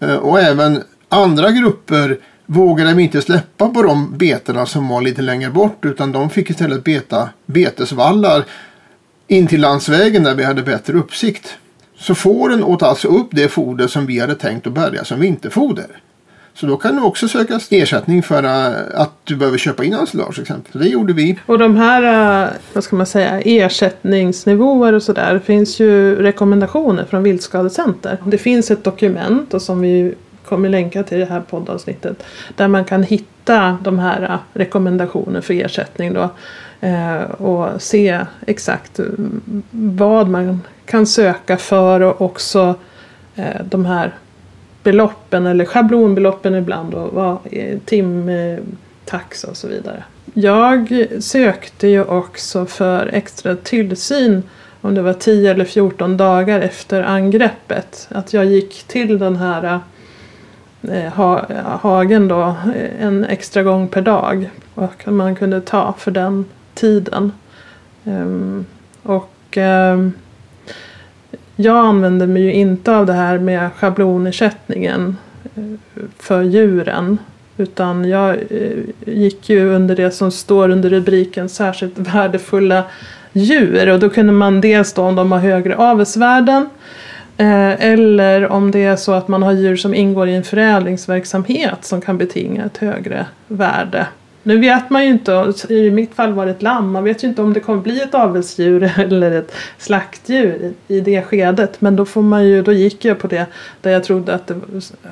Eh, 0.00 0.16
och 0.16 0.40
även 0.40 0.82
andra 1.08 1.50
grupper 1.50 2.18
vågade 2.46 3.02
inte 3.02 3.22
släppa 3.22 3.68
på 3.68 3.82
de 3.82 4.18
betena 4.18 4.66
som 4.66 4.88
var 4.88 5.02
lite 5.02 5.22
längre 5.22 5.50
bort 5.50 5.84
utan 5.84 6.12
de 6.12 6.30
fick 6.30 6.50
istället 6.50 6.84
beta 6.84 7.28
betesvallar 7.46 8.44
in 9.26 9.46
till 9.46 9.60
landsvägen 9.60 10.22
där 10.22 10.34
vi 10.34 10.44
hade 10.44 10.62
bättre 10.62 10.92
uppsikt. 10.92 11.58
Så 11.96 12.14
fåren 12.14 12.64
åt 12.64 12.82
alltså 12.82 13.08
upp 13.08 13.28
det 13.30 13.48
foder 13.48 13.86
som 13.86 14.06
vi 14.06 14.20
hade 14.20 14.34
tänkt 14.34 14.66
att 14.66 14.72
bärga 14.72 15.04
som 15.04 15.20
vinterfoder. 15.20 15.86
Så 16.60 16.66
då 16.66 16.76
kan 16.76 16.96
du 16.96 17.02
också 17.02 17.28
söka 17.28 17.60
ersättning 17.70 18.22
för 18.22 18.44
eh, 18.44 19.00
att 19.00 19.12
du 19.24 19.36
behöver 19.36 19.58
köpa 19.58 19.84
in 19.84 19.94
ensilage 19.94 20.38
exempel. 20.38 20.80
Det 20.80 20.88
gjorde 20.88 21.12
vi. 21.12 21.38
Och 21.46 21.58
de 21.58 21.76
här, 21.76 22.02
eh, 22.42 22.50
vad 22.72 22.84
ska 22.84 22.96
man 22.96 23.06
säga, 23.06 23.40
ersättningsnivåer 23.40 24.92
och 24.92 25.02
sådär. 25.02 25.34
Det 25.34 25.40
finns 25.40 25.80
ju 25.80 26.22
rekommendationer 26.22 27.04
från 27.04 27.22
Viltskadecenter. 27.22 28.18
Det 28.24 28.38
finns 28.38 28.70
ett 28.70 28.84
dokument 28.84 29.54
och 29.54 29.62
som 29.62 29.80
vi 29.80 30.14
kommer 30.44 30.68
länka 30.68 31.02
till 31.02 31.18
det 31.18 31.24
här 31.24 31.40
poddavsnittet. 31.40 32.22
Där 32.56 32.68
man 32.68 32.84
kan 32.84 33.02
hitta 33.02 33.78
de 33.82 33.98
här 33.98 34.22
eh, 34.22 34.38
rekommendationerna 34.52 35.42
för 35.42 35.54
ersättning 35.54 36.14
då. 36.14 36.30
Och 37.38 37.82
se 37.82 38.20
exakt 38.46 38.98
mm, 38.98 39.62
vad 39.70 40.28
man 40.28 40.60
kan 40.84 41.06
söka 41.06 41.56
för 41.56 42.00
och 42.00 42.20
också 42.20 42.74
de 43.64 43.86
här 43.86 44.14
beloppen 44.88 45.46
eller 45.46 45.64
schablonbeloppen 45.64 46.54
ibland 46.54 46.94
och 46.94 47.12
vad 47.12 47.38
eh, 47.50 47.78
timtaxa 47.84 49.48
och 49.50 49.56
så 49.56 49.68
vidare. 49.68 50.04
Jag 50.34 51.06
sökte 51.20 51.88
ju 51.88 52.04
också 52.04 52.66
för 52.66 53.06
extra 53.06 53.56
tillsyn 53.56 54.42
om 54.80 54.94
det 54.94 55.02
var 55.02 55.12
10 55.12 55.50
eller 55.50 55.64
14 55.64 56.16
dagar 56.16 56.60
efter 56.60 57.02
angreppet. 57.02 58.08
Att 58.10 58.32
jag 58.32 58.44
gick 58.44 58.82
till 58.82 59.18
den 59.18 59.36
här 59.36 59.80
eh, 60.82 61.12
ha, 61.12 61.44
hagen 61.80 62.28
då 62.28 62.42
eh, 62.74 63.06
en 63.06 63.24
extra 63.24 63.62
gång 63.62 63.88
per 63.88 64.02
dag. 64.02 64.50
Och 64.74 65.08
man 65.12 65.36
kunde 65.36 65.60
ta 65.60 65.94
för 65.98 66.10
den 66.10 66.44
tiden. 66.74 67.32
Um, 68.04 68.66
och 69.02 69.56
um, 69.56 70.12
jag 71.60 71.76
använder 71.76 72.26
mig 72.26 72.42
ju 72.42 72.52
inte 72.52 72.96
av 72.96 73.06
det 73.06 73.12
här 73.12 73.38
med 73.38 73.70
schablonersättningen 73.72 75.16
eh, 75.54 75.62
för 76.18 76.42
djuren. 76.42 77.18
Utan 77.56 78.08
jag 78.08 78.30
eh, 78.30 78.78
gick 79.06 79.48
ju 79.48 79.74
under 79.74 79.96
det 79.96 80.10
som 80.10 80.30
står 80.30 80.68
under 80.68 80.90
rubriken 80.90 81.48
särskilt 81.48 81.98
värdefulla 82.14 82.84
djur. 83.32 83.88
Och 83.92 84.00
då 84.00 84.08
kunde 84.08 84.32
man 84.32 84.60
dels 84.60 84.92
då 84.92 85.02
om 85.02 85.14
de 85.14 85.32
har 85.32 85.38
högre 85.38 85.76
avelsvärden 85.76 86.68
eh, 87.36 87.84
eller 87.84 88.48
om 88.48 88.70
det 88.70 88.84
är 88.84 88.96
så 88.96 89.12
att 89.12 89.28
man 89.28 89.42
har 89.42 89.52
djur 89.52 89.76
som 89.76 89.94
ingår 89.94 90.28
i 90.28 90.34
en 90.34 90.44
förädlingsverksamhet 90.44 91.84
som 91.84 92.00
kan 92.00 92.18
betinga 92.18 92.64
ett 92.64 92.76
högre 92.76 93.26
värde. 93.48 94.06
Nu 94.48 94.58
vet 94.58 94.90
man 94.90 95.04
ju 95.04 95.10
inte, 95.10 95.52
i 95.68 95.90
mitt 95.90 96.14
fall 96.14 96.32
var 96.32 96.46
det 96.46 96.50
ett 96.50 96.62
lamm, 96.62 96.90
man 96.90 97.04
vet 97.04 97.24
ju 97.24 97.28
inte 97.28 97.42
om 97.42 97.52
det 97.52 97.60
kommer 97.60 97.82
bli 97.82 98.00
ett 98.00 98.14
avelsdjur 98.14 98.92
eller 98.98 99.30
ett 99.30 99.54
slaktdjur 99.78 100.72
i, 100.88 101.00
det 101.00 101.22
skedet. 101.22 101.80
Men 101.80 101.96
då, 101.96 102.04
får 102.04 102.22
man 102.22 102.46
ju, 102.46 102.62
då 102.62 102.72
gick 102.72 103.04
jag 103.04 103.18
på 103.18 103.26
det 103.26 103.46
där 103.80 103.90
jag 103.90 104.04
trodde 104.04 104.34
att 104.34 104.46
det 104.46 104.60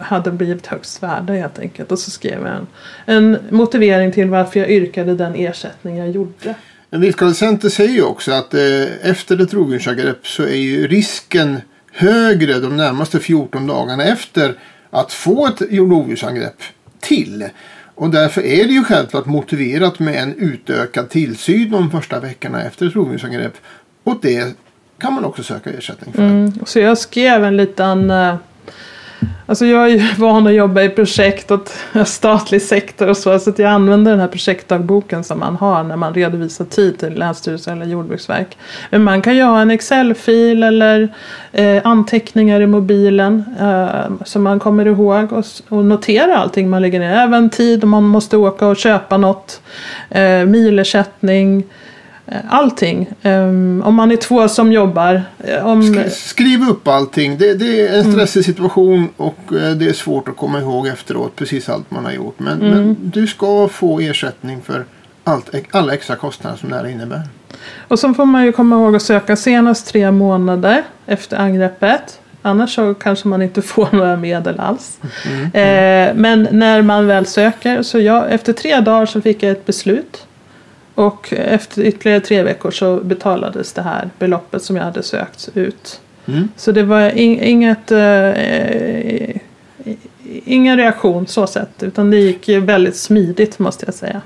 hade 0.00 0.30
blivit 0.30 0.66
högst 0.66 1.02
värde 1.02 1.32
helt 1.32 1.58
enkelt. 1.58 1.92
Och 1.92 1.98
så 1.98 2.10
skrev 2.10 2.46
jag 2.46 2.56
en, 2.56 2.66
en 3.06 3.38
motivering 3.50 4.12
till 4.12 4.30
varför 4.30 4.60
jag 4.60 4.70
yrkade 4.70 5.14
den 5.14 5.34
ersättning 5.34 5.96
jag 5.96 6.10
gjorde. 6.10 6.54
En 6.90 7.00
viltskadecenter 7.00 7.68
säger 7.68 7.94
ju 7.94 8.02
också 8.02 8.32
att 8.32 8.54
eh, 8.54 8.60
efter 9.02 9.42
ett 9.42 9.54
rovdjursangrepp 9.54 10.26
så 10.26 10.42
är 10.42 10.56
ju 10.56 10.86
risken 10.86 11.60
högre 11.92 12.60
de 12.60 12.76
närmaste 12.76 13.20
14 13.20 13.66
dagarna 13.66 14.04
efter 14.04 14.54
att 14.90 15.12
få 15.12 15.46
ett 15.46 15.62
rovdjursangrepp 15.70 16.62
till. 17.00 17.44
Och 17.96 18.10
därför 18.10 18.42
är 18.42 18.64
det 18.64 18.72
ju 18.72 18.84
självklart 18.84 19.26
motiverat 19.26 19.98
med 19.98 20.22
en 20.22 20.34
utökad 20.38 21.10
tillsyn 21.10 21.70
de 21.70 21.90
första 21.90 22.20
veckorna 22.20 22.62
efter 22.62 22.86
ett 22.86 22.94
rovdjursangrepp. 22.94 23.54
Och 24.04 24.18
det 24.22 24.56
kan 24.98 25.12
man 25.12 25.24
också 25.24 25.42
söka 25.42 25.70
ersättning 25.70 26.14
för. 26.14 26.22
Mm. 26.22 26.52
Så 26.66 26.78
jag 26.78 26.98
skrev 26.98 27.44
en 27.44 27.56
liten 27.56 28.10
uh 28.10 28.34
Alltså 29.46 29.66
jag 29.66 29.84
är 29.84 29.88
ju 29.88 30.02
van 30.18 30.46
att 30.46 30.54
jobba 30.54 30.82
i 30.82 30.88
projekt 30.88 31.50
och 31.50 31.68
statlig 32.06 32.62
sektor 32.62 33.08
och 33.08 33.16
så. 33.16 33.38
Så 33.38 33.50
att 33.50 33.58
jag 33.58 33.70
använder 33.70 34.10
den 34.10 34.20
här 34.20 34.28
projektdagboken 34.28 35.24
som 35.24 35.38
man 35.38 35.56
har 35.56 35.84
när 35.84 35.96
man 35.96 36.14
redovisar 36.14 36.64
tid 36.64 36.98
till 36.98 37.14
Länsstyrelsen 37.14 37.82
eller 37.82 37.92
Jordbruksverk. 37.92 38.58
Men 38.90 39.04
man 39.04 39.22
kan 39.22 39.36
ju 39.36 39.42
ha 39.42 39.60
en 39.60 39.70
Excel-fil 39.70 40.62
eller 40.62 41.08
eh, 41.52 41.80
anteckningar 41.84 42.60
i 42.60 42.66
mobilen 42.66 43.44
eh, 43.60 44.24
som 44.24 44.42
man 44.42 44.58
kommer 44.58 44.86
ihåg 44.86 45.32
och, 45.32 45.44
och 45.68 45.84
notera 45.84 46.36
allting 46.36 46.70
man 46.70 46.82
lägger 46.82 47.00
ner. 47.00 47.16
Även 47.16 47.50
tid 47.50 47.84
om 47.84 47.90
man 47.90 48.04
måste 48.04 48.36
åka 48.36 48.66
och 48.66 48.76
köpa 48.76 49.16
något. 49.16 49.60
Eh, 50.10 50.44
milersättning. 50.44 51.64
Eh, 52.26 52.40
allting. 52.48 53.06
Um, 53.22 53.82
om 53.82 53.94
man 53.94 54.10
är 54.10 54.16
två 54.16 54.48
som 54.48 54.72
jobbar. 54.72 55.22
Eh, 55.38 55.66
om... 55.66 56.04
Skriv 56.10 56.68
upp 56.68 56.88
allting. 56.88 57.38
Det, 57.38 57.54
det, 57.54 57.80
är 57.80 57.94
en 57.94 58.00
mm. 58.00 58.12
stressig 58.12 58.40
mm. 58.40 58.44
situation 58.44 59.08
och 59.16 59.38
eh, 59.52 59.70
det 59.70 59.88
är 59.88 59.92
svårt 59.92 60.28
att 60.28 60.36
komma 60.36 60.60
ihåg 60.60 60.86
efteråt 60.86 61.36
precis 61.36 61.68
allt 61.68 61.90
man 61.90 62.04
har 62.04 62.12
gjort. 62.12 62.38
Men, 62.38 62.62
mm. 62.62 62.70
men 62.70 62.96
du 63.00 63.26
ska 63.26 63.68
få 63.68 64.00
ersättning 64.00 64.62
för 64.62 64.84
allt, 65.24 65.50
alla 65.70 65.94
extra 65.94 66.16
kostnader 66.16 66.56
som 66.56 66.68
det 66.68 66.76
här 66.76 66.86
innebär. 66.86 67.22
Och 67.88 67.98
så 67.98 68.14
får 68.14 68.24
man 68.24 68.44
ju 68.44 68.52
komma 68.52 68.76
ihåg 68.76 68.96
att 68.96 69.02
söka 69.02 69.36
senast 69.36 69.86
tre 69.86 70.10
månader 70.10 70.82
efter 71.06 71.36
angreppet. 71.36 72.20
Annars 72.42 72.74
så 72.74 72.94
kanske 72.94 73.28
man 73.28 73.42
inte 73.42 73.62
får 73.72 73.88
några 73.92 74.16
medel 74.16 74.60
alls. 74.60 74.98
Mm. 75.26 75.44
Eh, 75.44 76.14
men 76.14 76.48
när 76.50 76.82
man 76.82 77.06
väl 77.06 77.26
söker, 77.26 77.82
så 77.82 77.98
jag, 77.98 78.32
efter 78.32 78.52
tre 78.52 78.80
dagar 78.80 79.06
så 79.06 79.20
fick 79.20 79.42
jag 79.42 79.52
ett 79.52 79.66
beslut. 79.66 80.25
Och 80.96 81.32
efter 81.32 81.82
ytterligare 81.82 82.20
tre 82.20 82.42
veckor 82.42 82.70
så 82.70 82.96
betalades 82.96 83.72
det 83.72 83.82
här 83.82 84.10
beloppet 84.18 84.62
som 84.62 84.76
jag 84.76 84.84
hade 84.84 85.02
sökt 85.02 85.48
ut. 85.54 86.00
Mm. 86.26 86.48
Så 86.56 86.72
det 86.72 86.82
var 86.82 87.10
in, 87.10 87.42
inget, 87.42 87.90
eh, 87.90 89.36
ingen 90.44 90.76
reaktion 90.76 91.26
så 91.26 91.46
sett. 91.46 91.82
Utan 91.82 92.10
det 92.10 92.16
gick 92.16 92.48
väldigt 92.48 92.96
smidigt 92.96 93.58
måste 93.58 93.86
jag 93.86 93.94
säga. 93.94 94.22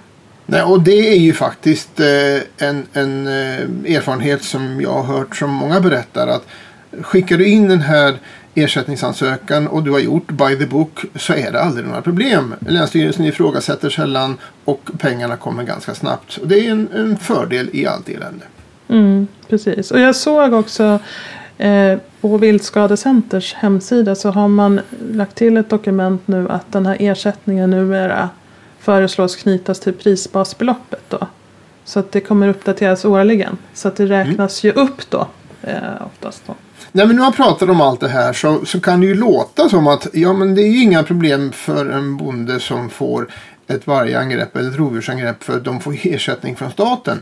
Nej, 0.47 0.63
och 0.63 0.81
det 0.81 1.13
är 1.13 1.19
ju 1.19 1.33
faktiskt 1.33 2.01
eh, 2.01 2.67
en, 2.69 2.87
en 2.93 3.27
eh, 3.27 3.97
erfarenhet 3.97 4.43
som 4.43 4.81
jag 4.81 4.93
har 4.93 5.19
hört 5.19 5.37
som 5.37 5.51
många 5.51 5.81
berättar. 5.81 6.27
att 6.27 6.47
Skickar 7.03 7.39
du 7.39 7.49
in 7.49 7.69
den 7.69 7.81
här 7.81 8.19
ersättningsansökan 8.55 9.69
och 9.69 9.83
du 9.83 9.91
har 9.91 9.99
gjort 9.99 10.31
by 10.33 10.57
the 10.59 10.67
book 10.67 11.05
så 11.15 11.33
är 11.33 11.53
det 11.53 11.61
aldrig 11.61 11.87
några 11.87 12.03
problem. 12.03 12.55
Länsstyrelsen 12.69 13.25
ifrågasätter 13.25 13.91
sällan 13.91 14.37
och 14.65 14.91
pengarna 14.99 15.37
kommer 15.37 15.63
ganska 15.63 15.95
snabbt. 15.95 16.37
Och 16.37 16.49
det 16.49 16.67
är 16.67 16.71
en, 16.71 16.89
en 16.95 17.17
fördel 17.17 17.71
i 17.73 17.87
allt 17.87 18.09
elände. 18.09 18.45
Mm, 18.89 19.27
precis. 19.49 19.91
Och 19.91 20.01
jag 20.01 20.17
såg 20.17 20.53
också 20.53 20.99
eh, 21.59 21.99
på 22.21 22.39
Viltskadecenters 22.39 23.55
hemsida 23.55 24.15
så 24.15 24.31
har 24.31 24.49
man 24.49 24.81
lagt 25.13 25.37
till 25.37 25.57
ett 25.57 25.71
dokument 25.71 26.29
nu 26.29 26.49
att 26.49 26.73
den 26.73 26.87
här 26.87 26.97
ersättningen 27.01 27.71
numera 27.71 28.29
föreslås 28.79 29.37
knytas 29.37 29.81
till 29.81 29.93
prisbasbeloppet. 29.93 31.03
Då. 31.09 31.27
Så 31.85 32.01
att 32.01 32.13
det 32.13 32.21
kommer 32.21 32.49
uppdateras 32.49 33.05
årligen. 33.05 33.59
Så 33.75 33.89
att 33.89 33.97
det 33.97 34.07
räknas 34.07 34.65
mm. 34.65 34.77
ju 34.77 34.83
upp 34.83 35.11
då 35.11 35.29
eh, 35.63 36.07
oftast. 36.07 36.43
Då. 36.47 36.55
När 36.93 37.07
vi 37.07 37.15
nu 37.15 37.21
har 37.21 37.33
pratat 37.33 37.69
om 37.69 37.81
allt 37.81 38.01
det 38.01 38.09
här 38.09 38.33
så, 38.33 38.65
så 38.65 38.81
kan 38.81 39.01
det 39.01 39.07
ju 39.07 39.15
låta 39.15 39.69
som 39.69 39.87
att 39.87 40.07
ja, 40.13 40.33
men 40.33 40.55
det 40.55 40.63
är 40.63 40.69
ju 40.69 40.83
inga 40.83 41.03
problem 41.03 41.53
för 41.53 41.87
en 41.87 42.17
bonde 42.17 42.61
som 42.61 42.91
får 42.91 43.29
ett 43.67 43.87
vargangrepp 43.87 44.57
eller 44.57 44.71
ett 44.71 44.77
rovdjursangrepp 44.77 45.43
för 45.43 45.57
att 45.57 45.65
de 45.65 45.81
får 45.81 45.97
ersättning 46.03 46.57
från 46.57 46.71
staten. 46.71 47.21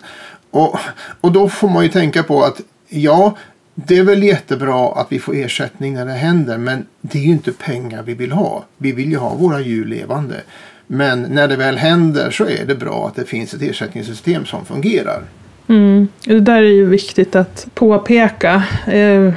Och, 0.51 0.79
och 1.21 1.33
då 1.33 1.49
får 1.49 1.69
man 1.69 1.83
ju 1.83 1.89
tänka 1.89 2.23
på 2.23 2.43
att 2.43 2.61
ja, 2.89 3.37
det 3.75 3.99
är 3.99 4.03
väl 4.03 4.23
jättebra 4.23 4.93
att 4.93 5.07
vi 5.13 5.19
får 5.19 5.37
ersättning 5.37 5.95
när 5.95 6.07
det 6.07 6.13
händer 6.13 6.59
men 6.59 6.87
det 7.01 7.19
är 7.19 7.23
ju 7.23 7.31
inte 7.31 7.53
pengar 7.53 8.03
vi 8.03 8.15
vill 8.15 8.33
ha. 8.33 8.65
Vi 8.77 8.93
vill 8.93 9.11
ju 9.11 9.17
ha 9.17 9.35
våra 9.35 9.61
djur 9.61 9.85
levande. 9.85 10.43
Men 10.87 11.23
när 11.23 11.49
det 11.49 11.57
väl 11.57 11.77
händer 11.77 12.31
så 12.31 12.49
är 12.49 12.65
det 12.67 12.75
bra 12.75 13.07
att 13.09 13.15
det 13.17 13.25
finns 13.25 13.55
ett 13.55 13.63
ersättningssystem 13.63 14.47
som 14.47 14.65
fungerar. 14.65 15.23
Mm. 15.69 16.09
Det 16.25 16.41
där 16.41 16.63
är 16.63 16.73
ju 16.73 16.87
viktigt 16.87 17.37
att 17.37 17.67
påpeka. 17.75 18.63
Eh, 18.87 19.33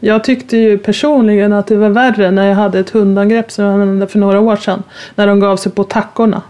jag 0.00 0.24
tyckte 0.24 0.56
ju 0.56 0.78
personligen 0.78 1.52
att 1.52 1.66
det 1.66 1.76
var 1.76 1.88
värre 1.88 2.30
när 2.30 2.48
jag 2.48 2.54
hade 2.54 2.78
ett 2.78 2.90
hundangrepp 2.90 3.50
som 3.50 3.64
jag 3.64 3.72
använde 3.72 4.06
för 4.06 4.18
några 4.18 4.40
år 4.40 4.56
sedan. 4.56 4.82
När 5.14 5.26
de 5.26 5.40
gav 5.40 5.56
sig 5.56 5.72
på 5.72 5.84
tackorna. 5.84 6.42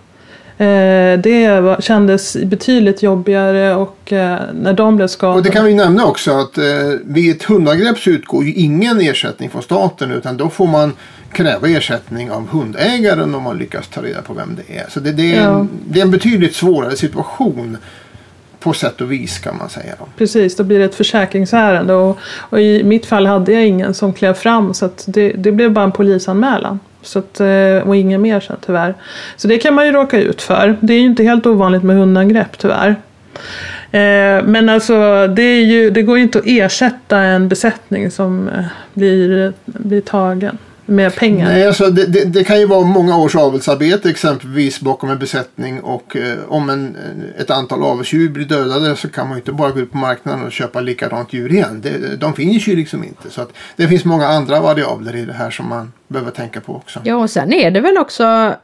Eh, 0.58 1.18
det 1.18 1.76
kändes 1.80 2.36
betydligt 2.36 3.02
jobbigare 3.02 3.74
och 3.74 4.12
eh, 4.12 4.38
när 4.54 4.72
de 4.72 4.96
blev 4.96 5.06
skadade. 5.06 5.38
Och 5.38 5.44
det 5.44 5.50
kan 5.50 5.64
vi 5.64 5.74
nämna 5.74 6.06
också 6.06 6.30
att 6.30 6.58
vid 7.04 7.36
ett 7.36 7.42
hundangrepp 7.42 7.98
så 7.98 8.10
utgår 8.10 8.44
ju 8.44 8.52
ingen 8.52 9.00
ersättning 9.00 9.50
från 9.50 9.62
staten 9.62 10.10
utan 10.10 10.36
då 10.36 10.48
får 10.48 10.66
man 10.66 10.92
kräva 11.32 11.68
ersättning 11.68 12.30
av 12.30 12.48
hundägaren 12.48 13.34
om 13.34 13.42
man 13.42 13.58
lyckas 13.58 13.88
ta 13.88 14.02
reda 14.02 14.22
på 14.22 14.34
vem 14.34 14.56
det 14.56 14.78
är. 14.78 14.86
Så 14.88 15.00
det, 15.00 15.12
det, 15.12 15.34
är, 15.34 15.42
ja. 15.42 15.58
en, 15.58 15.68
det 15.88 16.00
är 16.00 16.04
en 16.04 16.10
betydligt 16.10 16.54
svårare 16.54 16.96
situation 16.96 17.76
på 18.64 18.72
sätt 18.72 19.00
och 19.00 19.12
vis 19.12 19.38
kan 19.38 19.56
man 19.58 19.68
säga. 19.68 19.94
Precis, 20.18 20.56
då 20.56 20.64
blir 20.64 20.78
det 20.78 20.84
ett 20.84 20.94
försäkringsärende 20.94 21.94
och, 21.94 22.18
och 22.38 22.60
i 22.60 22.84
mitt 22.84 23.06
fall 23.06 23.26
hade 23.26 23.52
jag 23.52 23.66
ingen 23.66 23.94
som 23.94 24.12
klev 24.12 24.34
fram 24.34 24.74
så 24.74 24.90
det, 25.06 25.32
det, 25.32 25.52
blev 25.52 25.72
bara 25.72 25.84
en 25.84 25.92
polisanmälan. 25.92 26.80
Så 27.02 27.18
att, 27.18 27.40
eh, 27.40 27.78
och 27.86 27.96
inga 27.96 28.18
mer 28.18 28.40
sen 28.40 28.56
tyvärr. 28.66 28.94
Så 29.36 29.48
det 29.48 29.58
kan 29.58 29.74
man 29.74 29.86
ju 29.86 29.92
råka 29.92 30.18
ut 30.18 30.42
för. 30.42 30.76
Det 30.80 30.94
är 30.94 30.98
ju 30.98 31.04
inte 31.04 31.22
helt 31.22 31.46
ovanligt 31.46 31.82
med 31.82 31.96
hundangrepp 31.96 32.58
tyvärr. 32.58 32.88
Eh, 33.90 34.44
men 34.44 34.68
alltså 34.68 35.26
det, 35.26 35.42
är 35.42 35.64
ju, 35.64 35.90
det 35.90 36.02
går 36.02 36.16
ju 36.16 36.22
inte 36.22 36.38
att 36.38 36.46
ersätta 36.46 37.18
en 37.18 37.48
besättning 37.48 38.10
som 38.10 38.48
eh, 38.48 38.64
blir, 38.94 39.52
blir 39.64 40.00
tagen 40.00 40.58
med 40.86 41.16
pengar? 41.16 41.48
Nej, 41.48 41.66
alltså 41.66 41.90
det, 41.90 42.06
det, 42.06 42.24
det, 42.24 42.44
kan 42.44 42.60
ju 42.60 42.66
vara 42.66 42.84
många 42.84 43.18
års 43.18 43.36
avelsarbete 43.36 44.10
exempelvis 44.10 44.80
bakom 44.80 45.10
en 45.10 45.18
besättning 45.18 45.80
och 45.80 46.16
eh, 46.16 46.38
om 46.48 46.70
en, 46.70 46.96
ett 47.38 47.50
antal 47.50 47.82
avelsdjur 47.82 48.28
blir 48.28 48.44
dödade 48.44 48.96
så 48.96 49.08
kan 49.08 49.28
man 49.28 49.36
ju 49.36 49.40
inte 49.40 49.52
bara 49.52 49.70
gå 49.70 49.80
ut 49.80 49.92
på 49.92 49.98
marknaden 49.98 50.46
och 50.46 50.52
köpa 50.52 50.80
likadant 50.80 51.32
djur 51.32 51.52
igen. 51.52 51.80
Det, 51.80 52.16
de 52.16 52.34
finns 52.34 52.66
ju 52.66 52.76
liksom 52.76 53.04
inte. 53.04 53.30
Så 53.30 53.40
att 53.40 53.52
det 53.76 53.88
finns 53.88 54.04
många 54.04 54.26
andra 54.26 54.60
variabler 54.60 55.16
i 55.16 55.24
det 55.24 55.32
här 55.32 55.50
som 55.50 55.68
man 55.68 55.92
behöver 56.08 56.30
tänka 56.30 56.60
på 56.60 56.74
också. 56.74 57.00
Ja, 57.04 57.16
och 57.16 57.30
sen 57.30 57.52
är 57.52 57.70
det 57.70 57.80
väl 57.80 57.98
också 57.98 58.54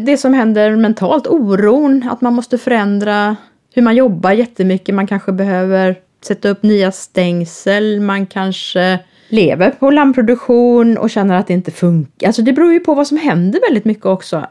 det 0.00 0.16
som 0.16 0.34
händer 0.34 0.76
mentalt, 0.76 1.26
oron, 1.26 2.08
att 2.10 2.20
man 2.20 2.34
måste 2.34 2.58
förändra 2.58 3.36
hur 3.74 3.82
man 3.82 3.96
jobbar 3.96 4.32
jättemycket. 4.32 4.94
Man 4.94 5.06
kanske 5.06 5.32
behöver 5.32 5.96
sätta 6.24 6.48
upp 6.48 6.62
nya 6.62 6.92
stängsel, 6.92 8.00
man 8.00 8.26
kanske 8.26 8.98
lever 9.28 9.70
på 9.70 9.90
lammproduktion 9.90 10.98
och 10.98 11.10
känner 11.10 11.36
att 11.36 11.46
det 11.46 11.54
inte 11.54 11.70
funkar. 11.70 12.26
Alltså 12.26 12.42
det 12.42 12.52
beror 12.52 12.72
ju 12.72 12.80
på 12.80 12.94
vad 12.94 13.06
som 13.06 13.18
händer 13.18 13.60
väldigt 13.68 13.84
mycket 13.84 14.06
också 14.06 14.46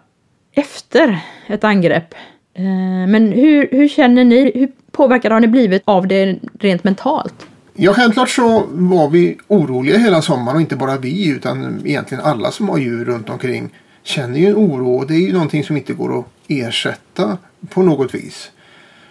efter 0.53 1.19
ett 1.47 1.63
angrepp. 1.63 2.13
Eh, 2.53 2.63
men 3.07 3.31
hur, 3.31 3.67
hur 3.71 3.87
känner 3.87 4.23
ni? 4.23 4.51
Hur 4.55 4.71
påverkade 4.91 5.35
har 5.35 5.39
ni 5.39 5.47
blivit 5.47 5.81
av 5.85 6.07
det 6.07 6.39
rent 6.59 6.83
mentalt? 6.83 7.47
Ja, 7.73 7.93
självklart 7.93 8.29
så 8.29 8.63
var 8.71 9.09
vi 9.09 9.37
oroliga 9.47 9.97
hela 9.97 10.21
sommaren 10.21 10.55
och 10.55 10.61
inte 10.61 10.75
bara 10.75 10.97
vi 10.97 11.29
utan 11.29 11.81
egentligen 11.85 12.23
alla 12.23 12.51
som 12.51 12.69
har 12.69 12.77
djur 12.77 13.05
runt 13.05 13.29
omkring 13.29 13.69
känner 14.03 14.39
ju 14.39 14.47
en 14.47 14.55
oro 14.55 14.95
och 14.95 15.07
det 15.07 15.13
är 15.13 15.19
ju 15.19 15.33
någonting 15.33 15.63
som 15.63 15.77
inte 15.77 15.93
går 15.93 16.19
att 16.19 16.25
ersätta 16.47 17.37
på 17.69 17.83
något 17.83 18.15
vis. 18.15 18.51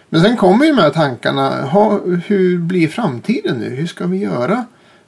Men 0.09 0.21
sen 0.21 0.37
kommer 0.37 0.65
ju 0.65 0.71
de 0.71 0.81
här 0.81 0.89
tankarna, 0.89 1.61
ha, 1.61 1.99
hur 2.25 2.57
blir 2.57 2.87
framtiden 2.87 3.57
nu? 3.57 3.69
Hur 3.69 3.87
ska 3.87 4.07
vi 4.07 4.17
göra? 4.17 4.65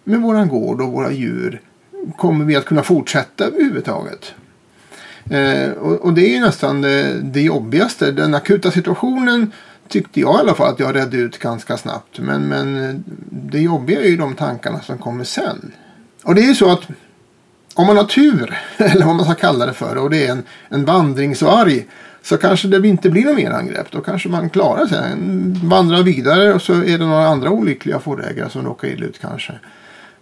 Med 0.08 0.22
våran 0.22 0.48
gård 0.48 0.82
och 0.82 0.92
våra 0.92 1.12
djur 1.12 1.62
kommer 2.18 2.46
vi 2.46 2.56
att 2.56 2.66
kunna 2.66 2.84
fortsätta 2.84 3.46
överhuvudtaget? 3.46 4.34
Eh, 5.30 5.72
och, 5.72 6.02
och, 6.02 6.14
det 6.14 6.22
är 6.22 6.30
ju 6.30 6.42
nästan 6.42 6.82
det, 6.82 7.20
det 7.22 7.42
jobbigaste. 7.42 8.12
Den 8.12 8.34
akuta 8.34 8.72
situationen 8.72 9.52
tyckte 9.88 10.20
jag 10.20 10.36
i 10.36 10.40
alla 10.40 10.54
fall 10.54 10.74
att 10.74 10.80
jag 10.80 10.96
redde 10.96 11.18
ut 11.18 11.40
ganska 11.40 11.78
snabbt. 11.78 12.20
Men, 12.20 12.48
men 12.48 13.04
det 13.30 13.60
jobbiga 13.60 14.02
är 14.02 14.08
ju 14.08 14.18
de 14.18 14.36
tankarna 14.36 14.82
som 14.82 14.98
kommer 14.98 15.24
sen. 15.24 15.72
och 16.24 16.36
det 16.36 16.42
är 16.42 16.48
ju 16.48 16.56
så 16.56 16.72
att 16.72 16.82
om 17.74 17.88
man 17.88 17.98
har 17.98 18.04
tur, 18.04 18.58
eller 18.78 19.06
vad 19.06 19.16
man 19.16 19.26
ska 19.26 19.34
kalla 19.34 19.66
det 19.66 19.74
för, 19.74 19.98
och 19.98 20.10
det 20.10 20.28
är 20.28 20.32
en, 20.32 20.44
en 20.70 20.86
vandringsvarg 20.86 21.88
så 22.22 22.38
kanske 22.38 22.68
det 22.68 22.88
inte 22.88 23.10
blir 23.10 23.26
något 23.26 23.36
mer 23.36 23.52
angrepp. 23.52 23.92
Då 23.92 24.02
kanske 24.02 24.30
man 24.30 24.50
klarar 24.50 24.86
sig. 24.86 25.14
Vandrar 25.64 26.04
vidare 26.04 26.54
och 26.54 26.62
så 26.62 26.74
är 26.74 26.98
det 26.98 27.06
några 27.06 27.28
andra 27.28 27.50
olyckliga 27.50 28.00
fårägare 28.00 28.50
som 28.50 28.66
råkar 28.66 28.88
illa 28.88 29.06
ut 29.06 29.20
kanske. 29.22 29.54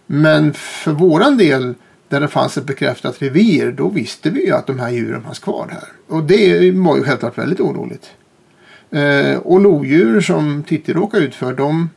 Men 0.06 0.52
för 0.52 0.92
våran 0.92 1.36
del 1.36 1.74
där 2.08 2.20
det 2.20 2.28
fanns 2.28 2.58
ett 2.58 2.64
bekräftat 2.64 3.22
revir 3.22 3.72
då 3.72 3.88
visste 3.88 4.30
vi 4.30 4.46
ju 4.46 4.52
att 4.52 4.66
de 4.66 4.78
här 4.78 4.90
djuren 4.90 5.22
fanns 5.22 5.38
kvar 5.38 5.68
här. 5.70 6.16
Och 6.16 6.24
det 6.24 6.70
var 6.70 6.96
ju 6.96 7.02
självklart 7.02 7.38
väldigt 7.38 7.60
oroligt. 7.60 8.10
Eh, 8.90 9.38
och 9.38 9.60
lodjur 9.60 10.20
som 10.20 10.62
Titti 10.62 10.92
råkar 10.92 11.18
ut 11.18 11.34
för 11.34 11.52
de, 11.52 11.90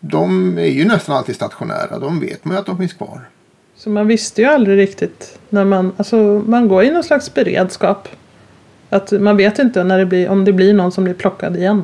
de 0.00 0.58
är 0.58 0.66
ju 0.66 0.84
nästan 0.84 1.16
alltid 1.16 1.34
stationära. 1.34 1.98
De 1.98 2.20
vet 2.20 2.44
man 2.44 2.54
ju 2.54 2.60
att 2.60 2.66
de 2.66 2.78
finns 2.78 2.92
kvar. 2.92 3.28
Så 3.76 3.90
man 3.90 4.06
visste 4.06 4.42
ju 4.42 4.48
aldrig 4.48 4.78
riktigt 4.78 5.38
när 5.48 5.64
man, 5.64 5.92
alltså 5.96 6.42
man 6.46 6.68
går 6.68 6.84
i 6.84 6.90
någon 6.90 7.04
slags 7.04 7.34
beredskap. 7.34 8.08
Att 8.90 9.12
man 9.12 9.36
vet 9.36 9.58
inte 9.58 9.84
när 9.84 9.98
det 9.98 10.06
blir, 10.06 10.28
om 10.28 10.44
det 10.44 10.52
blir 10.52 10.74
någon 10.74 10.92
som 10.92 11.04
blir 11.04 11.14
plockad 11.14 11.56
igen. 11.56 11.82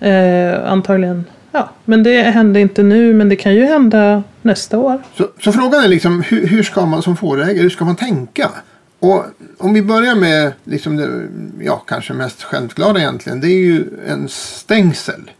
Eh, 0.00 0.70
antagligen. 0.72 1.24
Ja, 1.52 1.70
men 1.84 2.02
det 2.02 2.22
hände 2.22 2.60
inte 2.60 2.82
nu 2.82 3.14
men 3.14 3.28
det 3.28 3.36
kan 3.36 3.54
ju 3.54 3.64
hända 3.64 4.22
nästa 4.42 4.78
år. 4.78 5.02
Så, 5.16 5.28
så 5.40 5.52
frågan 5.52 5.84
är 5.84 5.88
liksom 5.88 6.22
hur, 6.22 6.46
hur 6.46 6.62
ska 6.62 6.86
man 6.86 7.02
som 7.02 7.16
fårägare, 7.16 7.62
hur 7.62 7.70
ska 7.70 7.84
man 7.84 7.96
tänka? 7.96 8.50
Och 8.98 9.24
om 9.58 9.74
vi 9.74 9.82
börjar 9.82 10.14
med 10.14 10.52
liksom 10.64 10.96
det, 10.96 11.28
ja, 11.64 11.76
kanske 11.76 12.12
mest 12.12 12.42
självklara 12.42 12.98
egentligen. 12.98 13.40
Det 13.40 13.48
är 13.48 13.58
ju 13.58 13.84
en 14.06 14.28
stängsel. 14.28 15.30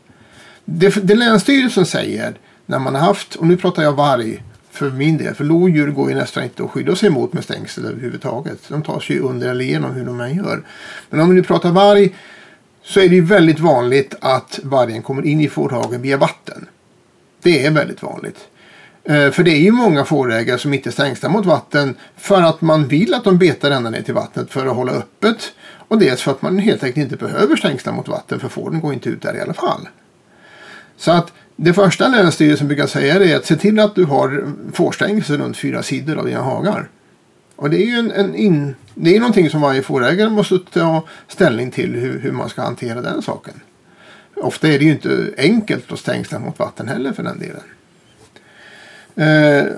Det, 0.64 0.94
det 1.02 1.14
Länsstyrelsen 1.14 1.86
säger 1.86 2.34
när 2.66 2.78
man 2.78 2.94
har 2.94 3.02
haft, 3.02 3.34
och 3.34 3.46
nu 3.46 3.56
pratar 3.56 3.82
jag 3.82 3.92
varg 3.92 4.42
för 4.70 4.90
min 4.90 5.16
del. 5.16 5.34
För 5.34 5.44
lodjur 5.44 5.90
går 5.90 6.10
ju 6.10 6.16
nästan 6.16 6.44
inte 6.44 6.64
att 6.64 6.70
skydda 6.70 6.96
sig 6.96 7.10
mot 7.10 7.32
med 7.32 7.44
stängsel 7.44 7.84
överhuvudtaget. 7.84 8.58
De 8.68 8.82
tar 8.82 9.00
sig 9.00 9.16
ju 9.16 9.22
under 9.22 9.48
eller 9.48 9.64
igenom 9.64 9.92
hur 9.92 10.04
de 10.06 10.20
än 10.20 10.36
gör. 10.36 10.62
Men 11.10 11.20
om 11.20 11.28
vi 11.28 11.34
nu 11.34 11.42
pratar 11.42 11.70
varg 11.70 12.14
så 12.88 13.00
är 13.00 13.08
det 13.08 13.14
ju 13.14 13.24
väldigt 13.24 13.60
vanligt 13.60 14.14
att 14.20 14.60
vargen 14.62 15.02
kommer 15.02 15.26
in 15.26 15.40
i 15.40 15.48
fårhagen 15.48 16.02
via 16.02 16.16
vatten. 16.16 16.66
Det 17.42 17.66
är 17.66 17.70
väldigt 17.70 18.02
vanligt. 18.02 18.48
Eh, 19.04 19.30
för 19.30 19.42
det 19.42 19.50
är 19.50 19.60
ju 19.60 19.70
många 19.70 20.04
fårägare 20.04 20.58
som 20.58 20.74
inte 20.74 20.92
stängslar 20.92 21.30
mot 21.30 21.46
vatten 21.46 21.94
för 22.16 22.42
att 22.42 22.60
man 22.60 22.88
vill 22.88 23.14
att 23.14 23.24
de 23.24 23.38
betar 23.38 23.70
ända 23.70 23.90
ner 23.90 24.02
till 24.02 24.14
vattnet 24.14 24.50
för 24.50 24.66
att 24.66 24.76
hålla 24.76 24.92
öppet. 24.92 25.52
Och 25.88 25.98
dels 25.98 26.22
för 26.22 26.30
att 26.30 26.42
man 26.42 26.58
helt 26.58 26.84
enkelt 26.84 27.12
inte 27.12 27.24
behöver 27.26 27.56
stängsla 27.56 27.92
mot 27.92 28.08
vatten 28.08 28.40
för 28.40 28.48
fåren 28.48 28.80
går 28.80 28.92
inte 28.92 29.08
ut 29.08 29.22
där 29.22 29.36
i 29.36 29.40
alla 29.40 29.54
fall. 29.54 29.88
Så 30.96 31.12
att 31.12 31.32
det 31.56 31.72
första 31.72 32.08
Länsstyrelsen 32.08 32.66
brukar 32.68 32.86
säga 32.86 33.14
är 33.14 33.36
att 33.36 33.46
se 33.46 33.56
till 33.56 33.80
att 33.80 33.94
du 33.94 34.04
har 34.04 34.52
fårstängsel 34.72 35.38
runt 35.38 35.56
fyra 35.56 35.82
sidor 35.82 36.16
av 36.16 36.26
dina 36.26 36.42
hagar. 36.42 36.88
Och 37.58 37.70
det 37.70 37.82
är 37.82 37.86
ju 37.86 37.98
en, 37.98 38.10
en 38.10 38.34
in, 38.34 38.74
det 38.94 39.16
är 39.16 39.20
någonting 39.20 39.50
som 39.50 39.60
varje 39.60 39.82
fårägare 39.82 40.30
måste 40.30 40.58
ta 40.58 41.04
ställning 41.28 41.70
till 41.70 41.94
hur, 41.94 42.18
hur 42.20 42.32
man 42.32 42.48
ska 42.48 42.62
hantera 42.62 43.00
den 43.00 43.22
saken. 43.22 43.54
Ofta 44.36 44.68
är 44.68 44.78
det 44.78 44.84
ju 44.84 44.90
inte 44.90 45.34
enkelt 45.38 45.92
att 45.92 45.98
stängsla 45.98 46.38
mot 46.38 46.58
vatten 46.58 46.88
heller 46.88 47.12
för 47.12 47.22
den 47.22 47.38
delen. 47.38 47.62
Eh, 49.14 49.72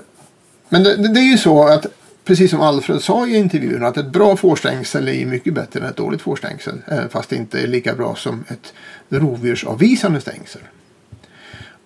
men 0.69 0.83
det, 0.83 1.13
det, 1.13 1.19
är 1.19 1.31
ju 1.31 1.37
så 1.37 1.67
att 1.67 1.85
precis 2.25 2.51
som 2.51 2.61
Alfred 2.61 3.01
sa 3.01 3.27
i 3.27 3.35
intervjun 3.35 3.83
att 3.83 3.97
ett 3.97 4.11
bra 4.11 4.35
fårstängsel 4.37 5.07
är 5.07 5.25
mycket 5.25 5.53
bättre 5.53 5.79
än 5.79 5.85
ett 5.85 5.97
dåligt 5.97 6.21
fårstängsel. 6.21 6.81
Eh, 6.87 7.07
fast 7.09 7.29
det 7.29 7.35
inte 7.35 7.59
är 7.59 7.67
lika 7.67 7.95
bra 7.95 8.15
som 8.15 8.43
ett 8.47 8.73
rovdjursavvisande 9.09 10.21
stängsel. 10.21 10.61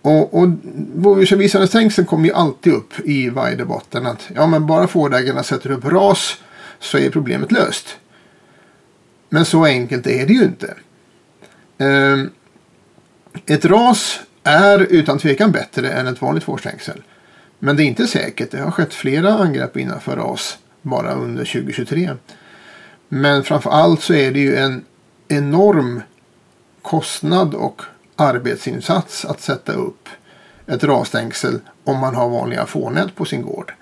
Och, 0.06 0.34
och 0.34 0.50
rovdjursavvisande 0.96 1.68
stängsel 1.68 2.06
kommer 2.06 2.26
ju 2.26 2.34
alltid 2.34 2.74
upp 2.74 3.00
i 3.06 3.30
varje 3.30 3.56
debatten 3.56 4.06
att 4.08 4.30
ja 4.36 4.48
men 4.48 4.68
bara 4.68 4.88
fårägarna 4.88 5.44
sätter 5.44 5.72
upp 5.72 5.86
ras 5.86 6.38
så 6.80 6.98
är 6.98 7.10
problemet 7.10 7.52
löst. 7.52 7.98
Men 9.30 9.46
så 9.46 9.66
enkelt 9.66 10.08
är 10.08 10.28
det 10.28 10.34
ju 10.34 10.44
inte. 10.44 10.74
Eh, 11.78 12.24
ett 13.46 13.66
ras 13.66 14.20
är 14.44 14.80
utan 14.80 15.20
tvekan 15.20 15.52
bättre 15.52 15.92
än 15.92 16.08
ett 16.08 16.22
vanligt 16.22 16.44
fårstängsel. 16.44 17.02
Men 17.60 17.76
det 17.76 17.84
är 17.84 17.86
inte 17.86 18.08
säkert. 18.08 18.52
Det 18.52 18.60
har 18.60 18.72
skett 18.72 18.94
flera 18.94 19.34
angrepp 19.34 19.78
innanför 19.78 20.16
ras 20.16 20.58
bara 20.82 21.14
under 21.14 21.46
2023. 21.46 22.12
Men 23.10 23.44
framför 23.44 23.70
allt 23.70 24.02
så 24.02 24.14
är 24.14 24.32
det 24.32 24.40
ju 24.40 24.56
en 24.56 24.86
enorm 25.28 26.02
kostnad 26.82 27.54
och 27.54 27.82
arbetsinsats 28.16 29.26
att 29.26 29.42
sätta 29.42 29.74
upp 29.74 30.10
ett 30.68 30.84
rasstängsel 30.84 31.60
om 31.84 32.00
man 32.00 32.16
har 32.16 32.30
vanliga 32.30 32.66
fårnät 32.66 33.16
på 33.16 33.26
sin 33.26 33.42
gård. 33.42 33.74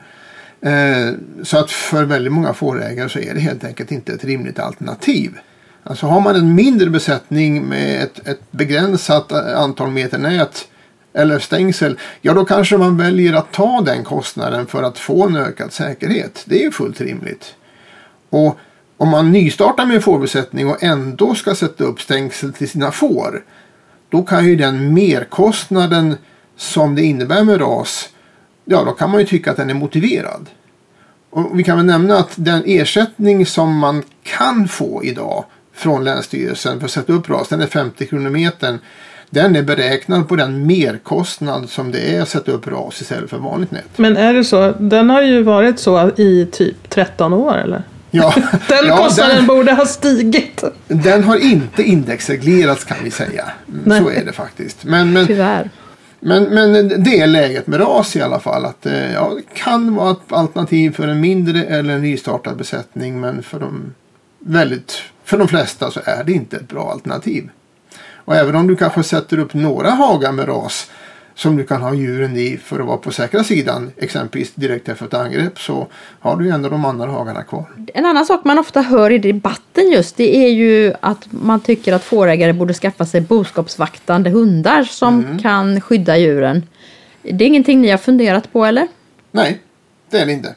Eh, 0.62 1.14
så 1.44 1.58
att 1.58 1.72
för 1.72 2.04
väldigt 2.04 2.34
många 2.34 2.54
fårägare 2.54 3.10
så 3.10 3.20
är 3.20 3.34
det 3.34 3.40
helt 3.40 3.64
enkelt 3.64 3.92
inte 3.92 4.14
ett 4.14 4.24
rimligt 4.24 4.60
alternativ. 4.60 5.40
Alltså 5.84 6.08
har 6.08 6.22
man 6.22 6.36
en 6.36 6.56
mindre 6.56 6.90
besättning 6.90 7.64
med 7.64 8.04
ett, 8.04 8.28
ett 8.28 8.52
begränsat 8.52 9.32
eh, 9.32 9.60
antal 9.60 9.92
meter 9.92 10.18
nät 10.18 10.68
eller 11.14 11.40
stängsel, 11.40 12.00
ja 12.22 12.34
då 12.34 12.46
kanske 12.46 12.78
man 12.78 12.98
väljer 12.98 13.34
att 13.34 13.52
ta 13.52 13.82
den 13.82 14.04
kostnaden 14.04 14.68
för 14.68 14.84
att 14.84 15.00
få 15.00 15.28
en 15.28 15.36
ökad 15.36 15.74
säkerhet. 15.74 16.44
Det 16.46 16.66
är 16.66 16.72
fullt 16.72 17.02
rimligt. 17.02 17.56
Och 18.30 18.58
om 18.98 19.10
man 19.10 19.32
nystartar 19.32 19.86
med 19.86 19.96
en 19.96 20.02
fårbesättning 20.02 20.68
och 20.68 20.84
ändå 20.84 21.36
ska 21.36 21.56
sätta 21.56 21.84
upp 21.84 22.02
stängsel 22.02 22.54
till 22.54 22.70
sina 22.70 22.92
får, 22.92 23.44
då 24.14 24.24
kan 24.24 24.46
ju 24.46 24.56
den 24.56 24.94
merkostnaden 24.94 26.16
som 26.58 26.96
det 26.96 27.04
innebär 27.04 27.44
med 27.44 27.62
ras, 27.62 28.10
ja 28.66 28.84
då 28.84 28.92
kan 28.92 29.12
man 29.12 29.20
ju 29.20 29.26
tycka 29.26 29.52
att 29.52 29.58
den 29.58 29.70
är 29.70 29.74
motiverad. 29.74 30.50
Och 31.30 31.60
vi 31.60 31.64
kan 31.64 31.78
väl 31.78 31.86
nämna 31.86 32.18
att 32.18 32.32
den 32.36 32.64
ersättning 32.66 33.46
som 33.46 33.78
man 33.78 34.04
kan 34.24 34.68
få 34.68 35.04
idag 35.04 35.46
från 35.74 36.04
Länsstyrelsen 36.04 36.80
för 36.80 36.86
att 36.86 36.92
sätta 36.92 37.14
upp 37.14 37.30
ras, 37.30 37.48
den 37.48 37.62
är 37.62 37.68
50 37.68 38.06
kronor 38.06 38.30
metern. 38.30 38.80
Den 39.30 39.56
är 39.56 39.64
beräknad 39.64 40.30
på 40.30 40.36
den 40.36 40.68
merkostnad 40.68 41.70
som 41.70 41.92
det 41.92 42.16
är 42.16 42.22
att 42.22 42.30
sätta 42.30 42.52
upp 42.52 42.68
RAS 42.68 43.02
istället 43.02 43.30
för 43.30 43.38
vanligt 43.38 43.72
nät. 43.72 43.98
Men 43.98 44.18
är 44.18 44.34
det 44.34 44.44
så? 44.44 44.72
Den 44.72 45.10
har 45.10 45.22
ju 45.22 45.44
varit 45.44 45.80
så 45.80 46.12
i 46.18 46.48
typ 46.52 46.90
13 46.90 47.34
år 47.34 47.58
eller? 47.58 47.84
Ja, 48.16 48.34
den 48.68 48.88
ja, 48.88 48.98
kostnaden 48.98 49.36
den, 49.36 49.46
borde 49.46 49.72
ha 49.72 49.86
stigit. 49.86 50.64
Den 50.88 51.24
har 51.24 51.38
inte 51.38 51.84
indexreglerats 51.84 52.84
kan 52.84 52.98
vi 53.04 53.12
säga. 53.12 53.46
Nej. 53.86 54.02
Så 54.02 54.10
är 54.10 54.26
det 54.26 54.34
faktiskt. 54.34 54.84
Men, 54.84 55.14
men, 55.14 55.28
Tyvärr. 55.28 55.70
men, 56.20 56.44
men 56.44 57.04
det 57.04 57.20
är 57.20 57.28
läget 57.28 57.68
med 57.68 57.80
RAS 57.80 58.16
i 58.16 58.22
alla 58.22 58.40
fall. 58.40 58.66
Att, 58.66 58.86
eh, 58.86 59.14
ja, 59.14 59.34
det 59.36 59.60
kan 59.60 59.96
vara 59.96 60.12
ett 60.12 60.32
alternativ 60.32 60.96
för 60.96 61.08
en 61.08 61.20
mindre 61.20 61.64
eller 61.64 61.94
en 61.94 62.02
nystartad 62.02 62.58
besättning. 62.58 63.20
Men 63.20 63.44
för 63.44 63.60
de, 63.60 63.94
väldigt, 64.40 64.94
för 65.24 65.38
de 65.38 65.48
flesta 65.48 65.92
så 65.92 66.00
är 66.06 66.24
det 66.24 66.32
inte 66.32 66.56
ett 66.56 66.68
bra 66.68 66.92
alternativ. 66.92 67.50
Och 68.26 68.36
även 68.36 68.56
om 68.56 68.68
du 68.68 68.76
kanske 68.76 69.04
sätter 69.04 69.40
upp 69.40 69.54
några 69.54 69.90
hagar 69.90 70.32
med 70.32 70.48
ras 70.48 70.88
som 71.36 71.56
du 71.56 71.64
kan 71.64 71.82
ha 71.82 71.94
djuren 71.94 72.38
i 72.38 72.58
för 72.58 72.80
att 72.80 72.86
vara 72.86 72.98
på 72.98 73.12
säkra 73.12 73.44
sidan, 73.44 73.92
exempelvis 73.98 74.54
direkt 74.54 74.90
efter 74.90 75.06
ett 75.06 75.14
angrepp, 75.14 75.60
så 75.60 75.88
har 76.20 76.38
du 76.38 76.46
ju 76.46 76.52
ändå 76.52 76.70
de 76.70 76.86
andra 76.86 77.08
hagarna 77.08 77.44
kvar. 77.44 77.66
En 77.94 78.06
annan 78.06 78.26
sak 78.26 78.44
man 78.44 78.60
ofta 78.60 78.82
hör 78.82 79.12
i 79.12 79.18
debatten 79.18 79.92
just 79.92 80.18
det 80.18 80.36
är 80.38 80.50
ju 80.50 80.94
att 81.00 81.28
man 81.30 81.60
tycker 81.60 81.94
att 81.94 82.04
fårägare 82.04 82.54
borde 82.54 82.74
skaffa 82.74 83.06
sig 83.06 83.22
boskapsvaktande 83.22 84.30
hundar 84.30 84.84
som 84.84 85.40
kan 85.40 85.82
skydda 85.82 86.18
djuren. 86.18 86.64
Det 87.22 87.44
är 87.44 87.48
ingenting 87.48 87.82
ni 87.82 87.90
har 87.90 87.98
funderat 87.98 88.54
på 88.54 88.66
eller? 88.66 88.88
Nej, 89.32 89.62
det 90.10 90.18
är 90.18 90.26
det 90.26 90.32
inte. 90.32 90.56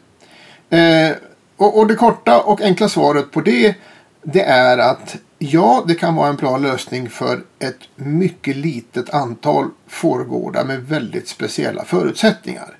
Eh, 0.70 1.16
och, 1.56 1.78
och 1.78 1.86
det 1.86 1.94
korta 1.94 2.40
och 2.40 2.60
enkla 2.60 2.88
svaret 2.88 3.30
på 3.30 3.40
det, 3.40 3.74
det 4.22 4.42
är 4.42 4.78
att 4.78 5.16
ja, 5.46 5.84
det 5.88 5.94
kan 5.94 6.14
vara 6.14 6.28
en 6.28 6.36
bra 6.36 6.58
lösning 6.58 7.10
för 7.10 7.44
ett 7.58 7.80
mycket 7.96 8.56
litet 8.56 9.10
antal 9.10 9.68
fårgårdar 9.86 10.64
med 10.64 10.80
väldigt 10.82 11.28
speciella 11.28 11.84
förutsättningar. 11.84 12.78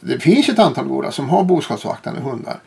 Det 0.00 0.18
finns 0.18 0.48
ett 0.48 0.58
antal 0.58 0.88
gårdar 0.88 1.10
som 1.10 1.28
har 1.28 1.44
boskapsvaktande 1.44 2.20
hundar. 2.20 2.60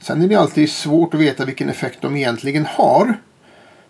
Sen 0.00 0.22
är 0.22 0.28
det 0.28 0.34
alltid 0.34 0.70
svårt 0.70 1.14
att 1.14 1.20
veta 1.20 1.44
vilken 1.44 1.68
effekt 1.68 1.98
de 2.00 2.16
egentligen 2.16 2.66
har. 2.66 3.16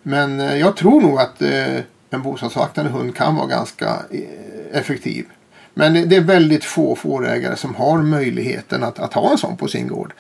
Men 0.02 0.40
eh, 0.40 0.57
jag 0.57 0.76
tror 0.76 1.00
nog 1.00 1.18
att 1.18 1.42
eh, 1.42 1.78
en 2.11 2.22
boskapsvaktande 2.22 2.90
hund 2.90 3.16
kan 3.16 3.36
vara 3.36 3.46
ganska 3.46 3.86
eh, 4.11 4.78
effektiv. 4.78 5.26
Men 5.75 6.09
det 6.09 6.16
är 6.16 6.20
väldigt 6.20 6.64
få 6.64 6.97
fårägare 6.97 7.57
som 7.57 7.75
har 7.75 8.03
möjligheten 8.03 8.85
att, 8.85 8.99
att 8.99 9.14
ha 9.14 9.31
en 9.31 9.39
sån 9.39 9.57
på 9.57 9.68
sin 9.68 9.89
gård. 9.89 10.12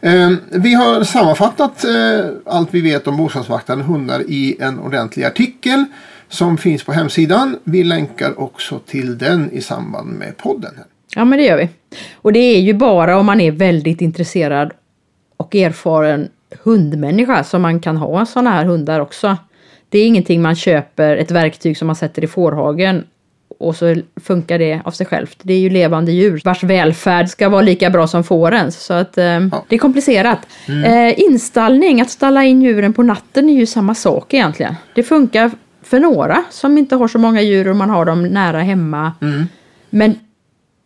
Eh, 0.00 0.30
vi 0.50 0.74
har 0.74 1.04
sammanfattat 1.04 1.84
eh, 1.84 2.30
allt 2.46 2.68
vi 2.70 2.80
vet 2.80 3.06
om 3.06 3.16
bostadsvaktande 3.16 3.84
hundar 3.84 4.22
i 4.28 4.56
en 4.60 4.78
ordentlig 4.78 5.24
artikel 5.24 5.84
som 6.28 6.58
finns 6.58 6.84
på 6.84 6.92
hemsidan. 6.92 7.58
Vi 7.64 7.84
länkar 7.84 8.40
också 8.40 8.78
till 8.78 9.18
den 9.18 9.50
i 9.50 9.60
samband 9.60 10.08
med 10.12 10.36
podden. 10.36 10.74
Ja 11.14 11.24
men 11.24 11.38
det 11.38 11.44
gör 11.44 11.56
vi. 11.56 11.68
Och 12.14 12.32
det 12.32 12.38
är 12.38 12.60
ju 12.60 12.74
bara 12.74 13.18
om 13.18 13.26
man 13.26 13.40
är 13.40 13.52
väldigt 13.52 14.00
intresserad 14.00 14.72
och 15.36 15.54
erfaren 15.54 16.28
hundmänniska 16.62 17.44
som 17.44 17.62
man 17.62 17.80
kan 17.80 17.96
ha 17.96 18.26
sådana 18.26 18.50
här 18.50 18.64
hundar 18.64 19.00
också. 19.00 19.36
Det 19.88 19.98
är 19.98 20.06
ingenting 20.06 20.42
man 20.42 20.56
köper, 20.56 21.16
ett 21.16 21.30
verktyg 21.30 21.76
som 21.76 21.86
man 21.86 21.96
sätter 21.96 22.24
i 22.24 22.26
fårhagen 22.26 23.04
och 23.62 23.76
så 23.76 23.96
funkar 24.24 24.58
det 24.58 24.80
av 24.84 24.90
sig 24.90 25.06
självt. 25.06 25.38
Det 25.42 25.54
är 25.54 25.58
ju 25.58 25.70
levande 25.70 26.12
djur 26.12 26.40
vars 26.44 26.64
välfärd 26.64 27.28
ska 27.28 27.48
vara 27.48 27.62
lika 27.62 27.90
bra 27.90 28.06
som 28.06 28.24
fårens. 28.24 28.84
Så 28.84 28.94
att 28.94 29.18
eh, 29.18 29.40
det 29.68 29.74
är 29.74 29.78
komplicerat. 29.78 30.38
Eh, 30.86 31.20
installning, 31.20 32.00
att 32.00 32.10
stalla 32.10 32.44
in 32.44 32.62
djuren 32.62 32.92
på 32.92 33.02
natten 33.02 33.48
är 33.48 33.54
ju 33.54 33.66
samma 33.66 33.94
sak 33.94 34.34
egentligen. 34.34 34.74
Det 34.94 35.02
funkar 35.02 35.50
för 35.82 36.00
några 36.00 36.44
som 36.50 36.78
inte 36.78 36.96
har 36.96 37.08
så 37.08 37.18
många 37.18 37.42
djur 37.42 37.68
och 37.68 37.76
man 37.76 37.90
har 37.90 38.04
dem 38.04 38.22
nära 38.22 38.60
hemma. 38.60 39.12
Men 39.90 40.14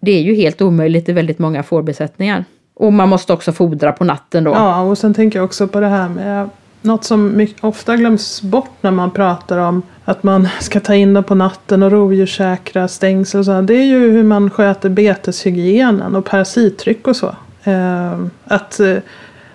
det 0.01 0.13
är 0.13 0.23
ju 0.23 0.35
helt 0.35 0.63
omöjligt 0.63 1.09
i 1.09 1.13
väldigt 1.13 1.39
många 1.39 1.63
fårbesättningar. 1.63 2.45
Och 2.75 2.93
man 2.93 3.09
måste 3.09 3.33
också 3.33 3.53
fodra 3.53 3.93
på 3.93 4.05
natten 4.05 4.45
då. 4.45 4.51
Ja, 4.51 4.83
och 4.83 4.99
sen 4.99 5.15
tänker 5.15 5.39
jag 5.39 5.45
också 5.45 5.69
på 5.69 5.81
det 5.81 5.87
här 5.87 6.09
med 6.09 6.49
något 6.87 7.05
som 7.05 7.37
mycket, 7.37 7.65
ofta 7.65 7.97
glöms 7.97 8.43
bort 8.43 8.71
när 8.81 8.91
man 8.91 9.11
pratar 9.11 9.59
om 9.59 9.83
att 10.05 10.23
man 10.23 10.49
ska 10.61 10.81
ta 10.81 10.95
in 10.95 11.15
dem 11.15 11.25
på 11.25 11.35
natten 11.35 11.83
och 11.83 11.91
rovdjurssäkra 11.91 12.89
stängsel 12.89 13.39
och 13.39 13.45
så. 13.45 13.61
Det 13.61 13.75
är 13.75 13.85
ju 13.85 14.11
hur 14.11 14.23
man 14.23 14.51
sköter 14.51 14.89
beteshygienen 14.89 16.17
och 16.17 16.25
parasittryck 16.25 17.09
och 17.09 17.17
så. 17.17 17.35
Eh, 17.65 18.27
att 18.45 18.81
eh, 18.81 18.97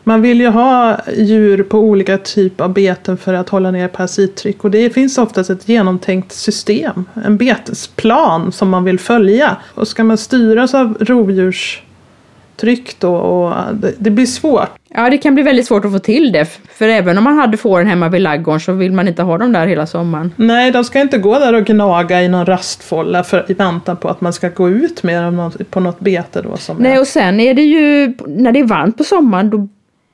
man 0.03 0.21
vill 0.21 0.41
ju 0.41 0.47
ha 0.47 0.97
djur 1.17 1.63
på 1.63 1.79
olika 1.79 2.17
typer 2.17 2.63
av 2.63 2.73
beten 2.73 3.17
för 3.17 3.33
att 3.33 3.49
hålla 3.49 3.71
ner 3.71 3.87
parasittryck. 3.87 4.63
Och 4.63 4.71
det 4.71 4.89
finns 4.89 5.17
oftast 5.17 5.49
ett 5.49 5.69
genomtänkt 5.69 6.31
system. 6.31 7.05
En 7.25 7.37
betesplan 7.37 8.51
som 8.51 8.69
man 8.69 8.83
vill 8.83 8.99
följa. 8.99 9.57
Och 9.75 9.87
ska 9.87 10.03
man 10.03 10.17
styras 10.17 10.73
av 10.73 10.97
rovdjurs 10.99 11.81
då 12.99 13.15
och 13.15 13.75
det, 13.75 13.93
det 13.97 14.09
blir 14.09 14.25
svårt. 14.25 14.69
Ja, 14.89 15.09
det 15.09 15.17
kan 15.17 15.33
bli 15.33 15.43
väldigt 15.43 15.65
svårt 15.65 15.85
att 15.85 15.91
få 15.91 15.99
till 15.99 16.31
det. 16.31 16.45
För 16.45 16.87
även 16.87 17.17
om 17.17 17.23
man 17.23 17.37
hade 17.37 17.57
fåren 17.57 17.87
hemma 17.87 18.09
vid 18.09 18.21
laggården 18.21 18.59
så 18.59 18.73
vill 18.73 18.91
man 18.91 19.07
inte 19.07 19.23
ha 19.23 19.37
dem 19.37 19.51
där 19.51 19.67
hela 19.67 19.87
sommaren. 19.87 20.33
Nej, 20.35 20.71
de 20.71 20.83
ska 20.83 21.01
inte 21.01 21.17
gå 21.17 21.39
där 21.39 21.53
och 21.53 21.65
gnaga 21.65 22.21
i 22.21 22.29
någon 22.29 22.45
rastfålla 22.45 23.23
för, 23.23 23.45
i 23.51 23.53
väntan 23.53 23.97
på 23.97 24.09
att 24.09 24.21
man 24.21 24.33
ska 24.33 24.49
gå 24.49 24.69
ut 24.69 25.03
med 25.03 25.23
dem 25.23 25.51
på 25.69 25.79
något 25.79 25.99
bete 25.99 26.41
då. 26.41 26.57
Som 26.57 26.77
Nej, 26.77 26.93
är. 26.93 26.99
och 26.99 27.07
sen 27.07 27.39
är 27.39 27.53
det 27.53 27.61
ju 27.63 28.13
när 28.27 28.51
det 28.51 28.59
är 28.59 28.63
varmt 28.63 28.97
på 28.97 29.03
sommaren 29.03 29.49
då, 29.49 29.67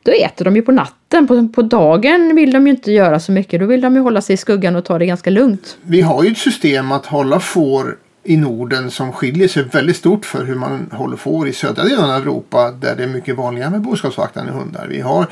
då 0.04 0.12
äter 0.12 0.45
de 0.45 0.56
ju 0.56 0.62
på 0.62 0.72
natten. 0.72 1.28
På, 1.28 1.48
på 1.48 1.62
dagen 1.62 2.36
vill 2.36 2.52
de 2.52 2.68
ju 2.68 2.74
inte 2.74 2.91
göra 2.91 3.20
så 3.20 3.32
mycket. 3.32 3.60
Då 3.60 3.66
vill 3.66 3.82
de 3.82 3.95
ju 3.95 4.02
hålla 4.02 4.22
sig 4.22 4.34
i 4.34 4.38
skuggan 4.38 4.76
och 4.76 4.86
ta 4.86 5.00
det 5.00 5.06
ganska 5.06 5.30
lugnt. 5.30 5.78
Vi 5.82 6.02
har 6.02 6.24
ju 6.24 6.32
ett 6.32 6.38
system 6.38 6.91
att 6.91 7.06
hålla 7.06 7.39
får 7.39 7.95
i 8.28 8.38
Norden 8.38 8.91
som 8.91 9.13
skiljer 9.13 9.47
sig 9.47 9.63
väldigt 9.63 9.97
stort 9.97 10.25
för 10.25 10.45
hur 10.45 10.55
man 10.55 10.89
håller 10.91 11.17
får 11.17 11.47
i 11.47 11.53
södra 11.53 11.84
delen 11.84 12.03
av 12.03 12.21
Europa 12.21 12.71
där 12.71 12.95
det 12.95 13.03
är 13.03 13.07
mycket 13.07 13.36
vanligare 13.36 13.69
med 13.69 13.82
boskapsvaktande 13.82 14.51
hundar. 14.51 14.88
Vi, 14.89 15.01
har, 15.01 15.28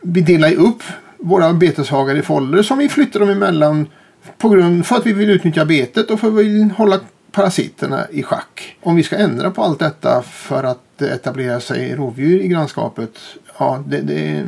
vi 0.00 0.20
delar 0.20 0.54
upp 0.54 0.82
våra 1.18 1.52
beteshagar 1.52 2.14
i 2.14 2.22
fållor 2.22 2.62
som 2.62 2.78
vi 2.78 2.88
flyttar 2.88 3.20
dem 3.20 3.30
emellan 3.30 3.86
på 4.38 4.48
grund 4.48 4.86
för 4.86 4.96
att 4.96 5.06
vi 5.06 5.12
vill 5.12 5.30
utnyttja 5.30 5.64
betet 5.64 6.10
och 6.10 6.20
för 6.20 6.28
att 6.28 6.34
vi 6.34 6.48
vill 6.48 6.70
hålla 6.70 7.00
parasiterna 7.32 8.06
i 8.10 8.22
schack. 8.22 8.76
Om 8.82 8.96
vi 8.96 9.02
ska 9.02 9.16
ändra 9.16 9.50
på 9.50 9.62
allt 9.62 9.78
detta 9.78 10.22
för 10.22 10.64
att 10.64 11.02
etablera 11.02 11.60
sig 11.60 11.94
rovdjur 11.94 12.40
i 12.40 12.48
grannskapet, 12.48 13.10
ja 13.58 13.84
det, 13.86 14.00
det, 14.00 14.44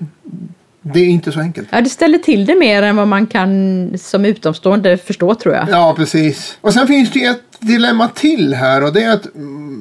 det 0.82 1.00
är 1.00 1.06
inte 1.06 1.32
så 1.32 1.40
enkelt. 1.40 1.68
Ja, 1.72 1.80
det 1.80 1.90
ställer 1.90 2.18
till 2.18 2.46
det 2.46 2.54
mer 2.54 2.82
än 2.82 2.96
vad 2.96 3.08
man 3.08 3.26
kan 3.26 3.92
som 3.98 4.24
utomstående 4.24 4.96
förstå 4.96 5.34
tror 5.34 5.54
jag. 5.54 5.68
Ja, 5.70 5.94
precis. 5.96 6.58
Och 6.60 6.72
sen 6.72 6.86
finns 6.86 7.10
det 7.10 7.24
ett 7.24 7.51
dilemma 7.62 8.08
till 8.08 8.54
här 8.54 8.84
och 8.84 8.92
det 8.92 9.02
är 9.02 9.10
att 9.10 9.26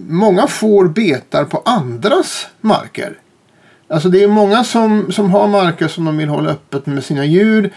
många 0.07 0.47
får 0.47 0.87
betar 0.87 1.45
på 1.45 1.61
andras 1.65 2.47
marker. 2.61 3.17
Alltså 3.87 4.09
det 4.09 4.23
är 4.23 4.27
många 4.27 4.63
som, 4.63 5.11
som 5.11 5.29
har 5.31 5.47
marker 5.47 5.87
som 5.87 6.05
de 6.05 6.17
vill 6.17 6.29
hålla 6.29 6.49
öppet 6.49 6.85
med 6.85 7.03
sina 7.03 7.25
djur. 7.25 7.73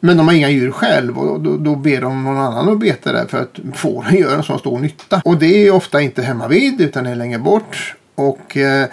Men 0.00 0.16
de 0.16 0.28
har 0.28 0.34
inga 0.34 0.50
djur 0.50 0.70
själv 0.70 1.18
och 1.18 1.40
då, 1.40 1.56
då 1.56 1.76
ber 1.76 2.00
de 2.00 2.24
någon 2.24 2.38
annan 2.38 2.68
att 2.68 2.78
beta 2.78 3.12
där 3.12 3.26
för 3.26 3.42
att 3.42 3.58
fåren 3.74 4.16
gör 4.16 4.36
en 4.36 4.42
så 4.42 4.58
stor 4.58 4.78
nytta. 4.78 5.22
Och 5.24 5.36
det 5.36 5.66
är 5.66 5.70
ofta 5.70 6.00
inte 6.00 6.22
hemma 6.22 6.48
vid 6.48 6.80
utan 6.80 7.04
det 7.04 7.10
är 7.10 7.16
längre 7.16 7.38
bort. 7.38 7.94
Och 8.14 8.56
eh, 8.56 8.86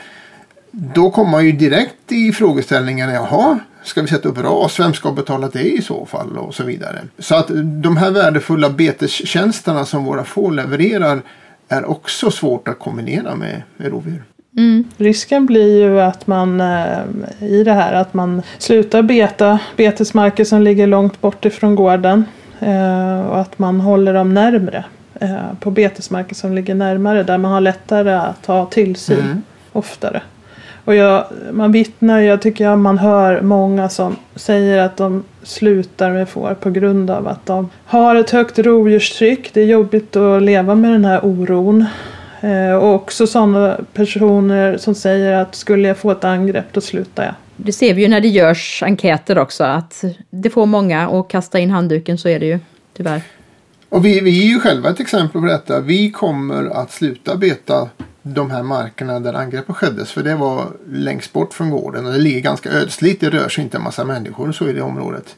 då 0.71 1.11
kommer 1.11 1.31
man 1.31 1.45
ju 1.45 1.51
direkt 1.51 2.11
i 2.11 2.31
frågeställningen, 2.31 3.09
jaha, 3.09 3.59
ska 3.85 4.01
vi 4.01 4.07
sätta 4.07 4.29
upp 4.29 4.37
ras? 4.37 4.79
Vem 4.79 4.93
ska 4.93 5.11
betala 5.11 5.47
det 5.47 5.63
i 5.77 5.81
så 5.81 6.05
fall? 6.05 6.37
Och 6.37 6.55
så 6.55 6.63
vidare. 6.63 6.99
Så 7.19 7.35
att 7.35 7.47
de 7.83 7.97
här 7.97 8.11
värdefulla 8.11 8.69
betestjänsterna 8.69 9.85
som 9.85 10.05
våra 10.05 10.23
får 10.23 10.51
levererar 10.51 11.21
är 11.67 11.89
också 11.89 12.31
svårt 12.31 12.67
att 12.67 12.79
kombinera 12.79 13.35
med, 13.35 13.61
med 13.77 13.91
rovdjur. 13.91 14.23
Risken 14.97 15.45
blir 15.45 15.77
ju 15.81 16.01
att 16.01 16.27
man 16.27 16.61
eh, 16.61 16.97
i 17.39 17.63
det 17.63 17.73
här 17.73 17.93
att 17.93 18.13
man 18.13 18.41
slutar 18.57 19.01
beta 19.01 19.59
betesmarker 19.75 20.43
som 20.45 20.61
ligger 20.61 20.87
långt 20.87 21.21
bort 21.21 21.45
ifrån 21.45 21.75
gården. 21.75 22.25
Eh, 22.59 23.19
och 23.21 23.39
att 23.39 23.59
man 23.59 23.79
håller 23.81 24.13
dem 24.13 24.33
närmre. 24.33 24.85
Eh, 25.19 25.53
på 25.59 25.71
betesmarker 25.71 26.35
som 26.35 26.55
ligger 26.55 26.75
närmare 26.75 27.23
där 27.23 27.37
man 27.37 27.51
har 27.51 27.61
lättare 27.61 28.11
att 28.13 28.45
ha 28.45 28.65
tillsyn 28.65 29.19
Mm. 29.19 29.41
oftare. 29.71 30.21
Och 30.85 30.95
jag, 30.95 31.25
man 31.51 31.71
vittnar, 31.71 32.19
jag 32.19 32.41
tycker 32.41 32.67
att 32.67 32.79
man 32.79 32.97
hör 32.97 33.41
många 33.41 33.89
som 33.89 34.15
säger 34.35 34.77
att 34.77 34.97
de 34.97 35.23
slutar 35.43 36.11
med 36.11 36.29
får 36.29 36.53
på 36.53 36.69
grund 36.69 37.09
av 37.09 37.27
att 37.27 37.45
de 37.45 37.69
har 37.85 38.15
ett 38.15 38.29
högt 38.29 38.59
rovdjurstryck. 38.59 39.53
Det 39.53 39.61
är 39.61 39.65
jobbigt 39.65 40.15
att 40.15 40.41
leva 40.41 40.75
med 40.75 40.91
den 40.91 41.05
här 41.05 41.25
oron. 41.25 41.85
Eh, 42.41 42.75
och 42.75 42.93
också 42.93 43.27
sådana 43.27 43.77
personer 43.93 44.77
som 44.77 44.95
säger 44.95 45.33
att 45.33 45.55
skulle 45.55 45.87
jag 45.87 45.97
få 45.97 46.11
ett 46.11 46.23
angrepp 46.23 46.65
då 46.71 46.81
slutar 46.81 47.23
jag. 47.23 47.33
Det 47.57 47.71
ser 47.71 47.93
vi 47.93 48.01
ju 48.01 48.07
när 48.07 48.21
det 48.21 48.27
görs 48.27 48.83
enkäter 48.83 49.37
också 49.37 49.63
att 49.63 50.03
det 50.29 50.49
får 50.49 50.65
många 50.65 51.09
att 51.09 51.27
kasta 51.27 51.59
in 51.59 51.71
handduken 51.71 52.17
så 52.17 52.29
är 52.29 52.39
det 52.39 52.45
ju 52.45 52.59
tyvärr. 52.97 53.21
Och 53.89 54.05
vi, 54.05 54.19
vi 54.19 54.45
är 54.45 54.49
ju 54.49 54.59
själva 54.59 54.89
ett 54.89 54.99
exempel 54.99 55.41
på 55.41 55.47
detta. 55.47 55.79
Vi 55.79 56.11
kommer 56.11 56.81
att 56.81 56.91
sluta 56.91 57.35
beta 57.35 57.89
de 58.27 58.51
här 58.51 58.63
markerna 58.63 59.19
där 59.19 59.33
angreppet 59.33 59.75
skeddes. 59.75 60.11
För 60.11 60.23
det 60.23 60.35
var 60.35 60.67
längst 60.89 61.33
bort 61.33 61.53
från 61.53 61.69
gården 61.69 62.05
och 62.05 62.11
det 62.11 62.17
ligger 62.17 62.39
ganska 62.39 62.69
ödsligt. 62.69 63.21
Det 63.21 63.29
rör 63.29 63.49
sig 63.49 63.63
inte 63.63 63.77
en 63.77 63.83
massa 63.83 64.05
människor 64.05 64.51
så 64.51 64.67
i 64.67 64.73
det 64.73 64.81
området. 64.81 65.35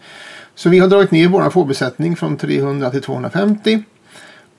Så 0.56 0.70
vi 0.70 0.80
har 0.80 0.88
dragit 0.88 1.12
ner 1.12 1.28
vår 1.28 1.50
fårbesättning 1.50 2.16
från 2.16 2.38
300 2.38 2.90
till 2.90 3.02
250. 3.02 3.84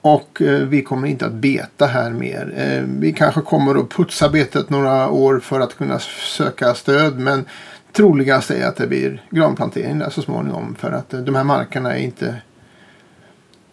Och 0.01 0.43
eh, 0.43 0.61
vi 0.61 0.83
kommer 0.83 1.09
inte 1.09 1.27
att 1.27 1.33
beta 1.33 1.87
här 1.87 2.11
mer. 2.11 2.55
Eh, 2.57 2.83
vi 3.01 3.13
kanske 3.13 3.41
kommer 3.41 3.81
att 3.81 3.91
putsa 3.91 4.29
betet 4.29 4.71
några 4.71 5.11
år 5.11 5.41
för 5.41 5.61
att 5.61 5.77
kunna 5.77 5.99
söka 6.37 6.75
stöd. 6.75 7.19
Men 7.19 7.45
troligast 7.93 8.51
är 8.51 8.67
att 8.67 8.77
det 8.77 8.87
blir 8.87 9.23
granplantering 9.31 9.99
där 9.99 10.11
så 10.11 10.23
småningom. 10.23 10.77
För 10.79 10.93
att 10.93 11.15
eh, 11.15 11.21
de 11.21 11.35
här 11.35 11.45
markerna 11.45 11.97
är 11.97 12.03
inte 12.03 12.37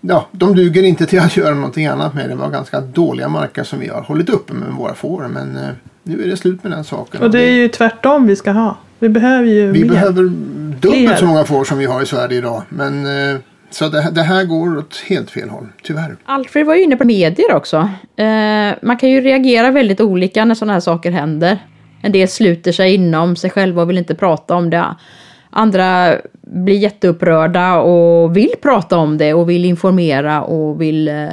Ja, 0.07 0.27
de 0.31 0.55
duger 0.55 0.83
inte 0.83 1.05
till 1.05 1.19
att 1.19 1.37
göra 1.37 1.55
någonting 1.55 1.85
annat 1.85 2.13
med. 2.13 2.29
Det 2.29 2.35
var 2.35 2.49
ganska 2.49 2.81
dåliga 2.81 3.29
marker 3.29 3.63
som 3.63 3.79
vi 3.79 3.87
har 3.87 4.01
hållit 4.01 4.29
uppe 4.29 4.53
med 4.53 4.69
våra 4.71 4.93
får. 4.93 5.27
Men 5.27 5.57
eh, 5.57 5.69
nu 6.03 6.23
är 6.23 6.27
det 6.27 6.37
slut 6.37 6.63
med 6.63 6.71
den 6.71 6.83
saken. 6.83 7.21
Och 7.21 7.31
det 7.31 7.41
är 7.41 7.51
ju 7.51 7.67
tvärtom 7.67 8.27
vi 8.27 8.35
ska 8.35 8.51
ha. 8.51 8.77
Vi 8.99 9.09
behöver 9.09 9.47
ju 9.47 9.71
vi 9.71 9.83
mer. 9.83 9.89
behöver 9.89 10.23
dubbelt 10.79 11.07
Fler. 11.07 11.15
så 11.15 11.25
många 11.25 11.43
får 11.43 11.63
som 11.63 11.77
vi 11.77 11.85
har 11.85 12.01
i 12.01 12.05
Sverige 12.05 12.37
idag. 12.37 12.63
Men 12.69 13.05
eh, 13.05 13.39
så 13.69 13.89
det, 13.89 14.11
det 14.11 14.21
här 14.21 14.43
går 14.43 14.77
åt 14.77 15.03
helt 15.07 15.31
fel 15.31 15.49
håll, 15.49 15.67
tyvärr. 15.83 16.15
Alfred 16.25 16.65
var 16.65 16.75
ju 16.75 16.83
inne 16.83 16.95
på 16.95 17.03
medier 17.03 17.53
också. 17.53 17.89
Eh, 18.15 18.73
man 18.81 18.97
kan 18.97 19.09
ju 19.09 19.21
reagera 19.21 19.71
väldigt 19.71 20.01
olika 20.01 20.45
när 20.45 20.55
sådana 20.55 20.73
här 20.73 20.79
saker 20.79 21.11
händer. 21.11 21.59
En 22.01 22.11
del 22.11 22.27
sluter 22.27 22.71
sig 22.71 22.93
inom 22.93 23.35
sig 23.35 23.49
själva 23.49 23.81
och 23.81 23.89
vill 23.89 23.97
inte 23.97 24.15
prata 24.15 24.55
om 24.55 24.69
det. 24.69 24.95
Andra 25.57 26.17
blir 26.41 26.77
jätteupprörda 26.77 27.75
och 27.75 28.37
vill 28.37 28.51
prata 28.61 28.97
om 28.97 29.17
det 29.17 29.33
och 29.33 29.49
vill 29.49 29.65
informera 29.65 30.41
och 30.41 30.81
vill 30.81 31.07
eh, 31.07 31.29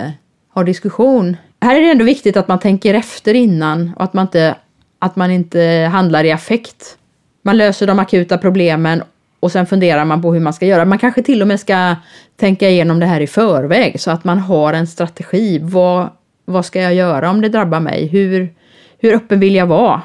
ha 0.54 0.62
diskussion. 0.62 1.36
Här 1.60 1.76
är 1.76 1.80
det 1.80 1.90
ändå 1.90 2.04
viktigt 2.04 2.36
att 2.36 2.48
man 2.48 2.58
tänker 2.58 2.94
efter 2.94 3.34
innan 3.34 3.92
och 3.96 4.04
att 4.04 4.14
man 4.14 4.22
inte, 4.22 4.54
att 4.98 5.16
man 5.16 5.30
inte 5.30 5.88
handlar 5.92 6.24
i 6.24 6.32
affekt. 6.32 6.98
Man 7.42 7.56
löser 7.56 7.86
de 7.86 7.98
akuta 7.98 8.38
problemen 8.38 9.02
och 9.40 9.52
sen 9.52 9.66
funderar 9.66 10.04
man 10.04 10.22
på 10.22 10.32
hur 10.32 10.40
man 10.40 10.52
ska 10.52 10.66
göra. 10.66 10.84
Man 10.84 10.98
kanske 10.98 11.22
till 11.22 11.42
och 11.42 11.48
med 11.48 11.60
ska 11.60 11.96
tänka 12.36 12.68
igenom 12.68 13.00
det 13.00 13.06
här 13.06 13.20
i 13.20 13.26
förväg 13.26 14.00
så 14.00 14.10
att 14.10 14.24
man 14.24 14.38
har 14.38 14.72
en 14.72 14.86
strategi. 14.86 15.58
Vad, 15.62 16.08
vad 16.44 16.64
ska 16.64 16.80
jag 16.80 16.94
göra 16.94 17.30
om 17.30 17.40
det 17.40 17.48
drabbar 17.48 17.80
mig? 17.80 18.06
Hur, 18.06 18.54
hur 18.98 19.14
öppen 19.14 19.40
vill 19.40 19.54
jag 19.54 19.66
vara? 19.66 20.02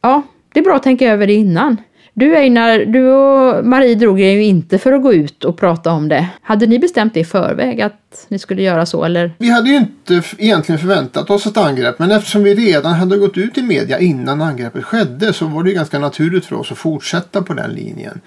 Ja, 0.00 0.22
det 0.52 0.60
är 0.60 0.64
bra 0.64 0.76
att 0.76 0.82
tänka 0.82 1.12
över 1.12 1.26
det 1.26 1.34
innan. 1.34 1.76
Du 2.18 2.36
Einar, 2.36 2.78
du 2.78 3.12
och 3.12 3.64
Marie 3.64 3.94
drog 3.94 4.20
er 4.20 4.30
ju 4.30 4.44
inte 4.44 4.78
för 4.78 4.92
att 4.92 5.02
gå 5.02 5.12
ut 5.12 5.44
och 5.44 5.56
prata 5.56 5.92
om 5.92 6.08
det. 6.08 6.28
Hade 6.42 6.66
ni 6.66 6.78
bestämt 6.78 7.14
det 7.14 7.20
i 7.20 7.24
förväg 7.24 7.80
att 7.80 8.26
ni 8.28 8.38
skulle 8.38 8.62
göra 8.62 8.86
så 8.86 9.04
eller? 9.04 9.34
Vi 9.38 9.50
hade 9.50 9.68
ju 9.70 9.76
inte 9.76 10.22
egentligen 10.38 10.78
förväntat 10.78 11.30
oss 11.30 11.46
ett 11.46 11.56
angrepp. 11.56 11.98
Men 11.98 12.10
eftersom 12.10 12.42
vi 12.42 12.54
redan 12.54 12.92
hade 12.92 13.16
gått 13.16 13.38
ut 13.38 13.58
i 13.58 13.62
media 13.62 13.98
innan 13.98 14.42
angreppet 14.42 14.84
skedde 14.84 15.32
så 15.32 15.46
var 15.46 15.62
det 15.62 15.68
ju 15.68 15.74
ganska 15.74 15.98
naturligt 15.98 16.44
för 16.44 16.56
oss 16.56 16.72
att 16.72 16.78
fortsätta 16.78 17.42
på 17.42 17.54
den 17.54 17.70
linjen. 17.70 18.20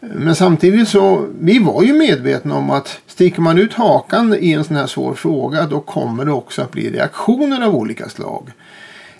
Men 0.00 0.34
samtidigt 0.34 0.88
så, 0.88 1.26
vi 1.40 1.58
var 1.58 1.82
ju 1.82 1.92
medvetna 1.92 2.54
om 2.54 2.70
att 2.70 3.00
sticker 3.06 3.40
man 3.40 3.58
ut 3.58 3.74
hakan 3.74 4.36
i 4.40 4.52
en 4.52 4.64
sån 4.64 4.76
här 4.76 4.86
svår 4.86 5.14
fråga 5.14 5.66
då 5.66 5.80
kommer 5.80 6.24
det 6.24 6.32
också 6.32 6.62
att 6.62 6.72
bli 6.72 6.90
reaktioner 6.90 7.66
av 7.66 7.74
olika 7.74 8.08
slag. 8.08 8.50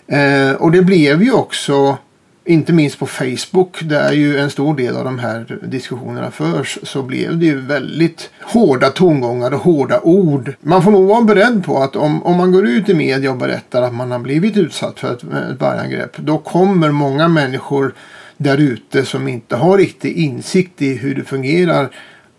Eh, 0.07 0.51
och 0.51 0.71
det 0.71 0.81
blev 0.81 1.23
ju 1.23 1.31
också 1.31 1.97
inte 2.45 2.73
minst 2.73 2.99
på 2.99 3.05
Facebook 3.07 3.77
där 3.81 4.11
ju 4.11 4.37
en 4.37 4.49
stor 4.49 4.75
del 4.75 4.95
av 4.95 5.05
de 5.05 5.19
här 5.19 5.59
diskussionerna 5.63 6.31
förs 6.31 6.79
så 6.83 7.01
blev 7.01 7.37
det 7.37 7.45
ju 7.45 7.61
väldigt 7.61 8.29
hårda 8.41 8.89
tongångar 8.89 9.53
och 9.53 9.59
hårda 9.59 9.99
ord. 9.99 10.55
Man 10.59 10.83
får 10.83 10.91
nog 10.91 11.07
vara 11.07 11.21
beredd 11.21 11.63
på 11.65 11.83
att 11.83 11.95
om, 11.95 12.23
om 12.23 12.35
man 12.37 12.51
går 12.51 12.67
ut 12.67 12.89
i 12.89 12.93
media 12.93 13.31
och 13.31 13.37
berättar 13.37 13.81
att 13.81 13.93
man 13.93 14.11
har 14.11 14.19
blivit 14.19 14.57
utsatt 14.57 14.99
för 14.99 15.13
ett, 15.13 15.23
ett 15.23 15.61
vargangrepp 15.61 16.17
då 16.17 16.37
kommer 16.37 16.91
många 16.91 17.27
människor 17.27 17.93
där 18.37 18.57
ute 18.57 19.05
som 19.05 19.27
inte 19.27 19.55
har 19.55 19.77
riktig 19.77 20.17
insikt 20.17 20.81
i 20.81 20.95
hur 20.95 21.15
det 21.15 21.23
fungerar 21.23 21.89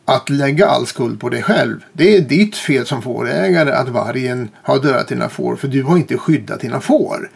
att 0.04 0.30
lägga 0.30 0.66
all 0.66 0.86
skuld 0.86 1.20
på 1.20 1.28
dig 1.28 1.42
själv. 1.42 1.84
Det 1.92 2.16
är 2.16 2.20
ditt 2.20 2.56
fel 2.56 2.86
som 2.86 3.02
fårägare 3.02 3.72
att 3.72 3.88
vargen 3.88 4.48
har 4.62 4.78
dödat 4.78 5.08
dina 5.08 5.28
får 5.28 5.56
för 5.56 5.68
du 5.68 5.82
har 5.82 5.96
inte 5.96 6.18
skyddat 6.18 6.60
dina 6.60 6.80
får. 6.80 7.30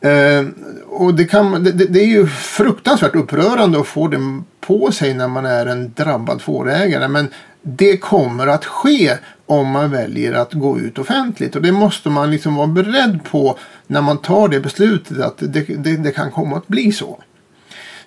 Eh, 0.00 0.46
och 0.86 1.14
det, 1.14 1.24
kan, 1.24 1.64
det, 1.64 1.72
det, 1.72 2.00
är 2.00 2.06
ju 2.06 2.26
fruktansvärt 2.26 3.14
upprörande 3.14 3.80
att 3.80 3.86
få 3.86 4.08
det 4.08 4.42
på 4.60 4.92
sig 4.92 5.14
när 5.14 5.28
man 5.28 5.46
är 5.46 5.66
en 5.66 5.92
drabbad 5.92 6.42
fårägare. 6.42 7.08
Men 7.08 7.28
det 7.62 7.96
kommer 7.96 8.46
att 8.46 8.64
ske 8.64 9.16
om 9.46 9.68
man 9.68 9.90
väljer 9.90 10.32
att 10.32 10.52
gå 10.52 10.78
ut 10.78 10.98
offentligt. 10.98 11.56
Och 11.56 11.62
det 11.62 11.72
måste 11.72 12.10
man 12.10 12.30
liksom 12.30 12.54
vara 12.54 12.66
beredd 12.66 13.24
på 13.30 13.58
när 13.86 14.00
man 14.00 14.18
tar 14.18 14.48
det 14.48 14.60
beslutet 14.60 15.20
att 15.20 15.38
det, 15.38 15.60
det, 15.60 15.96
det 15.96 16.10
kan 16.10 16.30
komma 16.30 16.56
att 16.56 16.68
bli 16.68 16.92
så. 16.92 17.18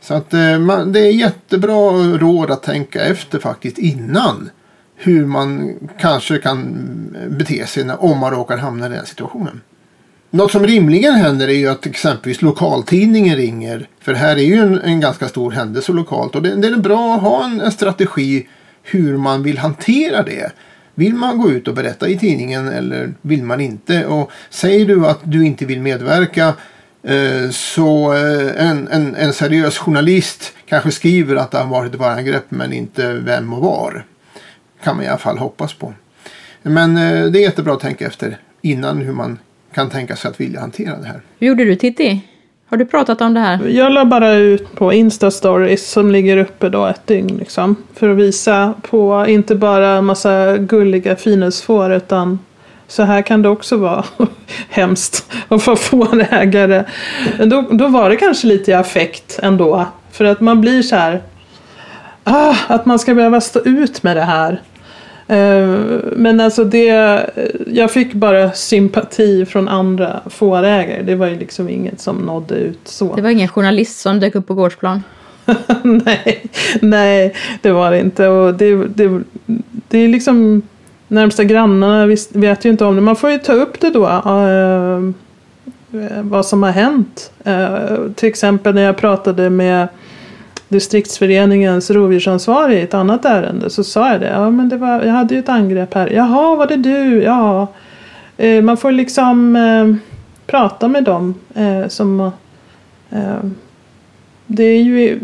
Så 0.01 0.13
att 0.13 0.33
eh, 0.33 0.59
man, 0.59 0.91
det 0.91 0.99
är 0.99 1.11
jättebra 1.11 1.91
råd 2.17 2.51
att 2.51 2.63
tänka 2.63 3.01
efter 3.01 3.39
faktiskt 3.39 3.77
innan. 3.77 4.49
Hur 4.95 5.25
man 5.25 5.73
kanske 5.99 6.37
kan 6.37 6.75
bete 7.29 7.67
sig 7.67 7.83
när, 7.83 8.03
om 8.03 8.17
man 8.17 8.31
råkar 8.31 8.57
hamna 8.57 8.85
i 8.85 8.89
den 8.89 9.05
situationen. 9.05 9.61
Något 10.33 10.51
som 10.51 10.67
rimligen 10.67 11.13
händer 11.13 11.47
är 11.47 11.53
ju 11.53 11.67
att 11.67 11.85
exempelvis 11.85 12.41
lokaltidningen 12.41 13.35
ringer. 13.35 13.87
För 13.99 14.13
här 14.13 14.35
är 14.35 14.43
ju 14.43 14.55
en, 14.55 14.81
en 14.81 14.99
ganska 14.99 15.27
stor 15.27 15.51
händelse 15.51 15.91
lokalt. 15.91 16.35
Och 16.35 16.41
det, 16.41 16.55
det 16.55 16.67
är 16.67 16.77
bra 16.77 17.15
att 17.15 17.21
ha 17.21 17.45
en, 17.45 17.61
en, 17.61 17.71
strategi 17.71 18.47
hur 18.83 19.17
man 19.17 19.43
vill 19.43 19.57
hantera 19.57 20.23
det. 20.23 20.51
Vill 20.95 21.13
man 21.13 21.37
gå 21.37 21.51
ut 21.51 21.67
och 21.67 21.73
berätta 21.73 22.07
i 22.07 22.17
tidningen 22.17 22.67
eller 22.67 23.13
vill 23.21 23.43
man 23.43 23.61
inte? 23.61 24.05
Och 24.05 24.31
säger 24.49 24.85
du 24.85 25.05
att 25.05 25.19
du 25.23 25.45
inte 25.45 25.65
vill 25.65 25.81
medverka 25.81 26.53
eh, 27.03 27.49
så 27.51 28.13
eh, 28.13 28.67
en, 28.69 28.87
en, 28.87 29.15
en 29.15 29.33
seriös 29.33 29.77
journalist 29.77 30.53
kanske 30.65 30.91
skriver 30.91 31.35
att 31.35 31.51
det 31.51 31.57
har 31.57 31.67
varit 31.67 31.93
ett 31.93 31.99
varangrepp 31.99 32.45
men 32.49 32.73
inte 32.73 33.13
vem 33.13 33.53
och 33.53 33.61
var. 33.61 34.05
Kan 34.83 34.95
man 34.95 35.05
i 35.05 35.07
alla 35.07 35.17
fall 35.17 35.37
hoppas 35.37 35.73
på. 35.73 35.93
Men 36.63 36.97
eh, 36.97 37.25
det 37.25 37.39
är 37.39 37.43
jättebra 37.43 37.73
att 37.73 37.79
tänka 37.79 38.07
efter 38.07 38.37
innan 38.61 38.97
hur 38.97 39.13
man 39.13 39.39
kan 39.73 39.89
tänka 39.89 40.15
sig 40.15 40.31
att 40.31 40.39
vilja 40.39 40.59
hantera 40.59 40.97
det 40.97 41.07
här. 41.07 41.21
Hur 41.39 41.47
gjorde 41.47 41.65
du 41.65 41.75
Titti? 41.75 42.21
Har 42.71 42.77
du 42.77 42.85
pratat 42.85 43.21
om 43.21 43.33
det 43.33 43.39
här? 43.39 43.67
Jag 43.67 43.91
la 43.91 44.05
bara 44.05 44.33
ut 44.33 44.75
på 44.75 44.93
Insta-stories 44.93 45.91
som 45.91 46.11
ligger 46.11 46.37
uppe 46.37 46.69
då 46.69 46.85
ett 46.85 47.07
dygn 47.07 47.37
liksom. 47.37 47.75
För 47.93 48.09
att 48.09 48.17
visa 48.17 48.73
på 48.89 49.25
inte 49.27 49.55
bara 49.55 49.87
en 49.87 50.05
massa 50.05 50.57
gulliga 50.57 51.15
finhusfår 51.15 51.91
utan 51.91 52.39
så 52.87 53.03
här 53.03 53.21
kan 53.21 53.41
det 53.41 53.49
också 53.49 53.77
vara 53.77 54.05
hemskt 54.69 55.31
att 55.47 55.63
få 55.63 55.75
fårägare. 55.75 56.83
Då, 57.45 57.61
då 57.71 57.87
var 57.87 58.09
det 58.09 58.15
kanske 58.15 58.47
lite 58.47 58.71
i 58.71 58.73
affekt 58.73 59.39
ändå. 59.43 59.85
För 60.11 60.25
att 60.25 60.41
man 60.41 60.61
blir 60.61 60.81
så 60.81 60.95
här. 60.95 61.21
Ah, 62.23 62.55
att 62.67 62.85
man 62.85 62.99
ska 62.99 63.13
behöva 63.13 63.41
stå 63.41 63.59
ut 63.59 64.03
med 64.03 64.17
det 64.17 64.23
här. 64.23 64.61
Eh, 65.31 65.69
men 66.15 66.39
alltså 66.39 66.63
det, 66.63 66.85
jag 67.67 67.91
fick 67.91 68.13
bara 68.13 68.51
sympati 68.51 69.45
från 69.45 69.67
andra 69.67 70.19
fårägare. 70.29 71.01
Det 71.01 71.15
var 71.15 71.27
ju 71.27 71.35
liksom 71.35 71.69
inget 71.69 71.99
som 71.99 72.17
nådde 72.17 72.55
ut 72.55 72.79
så. 72.83 73.15
Det 73.15 73.21
var 73.21 73.29
ingen 73.29 73.47
journalist 73.47 73.99
som 73.99 74.19
dök 74.19 74.35
upp 74.35 74.47
på 74.47 74.53
gårdsplan? 74.53 75.03
nej, 75.83 76.45
nej, 76.81 77.35
det 77.61 77.71
var 77.71 77.91
det 77.91 77.99
inte. 77.99 78.27
Och 78.27 78.53
det, 78.53 78.75
det, 78.75 79.21
det 79.87 79.97
är 79.97 80.07
liksom 80.07 80.61
närmsta 81.07 81.43
grannarna 81.43 82.15
vet 82.33 82.65
ju 82.65 82.69
inte 82.69 82.85
om 82.85 82.95
det. 82.95 83.01
Man 83.01 83.15
får 83.15 83.31
ju 83.31 83.37
ta 83.37 83.53
upp 83.53 83.79
det 83.79 83.89
då. 83.89 84.07
Uh, 84.07 85.11
vad 86.21 86.45
som 86.45 86.63
har 86.63 86.71
hänt. 86.71 87.31
Uh, 87.47 88.11
till 88.15 88.29
exempel 88.29 88.75
när 88.75 88.81
jag 88.81 88.97
pratade 88.97 89.49
med 89.49 89.87
distriktsföreningens 90.71 91.91
rovdjursansvarig 91.91 92.77
i 92.77 92.81
ett 92.81 92.93
annat 92.93 93.25
ärende 93.25 93.69
så 93.69 93.83
sa 93.83 94.11
jag 94.11 94.21
det. 94.21 94.27
Ja, 94.27 94.49
men 94.49 94.69
det 94.69 94.77
var, 94.77 95.01
jag 95.01 95.13
hade 95.13 95.33
ju 95.33 95.39
ett 95.39 95.49
angrepp 95.49 95.93
här. 95.93 96.09
Jaha, 96.09 96.55
var 96.55 96.67
det 96.67 96.75
du? 96.75 97.23
Ja. 97.23 97.67
Eh, 98.37 98.61
man 98.61 98.77
får 98.77 98.91
liksom 98.91 99.55
eh, 99.55 99.95
prata 100.47 100.87
med 100.87 101.03
dem 101.03 101.35
eh, 101.55 101.87
som 101.87 102.19
eh, 103.09 103.43
det 104.47 104.63
är 104.63 104.81
ju 104.81 105.19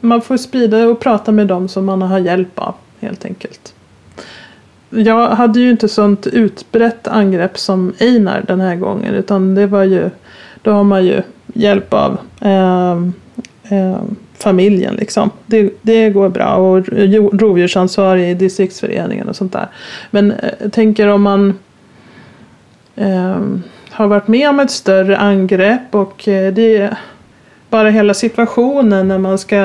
man 0.00 0.22
får 0.22 0.36
sprida 0.36 0.86
och 0.86 1.00
prata 1.00 1.32
med 1.32 1.46
dem 1.46 1.68
som 1.68 1.84
man 1.84 2.02
har 2.02 2.18
hjälp 2.18 2.58
av 2.58 2.74
helt 3.00 3.24
enkelt. 3.24 3.74
Jag 4.90 5.28
hade 5.28 5.60
ju 5.60 5.70
inte 5.70 5.88
sånt 5.88 6.26
utbrett 6.26 7.08
angrepp 7.08 7.58
som 7.58 7.92
Einar 8.00 8.44
den 8.46 8.60
här 8.60 8.76
gången 8.76 9.14
utan 9.14 9.54
det 9.54 9.66
var 9.66 9.84
ju 9.84 10.10
då 10.62 10.70
har 10.70 10.84
man 10.84 11.06
ju 11.06 11.22
hjälp 11.54 11.94
av 11.94 12.18
eh, 12.40 13.00
eh, 13.72 14.02
familjen. 14.38 14.94
Liksom. 14.94 15.30
Det, 15.46 15.72
det 15.82 16.10
går 16.10 16.28
bra 16.28 16.54
och 16.54 16.88
rovdjursansvarig 17.40 18.30
i 18.30 18.34
distriktsföreningen 18.34 19.28
och 19.28 19.36
sånt 19.36 19.52
där. 19.52 19.68
Men 20.10 20.30
eh, 20.30 20.50
jag 20.60 20.72
tänker 20.72 21.08
om 21.08 21.22
man 21.22 21.58
eh, 22.96 23.40
har 23.90 24.06
varit 24.06 24.28
med 24.28 24.48
om 24.48 24.60
ett 24.60 24.70
större 24.70 25.16
angrepp 25.16 25.94
och 25.94 26.28
eh, 26.28 26.52
det 26.52 26.96
bara 27.70 27.90
hela 27.90 28.14
situationen 28.14 29.08
när 29.08 29.18
man 29.18 29.38
ska 29.38 29.60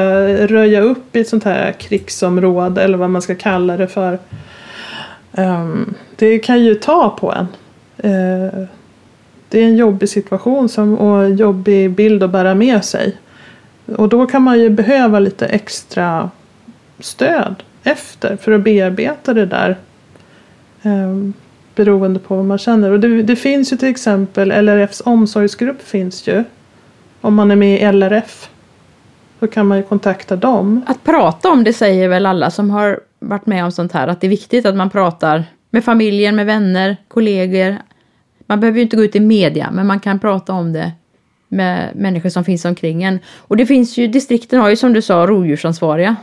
röja 0.47 0.82
upp 0.82 1.16
i 1.16 1.20
ett 1.20 1.30
sånt 1.30 1.43
här 1.43 1.72
krigsområde 1.72 2.84
eller 2.84 2.97
vad 2.97 3.10
man 3.10 3.22
ska 3.22 3.36
kalla 3.36 3.78
det 3.78 3.88
för. 3.88 4.20
Um, 5.32 5.93
det 6.16 6.39
kan 6.39 6.64
ju 6.64 6.76
ta 6.76 7.18
på 7.20 7.34
en. 7.34 7.47
Uh, 8.12 8.66
det 9.49 9.60
är 9.60 9.64
en 9.64 9.78
jobbig 9.78 10.10
situation 10.10 10.70
som, 10.70 10.97
och 10.97 11.24
en 11.24 11.38
jobbig 11.38 11.91
bild 11.91 12.24
att 12.24 12.32
bära 12.32 12.55
med 12.55 12.86
sig. 12.86 13.18
Och 13.95 14.09
då 14.09 14.25
kan 14.25 14.41
man 14.41 14.59
ju 14.59 14.69
behöva 14.69 15.19
lite 15.19 15.45
extra 15.45 16.29
stöd 16.99 17.63
efter 17.83 18.38
för 18.38 18.51
att 18.51 18.63
bearbeta 18.63 19.33
det 19.33 19.45
där. 19.45 19.77
Eh, 20.81 21.15
beroende 21.75 22.19
på 22.19 22.35
vad 22.35 22.45
man 22.45 22.57
känner. 22.57 22.91
Och 22.91 22.99
det, 22.99 23.23
det, 23.23 23.35
finns 23.35 23.73
ju 23.73 23.77
till 23.77 23.89
exempel 23.89 24.51
LRFs 24.51 25.01
omsorgsgrupp 25.05 25.81
finns 25.81 26.27
ju. 26.27 26.43
Om 27.21 27.35
man 27.35 27.51
är 27.51 27.55
med 27.55 27.81
i 27.81 27.91
LRF. 27.91 28.49
Så 29.39 29.47
kan 29.47 29.67
man 29.67 29.77
ju 29.77 29.83
kontakta 29.83 30.35
dem. 30.35 30.81
Att 30.88 31.03
prata 31.03 31.49
om 31.49 31.63
det 31.63 31.73
säger 31.73 32.09
väl 32.09 32.25
alla 32.25 32.51
som 32.51 32.69
har 32.69 32.99
varit 33.19 33.45
med 33.45 33.65
om 33.65 33.71
sånt 33.71 33.91
här. 33.91 34.07
Att 34.07 34.21
det 34.21 34.27
är 34.27 34.29
viktigt 34.29 34.65
att 34.65 34.75
man 34.75 34.89
pratar 34.89 35.43
med 35.69 35.83
familjen, 35.83 36.35
med 36.35 36.45
vänner, 36.45 36.97
kollegor. 37.07 37.77
Man 38.45 38.59
behöver 38.59 38.77
ju 38.77 38.83
inte 38.83 38.95
gå 38.95 39.03
ut 39.03 39.15
i 39.15 39.19
media 39.19 39.69
men 39.71 39.88
man 39.88 39.99
kan 39.99 40.19
prata 40.19 40.53
om 40.53 40.73
det 40.73 40.91
med 41.48 41.95
människor 41.95 42.30
som 42.30 42.43
finns 42.43 42.66
omkring 42.66 43.04
en. 43.04 43.20
Och 43.38 43.58
det 43.58 43.66
finns 43.66 43.98
ju, 43.98 44.08
distrikten 44.08 44.60
har 44.60 44.70
ju 44.70 44.76
som 44.76 44.93
du 44.93 45.02
sa 45.02 45.28
rovdjursansvariga 45.28 46.16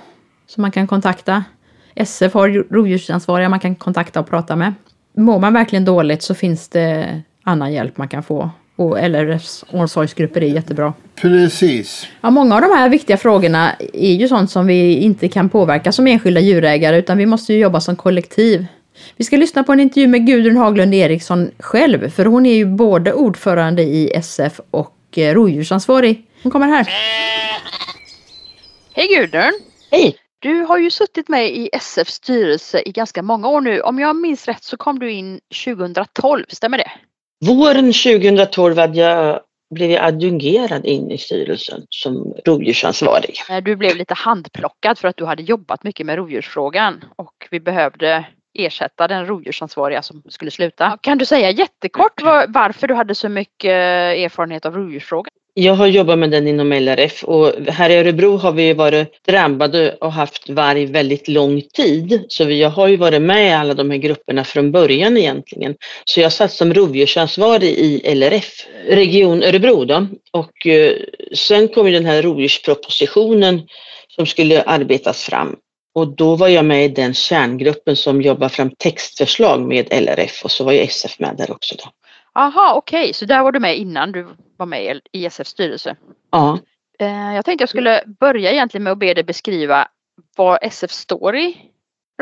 som 0.46 0.62
man 0.62 0.70
kan 0.70 0.86
kontakta. 0.86 1.44
SF 1.94 2.34
har 2.34 2.48
rovdjursansvariga 2.48 3.48
man 3.48 3.60
kan 3.60 3.74
kontakta 3.74 4.20
och 4.20 4.28
prata 4.28 4.56
med. 4.56 4.74
Mår 5.16 5.38
man 5.38 5.52
verkligen 5.52 5.84
dåligt 5.84 6.22
så 6.22 6.34
finns 6.34 6.68
det 6.68 7.22
annan 7.42 7.72
hjälp 7.72 7.98
man 7.98 8.08
kan 8.08 8.22
få. 8.22 8.50
Och 8.76 8.98
LRFs 9.08 9.64
omsorgsgrupper 9.70 10.42
är 10.42 10.46
jättebra. 10.46 10.92
Precis. 11.14 12.06
Ja, 12.20 12.30
många 12.30 12.54
av 12.54 12.60
de 12.60 12.66
här 12.66 12.88
viktiga 12.88 13.16
frågorna 13.16 13.72
är 13.92 14.12
ju 14.12 14.28
sånt 14.28 14.50
som 14.50 14.66
vi 14.66 14.96
inte 14.96 15.28
kan 15.28 15.48
påverka 15.48 15.92
som 15.92 16.06
enskilda 16.06 16.40
djurägare 16.40 16.98
utan 16.98 17.18
vi 17.18 17.26
måste 17.26 17.52
ju 17.52 17.58
jobba 17.58 17.80
som 17.80 17.96
kollektiv. 17.96 18.66
Vi 19.16 19.24
ska 19.24 19.36
lyssna 19.36 19.64
på 19.64 19.72
en 19.72 19.80
intervju 19.80 20.08
med 20.08 20.26
Gudrun 20.26 20.56
Haglund 20.56 20.94
Eriksson 20.94 21.50
själv 21.58 22.10
för 22.10 22.24
hon 22.24 22.46
är 22.46 22.54
ju 22.54 22.66
både 22.66 23.12
ordförande 23.12 23.82
i 23.82 24.10
SF 24.14 24.60
och 24.70 24.94
Eh, 25.18 25.34
rovdjursansvarig. 25.34 26.26
Hon 26.42 26.52
kommer 26.52 26.66
här. 26.66 26.88
Hej 28.92 29.08
Gudrun! 29.08 29.52
Hej! 29.90 30.16
Du 30.38 30.60
har 30.60 30.78
ju 30.78 30.90
suttit 30.90 31.28
med 31.28 31.48
i 31.48 31.70
SFs 31.72 32.14
styrelse 32.14 32.82
i 32.86 32.92
ganska 32.92 33.22
många 33.22 33.48
år 33.48 33.60
nu. 33.60 33.80
Om 33.80 33.98
jag 33.98 34.16
minns 34.16 34.48
rätt 34.48 34.64
så 34.64 34.76
kom 34.76 34.98
du 34.98 35.12
in 35.12 35.40
2012, 35.64 36.44
stämmer 36.48 36.78
det? 36.78 36.90
Våren 37.46 37.92
2012 37.92 38.78
hade 38.78 38.98
jag 38.98 39.40
blev 39.74 40.02
adjungerad 40.02 40.86
in 40.86 41.10
i 41.10 41.18
styrelsen 41.18 41.86
som 41.90 42.34
rovdjursansvarig. 42.46 43.34
Eh, 43.50 43.56
du 43.56 43.76
blev 43.76 43.96
lite 43.96 44.14
handplockad 44.14 44.98
för 44.98 45.08
att 45.08 45.16
du 45.16 45.24
hade 45.24 45.42
jobbat 45.42 45.84
mycket 45.84 46.06
med 46.06 46.16
rovdjursfrågan 46.16 47.04
och 47.16 47.48
vi 47.50 47.60
behövde 47.60 48.26
ersätta 48.54 49.08
den 49.08 49.26
rovdjursansvariga 49.26 50.02
som 50.02 50.22
skulle 50.28 50.50
sluta. 50.50 50.98
Kan 51.00 51.18
du 51.18 51.24
säga 51.24 51.50
jättekort 51.50 52.22
var, 52.22 52.46
varför 52.48 52.88
du 52.88 52.94
hade 52.94 53.14
så 53.14 53.28
mycket 53.28 53.70
erfarenhet 53.70 54.66
av 54.66 54.74
rovdjursfrågan? 54.76 55.30
Jag 55.56 55.74
har 55.74 55.86
jobbat 55.86 56.18
med 56.18 56.30
den 56.30 56.48
inom 56.48 56.72
LRF 56.72 57.24
och 57.24 57.52
här 57.68 57.90
i 57.90 57.96
Örebro 57.96 58.36
har 58.36 58.52
vi 58.52 58.72
varit 58.72 59.26
drabbade 59.26 59.96
och 60.00 60.12
haft 60.12 60.48
varg 60.48 60.86
väldigt 60.86 61.28
lång 61.28 61.62
tid. 61.74 62.24
Så 62.28 62.50
jag 62.50 62.70
har 62.70 62.88
ju 62.88 62.96
varit 62.96 63.22
med 63.22 63.48
i 63.48 63.52
alla 63.52 63.74
de 63.74 63.90
här 63.90 63.98
grupperna 63.98 64.44
från 64.44 64.72
början 64.72 65.16
egentligen. 65.16 65.74
Så 66.04 66.20
jag 66.20 66.32
satt 66.32 66.52
som 66.52 66.74
rovdjursansvarig 66.74 67.68
i 67.68 68.14
LRF, 68.14 68.66
Region 68.88 69.42
Örebro 69.42 69.84
då. 69.84 70.06
Och 70.30 70.66
eh, 70.66 70.92
sen 71.34 71.68
kom 71.68 71.86
ju 71.86 71.92
den 71.92 72.06
här 72.06 72.22
rovdjurspropositionen 72.22 73.62
som 74.08 74.26
skulle 74.26 74.62
arbetas 74.62 75.22
fram. 75.22 75.56
Och 75.94 76.16
då 76.16 76.36
var 76.36 76.48
jag 76.48 76.64
med 76.64 76.84
i 76.84 76.88
den 76.88 77.14
kärngruppen 77.14 77.96
som 77.96 78.22
jobbar 78.22 78.48
fram 78.48 78.70
textförslag 78.70 79.60
med 79.60 79.88
LRF 79.92 80.44
och 80.44 80.50
så 80.50 80.64
var 80.64 80.72
ju 80.72 80.78
SF 80.78 81.18
med 81.18 81.36
där 81.36 81.50
också. 81.50 81.74
Då. 81.78 81.84
Aha, 82.40 82.74
okej, 82.74 83.00
okay. 83.00 83.12
så 83.12 83.24
där 83.24 83.42
var 83.42 83.52
du 83.52 83.60
med 83.60 83.78
innan 83.78 84.12
du 84.12 84.26
var 84.56 84.66
med 84.66 85.00
i 85.12 85.26
SFs 85.26 85.50
styrelse? 85.50 85.96
Ja. 86.30 86.58
Eh, 86.98 87.34
jag 87.34 87.44
tänkte 87.44 87.62
jag 87.62 87.68
skulle 87.68 88.02
börja 88.20 88.52
egentligen 88.52 88.84
med 88.84 88.92
att 88.92 88.98
be 88.98 89.14
dig 89.14 89.24
beskriva 89.24 89.88
var 90.36 90.58
SF 90.62 90.90
står 90.90 91.36
i 91.36 91.56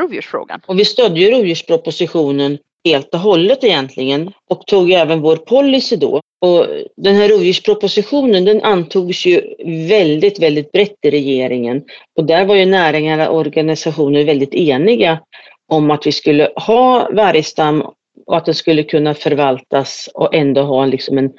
rovdjursfrågan. 0.01 0.61
Och 0.65 0.79
vi 0.79 0.85
stödde 0.85 1.19
ju 1.19 1.31
rovdjurspropositionen 1.31 2.57
helt 2.85 3.13
och 3.13 3.19
hållet 3.19 3.63
egentligen 3.63 4.31
och 4.49 4.65
tog 4.67 4.91
även 4.91 5.21
vår 5.21 5.35
policy 5.35 5.95
då. 5.95 6.21
Och 6.41 6.67
den 6.97 7.15
här 7.15 7.29
rovdjurspropositionen 7.29 8.45
den 8.45 8.61
antogs 8.61 9.25
ju 9.25 9.41
väldigt, 9.87 10.39
väldigt 10.39 10.71
brett 10.71 10.95
i 11.01 11.09
regeringen 11.09 11.83
och 12.17 12.25
där 12.25 12.45
var 12.45 12.55
ju 12.55 12.65
näringarna 12.65 13.29
och 13.29 13.37
organisationer 13.37 14.23
väldigt 14.23 14.53
eniga 14.53 15.19
om 15.67 15.91
att 15.91 16.07
vi 16.07 16.11
skulle 16.11 16.49
ha 16.55 17.09
vargstam 17.11 17.81
och 18.25 18.37
att 18.37 18.45
den 18.45 18.55
skulle 18.55 18.83
kunna 18.83 19.13
förvaltas 19.13 20.09
och 20.13 20.35
ändå 20.35 20.61
ha 20.61 20.85
liksom 20.85 21.17
en 21.17 21.31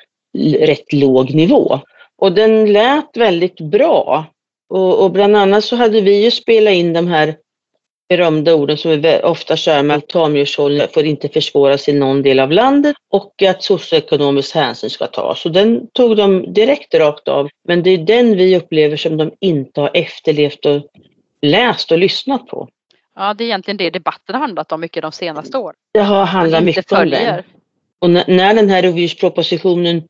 rätt 0.61 0.93
låg 0.93 1.35
nivå. 1.35 1.81
Och 2.19 2.33
den 2.33 2.73
lät 2.73 3.17
väldigt 3.17 3.61
bra. 3.61 4.27
Och, 4.71 5.05
och 5.05 5.11
bland 5.11 5.37
annat 5.37 5.65
så 5.65 5.77
hade 5.77 6.01
vi 6.01 6.25
ju 6.25 6.31
spelat 6.31 6.75
in 6.75 6.93
de 6.93 7.07
här 7.07 7.37
berömda 8.09 8.55
orden 8.55 8.79
som 8.79 8.91
vi 8.91 9.21
ofta 9.23 9.57
kör 9.57 9.83
med 9.83 9.97
att 9.97 10.09
tamdjurshåll 10.09 10.83
får 10.95 11.05
inte 11.05 11.29
försvåras 11.29 11.89
i 11.89 11.93
någon 11.93 12.23
del 12.23 12.41
av 12.41 12.53
landet 12.53 12.97
och 13.11 13.43
att 13.43 13.63
socioekonomisk 13.63 14.55
hänsyn 14.55 14.91
ska 14.91 15.07
tas. 15.07 15.47
Och 15.47 15.53
den 15.53 15.91
tog 15.93 16.17
de 16.17 16.53
direkt 16.53 16.95
rakt 16.95 17.29
av. 17.29 17.49
Men 17.69 17.83
det 17.83 17.91
är 17.91 17.99
den 17.99 18.37
vi 18.37 18.57
upplever 18.57 18.97
som 18.97 19.17
de 19.17 19.33
inte 19.41 19.81
har 19.81 19.91
efterlevt 19.95 20.67
och 20.67 20.83
läst 21.43 21.93
och 21.93 21.99
lyssnat 21.99 22.47
på. 22.47 22.69
Ja, 23.17 23.35
det 23.35 23.45
är 23.45 23.47
egentligen 23.47 23.77
det 23.77 23.91
debatten 23.91 24.35
har 24.35 24.41
handlat 24.41 24.73
om 24.73 24.81
mycket 24.81 25.03
de 25.03 25.13
senaste 25.13 25.59
åren. 25.59 25.77
Det 25.95 26.01
har 26.01 26.25
handlat 26.25 26.65
mycket 26.65 26.93
om 26.93 27.11
det. 27.11 27.45
Och 27.99 28.11
när, 28.11 28.25
när 28.27 28.55
den 28.55 28.71
här 28.71 28.83
rovdjurspropositionen 28.83 30.03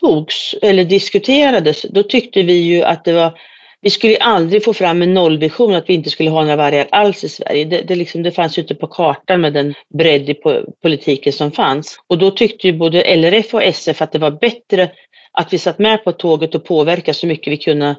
togs 0.00 0.54
eller 0.62 0.84
diskuterades, 0.84 1.82
då 1.82 2.02
tyckte 2.02 2.42
vi 2.42 2.52
ju 2.52 2.82
att 2.82 3.04
det 3.04 3.12
var 3.12 3.38
vi 3.80 3.90
skulle 3.90 4.16
aldrig 4.16 4.64
få 4.64 4.74
fram 4.74 5.02
en 5.02 5.14
nollvision 5.14 5.74
att 5.74 5.88
vi 5.88 5.94
inte 5.94 6.10
skulle 6.10 6.30
ha 6.30 6.40
några 6.40 6.56
vargar 6.56 6.88
alls 6.90 7.24
i 7.24 7.28
Sverige. 7.28 7.64
Det, 7.64 7.80
det, 7.80 7.94
liksom, 7.94 8.22
det 8.22 8.32
fanns 8.32 8.58
ju 8.58 8.62
inte 8.62 8.74
på 8.74 8.86
kartan 8.86 9.40
med 9.40 9.52
den 9.52 9.74
bredd 9.98 10.30
i 10.30 10.34
politiken 10.82 11.32
som 11.32 11.52
fanns. 11.52 11.98
Och 12.06 12.18
då 12.18 12.30
tyckte 12.30 12.66
ju 12.66 12.72
både 12.72 13.16
LRF 13.16 13.54
och 13.54 13.62
SF 13.62 14.02
att 14.02 14.12
det 14.12 14.18
var 14.18 14.30
bättre 14.30 14.90
att 15.32 15.52
vi 15.52 15.58
satt 15.58 15.78
med 15.78 16.04
på 16.04 16.12
tåget 16.12 16.54
och 16.54 16.64
påverkade 16.64 17.14
så 17.14 17.26
mycket 17.26 17.52
vi 17.52 17.56
kunde 17.56 17.96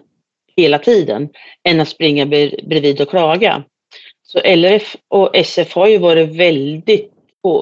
hela 0.57 0.79
tiden 0.79 1.29
än 1.69 1.79
att 1.79 1.89
springa 1.89 2.25
bredvid 2.25 3.01
och 3.01 3.09
klaga. 3.09 3.63
Så 4.23 4.39
LRF 4.39 4.95
och 5.07 5.35
SF 5.35 5.73
har 5.73 5.87
ju 5.87 5.97
varit 5.97 6.35
väldigt 6.35 7.13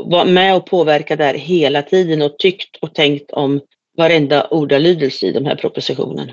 var 0.06 0.26
med 0.26 0.56
och 0.56 0.66
påverkat 0.66 1.18
där 1.18 1.34
hela 1.34 1.82
tiden 1.82 2.22
och 2.22 2.38
tyckt 2.38 2.76
och 2.82 2.96
tänkt 2.96 3.32
om 3.32 3.62
varenda 3.98 4.48
ordalydelse 4.48 5.26
i 5.26 5.32
de 5.32 5.46
här 5.46 5.56
propositionen. 5.56 6.32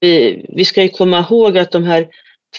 Vi, 0.00 0.46
vi 0.48 0.64
ska 0.64 0.82
ju 0.82 0.88
komma 0.88 1.26
ihåg 1.30 1.58
att 1.58 1.70
de 1.70 1.84
här 1.84 2.08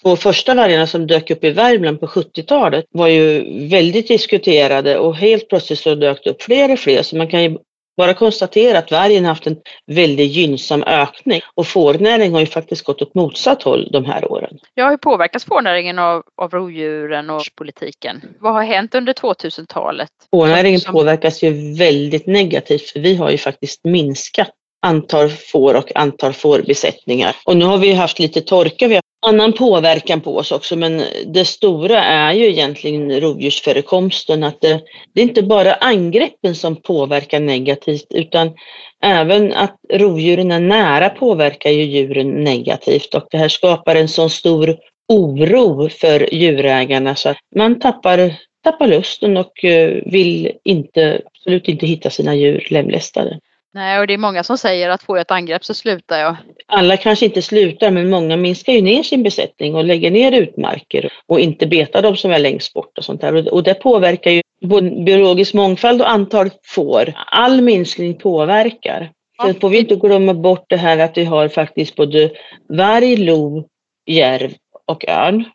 två 0.01 0.15
första 0.15 0.53
vargarna 0.53 0.87
som 0.87 1.07
dök 1.07 1.31
upp 1.31 1.43
i 1.43 1.51
Värmland 1.51 1.99
på 1.99 2.07
70-talet 2.07 2.85
var 2.89 3.07
ju 3.07 3.43
väldigt 3.69 4.07
diskuterade 4.07 4.97
och 4.97 5.15
helt 5.15 5.49
plötsligt 5.49 5.79
så 5.79 5.95
dök 5.95 6.23
det 6.23 6.29
upp 6.29 6.41
fler 6.41 6.71
och 6.71 6.79
fler 6.79 7.03
så 7.03 7.17
man 7.17 7.27
kan 7.27 7.43
ju 7.43 7.57
bara 7.97 8.13
konstatera 8.13 8.77
att 8.77 8.91
vargen 8.91 9.25
haft 9.25 9.47
en 9.47 9.57
väldigt 9.87 10.31
gynnsam 10.31 10.83
ökning 10.83 11.41
och 11.55 11.67
fårnäringen 11.67 12.33
har 12.33 12.39
ju 12.39 12.45
faktiskt 12.45 12.83
gått 12.83 13.01
åt 13.01 13.15
motsatt 13.15 13.63
håll 13.63 13.89
de 13.91 14.05
här 14.05 14.31
åren. 14.31 14.59
Ja, 14.73 14.89
hur 14.89 14.97
påverkas 14.97 15.45
fårnäringen 15.45 15.99
av, 15.99 16.23
av 16.41 16.51
rovdjuren 16.51 17.29
och 17.29 17.43
politiken? 17.55 18.21
Vad 18.39 18.53
har 18.53 18.63
hänt 18.63 18.95
under 18.95 19.13
2000-talet? 19.13 20.09
Fårnäringen 20.31 20.79
som... 20.79 20.93
påverkas 20.93 21.43
ju 21.43 21.77
väldigt 21.77 22.27
negativt 22.27 22.89
för 22.89 22.99
vi 22.99 23.15
har 23.15 23.31
ju 23.31 23.37
faktiskt 23.37 23.83
minskat 23.83 24.51
antal 24.85 25.29
får 25.29 25.73
och 25.73 25.95
antal 25.95 26.33
fårbesättningar. 26.33 27.35
Och 27.45 27.57
nu 27.57 27.65
har 27.65 27.77
vi 27.77 27.93
haft 27.93 28.19
lite 28.19 28.41
torka, 28.41 28.87
vi 28.87 28.95
har 28.95 29.01
annan 29.27 29.53
påverkan 29.53 30.21
på 30.21 30.37
oss 30.37 30.51
också 30.51 30.75
men 30.75 31.03
det 31.25 31.45
stora 31.45 32.03
är 32.03 32.33
ju 32.33 32.49
egentligen 32.49 33.19
rovdjursförekomsten. 33.19 34.43
Att 34.43 34.61
det, 34.61 34.81
det 35.13 35.21
är 35.21 35.25
inte 35.25 35.43
bara 35.43 35.73
angreppen 35.73 36.55
som 36.55 36.75
påverkar 36.75 37.39
negativt 37.39 38.07
utan 38.09 38.51
även 39.03 39.53
att 39.53 39.75
rovdjuren 39.93 40.51
är 40.51 40.59
nära 40.59 41.09
påverkar 41.09 41.69
ju 41.69 41.83
djuren 41.83 42.43
negativt 42.43 43.15
och 43.15 43.27
det 43.31 43.37
här 43.37 43.49
skapar 43.49 43.95
en 43.95 44.07
så 44.07 44.29
stor 44.29 44.77
oro 45.07 45.89
för 45.89 46.33
djurägarna 46.33 47.15
så 47.15 47.29
att 47.29 47.37
man 47.55 47.79
tappar, 47.79 48.33
tappar 48.63 48.87
lusten 48.87 49.37
och 49.37 49.65
eh, 49.65 50.01
vill 50.05 50.51
inte, 50.63 51.21
absolut 51.25 51.67
inte 51.67 51.85
hitta 51.87 52.09
sina 52.09 52.35
djur 52.35 52.67
lemlästade. 52.69 53.39
Nej, 53.75 53.99
och 53.99 54.07
det 54.07 54.13
är 54.13 54.17
många 54.17 54.43
som 54.43 54.57
säger 54.57 54.89
att 54.89 55.03
får 55.03 55.17
jag 55.17 55.21
ett 55.21 55.31
angrepp 55.31 55.65
så 55.65 55.73
slutar 55.73 56.19
jag. 56.19 56.35
Alla 56.65 56.97
kanske 56.97 57.25
inte 57.25 57.41
slutar, 57.41 57.91
men 57.91 58.09
många 58.09 58.37
minskar 58.37 58.73
ju 58.73 58.81
ner 58.81 59.03
sin 59.03 59.23
besättning 59.23 59.75
och 59.75 59.83
lägger 59.83 60.11
ner 60.11 60.31
utmarker 60.31 61.13
och 61.25 61.39
inte 61.39 61.67
betar 61.67 62.01
de 62.01 62.17
som 62.17 62.31
är 62.31 62.39
längst 62.39 62.73
bort 62.73 62.97
och 62.97 63.05
sånt 63.05 63.21
där. 63.21 63.53
Och 63.53 63.63
det 63.63 63.73
påverkar 63.73 64.31
ju 64.31 64.41
både 64.61 64.89
biologisk 64.89 65.53
mångfald 65.53 66.01
och 66.01 66.09
antal 66.09 66.49
får. 66.65 67.13
All 67.25 67.61
minskning 67.61 68.17
påverkar. 68.17 69.11
Sen 69.41 69.59
får 69.59 69.69
vi 69.69 69.77
inte 69.79 69.95
glömma 69.95 70.33
bort 70.33 70.65
det 70.69 70.77
här 70.77 70.97
att 70.97 71.17
vi 71.17 71.25
har 71.25 71.47
faktiskt 71.47 71.95
både 71.95 72.31
varg, 72.69 73.15
lo, 73.15 73.67
järv 74.05 74.53
och 74.85 75.09
örn. 75.09 75.45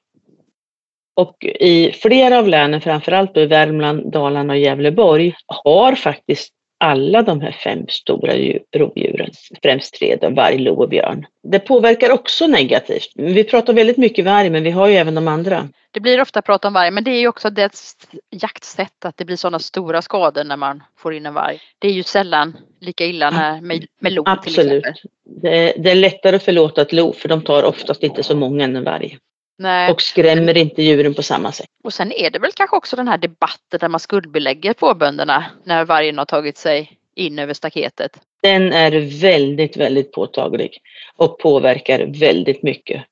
Och 1.16 1.44
i 1.44 1.92
flera 1.92 2.38
av 2.38 2.48
länen, 2.48 2.80
framförallt 2.80 3.36
i 3.36 3.46
Värmland, 3.46 4.12
Dalarna 4.12 4.52
och 4.52 4.58
Gävleborg, 4.58 5.34
har 5.46 5.94
faktiskt 5.94 6.54
alla 6.80 7.22
de 7.22 7.40
här 7.40 7.52
fem 7.52 7.86
stora 7.88 8.32
rovdjuren, 8.76 9.30
främst 9.62 9.94
tre, 9.94 10.16
då, 10.16 10.30
varg, 10.30 10.58
lo 10.58 10.82
och 10.82 10.88
björn. 10.88 11.26
Det 11.42 11.58
påverkar 11.58 12.10
också 12.10 12.46
negativt. 12.46 13.12
Vi 13.14 13.44
pratar 13.44 13.72
väldigt 13.72 13.96
mycket 13.96 14.24
varg 14.24 14.50
men 14.50 14.62
vi 14.62 14.70
har 14.70 14.88
ju 14.88 14.94
även 14.94 15.14
de 15.14 15.28
andra. 15.28 15.68
Det 15.90 16.00
blir 16.00 16.20
ofta 16.20 16.42
prat 16.42 16.64
om 16.64 16.72
varg 16.72 16.90
men 16.90 17.04
det 17.04 17.10
är 17.10 17.20
ju 17.20 17.28
också 17.28 17.50
dess 17.50 17.96
jaktsätt 18.30 19.04
att 19.04 19.16
det 19.16 19.24
blir 19.24 19.36
sådana 19.36 19.58
stora 19.58 20.02
skador 20.02 20.44
när 20.44 20.56
man 20.56 20.82
får 20.98 21.14
in 21.14 21.26
en 21.26 21.34
varg. 21.34 21.60
Det 21.78 21.88
är 21.88 21.92
ju 21.92 22.02
sällan 22.02 22.56
lika 22.80 23.04
illa 23.04 23.30
när, 23.30 23.60
med, 23.60 23.86
med 23.98 24.12
lo 24.12 24.22
Absolut. 24.26 24.54
till 24.56 24.76
exempel. 24.78 24.94
Det, 25.24 25.74
det 25.76 25.90
är 25.90 25.94
lättare 25.94 26.36
att 26.36 26.42
förlåta 26.42 26.82
ett 26.82 26.92
lo 26.92 27.12
för 27.12 27.28
de 27.28 27.42
tar 27.42 27.62
oftast 27.62 28.02
inte 28.02 28.22
så 28.22 28.36
många 28.36 28.64
än 28.64 28.76
en 28.76 28.84
varg. 28.84 29.18
Nej. 29.60 29.92
Och 29.92 30.02
skrämmer 30.02 30.56
inte 30.56 30.82
djuren 30.82 31.14
på 31.14 31.22
samma 31.22 31.52
sätt. 31.52 31.66
Och 31.84 31.92
sen 31.92 32.12
är 32.12 32.30
det 32.30 32.38
väl 32.38 32.52
kanske 32.52 32.76
också 32.76 32.96
den 32.96 33.08
här 33.08 33.18
debatten 33.18 33.78
där 33.80 33.88
man 33.88 34.00
skuldbelägger 34.00 34.74
fårbönderna 34.78 35.44
när 35.64 35.84
vargen 35.84 36.18
har 36.18 36.24
tagit 36.24 36.56
sig 36.56 36.98
in 37.14 37.38
över 37.38 37.54
staketet. 37.54 38.20
Den 38.42 38.72
är 38.72 39.20
väldigt, 39.20 39.76
väldigt 39.76 40.12
påtaglig 40.12 40.78
och 41.16 41.38
påverkar 41.38 42.06
väldigt 42.06 42.62
mycket. 42.62 43.04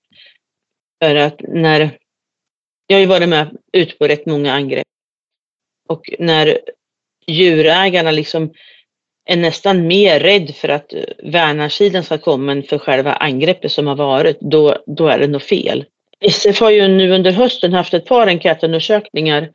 För 1.02 1.14
att 1.14 1.40
när 1.48 1.98
jag 2.86 2.96
har 2.96 3.00
ju 3.00 3.06
varit 3.06 3.28
med 3.28 3.56
ut 3.72 3.98
på 3.98 4.08
rätt 4.08 4.26
många 4.26 4.52
angrepp 4.52 4.86
och 5.88 6.10
när 6.18 6.58
djurägarna 7.26 8.10
liksom 8.10 8.52
är 9.24 9.36
nästan 9.36 9.86
mer 9.86 10.20
rädd 10.20 10.54
för 10.54 10.68
att 10.68 10.92
värnarsidan 11.22 12.04
ska 12.04 12.18
komma 12.18 12.52
än 12.52 12.62
för 12.62 12.78
själva 12.78 13.12
angreppet 13.12 13.72
som 13.72 13.86
har 13.86 13.96
varit, 13.96 14.40
då, 14.40 14.82
då 14.86 15.08
är 15.08 15.18
det 15.18 15.26
nog 15.26 15.42
fel. 15.42 15.84
SF 16.20 16.60
har 16.60 16.70
ju 16.70 16.88
nu 16.88 17.12
under 17.12 17.32
hösten 17.32 17.72
haft 17.72 17.94
ett 17.94 18.06
par 18.06 18.26
enkätundersökningar 18.26 19.50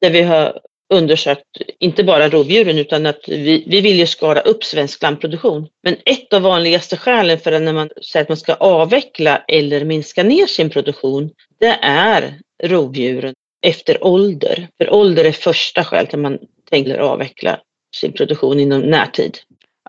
där 0.00 0.10
vi 0.10 0.22
har 0.22 0.60
undersökt 0.92 1.44
inte 1.78 2.04
bara 2.04 2.28
rovdjuren 2.28 2.78
utan 2.78 3.06
att 3.06 3.20
vi, 3.28 3.64
vi 3.66 3.80
vill 3.80 3.98
ju 3.98 4.06
skala 4.06 4.40
upp 4.40 4.64
svensk 4.64 5.02
lammproduktion. 5.02 5.68
Men 5.82 5.96
ett 6.04 6.32
av 6.32 6.42
vanligaste 6.42 6.96
skälen 6.96 7.38
för 7.38 7.60
när 7.60 7.72
man 7.72 7.90
säger 8.12 8.24
att 8.24 8.28
man 8.28 8.36
ska 8.36 8.54
avveckla 8.54 9.44
eller 9.48 9.84
minska 9.84 10.22
ner 10.22 10.46
sin 10.46 10.70
produktion, 10.70 11.30
det 11.60 11.78
är 11.82 12.38
rovdjuren 12.62 13.34
efter 13.66 14.04
ålder. 14.04 14.68
För 14.78 14.94
ålder 14.94 15.24
är 15.24 15.32
första 15.32 15.84
skälet 15.84 16.10
till 16.10 16.18
man 16.18 16.38
tänker 16.70 16.98
avveckla 16.98 17.60
sin 17.96 18.12
produktion 18.12 18.60
inom 18.60 18.80
närtid. 18.80 19.38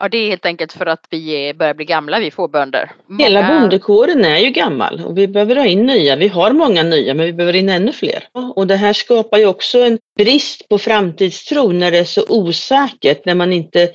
Ja, 0.02 0.10
det 0.10 0.18
är 0.18 0.30
helt 0.30 0.46
enkelt 0.46 0.74
för 0.74 0.86
att 0.86 1.06
vi 1.10 1.54
börjar 1.54 1.74
bli 1.74 1.86
gamla, 1.86 2.20
vi 2.20 2.32
får 2.32 2.48
bönder. 2.48 2.92
Många... 3.08 3.24
Hela 3.24 3.48
bondekåren 3.48 4.26
är 4.26 4.38
ju 4.38 4.50
gammal 4.50 5.06
och 5.06 5.18
vi 5.18 5.28
behöver 5.28 5.56
ha 5.56 5.66
in 5.66 5.86
nya. 5.86 6.16
Vi 6.16 6.28
har 6.28 6.52
många 6.52 6.84
nya 6.84 7.14
men 7.14 7.26
vi 7.26 7.34
behöver 7.34 7.60
in 7.60 7.70
ännu 7.70 7.92
fler. 7.92 8.24
Och 8.56 8.68
det 8.68 8.76
här 8.76 8.94
skapar 8.94 9.38
ju 9.38 9.46
också 9.46 9.80
en 9.80 10.00
brist 10.18 10.70
på 10.70 10.78
framtidstro 10.78 11.72
när 11.72 11.92
det 11.92 11.98
är 11.98 12.04
så 12.04 12.26
osäkert, 12.30 13.26
när 13.26 13.36
man 13.36 13.54
inte 13.54 13.90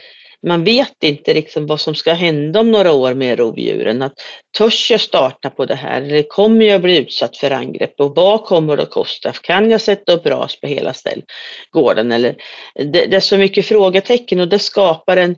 man 0.47 0.65
vet 0.65 1.03
inte 1.03 1.35
liksom 1.35 1.67
vad 1.67 1.81
som 1.81 1.95
ska 1.95 2.13
hända 2.13 2.61
om 2.61 2.73
några 2.73 2.93
år 2.93 3.15
med 3.15 3.39
rovdjuren. 3.39 4.03
Att 4.03 4.13
törs 4.59 4.91
jag 4.91 5.01
starta 5.01 5.51
på 5.51 5.65
det 5.65 5.75
här 5.75 6.03
eller 6.03 6.23
kommer 6.23 6.67
jag 6.67 6.83
bli 6.83 6.99
utsatt 6.99 7.37
för 7.37 7.51
angrepp 7.51 8.01
och 8.01 8.15
vad 8.17 8.45
kommer 8.45 8.77
det 8.77 8.83
att 8.83 8.91
kosta? 8.91 9.33
Kan 9.33 9.71
jag 9.71 9.81
sätta 9.81 10.13
upp 10.13 10.27
ras 10.27 10.61
på 10.61 10.67
hela 10.67 10.95
gården? 11.71 12.13
Eller, 12.13 12.37
det, 12.75 13.07
det, 13.07 13.17
är 13.17 13.21
så 13.21 13.39
mycket 13.39 13.67
frågetecken 13.67 14.41
och 14.41 14.49
det 14.49 14.59
skapar 14.59 15.17
en, 15.17 15.37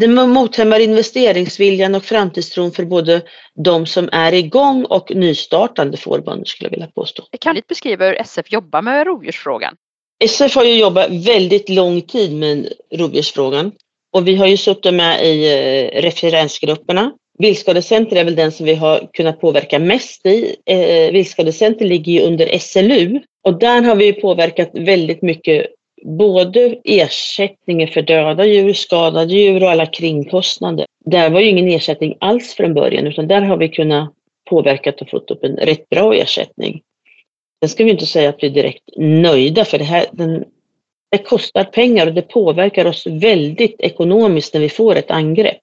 det 0.00 0.08
mothämmar 0.08 0.80
investeringsviljan 0.80 1.94
och 1.94 2.04
framtidstron 2.04 2.72
för 2.72 2.84
både 2.84 3.22
de 3.64 3.86
som 3.86 4.08
är 4.12 4.34
igång 4.34 4.84
och 4.84 5.14
nystartande 5.14 5.96
fårbönder 5.96 6.44
skulle 6.44 6.66
jag 6.66 6.70
vilja 6.70 6.90
påstå. 6.94 7.22
Kan 7.40 7.54
du 7.54 7.62
beskriva 7.68 8.06
hur 8.06 8.14
SF 8.20 8.52
jobbar 8.52 8.82
med 8.82 9.06
rovdjursfrågan? 9.06 9.74
SF 10.24 10.54
har 10.54 10.64
ju 10.64 10.78
jobbat 10.78 11.10
väldigt 11.10 11.68
lång 11.68 12.02
tid 12.02 12.32
med 12.32 12.72
rovdjursfrågan 12.94 13.72
och 14.16 14.28
vi 14.28 14.36
har 14.36 14.46
ju 14.46 14.56
suttit 14.56 14.94
med 14.94 15.26
i 15.26 15.52
eh, 15.52 16.00
referensgrupperna. 16.02 17.12
Viltskadecenter 17.38 18.16
är 18.16 18.24
väl 18.24 18.36
den 18.36 18.52
som 18.52 18.66
vi 18.66 18.74
har 18.74 19.08
kunnat 19.12 19.40
påverka 19.40 19.78
mest 19.78 20.26
i. 20.26 20.56
Eh, 20.66 21.12
Viltskadecenter 21.12 21.84
ligger 21.84 22.12
ju 22.12 22.20
under 22.20 22.58
SLU 22.58 23.20
och 23.44 23.58
där 23.58 23.82
har 23.82 23.96
vi 23.96 24.12
påverkat 24.12 24.70
väldigt 24.72 25.22
mycket 25.22 25.66
både 26.04 26.78
ersättningen 26.84 27.88
för 27.88 28.02
döda 28.02 28.46
djur, 28.46 28.72
skadade 28.72 29.32
djur 29.32 29.62
och 29.62 29.70
alla 29.70 29.86
kringkostnader. 29.86 30.86
Där 31.04 31.30
var 31.30 31.40
ju 31.40 31.48
ingen 31.48 31.68
ersättning 31.68 32.16
alls 32.20 32.54
från 32.54 32.74
början 32.74 33.06
utan 33.06 33.28
där 33.28 33.42
har 33.42 33.56
vi 33.56 33.68
kunnat 33.68 34.12
påverka 34.50 34.92
och 35.00 35.10
fått 35.10 35.30
upp 35.30 35.44
en 35.44 35.56
rätt 35.56 35.88
bra 35.88 36.14
ersättning. 36.14 36.82
Sen 37.60 37.68
ska 37.68 37.84
vi 37.84 37.90
inte 37.90 38.06
säga 38.06 38.28
att 38.28 38.42
vi 38.42 38.46
är 38.46 38.50
direkt 38.50 38.84
nöjda 38.96 39.64
för 39.64 39.78
det 39.78 39.84
här, 39.84 40.06
den, 40.12 40.44
det 41.10 41.18
kostar 41.18 41.64
pengar 41.64 42.06
och 42.06 42.14
det 42.14 42.22
påverkar 42.22 42.84
oss 42.84 43.06
väldigt 43.06 43.80
ekonomiskt 43.80 44.54
när 44.54 44.60
vi 44.60 44.68
får 44.68 44.96
ett 44.96 45.10
angrepp. 45.10 45.62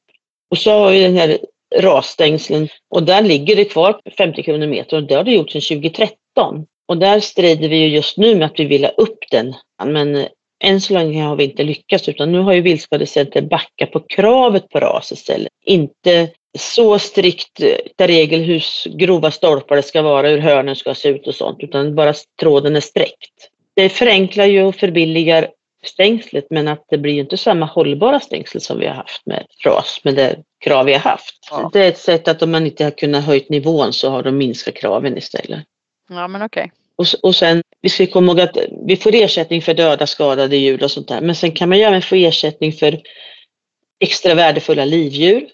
Och 0.51 0.57
så 0.57 0.71
har 0.71 0.91
vi 0.91 1.03
den 1.03 1.17
här 1.17 1.37
rasstängslen 1.75 2.67
och 2.89 3.03
där 3.03 3.21
ligger 3.21 3.55
det 3.55 3.65
kvar 3.65 3.99
50 4.17 4.43
kronor 4.43 4.67
meter 4.67 4.97
och 4.97 5.03
det 5.03 5.15
har 5.15 5.23
det 5.23 5.31
gjort 5.31 5.51
sedan 5.51 5.61
2013. 5.61 6.65
Och 6.87 6.97
där 6.97 7.19
strider 7.19 7.69
vi 7.69 7.77
ju 7.77 7.87
just 7.87 8.17
nu 8.17 8.35
med 8.35 8.45
att 8.45 8.59
vi 8.59 8.65
vill 8.65 8.83
ha 8.83 8.91
upp 8.91 9.19
den. 9.31 9.53
Men 9.85 10.15
eh, 10.15 10.27
än 10.63 10.81
så 10.81 10.93
länge 10.93 11.23
har 11.23 11.35
vi 11.35 11.43
inte 11.43 11.63
lyckats 11.63 12.09
utan 12.09 12.31
nu 12.31 12.39
har 12.39 12.53
ju 12.53 12.61
Viltskadecenter 12.61 13.41
backat 13.41 13.91
på 13.91 13.99
kravet 13.99 14.69
på 14.69 14.79
ras 14.79 15.11
istället. 15.11 15.51
Inte 15.65 16.29
så 16.59 16.99
strikt 16.99 17.61
eh, 17.61 18.07
regel 18.07 18.41
hur 18.41 18.63
grova 18.97 19.31
stolpar 19.31 19.75
det 19.75 19.83
ska 19.83 20.01
vara, 20.01 20.29
hur 20.29 20.37
hörnen 20.37 20.75
ska 20.75 20.95
se 20.95 21.09
ut 21.09 21.27
och 21.27 21.35
sånt 21.35 21.57
utan 21.59 21.95
bara 21.95 22.13
tråden 22.39 22.75
är 22.75 22.81
sträckt 22.81 23.49
det 23.75 23.89
förenklar 23.89 24.45
ju 24.45 24.63
och 24.63 24.75
förbilligar 24.75 25.49
stängslet 25.83 26.47
men 26.49 26.67
att 26.67 26.85
det 26.89 26.97
blir 26.97 27.19
inte 27.19 27.37
samma 27.37 27.65
hållbara 27.65 28.19
stängsel 28.19 28.61
som 28.61 28.79
vi 28.79 28.87
har 28.87 28.93
haft 28.93 29.25
med 29.25 29.45
ras 29.65 29.99
med 30.03 30.15
det 30.15 30.37
krav 30.59 30.85
vi 30.85 30.93
har 30.93 30.99
haft. 30.99 31.47
Ja. 31.51 31.69
Det 31.73 31.79
är 31.79 31.87
ett 31.87 31.97
sätt 31.97 32.27
att 32.27 32.41
om 32.41 32.51
man 32.51 32.65
inte 32.65 32.83
har 32.83 32.91
kunnat 32.91 33.25
höjt 33.25 33.49
nivån 33.49 33.93
så 33.93 34.09
har 34.09 34.23
de 34.23 34.37
minskat 34.37 34.75
kraven 34.75 35.17
istället. 35.17 35.59
Ja 36.09 36.27
men 36.27 36.41
okej. 36.41 36.63
Okay. 36.63 36.71
Och, 36.95 37.05
och 37.27 37.35
sen, 37.35 37.63
vi 37.81 37.89
ska 37.89 38.07
komma 38.07 38.31
ihåg 38.31 38.41
att 38.41 38.57
vi 38.85 38.97
får 38.97 39.15
ersättning 39.15 39.61
för 39.61 39.73
döda 39.73 40.07
skadade 40.07 40.57
djur 40.57 40.83
och 40.83 40.91
sånt 40.91 41.07
där 41.07 41.21
men 41.21 41.35
sen 41.35 41.51
kan 41.51 41.69
man 41.69 41.77
ju 41.77 41.83
även 41.83 42.01
få 42.01 42.15
ersättning 42.15 42.73
för 42.73 43.01
extra 43.99 44.33
värdefulla 44.33 44.85
livdjur 44.85 45.47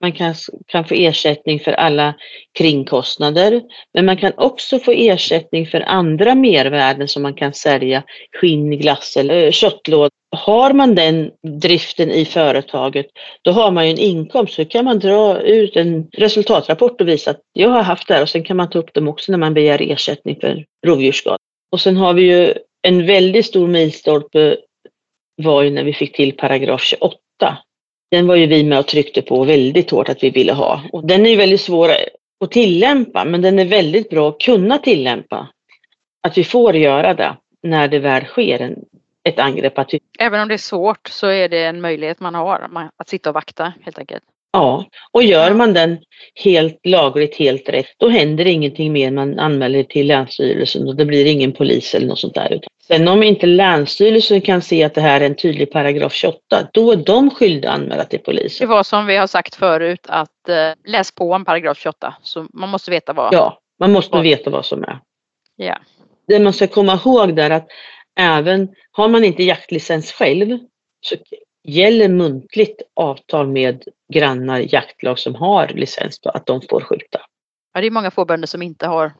man 0.00 0.12
kan, 0.12 0.34
kan 0.66 0.84
få 0.84 0.94
ersättning 0.94 1.60
för 1.60 1.72
alla 1.72 2.14
kringkostnader, 2.58 3.62
men 3.94 4.06
man 4.06 4.16
kan 4.16 4.32
också 4.36 4.78
få 4.78 4.92
ersättning 4.92 5.66
för 5.66 5.80
andra 5.80 6.34
mervärden 6.34 7.08
som 7.08 7.22
man 7.22 7.34
kan 7.34 7.52
sälja, 7.52 8.02
skinn, 8.40 8.70
glass 8.70 9.16
eller 9.16 9.44
eh, 9.44 9.50
köttlåda. 9.50 10.10
Har 10.36 10.72
man 10.72 10.94
den 10.94 11.30
driften 11.60 12.10
i 12.10 12.24
företaget, 12.24 13.06
då 13.42 13.50
har 13.50 13.70
man 13.70 13.86
ju 13.86 13.90
en 13.90 13.98
inkomst. 13.98 14.54
Så 14.54 14.64
kan 14.64 14.84
man 14.84 14.98
dra 14.98 15.40
ut 15.40 15.76
en 15.76 16.08
resultatrapport 16.12 17.00
och 17.00 17.08
visa 17.08 17.30
att 17.30 17.40
jag 17.52 17.68
har 17.68 17.82
haft 17.82 18.08
det 18.08 18.14
här 18.14 18.22
och 18.22 18.28
sen 18.28 18.44
kan 18.44 18.56
man 18.56 18.70
ta 18.70 18.78
upp 18.78 18.94
dem 18.94 19.08
också 19.08 19.32
när 19.32 19.38
man 19.38 19.54
begär 19.54 19.92
ersättning 19.92 20.36
för 20.40 20.64
rovdjursskada. 20.86 21.38
Och 21.72 21.80
sen 21.80 21.96
har 21.96 22.14
vi 22.14 22.22
ju 22.22 22.54
en 22.82 23.06
väldigt 23.06 23.46
stor 23.46 23.68
milstolpe 23.68 24.56
var 25.42 25.62
ju 25.62 25.70
när 25.70 25.84
vi 25.84 25.92
fick 25.92 26.16
till 26.16 26.32
paragraf 26.32 26.82
28 26.82 27.58
den 28.10 28.26
var 28.26 28.34
ju 28.34 28.46
vi 28.46 28.64
med 28.64 28.78
och 28.78 28.86
tryckte 28.86 29.22
på 29.22 29.44
väldigt 29.44 29.90
hårt 29.90 30.08
att 30.08 30.22
vi 30.22 30.30
ville 30.30 30.52
ha. 30.52 30.82
Och 30.92 31.06
den 31.06 31.26
är 31.26 31.30
ju 31.30 31.36
väldigt 31.36 31.60
svår 31.60 31.90
att 32.40 32.50
tillämpa 32.50 33.24
men 33.24 33.42
den 33.42 33.58
är 33.58 33.64
väldigt 33.64 34.10
bra 34.10 34.28
att 34.28 34.40
kunna 34.40 34.78
tillämpa. 34.78 35.48
Att 36.22 36.38
vi 36.38 36.44
får 36.44 36.76
göra 36.76 37.14
det 37.14 37.36
när 37.62 37.88
det 37.88 37.98
väl 37.98 38.24
sker 38.24 38.62
en, 38.62 38.84
ett 39.24 39.38
angrepp. 39.38 39.78
Att 39.78 39.94
vi... 39.94 40.00
Även 40.18 40.40
om 40.40 40.48
det 40.48 40.54
är 40.54 40.58
svårt 40.58 41.08
så 41.08 41.26
är 41.26 41.48
det 41.48 41.64
en 41.64 41.80
möjlighet 41.80 42.20
man 42.20 42.34
har 42.34 42.90
att 42.96 43.08
sitta 43.08 43.30
och 43.30 43.34
vakta 43.34 43.72
helt 43.82 43.98
enkelt. 43.98 44.24
Ja, 44.52 44.84
och 45.12 45.22
gör 45.22 45.54
man 45.54 45.74
den 45.74 45.98
helt 46.34 46.86
lagligt, 46.86 47.36
helt 47.36 47.68
rätt, 47.68 47.94
då 47.96 48.08
händer 48.08 48.46
ingenting 48.46 48.92
mer. 48.92 49.10
Man 49.10 49.38
anmäler 49.38 49.82
till 49.82 50.06
Länsstyrelsen 50.06 50.88
och 50.88 50.96
det 50.96 51.04
blir 51.04 51.26
ingen 51.26 51.52
polis 51.52 51.94
eller 51.94 52.06
något 52.06 52.18
sånt 52.18 52.34
där. 52.34 52.60
Sen 52.86 53.08
om 53.08 53.22
inte 53.22 53.46
Länsstyrelsen 53.46 54.40
kan 54.40 54.62
se 54.62 54.84
att 54.84 54.94
det 54.94 55.00
här 55.00 55.20
är 55.20 55.26
en 55.26 55.36
tydlig 55.36 55.70
paragraf 55.70 56.12
28, 56.12 56.68
då 56.72 56.92
är 56.92 56.96
de 56.96 57.30
skyldiga 57.30 57.70
att 57.70 57.80
anmäla 57.80 58.04
till 58.04 58.18
polisen. 58.18 58.68
Det 58.68 58.74
var 58.74 58.82
som 58.82 59.06
vi 59.06 59.16
har 59.16 59.26
sagt 59.26 59.54
förut 59.54 60.06
att 60.08 60.48
eh, 60.48 60.70
läs 60.84 61.14
på 61.14 61.32
om 61.32 61.44
paragraf 61.44 61.78
28, 61.78 62.14
så 62.22 62.46
man 62.52 62.68
måste 62.68 62.90
veta 62.90 63.12
vad. 63.12 63.34
Ja, 63.34 63.58
man 63.80 63.92
måste 63.92 64.16
vad. 64.16 64.22
veta 64.22 64.50
vad 64.50 64.64
som 64.66 64.82
är. 64.82 64.98
Ja. 65.56 65.78
Det 66.28 66.38
man 66.38 66.52
ska 66.52 66.66
komma 66.66 67.00
ihåg 67.04 67.36
där 67.36 67.50
att 67.50 67.68
även 68.20 68.68
har 68.92 69.08
man 69.08 69.24
inte 69.24 69.42
jaktlicens 69.42 70.12
själv 70.12 70.58
så 71.00 71.16
gäller 71.66 72.08
muntligt 72.08 72.82
avtal 72.94 73.48
med 73.48 73.84
grannar, 74.12 74.74
jaktlag 74.74 75.18
som 75.18 75.34
har 75.34 75.68
licens 75.68 76.20
på 76.20 76.30
att 76.30 76.46
de 76.46 76.62
får 76.70 76.80
skjuta. 76.80 77.20
Ja, 77.74 77.80
det 77.80 77.86
är 77.86 77.90
många 77.90 78.10
fårbönder 78.10 78.46
som 78.46 78.62
inte 78.62 78.86
har 78.86 79.12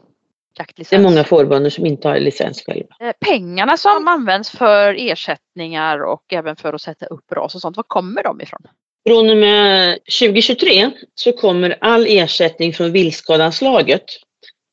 jaktlicens. 0.59 0.91
Det 0.91 1.09
är 1.09 1.11
många 1.11 1.25
fårbönder 1.25 1.71
som 1.71 1.87
inte 1.87 2.09
har 2.09 2.19
licens 2.19 2.63
själva. 2.63 2.97
Eh, 3.01 3.13
pengarna 3.21 3.77
som 3.77 4.09
används 4.09 4.51
för 4.51 4.95
ersättningar 4.99 6.05
och 6.05 6.33
även 6.33 6.57
för 6.57 6.73
att 6.73 6.83
sätta 6.83 7.07
upp 7.07 7.33
ras 7.33 7.55
och 7.55 7.61
sånt, 7.61 7.77
var 7.77 7.85
kommer 7.85 8.23
de 8.23 8.41
ifrån? 8.41 8.61
Från 9.09 9.31
och 9.31 9.37
med 9.37 9.99
2023 10.21 10.91
så 11.15 11.33
kommer 11.33 11.79
all 11.81 12.07
ersättning 12.07 12.73
från 12.73 12.93
viltskadanslaget 12.93 14.05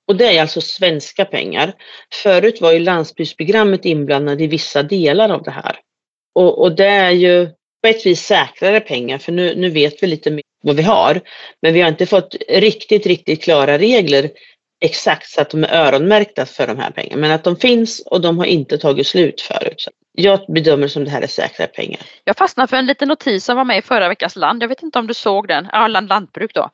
och 0.07 0.15
det 0.15 0.38
är 0.38 0.41
alltså 0.41 0.61
svenska 0.61 1.26
pengar. 1.26 1.74
Förut 2.24 2.61
var 2.61 2.71
ju 2.71 2.80
landsbygdsprogrammet 2.80 3.86
inblandat 3.86 4.41
i 4.41 4.47
vissa 4.47 4.84
delar 4.84 5.30
av 5.30 5.43
det 5.43 5.51
här. 5.51 5.80
Och, 6.36 6.61
och 6.61 6.76
det 6.76 6.88
är 6.88 7.11
ju 7.11 7.49
på 7.84 7.88
ett 7.88 8.06
vis 8.06 8.26
säkrare 8.26 8.80
pengar 8.80 9.18
för 9.18 9.32
nu, 9.32 9.56
nu 9.56 9.70
vet 9.70 10.04
vi 10.04 10.08
lite 10.08 10.32
mer 10.32 10.44
vad 10.64 10.76
vi 10.76 10.84
har. 10.84 11.22
Men 11.62 11.74
vi 11.74 11.82
har 11.82 11.90
inte 11.90 12.06
fått 12.06 12.36
riktigt, 12.50 13.06
riktigt 13.06 13.44
klara 13.44 13.78
regler 13.78 14.30
exakt 14.82 15.30
så 15.30 15.42
att 15.42 15.50
de 15.50 15.64
är 15.64 15.74
öronmärkta 15.74 16.46
för 16.46 16.68
de 16.68 16.80
här 16.80 16.92
pengarna. 16.92 17.22
Men 17.22 17.32
att 17.32 17.44
de 17.44 17.56
finns 17.56 18.00
och 18.00 18.22
de 18.22 18.38
har 18.38 18.46
inte 18.46 18.78
tagit 18.78 19.08
slut 19.08 19.42
förut. 19.42 19.82
Så 19.82 19.92
jag 20.12 20.40
bedömer 20.48 20.88
som 20.88 21.04
det 21.04 21.12
här 21.12 21.22
är 21.22 21.28
säkra 21.28 21.68
pengar. 21.68 22.02
Jag 22.24 22.38
fastnade 22.38 22.68
för 22.68 22.78
en 22.78 22.86
liten 22.86 23.08
notis 23.08 23.46
som 23.46 23.58
var 23.58 23.66
med 23.66 23.78
i 23.78 23.82
förra 23.82 24.10
veckans 24.10 24.36
Land. 24.36 24.64
Jag 24.64 24.68
vet 24.68 24.84
inte 24.84 25.00
om 25.00 25.08
du 25.08 25.14
såg 25.14 25.48
den? 25.48 25.70
Ja, 25.72 25.88
Land 25.88 26.10
Lantbruk 26.10 26.54
då. 26.54 26.70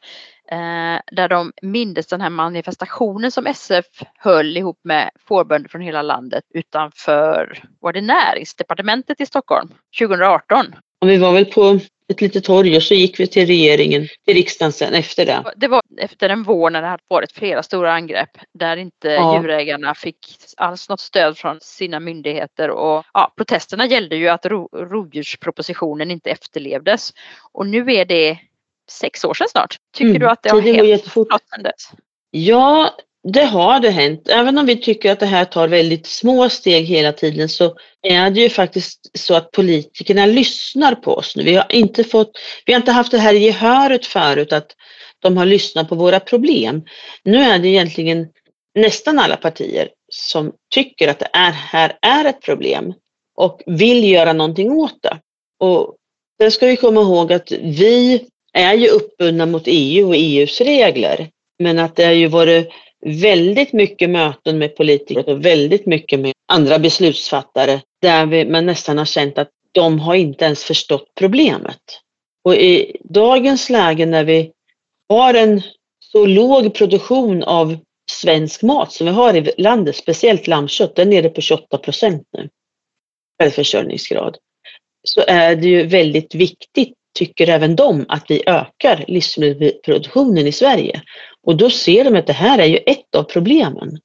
Eh, 0.52 1.00
där 1.12 1.28
de 1.30 1.52
mindes 1.62 2.08
den 2.08 2.22
här 2.22 2.30
manifestationen 2.30 3.32
som 3.32 3.48
SF 3.48 3.86
höll 4.18 4.58
ihop 4.58 4.80
med 4.84 5.10
fårbönder 5.28 5.70
från 5.70 5.82
hela 5.82 6.02
landet 6.02 6.44
utanför, 6.54 7.64
var 7.80 7.94
det 7.94 8.02
näringsdepartementet 8.02 9.22
i 9.22 9.26
Stockholm 9.26 9.70
2018? 10.00 10.76
Och 11.02 11.10
vi 11.10 11.18
var 11.18 11.34
väl 11.34 11.46
på 11.46 11.80
ett 12.10 12.22
litet 12.22 12.44
torg 12.44 12.76
och 12.76 12.84
så 12.84 12.94
gick 12.94 13.20
vi 13.20 13.28
till 13.28 13.48
regeringen, 13.48 14.08
till 14.26 14.36
riksdagen 14.36 14.72
sen 14.72 14.94
efter 14.94 15.26
det. 15.26 15.54
Det 15.56 15.68
var 15.68 15.82
efter 15.98 16.30
en 16.30 16.44
vår 16.44 16.70
när 16.70 16.82
det 16.82 16.88
hade 16.88 17.04
varit 17.08 17.32
flera 17.32 17.64
stora 17.64 17.94
angrepp 17.94 18.38
där 18.54 18.78
inte 18.78 19.08
ja. 19.08 19.36
djurägarna 19.36 19.96
fick 19.96 20.18
alls 20.58 20.90
något 20.90 21.00
stöd 21.00 21.38
från 21.38 21.58
sina 21.62 22.00
myndigheter 22.00 22.70
och 22.70 23.06
ja, 23.14 23.34
protesterna 23.38 23.86
gällde 23.86 24.16
ju 24.16 24.28
att 24.28 24.46
ro, 24.46 24.70
rovdjurspropositionen 24.74 26.12
inte 26.12 26.30
efterlevdes. 26.30 27.14
Och 27.52 27.68
nu 27.68 27.94
är 27.94 28.06
det 28.06 28.40
sex 28.92 29.26
år 29.26 29.34
sedan 29.34 29.48
snart. 29.50 29.76
Tycker 29.94 30.10
mm. 30.10 30.20
du 30.20 30.30
att 30.30 30.44
det 30.44 30.50
har 30.50 30.62
hänt 30.62 31.16
något 31.16 31.50
sedan 31.50 31.64
dess? 31.64 31.92
Ja, 32.32 32.94
det 33.32 33.46
har 33.46 33.80
det 33.80 33.90
hänt. 33.90 34.30
Även 34.30 34.58
om 34.58 34.66
vi 34.66 34.76
tycker 34.76 35.12
att 35.12 35.20
det 35.20 35.26
här 35.26 35.46
tar 35.46 35.68
väldigt 35.68 36.06
små 36.06 36.50
steg 36.50 36.86
hela 36.86 37.14
tiden 37.14 37.50
så 37.50 37.76
är 38.02 38.30
det 38.30 38.42
ju 38.42 38.50
faktiskt 38.50 39.00
så 39.14 39.36
att 39.36 39.52
politikerna 39.52 40.26
lyssnar 40.26 40.96
på 40.96 41.14
oss 41.14 41.36
nu. 41.36 41.44
Vi 41.44 41.56
har 41.56 41.66
inte, 41.70 42.04
fått, 42.04 42.32
vi 42.66 42.74
har 42.74 42.80
inte 42.80 42.92
haft 42.92 43.12
det 43.12 43.18
här 43.18 43.34
gehöret 43.34 44.06
förut 44.06 44.54
att 44.54 44.76
de 45.22 45.38
har 45.38 45.46
lyssnat 45.46 45.90
på 45.90 45.96
våra 45.96 46.20
problem. 46.20 46.84
Nu 47.24 47.38
är 47.38 47.60
det 47.60 47.68
egentligen 47.68 48.28
nästan 48.76 49.20
alla 49.20 49.38
partier 49.38 49.90
som 50.12 50.52
tycker 50.74 51.08
att 51.08 51.20
det 51.20 51.30
är, 51.34 51.52
här 51.52 51.98
är 52.02 52.26
ett 52.26 52.42
problem 52.42 52.94
och 53.38 53.62
vill 53.66 54.12
göra 54.12 54.34
någonting 54.34 54.72
åt 54.72 55.02
det. 55.02 55.20
Och 55.60 55.96
det 56.40 56.52
ska 56.52 56.68
vi 56.68 56.78
komma 56.78 57.02
ihåg 57.02 57.34
att 57.34 57.52
vi 57.52 58.26
är 58.54 58.74
ju 58.74 58.88
uppbundna 58.88 59.46
mot 59.46 59.64
EU 59.66 60.08
och 60.08 60.16
EUs 60.16 60.62
regler. 60.62 61.30
Men 61.60 61.80
att 61.80 61.96
det 61.96 62.06
har 62.06 62.12
ju 62.12 62.28
varit 62.28 62.70
väldigt 63.06 63.74
mycket 63.74 64.10
möten 64.10 64.58
med 64.58 64.76
politiker 64.76 65.30
och 65.30 65.46
väldigt 65.46 65.86
mycket 65.86 66.20
med 66.20 66.34
andra 66.48 66.80
beslutsfattare 66.80 67.82
där 68.02 68.26
vi, 68.26 68.46
man 68.46 68.66
nästan 68.66 68.98
har 68.98 69.06
känt 69.06 69.38
att 69.38 69.50
de 69.72 70.00
har 70.00 70.16
inte 70.16 70.46
ens 70.46 70.64
förstått 70.64 71.12
problemet. 71.16 71.82
Och 72.44 72.56
i 72.56 72.98
dagens 73.04 73.70
läge 73.70 74.06
när 74.06 74.24
vi 74.24 74.52
har 75.10 75.34
en 75.34 75.62
så 76.00 76.26
låg 76.26 76.74
produktion 76.74 77.44
av 77.44 77.78
svensk 78.12 78.62
mat 78.62 78.92
som 78.92 79.08
vi 79.08 79.14
har 79.14 79.34
i 79.34 79.52
landet, 79.58 79.96
speciellt 79.96 80.48
lammkött, 80.48 80.96
den 80.96 81.14
är 81.14 81.22
nere 81.22 81.30
på 81.30 81.42
28 81.42 81.78
procent 81.78 82.28
nu, 82.38 82.50
självförsörjningsgrad, 83.42 84.38
så 85.04 85.24
är 85.28 85.56
det 85.56 85.68
ju 85.68 85.88
väldigt 85.88 86.36
viktigt, 86.36 86.94
tycker 87.14 87.50
även 87.50 87.76
de, 87.76 88.06
att 88.08 88.26
vi 88.28 88.44
ökar 88.46 89.06
livsmedelsproduktionen 89.08 90.48
i 90.48 90.52
Sverige. 90.52 91.02
Och 91.44 91.58
då 91.58 91.70
ser 91.70 92.04
de 92.04 92.16
att 92.16 92.28
det 92.28 92.34
här 92.34 92.60
är 92.60 92.66
ju 92.66 92.78
ett 92.78 93.16
av 93.16 93.24
problemen. 93.24 93.98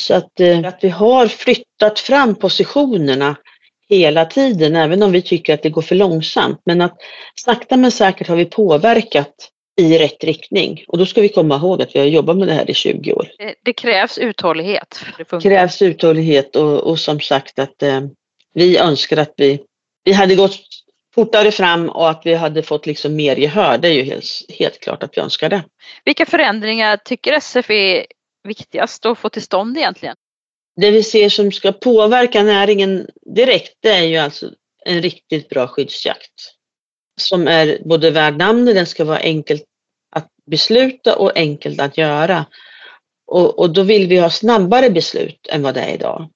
Så 0.00 0.14
att, 0.14 0.40
eh, 0.40 0.58
att 0.64 0.78
vi 0.82 0.88
har 0.88 1.26
flyttat 1.26 1.98
fram 1.98 2.34
positionerna 2.34 3.36
hela 3.88 4.24
tiden, 4.24 4.76
även 4.76 5.02
om 5.02 5.12
vi 5.12 5.22
tycker 5.22 5.54
att 5.54 5.62
det 5.62 5.70
går 5.70 5.82
för 5.82 5.94
långsamt. 5.94 6.60
Men 6.64 6.80
att 6.80 6.96
sakta 7.34 7.76
men 7.76 7.90
säkert 7.90 8.28
har 8.28 8.36
vi 8.36 8.44
påverkat 8.44 9.34
i 9.80 9.98
rätt 9.98 10.24
riktning. 10.24 10.84
Och 10.88 10.98
då 10.98 11.06
ska 11.06 11.20
vi 11.20 11.28
komma 11.28 11.56
ihåg 11.56 11.82
att 11.82 11.94
vi 11.94 11.98
har 11.98 12.06
jobbat 12.06 12.36
med 12.36 12.48
det 12.48 12.54
här 12.54 12.70
i 12.70 12.74
20 12.74 13.12
år. 13.12 13.28
Det 13.64 13.72
krävs 13.72 14.18
uthållighet. 14.18 15.00
Det 15.30 15.40
krävs 15.42 15.82
uthållighet 15.82 16.56
och, 16.56 16.78
och 16.80 16.98
som 16.98 17.20
sagt 17.20 17.58
att 17.58 17.82
eh, 17.82 18.00
vi 18.54 18.78
önskar 18.78 19.16
att 19.16 19.34
vi, 19.36 19.60
vi 20.04 20.12
hade 20.12 20.34
gått 20.34 20.60
fortare 21.14 21.52
fram 21.52 21.88
och 21.88 22.10
att 22.10 22.22
vi 22.24 22.34
hade 22.34 22.62
fått 22.62 22.86
liksom 22.86 23.14
mer 23.14 23.36
gehör. 23.36 23.78
Det 23.78 23.88
är 23.88 23.92
ju 23.92 24.02
helt, 24.02 24.24
helt 24.58 24.80
klart 24.80 25.02
att 25.02 25.16
vi 25.16 25.20
önskar 25.22 25.48
det. 25.48 25.64
Vilka 26.04 26.26
förändringar 26.26 26.96
tycker 26.96 27.32
SF 27.32 27.70
är 27.70 28.06
viktigast 28.48 29.06
att 29.06 29.18
få 29.18 29.28
till 29.28 29.42
stånd 29.42 29.76
egentligen? 29.76 30.16
Det 30.76 30.90
vi 30.90 31.02
ser 31.02 31.28
som 31.28 31.52
ska 31.52 31.72
påverka 31.72 32.42
näringen 32.42 33.10
direkt 33.34 33.76
det 33.80 33.88
är 33.88 34.02
ju 34.02 34.16
alltså 34.16 34.50
en 34.84 35.02
riktigt 35.02 35.48
bra 35.48 35.66
skyddsjakt. 35.66 36.32
Som 37.20 37.48
är 37.48 37.78
både 37.84 38.10
värd 38.10 38.36
namnet, 38.36 38.74
den 38.74 38.86
ska 38.86 39.04
vara 39.04 39.18
enkelt 39.18 39.64
att 40.16 40.28
besluta 40.50 41.16
och 41.16 41.36
enkelt 41.36 41.80
att 41.80 41.98
göra. 41.98 42.46
Och, 43.26 43.58
och 43.58 43.70
då 43.70 43.82
vill 43.82 44.08
vi 44.08 44.18
ha 44.18 44.30
snabbare 44.30 44.90
beslut 44.90 45.46
än 45.50 45.62
vad 45.62 45.74
det 45.74 45.80
är 45.80 45.94
idag. 45.94 46.30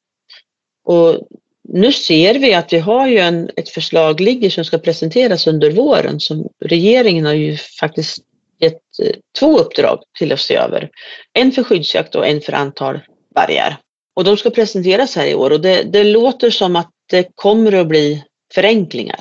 Och 0.85 1.29
nu 1.69 1.93
ser 1.93 2.35
vi 2.35 2.55
att 2.55 2.73
vi 2.73 2.79
har 2.79 3.07
ju 3.07 3.19
en, 3.19 3.51
ett 3.57 3.69
förslag 3.69 4.21
ligger 4.21 4.51
som 4.51 4.65
ska 4.65 4.79
presenteras 4.79 5.47
under 5.47 5.71
våren 5.71 6.21
som 6.21 6.49
regeringen 6.61 7.27
har 7.27 7.33
ju 7.33 7.57
faktiskt 7.57 8.19
gett 8.59 8.99
eh, 9.03 9.15
två 9.39 9.59
uppdrag 9.59 10.03
till 10.19 10.33
att 10.33 10.41
se 10.41 10.57
över. 10.57 10.91
En 11.33 11.53
för 11.53 11.63
skyddsjakt 11.63 12.15
och 12.15 12.27
en 12.27 12.41
för 12.41 12.53
antal 12.53 13.01
vargar. 13.35 13.77
Och 14.17 14.25
de 14.25 14.37
ska 14.37 14.51
presenteras 14.51 15.17
här 15.17 15.27
i 15.27 15.35
år 15.35 15.51
och 15.51 15.61
det, 15.61 15.83
det 15.83 16.05
låter 16.05 16.51
som 16.51 16.77
att 16.77 16.91
det 17.11 17.29
kommer 17.35 17.73
att 17.73 17.89
bli 17.89 18.25
förenklingar. 18.55 19.21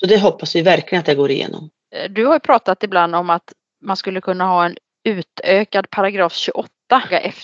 Så 0.00 0.06
det 0.06 0.18
hoppas 0.18 0.56
vi 0.56 0.62
verkligen 0.62 1.00
att 1.00 1.06
det 1.06 1.14
går 1.14 1.30
igenom. 1.30 1.70
Eh, 1.94 2.10
du 2.10 2.26
har 2.26 2.34
ju 2.34 2.40
pratat 2.40 2.82
ibland 2.82 3.14
om 3.14 3.30
att 3.30 3.52
man 3.84 3.96
skulle 3.96 4.20
kunna 4.20 4.44
ha 4.44 4.66
en 4.66 4.76
utökad 5.04 5.90
paragraf 5.90 6.34
28 6.34 6.68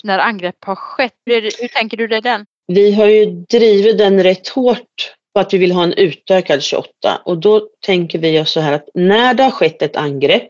när 0.03 0.19
angrepp 0.19 0.65
har 0.65 0.75
skett. 0.75 1.13
Hur 1.25 1.67
tänker 1.67 1.97
du 1.97 2.07
dig 2.07 2.21
den? 2.21 2.45
Vi 2.67 2.91
har 2.91 3.05
ju 3.05 3.25
drivit 3.25 3.97
den 3.97 4.23
rätt 4.23 4.47
hårt 4.47 5.13
på 5.33 5.39
att 5.39 5.53
vi 5.53 5.57
vill 5.57 5.71
ha 5.71 5.83
en 5.83 5.93
utökad 5.93 6.63
28 6.63 7.21
och 7.25 7.37
då 7.37 7.67
tänker 7.85 8.19
vi 8.19 8.45
så 8.45 8.59
här 8.59 8.73
att 8.73 8.89
när 8.93 9.33
det 9.33 9.43
har 9.43 9.51
skett 9.51 9.81
ett 9.81 9.95
angrepp 9.95 10.49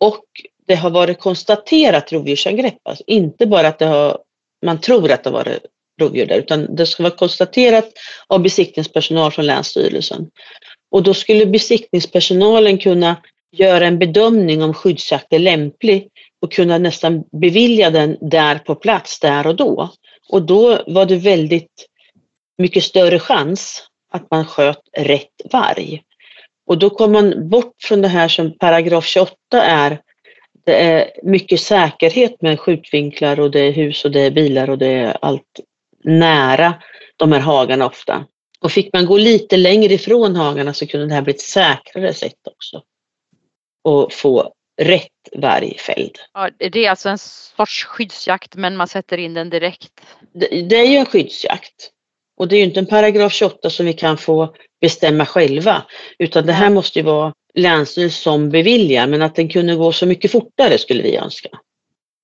och 0.00 0.24
det 0.66 0.74
har 0.74 0.90
varit 0.90 1.18
konstaterat 1.18 2.12
rovdjursangrepp, 2.12 2.78
alltså 2.82 3.04
inte 3.06 3.46
bara 3.46 3.68
att 3.68 3.78
det 3.78 3.86
har, 3.86 4.18
man 4.64 4.80
tror 4.80 5.10
att 5.10 5.24
det 5.24 5.30
har 5.30 5.44
varit 5.44 5.62
rovdjur 6.00 6.26
där, 6.26 6.38
utan 6.38 6.76
det 6.76 6.86
ska 6.86 7.02
vara 7.02 7.16
konstaterat 7.16 7.92
av 8.26 8.42
besiktningspersonal 8.42 9.32
från 9.32 9.46
Länsstyrelsen. 9.46 10.30
Och 10.90 11.02
då 11.02 11.14
skulle 11.14 11.46
besiktningspersonalen 11.46 12.78
kunna 12.78 13.16
göra 13.52 13.86
en 13.86 13.98
bedömning 13.98 14.62
om 14.62 14.74
skyddsjakt 14.74 15.32
är 15.32 15.38
lämplig 15.38 16.08
och 16.42 16.52
kunna 16.52 16.78
nästan 16.78 17.24
bevilja 17.40 17.90
den 17.90 18.16
där 18.20 18.58
på 18.58 18.74
plats, 18.74 19.20
där 19.20 19.46
och 19.46 19.56
då. 19.56 19.90
Och 20.28 20.42
då 20.42 20.82
var 20.86 21.06
det 21.06 21.16
väldigt 21.16 21.86
mycket 22.58 22.84
större 22.84 23.18
chans 23.18 23.82
att 24.12 24.30
man 24.30 24.46
sköt 24.46 24.82
rätt 24.96 25.40
varg. 25.52 26.02
Och 26.66 26.78
då 26.78 26.90
kom 26.90 27.12
man 27.12 27.48
bort 27.48 27.74
från 27.82 28.02
det 28.02 28.08
här 28.08 28.28
som 28.28 28.58
paragraf 28.58 29.06
28 29.06 29.34
är. 29.52 30.00
Det 30.64 30.74
är 30.74 31.10
mycket 31.22 31.60
säkerhet 31.60 32.42
med 32.42 32.60
skjutvinklar 32.60 33.40
och 33.40 33.50
det 33.50 33.60
är 33.60 33.72
hus 33.72 34.04
och 34.04 34.10
det 34.10 34.20
är 34.20 34.30
bilar 34.30 34.70
och 34.70 34.78
det 34.78 34.92
är 34.92 35.16
allt 35.22 35.60
nära 36.04 36.74
de 37.16 37.32
här 37.32 37.40
hagarna 37.40 37.86
ofta. 37.86 38.26
Och 38.60 38.72
fick 38.72 38.92
man 38.92 39.06
gå 39.06 39.16
lite 39.16 39.56
längre 39.56 39.94
ifrån 39.94 40.36
hagarna 40.36 40.74
så 40.74 40.86
kunde 40.86 41.06
det 41.06 41.14
här 41.14 41.22
bli 41.22 41.32
ett 41.32 41.40
säkrare 41.40 42.14
sätt 42.14 42.48
också. 42.50 42.82
Och 43.84 44.12
få 44.12 44.52
rätt 44.76 45.28
varg 45.36 45.78
fälld. 45.78 46.18
Ja, 46.34 46.50
det 46.58 46.84
är 46.84 46.90
alltså 46.90 47.08
en 47.08 47.18
sorts 47.18 47.84
skyddsjakt 47.84 48.56
men 48.56 48.76
man 48.76 48.88
sätter 48.88 49.18
in 49.18 49.34
den 49.34 49.50
direkt? 49.50 49.92
Det, 50.34 50.62
det 50.62 50.76
är 50.76 50.86
ju 50.86 50.96
en 50.96 51.06
skyddsjakt. 51.06 51.90
Och 52.36 52.48
det 52.48 52.56
är 52.56 52.58
ju 52.58 52.64
inte 52.64 52.80
en 52.80 52.86
paragraf 52.86 53.32
28 53.32 53.70
som 53.70 53.86
vi 53.86 53.92
kan 53.92 54.18
få 54.18 54.54
bestämma 54.80 55.26
själva. 55.26 55.82
Utan 56.18 56.46
det 56.46 56.52
här 56.52 56.70
måste 56.70 56.98
ju 56.98 57.04
vara 57.04 57.32
Länsstyrelsen 57.54 58.22
som 58.22 58.50
beviljar 58.50 59.06
men 59.06 59.22
att 59.22 59.34
den 59.34 59.48
kunde 59.48 59.76
gå 59.76 59.92
så 59.92 60.06
mycket 60.06 60.32
fortare 60.32 60.78
skulle 60.78 61.02
vi 61.02 61.16
önska. 61.16 61.48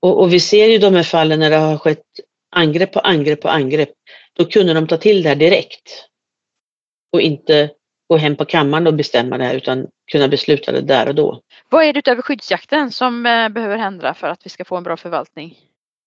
Och, 0.03 0.20
och, 0.20 0.33
vi 0.33 0.41
ser 0.41 0.66
ju 0.66 0.79
de 0.79 0.95
här 0.95 1.03
fallen 1.03 1.41
när 1.41 1.51
det 1.51 1.57
har 1.57 1.79
skett 1.79 2.05
angrepp 2.51 2.93
på 2.93 3.01
angrepp 3.01 3.41
på 3.41 3.49
angrepp. 3.49 3.91
Då 4.33 4.45
kunde 4.45 4.74
de 4.74 4.87
ta 4.87 4.97
till 4.97 5.23
det 5.23 5.29
här 5.29 5.37
direkt. 5.37 6.05
Och 7.12 7.20
inte 7.20 7.70
gå 8.13 8.19
hem 8.19 8.37
på 8.37 8.45
kammaren 8.45 8.87
och 8.87 8.95
bestämma 8.95 9.39
det 9.39 9.45
här 9.45 9.55
utan 9.55 9.87
kunna 10.13 10.29
besluta 10.29 10.73
det 10.73 10.81
där 10.81 11.09
och 11.09 11.15
då. 11.15 11.41
Vad 11.69 11.85
är 11.85 11.93
det 11.93 11.99
utöver 11.99 12.23
skyddsjakten 12.23 12.93
som 12.93 13.27
eh, 13.27 13.49
behöver 13.49 13.77
hända 13.77 14.15
för 14.15 14.27
att 14.27 14.41
vi 14.45 14.51
ska 14.51 14.65
få 14.65 14.77
en 14.77 14.83
bra 14.83 14.97
förvaltning? 14.97 15.59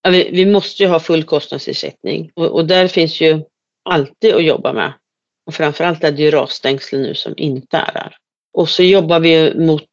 Ja, 0.03 0.10
vi, 0.11 0.30
vi, 0.32 0.45
måste 0.45 0.84
ju 0.84 0.90
ha 0.90 0.99
full 0.99 1.23
kostnadsersättning 1.23 2.32
och, 2.36 2.45
och, 2.45 2.65
där 2.65 2.88
finns 2.88 3.22
ju 3.22 3.41
alltid 3.90 4.36
att 4.36 4.44
jobba 4.44 4.73
med. 4.73 4.94
Och 5.48 5.53
framförallt 5.53 6.03
är 6.03 6.11
det 6.11 6.22
ju 6.22 6.32
rasstängsel 6.32 7.02
nu 7.02 7.15
som 7.15 7.34
inte 7.38 7.77
är 7.77 7.94
där. 7.94 8.15
Och 8.53 8.69
så 8.69 8.84
jobbar 8.84 9.19
vi 9.19 9.53
mot 9.56 9.90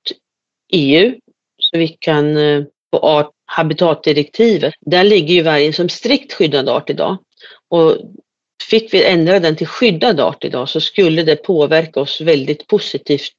EU 0.73 1.15
så 1.59 1.79
vi 1.79 1.89
kan 1.89 2.37
eh, 2.37 2.65
på 2.93 2.99
art, 2.99 3.31
habitatdirektivet. 3.47 4.75
Där 4.81 5.05
ligger 5.05 5.35
ju 5.35 5.43
vargen 5.43 5.73
som 5.73 5.89
strikt 5.89 6.33
skyddad 6.33 6.69
art 6.69 6.91
idag. 6.91 7.17
Och 7.71 7.97
fick 8.63 8.95
vi 8.95 9.05
ändra 9.05 9.41
den 9.41 9.57
till 9.57 9.67
skyddad 9.67 10.21
art 10.21 10.45
idag 10.45 10.69
så 10.69 10.81
skulle 10.81 11.23
det 11.23 11.37
påverka 11.37 12.01
oss 12.01 12.21
väldigt 12.21 12.67
positivt. 12.67 13.37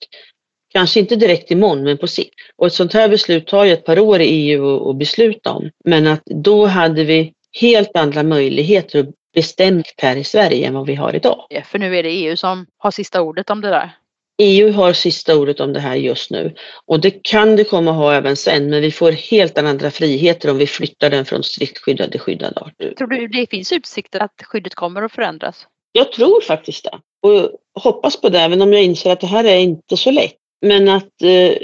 Kanske 0.73 0.99
inte 0.99 1.15
direkt 1.15 1.51
imorgon 1.51 1.83
men 1.83 1.97
på 1.97 2.07
sikt. 2.07 2.33
Och 2.55 2.67
ett 2.67 2.73
sånt 2.73 2.93
här 2.93 3.09
beslut 3.09 3.47
tar 3.47 3.65
ju 3.65 3.73
ett 3.73 3.85
par 3.85 3.99
år 3.99 4.21
i 4.21 4.25
EU 4.25 4.89
att 4.89 4.97
besluta 4.97 5.51
om. 5.51 5.69
Men 5.85 6.07
att 6.07 6.25
då 6.25 6.65
hade 6.65 7.03
vi 7.03 7.33
helt 7.61 7.97
andra 7.97 8.23
möjligheter 8.23 8.99
att 8.99 9.09
bestämma 9.33 9.83
här 9.97 10.15
i 10.15 10.23
Sverige 10.23 10.67
än 10.67 10.73
vad 10.73 10.87
vi 10.87 10.95
har 10.95 11.15
idag. 11.15 11.45
För 11.65 11.79
nu 11.79 11.97
är 11.97 12.03
det 12.03 12.09
EU 12.09 12.35
som 12.35 12.65
har 12.77 12.91
sista 12.91 13.21
ordet 13.21 13.49
om 13.49 13.61
det 13.61 13.69
där. 13.69 13.91
EU 14.37 14.71
har 14.71 14.93
sista 14.93 15.37
ordet 15.37 15.59
om 15.59 15.73
det 15.73 15.79
här 15.79 15.95
just 15.95 16.31
nu 16.31 16.55
och 16.85 16.99
det 16.99 17.11
kan 17.23 17.55
det 17.55 17.63
komma 17.63 17.91
att 17.91 17.97
ha 17.97 18.13
även 18.13 18.35
sen 18.35 18.69
men 18.69 18.81
vi 18.81 18.91
får 18.91 19.11
helt 19.11 19.57
andra 19.57 19.91
friheter 19.91 20.51
om 20.51 20.57
vi 20.57 20.67
flyttar 20.67 21.09
den 21.09 21.25
från 21.25 21.43
strikt 21.43 21.77
skyddad 21.77 22.11
till 22.11 22.19
skyddad 22.19 22.57
art. 22.57 22.97
Tror 22.97 23.07
du 23.07 23.27
det 23.27 23.49
finns 23.49 23.71
utsikter 23.71 24.19
att 24.19 24.41
skyddet 24.43 24.75
kommer 24.75 25.01
att 25.01 25.11
förändras? 25.11 25.67
Jag 25.91 26.11
tror 26.11 26.41
faktiskt 26.41 26.83
det 26.83 26.99
och 27.23 27.51
hoppas 27.79 28.21
på 28.21 28.29
det 28.29 28.39
även 28.39 28.61
om 28.61 28.73
jag 28.73 28.83
inser 28.83 29.11
att 29.11 29.21
det 29.21 29.27
här 29.27 29.43
är 29.43 29.57
inte 29.57 29.97
så 29.97 30.11
lätt. 30.11 30.35
Men 30.61 30.89
att 30.89 31.21
eh, 31.21 31.57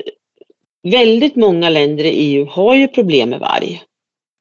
väldigt 0.83 1.35
många 1.35 1.69
länder 1.69 2.03
i 2.03 2.09
EU 2.09 2.45
har 2.45 2.75
ju 2.75 2.87
problem 2.87 3.29
med 3.29 3.39
varg. 3.39 3.81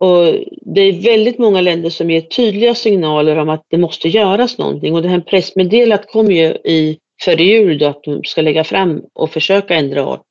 Och 0.01 0.35
det 0.75 0.81
är 0.81 1.03
väldigt 1.03 1.39
många 1.39 1.61
länder 1.61 1.91
som 1.91 2.11
ger 2.11 2.21
tydliga 2.21 2.75
signaler 2.75 3.37
om 3.37 3.49
att 3.49 3.65
det 3.69 3.79
måste 3.79 4.09
göras 4.09 4.59
någonting 4.59 4.95
och 4.95 5.03
det 5.03 5.09
här 5.09 5.21
pressmeddelandet 5.21 6.13
kom 6.13 6.33
ju 6.33 6.45
i 6.47 6.99
före 7.23 7.43
jul 7.43 7.79
då 7.79 7.87
att 7.87 8.03
de 8.03 8.25
ska 8.25 8.43
lägga 8.43 8.65
fram 8.65 9.03
och 9.13 9.31
försöka 9.31 9.75
ändra 9.75 10.07
art 10.07 10.27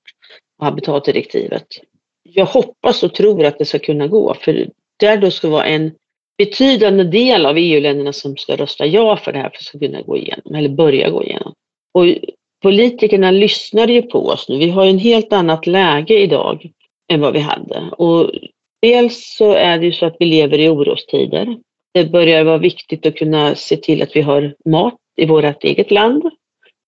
och 0.60 0.66
habitatdirektivet. 0.66 1.68
Jag 2.24 2.46
hoppas 2.46 3.04
och 3.04 3.14
tror 3.14 3.46
att 3.46 3.60
det 3.60 3.66
ska 3.66 3.80
kunna 3.80 4.08
gå 4.08 4.34
för 4.34 4.68
där 5.00 5.18
då 5.18 5.32
ska 5.32 5.50
vara 5.50 5.66
en 5.66 5.92
betydande 6.38 7.04
del 7.04 7.46
av 7.46 7.58
EU-länderna 7.58 8.14
som 8.14 8.38
ska 8.38 8.56
rösta 8.56 8.86
ja 8.86 9.18
för 9.18 9.32
det 9.32 9.40
här 9.40 9.50
för 9.50 9.56
att 9.56 9.60
det 9.60 9.66
ska 9.66 9.80
kunna 9.80 10.02
gå 10.02 10.18
igenom 10.18 10.56
eller 10.56 10.70
börja 10.70 11.10
gå 11.10 11.24
igenom. 11.24 11.54
Och 11.94 12.06
politikerna 12.62 13.32
lyssnar 13.32 13.88
ju 13.88 14.02
på 14.02 14.28
oss 14.28 14.50
nu. 14.50 14.58
Vi 14.58 14.70
har 14.70 14.86
en 14.86 15.00
helt 15.00 15.34
annat 15.34 15.68
läge 15.68 16.20
idag 16.20 16.72
än 17.12 17.22
vad 17.22 17.34
vi 17.34 17.40
hade. 17.40 17.90
Och 17.98 18.32
dels 18.82 19.36
så 19.38 19.52
är 19.52 19.78
det 19.78 19.86
ju 19.86 19.92
så 19.92 20.06
att 20.06 20.16
vi 20.20 20.26
lever 20.26 20.60
i 20.60 20.70
orostider. 20.70 21.58
Det 21.94 22.06
börjar 22.06 22.44
vara 22.44 22.58
viktigt 22.58 23.06
att 23.06 23.16
kunna 23.16 23.56
se 23.56 23.78
till 23.78 24.02
att 24.02 24.16
vi 24.16 24.22
har 24.22 24.56
mat 24.66 24.98
i 25.18 25.26
vårt 25.26 25.64
eget 25.64 25.92
land. 25.92 26.24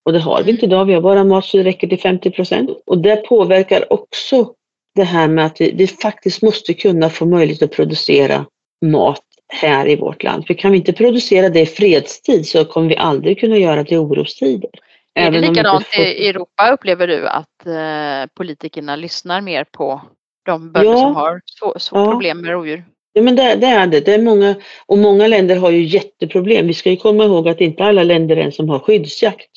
Och 0.06 0.14
det 0.14 0.20
har 0.20 0.44
vi 0.44 0.52
inte 0.52 0.66
idag. 0.66 0.86
Vi 0.86 0.94
har 0.94 1.02
bara 1.02 1.24
mat 1.24 1.46
så 1.46 1.58
det 1.58 1.64
räcker 1.64 1.88
till 1.88 2.00
50 2.00 2.32
procent. 2.32 2.70
Och 2.86 2.98
det 2.98 3.16
påverkar 3.16 3.94
också 3.94 4.54
det 4.96 5.04
här 5.04 5.28
med 5.28 5.46
att 5.46 5.62
vi, 5.62 5.72
vi, 5.72 5.88
faktiskt 5.88 6.42
måste 6.42 6.74
kunna 6.74 7.10
få 7.10 7.26
möjlighet 7.26 7.64
att 7.64 7.72
producera 7.72 8.46
mat 8.86 9.24
här 9.54 9.88
i 9.88 9.96
vårt 9.96 10.24
land. 10.24 10.48
För 10.48 10.54
kan 10.54 10.72
vi 10.72 10.78
inte 10.78 10.94
producera 10.94 11.50
det 11.50 11.62
i 11.62 11.66
fredstid 11.66 12.48
så 12.48 12.66
kommer 12.66 12.90
vi 12.90 12.98
aldrig 12.98 13.40
kunna 13.40 13.58
göra 13.58 13.84
det 13.84 13.92
i 13.92 13.98
orostider. 13.98 14.70
Är 15.14 15.32
det 15.32 15.40
likadant 15.40 15.88
får... 15.88 16.06
i 16.06 16.28
Europa 16.28 16.72
upplever 16.72 17.08
du 17.08 17.28
att 17.28 17.66
eh, 17.66 18.34
politikerna 18.34 18.96
lyssnar 18.96 19.42
mer 19.42 19.64
på 19.64 20.02
de 20.46 20.72
bönder 20.72 20.92
ja. 20.92 20.98
som 20.98 21.16
har 21.16 21.42
så, 21.46 21.74
så 21.78 21.96
ja. 21.96 22.12
problem 22.12 22.42
med 22.42 22.52
rovdjur? 22.52 22.84
Ja 23.14 23.22
men 23.22 23.36
det, 23.36 23.56
det, 23.56 23.68
är 23.68 23.88
det. 23.88 24.00
det 24.00 24.14
är 24.14 24.22
många, 24.22 24.56
och 24.86 24.98
många 24.98 25.28
länder 25.28 25.56
har 25.56 25.70
ju 25.70 25.84
jätteproblem. 25.84 26.68
Vi 26.68 26.74
ska 26.74 26.90
ju 26.90 26.98
komma 26.98 27.24
ihåg 27.24 27.50
att 27.50 27.62
inte 27.62 27.84
alla 27.84 28.04
länder 28.04 28.38
än 28.38 28.52
som 28.52 28.70
har 28.70 28.80
skyddsjakt. 28.80 29.50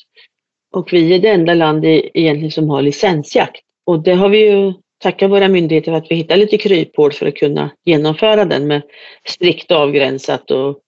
Och 0.73 0.93
vi 0.93 1.13
är 1.13 1.19
det 1.19 1.29
enda 1.29 1.53
land 1.53 1.85
egentligen 1.85 2.51
som 2.51 2.69
har 2.69 2.81
licensjakt. 2.81 3.61
Och 3.85 4.03
det 4.03 4.13
har 4.13 4.29
vi 4.29 4.49
ju 4.49 4.73
tacka 5.03 5.27
våra 5.27 5.47
myndigheter 5.47 5.91
för 5.91 5.97
att 5.97 6.11
vi 6.11 6.15
hittar 6.15 6.37
lite 6.37 6.57
kryphål 6.57 7.11
för 7.11 7.25
att 7.25 7.35
kunna 7.35 7.69
genomföra 7.85 8.45
den 8.45 8.67
med 8.67 8.81
strikt 9.25 9.71
avgränsat 9.71 10.51
och 10.51 10.79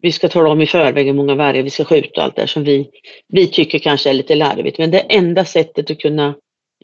vi 0.00 0.12
ska 0.12 0.28
tala 0.28 0.48
om 0.48 0.60
i 0.60 0.66
förväg 0.66 1.06
hur 1.06 1.12
många 1.12 1.34
vargar 1.34 1.62
vi 1.62 1.70
ska 1.70 1.84
skjuta 1.84 2.20
och 2.20 2.24
allt 2.24 2.36
det 2.36 2.46
som 2.46 2.64
vi, 2.64 2.90
vi 3.28 3.46
tycker 3.46 3.78
kanske 3.78 4.10
är 4.10 4.14
lite 4.14 4.34
larvigt. 4.34 4.78
Men 4.78 4.90
det 4.90 4.98
enda 4.98 5.44
sättet 5.44 5.90
att 5.90 5.98
kunna 5.98 6.34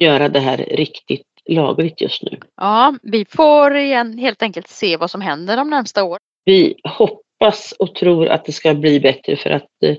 göra 0.01 0.29
det 0.29 0.41
här 0.41 0.57
riktigt 0.57 1.27
lagligt 1.49 2.01
just 2.01 2.23
nu. 2.23 2.39
Ja, 2.57 2.95
vi 3.03 3.25
får 3.25 3.77
igen 3.77 4.19
helt 4.19 4.43
enkelt 4.43 4.69
se 4.69 4.97
vad 4.97 5.11
som 5.11 5.21
händer 5.21 5.57
de 5.57 5.71
närmsta 5.71 6.05
åren. 6.05 6.21
Vi 6.45 6.75
hoppas 6.85 7.75
och 7.79 7.95
tror 7.95 8.29
att 8.29 8.45
det 8.45 8.53
ska 8.53 8.75
bli 8.75 9.01
bättre 9.01 9.37
för 9.37 9.51
att 9.51 9.83
eh, 9.85 9.97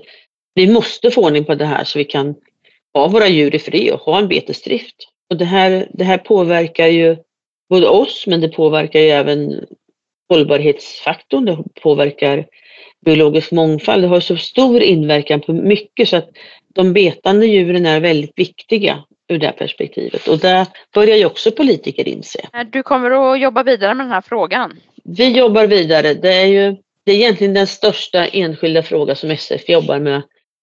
vi 0.58 0.66
måste 0.66 1.10
få 1.10 1.24
ordning 1.24 1.44
på 1.44 1.54
det 1.54 1.64
här 1.64 1.84
så 1.84 1.98
vi 1.98 2.04
kan 2.04 2.34
ha 2.94 3.08
våra 3.08 3.28
djur 3.28 3.54
i 3.54 3.58
fred 3.58 3.92
och 3.92 4.00
ha 4.00 4.18
en 4.18 4.28
betesdrift. 4.28 4.96
Och 5.30 5.36
det 5.36 5.44
här, 5.44 5.88
det 5.90 6.04
här 6.04 6.18
påverkar 6.18 6.86
ju 6.86 7.16
både 7.70 7.88
oss 7.88 8.26
men 8.26 8.40
det 8.40 8.48
påverkar 8.48 9.00
ju 9.00 9.08
även 9.08 9.64
hållbarhetsfaktorn, 10.28 11.44
det 11.44 11.58
påverkar 11.82 12.46
biologisk 13.04 13.52
mångfald. 13.52 14.02
Det 14.04 14.08
har 14.08 14.20
så 14.20 14.36
stor 14.36 14.82
inverkan 14.82 15.40
på 15.40 15.52
mycket 15.52 16.08
så 16.08 16.16
att 16.16 16.28
de 16.74 16.92
betande 16.92 17.46
djuren 17.46 17.86
är 17.86 18.00
väldigt 18.00 18.32
viktiga 18.36 19.04
ur 19.28 19.38
det 19.38 19.52
perspektivet 19.58 20.28
och 20.28 20.38
det 20.38 20.66
börjar 20.94 21.16
ju 21.16 21.26
också 21.26 21.50
politiker 21.50 22.08
inse. 22.08 22.40
Du 22.72 22.82
kommer 22.82 23.10
att 23.10 23.40
jobba 23.40 23.62
vidare 23.62 23.94
med 23.94 24.06
den 24.06 24.12
här 24.12 24.20
frågan? 24.20 24.80
Vi 25.04 25.38
jobbar 25.38 25.66
vidare. 25.66 26.14
Det 26.14 26.32
är 26.32 26.46
ju 26.46 26.76
det 27.04 27.12
är 27.12 27.16
egentligen 27.16 27.54
den 27.54 27.66
största 27.66 28.26
enskilda 28.26 28.82
fråga 28.82 29.14
som 29.14 29.30
SF 29.30 29.68
jobbar 29.68 29.98
med 29.98 30.22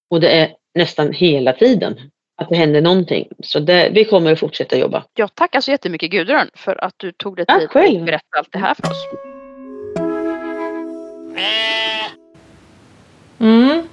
och 0.10 0.22
det 0.22 0.32
är 0.32 0.50
nästan 0.76 1.14
hela 1.14 1.54
tiden 1.54 1.96
att 2.38 2.50
det 2.50 2.56
händer 2.56 2.82
någonting. 2.82 3.28
Så 3.44 3.60
det, 3.60 3.90
vi 3.94 4.06
kommer 4.06 4.34
att 4.34 4.40
fortsätta 4.40 4.78
jobba. 4.78 5.04
Jag 5.14 5.36
tackar 5.36 5.62
så 5.62 5.72
jättemycket 5.72 6.12
Gudrun 6.12 6.50
för 6.56 6.84
att 6.84 6.94
du 6.98 7.12
tog 7.12 7.36
dig 7.36 7.46
tid 7.46 7.56
att 7.64 8.06
berätta 8.06 8.38
allt 8.38 8.52
det 8.52 8.60
här 8.60 8.74
för 8.74 8.92
oss. 8.92 9.06
Mm. 13.40 13.84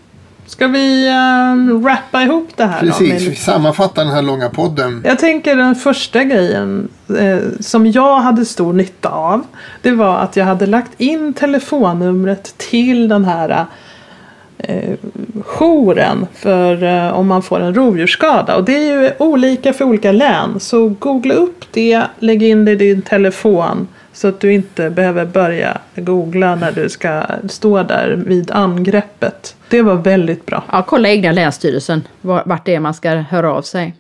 Ska 0.47 0.66
vi 0.68 1.09
uh, 1.09 1.84
rappa 1.84 2.22
ihop 2.22 2.48
det 2.56 2.64
här 2.64 2.80
Precis, 2.80 3.24
då? 3.24 3.30
vi 3.30 3.36
sammanfattar 3.36 4.05
den 4.05 4.14
här 4.14 4.22
långa 4.22 4.48
podden. 4.48 5.02
Jag 5.05 5.18
tänker 5.18 5.56
den 5.56 5.74
första 5.74 6.24
grejen 6.24 6.89
eh, 7.18 7.39
som 7.60 7.86
jag 7.86 8.20
hade 8.20 8.44
stor 8.44 8.72
nytta 8.72 9.09
av. 9.09 9.47
Det 9.82 9.90
var 9.90 10.18
att 10.18 10.36
jag 10.36 10.44
hade 10.44 10.66
lagt 10.66 11.01
in 11.01 11.34
telefonnumret 11.34 12.59
till 12.59 13.09
den 13.09 13.24
här 13.24 13.66
eh, 14.62 14.94
jouren 15.40 16.26
för 16.34 16.82
eh, 16.82 17.18
om 17.18 17.26
man 17.26 17.43
får 17.43 17.60
en 17.60 17.74
rovdjursskada. 17.74 18.56
Och 18.56 18.64
det 18.64 18.76
är 18.76 19.02
ju 19.02 19.10
olika 19.18 19.72
för 19.72 19.84
olika 19.84 20.12
län. 20.12 20.60
Så 20.60 20.89
googla 20.89 21.34
upp 21.34 21.64
det, 21.70 22.02
lägg 22.18 22.43
in 22.43 22.64
det 22.64 22.72
i 22.72 22.76
din 22.76 23.02
telefon. 23.02 23.89
Så 24.12 24.28
att 24.28 24.40
du 24.40 24.52
inte 24.52 24.90
behöver 24.90 25.24
börja 25.24 25.78
googla 25.94 26.55
när 26.55 26.72
du 26.72 26.89
ska 26.89 27.22
stå 27.48 27.82
där 27.82 28.22
vid 28.26 28.51
angreppet. 28.51 29.56
Det 29.68 29.82
var 29.82 29.94
väldigt 29.94 30.47
bra. 30.47 30.64
Ja, 30.72 30.84
kolla 30.86 31.09
egna 31.09 31.32
länsstyrelsen 31.32 32.02
vart 32.20 32.66
det 32.66 32.74
är 32.74 32.80
man 32.80 32.94
ska 32.94 33.10
höra 33.10 33.52
av 33.52 33.62
sig. 33.62 33.94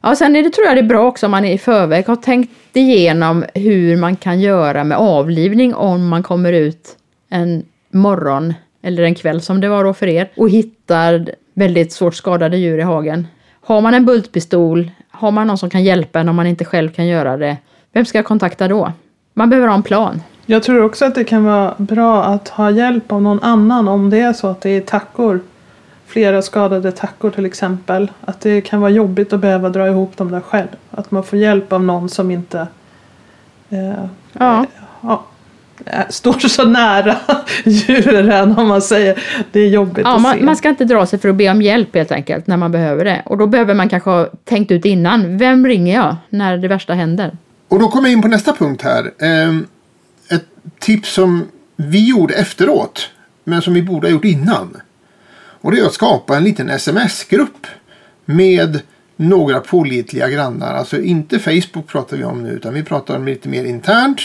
Ja, 0.00 0.16
sen 0.16 0.36
är 0.36 0.42
det, 0.42 0.50
tror 0.50 0.66
jag 0.66 0.76
det 0.76 0.80
är 0.80 0.88
bra 0.88 1.06
också 1.06 1.26
om 1.26 1.30
man 1.30 1.44
i 1.44 1.58
förväg 1.58 2.06
har 2.06 2.16
tänkt 2.16 2.50
igenom 2.72 3.44
hur 3.54 3.96
man 3.96 4.16
kan 4.16 4.40
göra 4.40 4.84
med 4.84 4.98
avlivning 4.98 5.74
om 5.74 6.08
man 6.08 6.22
kommer 6.22 6.52
ut 6.52 6.96
en 7.30 7.64
morgon 7.90 8.54
eller 8.84 9.02
en 9.02 9.14
kväll 9.14 9.40
som 9.40 9.60
det 9.60 9.68
var 9.68 9.84
då 9.84 9.94
för 9.94 10.06
er, 10.06 10.30
och 10.36 10.50
hittar 10.50 11.30
väldigt 11.54 11.92
svårt 11.92 12.14
skadade 12.14 12.56
djur 12.56 12.78
i 12.78 12.82
hagen. 12.82 13.26
Har 13.60 13.80
man 13.80 13.94
en 13.94 14.04
bultpistol, 14.06 14.90
har 15.10 15.30
man 15.30 15.46
någon 15.46 15.58
som 15.58 15.70
kan 15.70 15.84
hjälpa 15.84 16.20
en 16.20 16.28
om 16.28 16.36
man 16.36 16.46
inte 16.46 16.64
själv 16.64 16.90
kan 16.90 17.06
göra 17.06 17.36
det, 17.36 17.56
vem 17.92 18.04
ska 18.04 18.18
jag 18.18 18.24
kontakta 18.24 18.68
då? 18.68 18.92
Man 19.34 19.50
behöver 19.50 19.68
ha 19.68 19.74
en 19.74 19.82
plan. 19.82 20.22
Jag 20.46 20.62
tror 20.62 20.84
också 20.84 21.04
att 21.04 21.14
det 21.14 21.24
kan 21.24 21.44
vara 21.44 21.74
bra 21.78 22.24
att 22.24 22.48
ha 22.48 22.70
hjälp 22.70 23.12
av 23.12 23.22
någon 23.22 23.42
annan 23.42 23.88
om 23.88 24.10
det 24.10 24.20
är 24.20 24.32
så 24.32 24.46
att 24.46 24.60
det 24.60 24.70
är 24.70 24.80
tackor. 24.80 25.40
Flera 26.06 26.42
skadade 26.42 26.92
tackor 26.92 27.30
till 27.30 27.46
exempel. 27.46 28.10
Att 28.20 28.40
det 28.40 28.60
kan 28.60 28.80
vara 28.80 28.90
jobbigt 28.90 29.32
att 29.32 29.40
behöva 29.40 29.68
dra 29.68 29.88
ihop 29.88 30.16
dem 30.16 30.30
där 30.30 30.40
själv. 30.40 30.68
Att 30.90 31.10
man 31.10 31.24
får 31.24 31.38
hjälp 31.38 31.72
av 31.72 31.84
någon 31.84 32.08
som 32.08 32.30
inte 32.30 32.66
eh, 33.70 34.04
ja. 34.32 34.60
Eh, 34.60 34.66
ja, 35.00 35.24
står 36.08 36.48
så 36.48 36.64
nära 36.64 37.16
djuren 37.64 38.58
om 38.58 38.68
man 38.68 38.82
säger 38.82 39.22
det 39.52 39.60
är 39.60 39.68
jobbigt 39.68 40.04
ja, 40.04 40.16
att 40.16 40.22
man, 40.22 40.34
se. 40.34 40.44
Man 40.44 40.56
ska 40.56 40.68
inte 40.68 40.84
dra 40.84 41.06
sig 41.06 41.18
för 41.18 41.28
att 41.28 41.36
be 41.36 41.50
om 41.50 41.62
hjälp 41.62 41.94
helt 41.94 42.12
enkelt 42.12 42.46
när 42.46 42.56
man 42.56 42.72
behöver 42.72 43.04
det. 43.04 43.22
Och 43.26 43.38
då 43.38 43.46
behöver 43.46 43.74
man 43.74 43.88
kanske 43.88 44.10
ha 44.10 44.28
tänkt 44.44 44.70
ut 44.70 44.84
innan. 44.84 45.38
Vem 45.38 45.66
ringer 45.66 45.94
jag 45.94 46.16
när 46.28 46.56
det 46.56 46.68
värsta 46.68 46.94
händer? 46.94 47.36
Och 47.68 47.78
då 47.78 47.88
kommer 47.88 48.08
jag 48.08 48.12
in 48.12 48.22
på 48.22 48.28
nästa 48.28 48.52
punkt 48.52 48.82
här. 48.82 49.10
Ehm, 49.18 49.66
ett 50.28 50.44
tips 50.78 51.12
som 51.12 51.44
vi 51.76 52.08
gjorde 52.08 52.34
efteråt 52.34 53.10
men 53.44 53.62
som 53.62 53.74
vi 53.74 53.82
borde 53.82 54.06
ha 54.06 54.12
gjort 54.12 54.24
innan. 54.24 54.76
Och 55.60 55.72
det 55.72 55.80
är 55.80 55.86
att 55.86 55.94
skapa 55.94 56.36
en 56.36 56.44
liten 56.44 56.70
sms-grupp 56.70 57.66
med 58.24 58.80
några 59.16 59.60
pålitliga 59.60 60.28
grannar. 60.28 60.74
Alltså 60.74 61.00
inte 61.00 61.38
Facebook 61.38 61.86
pratar 61.86 62.16
vi 62.16 62.24
om 62.24 62.42
nu 62.42 62.50
utan 62.50 62.74
vi 62.74 62.82
pratar 62.82 63.16
om 63.16 63.26
lite 63.26 63.48
mer 63.48 63.64
internt 63.64 64.20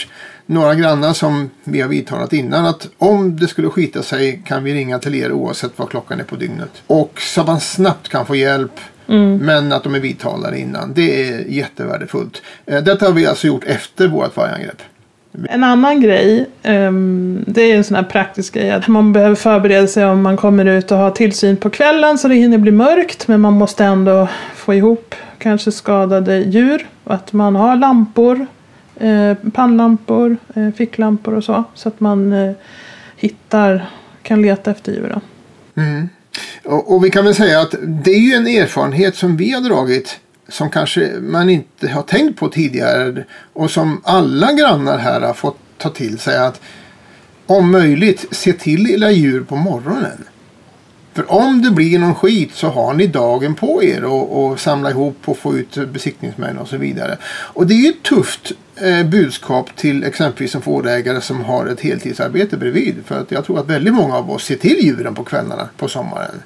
några 0.50 0.74
grannar 0.74 1.12
som 1.12 1.50
vi 1.64 1.80
har 1.80 1.88
vidtalat 1.88 2.32
innan 2.32 2.66
att 2.66 2.88
om 2.98 3.36
det 3.36 3.48
skulle 3.48 3.68
skita 3.68 4.02
sig 4.02 4.42
kan 4.46 4.64
vi 4.64 4.74
ringa 4.74 4.98
till 4.98 5.14
er 5.14 5.32
oavsett 5.32 5.72
vad 5.76 5.90
klockan 5.90 6.20
är 6.20 6.24
på 6.24 6.36
dygnet. 6.36 6.82
Och 6.86 7.20
så 7.20 7.40
att 7.40 7.46
man 7.46 7.60
snabbt 7.60 8.08
kan 8.08 8.26
få 8.26 8.36
hjälp 8.36 8.80
mm. 9.08 9.36
men 9.36 9.72
att 9.72 9.84
de 9.84 9.94
är 9.94 10.00
vidtalade 10.00 10.58
innan. 10.58 10.92
Det 10.94 11.28
är 11.28 11.44
jättevärdefullt. 11.48 12.42
Eh, 12.66 12.82
detta 12.82 13.06
har 13.06 13.12
vi 13.12 13.26
alltså 13.26 13.46
gjort 13.46 13.64
efter 13.64 14.08
vårt 14.08 14.36
vargangrepp. 14.36 14.82
En 15.48 15.64
annan 15.64 16.00
grej, 16.00 16.46
um, 16.64 17.44
det 17.46 17.62
är 17.62 17.76
en 17.76 17.84
sån 17.84 17.94
här 17.94 18.02
praktisk 18.02 18.54
grej 18.54 18.70
att 18.70 18.88
man 18.88 19.12
behöver 19.12 19.34
förbereda 19.34 19.86
sig 19.86 20.04
om 20.04 20.22
man 20.22 20.36
kommer 20.36 20.64
ut 20.64 20.92
och 20.92 20.98
har 20.98 21.10
tillsyn 21.10 21.56
på 21.56 21.70
kvällen 21.70 22.18
så 22.18 22.28
det 22.28 22.34
hinner 22.34 22.58
bli 22.58 22.72
mörkt 22.72 23.28
men 23.28 23.40
man 23.40 23.52
måste 23.52 23.84
ändå 23.84 24.28
få 24.54 24.74
ihop 24.74 25.14
kanske 25.38 25.72
skadade 25.72 26.38
djur. 26.38 26.86
Att 27.04 27.32
man 27.32 27.56
har 27.56 27.76
lampor 27.76 28.46
Eh, 29.00 29.36
pannlampor, 29.52 30.36
eh, 30.54 30.70
ficklampor 30.70 31.34
och 31.34 31.44
så. 31.44 31.64
Så 31.74 31.88
att 31.88 32.00
man 32.00 32.32
eh, 32.32 32.52
hittar, 33.16 33.90
kan 34.22 34.42
leta 34.42 34.70
efter 34.70 34.92
djuren. 34.92 35.20
Mm. 35.76 36.08
Och, 36.64 36.94
och, 36.94 37.04
vi 37.04 37.10
kan 37.10 37.24
väl 37.24 37.34
säga 37.34 37.60
att 37.60 37.74
det 37.82 38.10
är 38.10 38.20
ju 38.20 38.32
en 38.32 38.46
erfarenhet 38.46 39.16
som 39.16 39.36
vi 39.36 39.52
har 39.52 39.60
dragit 39.60 40.20
som 40.48 40.70
kanske 40.70 41.12
man 41.20 41.50
inte 41.50 41.88
har 41.88 42.02
tänkt 42.02 42.38
på 42.38 42.48
tidigare 42.48 43.24
och 43.52 43.70
som 43.70 44.00
alla 44.04 44.52
grannar 44.52 44.98
här 44.98 45.20
har 45.20 45.34
fått 45.34 45.58
ta 45.78 45.88
till 45.88 46.18
sig 46.18 46.38
att 46.38 46.60
om 47.46 47.70
möjligt 47.70 48.26
se 48.30 48.52
till 48.52 48.90
era 48.90 49.10
djur 49.10 49.44
på 49.44 49.56
morgonen. 49.56 50.24
För 51.14 51.32
om 51.32 51.62
det 51.62 51.70
blir 51.70 51.98
någon 51.98 52.14
skit 52.14 52.54
så 52.54 52.68
har 52.68 52.94
ni 52.94 53.06
dagen 53.06 53.54
på 53.54 53.84
er 53.84 54.04
och, 54.04 54.44
och 54.44 54.60
samla 54.60 54.90
ihop 54.90 55.16
och 55.24 55.38
få 55.38 55.58
ut 55.58 55.92
besiktningsmän 55.92 56.58
och 56.58 56.68
så 56.68 56.76
vidare. 56.76 57.16
Och 57.26 57.66
det 57.66 57.74
är 57.74 57.78
ju 57.78 57.88
ett 57.88 58.02
tufft 58.02 58.52
eh, 58.76 59.06
budskap 59.06 59.76
till 59.76 60.04
exempelvis 60.04 60.54
en 60.54 60.62
fårägare 60.62 61.20
som 61.20 61.44
har 61.44 61.66
ett 61.66 61.80
heltidsarbete 61.80 62.56
bredvid. 62.56 62.94
För 63.04 63.20
att 63.20 63.30
jag 63.30 63.44
tror 63.44 63.58
att 63.58 63.66
väldigt 63.66 63.94
många 63.94 64.16
av 64.16 64.30
oss 64.30 64.44
ser 64.44 64.56
till 64.56 64.76
djuren 64.80 65.14
på 65.14 65.24
kvällarna 65.24 65.68
på 65.76 65.88
sommaren. 65.88 66.42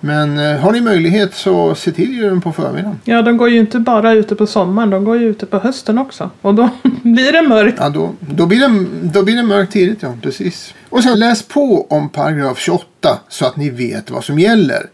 Men 0.00 0.38
eh, 0.38 0.56
har 0.58 0.72
ni 0.72 0.80
möjlighet 0.80 1.34
så 1.34 1.74
se 1.74 1.92
till 1.92 2.14
djuren 2.14 2.40
på 2.40 2.52
förmiddagen. 2.52 3.00
Ja, 3.04 3.22
de 3.22 3.36
går 3.36 3.48
ju 3.48 3.58
inte 3.58 3.78
bara 3.78 4.12
ute 4.12 4.36
på 4.36 4.46
sommaren, 4.46 4.90
de 4.90 5.04
går 5.04 5.16
ju 5.16 5.26
ute 5.26 5.46
på 5.46 5.58
hösten 5.58 5.98
också. 5.98 6.30
Och 6.40 6.54
då 6.54 6.68
blir 7.02 7.32
det 7.32 7.48
mörkt. 7.48 7.76
Ja, 7.80 7.88
då, 7.88 8.14
då, 8.20 8.46
blir 8.46 8.60
det, 8.60 8.86
då 9.02 9.22
blir 9.22 9.36
det 9.36 9.42
mörkt 9.42 9.72
tidigt, 9.72 10.02
ja. 10.02 10.14
Precis. 10.22 10.74
Och 10.88 11.02
sen 11.02 11.18
läs 11.18 11.42
på 11.42 11.86
om 11.90 12.08
paragraf 12.08 12.58
28 12.58 13.18
så 13.28 13.46
att 13.46 13.56
ni 13.56 13.70
vet 13.70 14.10
vad 14.10 14.24
som 14.24 14.38
gäller. 14.38 14.86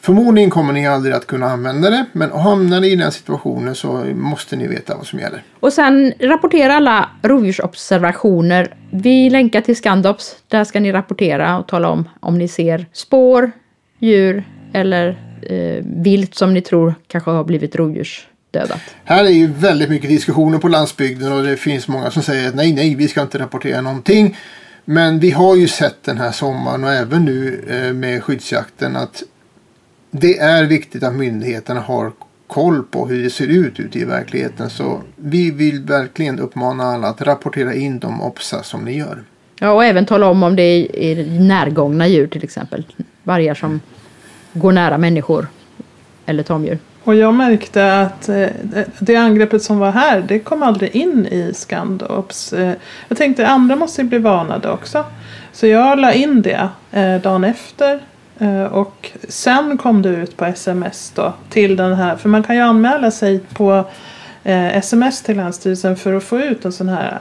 Förmodligen 0.00 0.50
kommer 0.50 0.72
ni 0.72 0.86
aldrig 0.86 1.14
att 1.14 1.26
kunna 1.26 1.46
använda 1.46 1.90
det, 1.90 2.06
men 2.12 2.30
hamnar 2.30 2.80
ni 2.80 2.88
i 2.88 2.96
den 2.96 3.12
situationen 3.12 3.74
så 3.74 3.92
måste 4.14 4.56
ni 4.56 4.66
veta 4.66 4.96
vad 4.96 5.06
som 5.06 5.18
gäller. 5.18 5.42
Och 5.60 5.72
sen 5.72 6.12
rapportera 6.20 6.74
alla 6.74 7.10
rovdjursobservationer. 7.22 8.74
Vi 8.90 9.30
länkar 9.30 9.60
till 9.60 9.76
Scandops. 9.76 10.36
Där 10.48 10.64
ska 10.64 10.80
ni 10.80 10.92
rapportera 10.92 11.58
och 11.58 11.68
tala 11.68 11.88
om 11.88 12.08
om 12.20 12.38
ni 12.38 12.48
ser 12.48 12.86
spår, 12.92 13.52
djur 13.98 14.44
eller 14.72 15.08
eh, 15.42 15.84
vilt 15.84 16.34
som 16.34 16.54
ni 16.54 16.60
tror 16.60 16.94
kanske 17.06 17.30
har 17.30 17.44
blivit 17.44 17.76
rovdjursdödat. 17.76 18.80
Här 19.04 19.24
är 19.24 19.28
ju 19.28 19.46
väldigt 19.46 19.90
mycket 19.90 20.10
diskussioner 20.10 20.58
på 20.58 20.68
landsbygden 20.68 21.32
och 21.32 21.42
det 21.42 21.56
finns 21.56 21.88
många 21.88 22.10
som 22.10 22.22
säger 22.22 22.48
att 22.48 22.54
nej, 22.54 22.72
nej, 22.72 22.94
vi 22.94 23.08
ska 23.08 23.22
inte 23.22 23.38
rapportera 23.38 23.80
någonting. 23.80 24.36
Men 24.84 25.18
vi 25.18 25.30
har 25.30 25.56
ju 25.56 25.68
sett 25.68 26.02
den 26.02 26.18
här 26.18 26.32
sommaren 26.32 26.84
och 26.84 26.92
även 26.92 27.24
nu 27.24 27.64
eh, 27.68 27.92
med 27.92 28.22
skyddsjakten 28.22 28.96
att 28.96 29.22
det 30.10 30.38
är 30.38 30.64
viktigt 30.64 31.02
att 31.02 31.14
myndigheterna 31.14 31.80
har 31.80 32.12
koll 32.46 32.82
på 32.82 33.06
hur 33.06 33.22
det 33.22 33.30
ser 33.30 33.46
ut 33.46 33.80
ute 33.80 33.98
i 33.98 34.04
verkligheten. 34.04 34.70
Så 34.70 35.02
vi 35.16 35.50
vill 35.50 35.82
verkligen 35.82 36.38
uppmana 36.38 36.84
alla 36.84 37.08
att 37.08 37.22
rapportera 37.22 37.74
in 37.74 37.98
de 37.98 38.22
OPSA 38.22 38.62
som 38.62 38.84
ni 38.84 38.98
gör. 38.98 39.24
Ja, 39.60 39.70
och 39.70 39.84
även 39.84 40.06
tala 40.06 40.26
om 40.26 40.42
om 40.42 40.56
det 40.56 40.88
är 40.92 41.40
närgångna 41.40 42.06
djur 42.08 42.26
till 42.26 42.44
exempel. 42.44 42.84
Vargar 43.22 43.54
som 43.54 43.80
går 44.52 44.72
nära 44.72 44.98
människor 44.98 45.46
eller 46.26 46.42
tamdjur. 46.42 46.78
Och 47.04 47.14
jag 47.14 47.34
märkte 47.34 48.00
att 48.00 48.28
eh, 48.28 48.48
det 48.98 49.16
angreppet 49.16 49.62
som 49.62 49.78
var 49.78 49.90
här, 49.90 50.24
det 50.28 50.38
kom 50.38 50.62
aldrig 50.62 50.96
in 50.96 51.26
i 51.26 51.52
Scandops. 51.54 52.52
Eh, 52.52 52.72
jag 53.08 53.18
tänkte 53.18 53.46
andra 53.46 53.76
måste 53.76 54.04
bli 54.04 54.18
varnade 54.18 54.70
också. 54.70 55.04
Så 55.52 55.66
jag 55.66 55.98
la 55.98 56.12
in 56.12 56.42
det 56.42 56.68
eh, 56.92 57.16
dagen 57.16 57.44
efter. 57.44 58.00
Eh, 58.38 58.64
och 58.64 59.10
sen 59.28 59.78
kom 59.78 60.02
det 60.02 60.08
ut 60.08 60.36
på 60.36 60.44
sms 60.44 61.12
då 61.14 61.32
till 61.50 61.76
den 61.76 61.94
här, 61.94 62.16
för 62.16 62.28
man 62.28 62.42
kan 62.42 62.56
ju 62.56 62.62
anmäla 62.62 63.10
sig 63.10 63.38
på 63.38 63.84
sms 64.48 65.22
till 65.22 65.36
Länsstyrelsen 65.36 65.96
för 65.96 66.14
att 66.14 66.24
få 66.24 66.40
ut 66.40 66.64
en 66.64 66.72
sån 66.72 66.88
här 66.88 67.20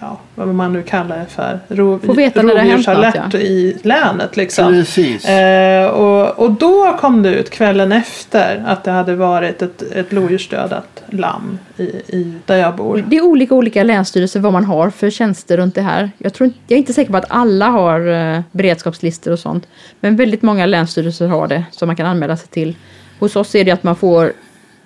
ja, 0.00 0.18
vad 0.34 0.48
man 0.48 0.72
nu 0.72 0.82
kallar 0.82 1.18
det 1.18 1.26
för, 1.26 1.60
rov, 1.68 2.00
rovdjursalert 2.34 3.34
ja. 3.34 3.38
i 3.38 3.76
länet. 3.82 4.36
Liksom. 4.36 4.74
Eh, 4.74 5.86
och, 5.86 6.38
och 6.38 6.52
då 6.52 6.96
kom 7.00 7.22
det 7.22 7.34
ut 7.34 7.50
kvällen 7.50 7.92
efter 7.92 8.64
att 8.66 8.84
det 8.84 8.90
hade 8.90 9.14
varit 9.14 9.62
ett, 9.62 9.82
ett 9.82 10.12
lodjursdödat 10.12 11.02
lamm 11.10 11.58
i, 11.76 11.82
i, 11.82 12.34
där 12.46 12.56
jag 12.56 12.76
bor. 12.76 13.04
Det 13.08 13.16
är 13.16 13.24
olika 13.24 13.54
olika 13.54 13.82
länsstyrelser 13.82 14.40
vad 14.40 14.52
man 14.52 14.64
har 14.64 14.90
för 14.90 15.10
tjänster 15.10 15.56
runt 15.56 15.74
det 15.74 15.82
här. 15.82 16.10
Jag, 16.18 16.34
tror, 16.34 16.50
jag 16.66 16.76
är 16.76 16.78
inte 16.78 16.92
säker 16.92 17.10
på 17.10 17.18
att 17.18 17.24
alla 17.28 17.66
har 17.66 18.08
eh, 18.08 18.40
beredskapslistor 18.52 19.32
och 19.32 19.38
sånt. 19.38 19.66
Men 20.00 20.16
väldigt 20.16 20.42
många 20.42 20.66
länsstyrelser 20.66 21.26
har 21.26 21.48
det 21.48 21.64
som 21.70 21.86
man 21.86 21.96
kan 21.96 22.06
anmäla 22.06 22.36
sig 22.36 22.48
till. 22.48 22.76
Hos 23.18 23.36
oss 23.36 23.54
är 23.54 23.64
det 23.64 23.70
att 23.70 23.82
man 23.82 23.96
får 23.96 24.32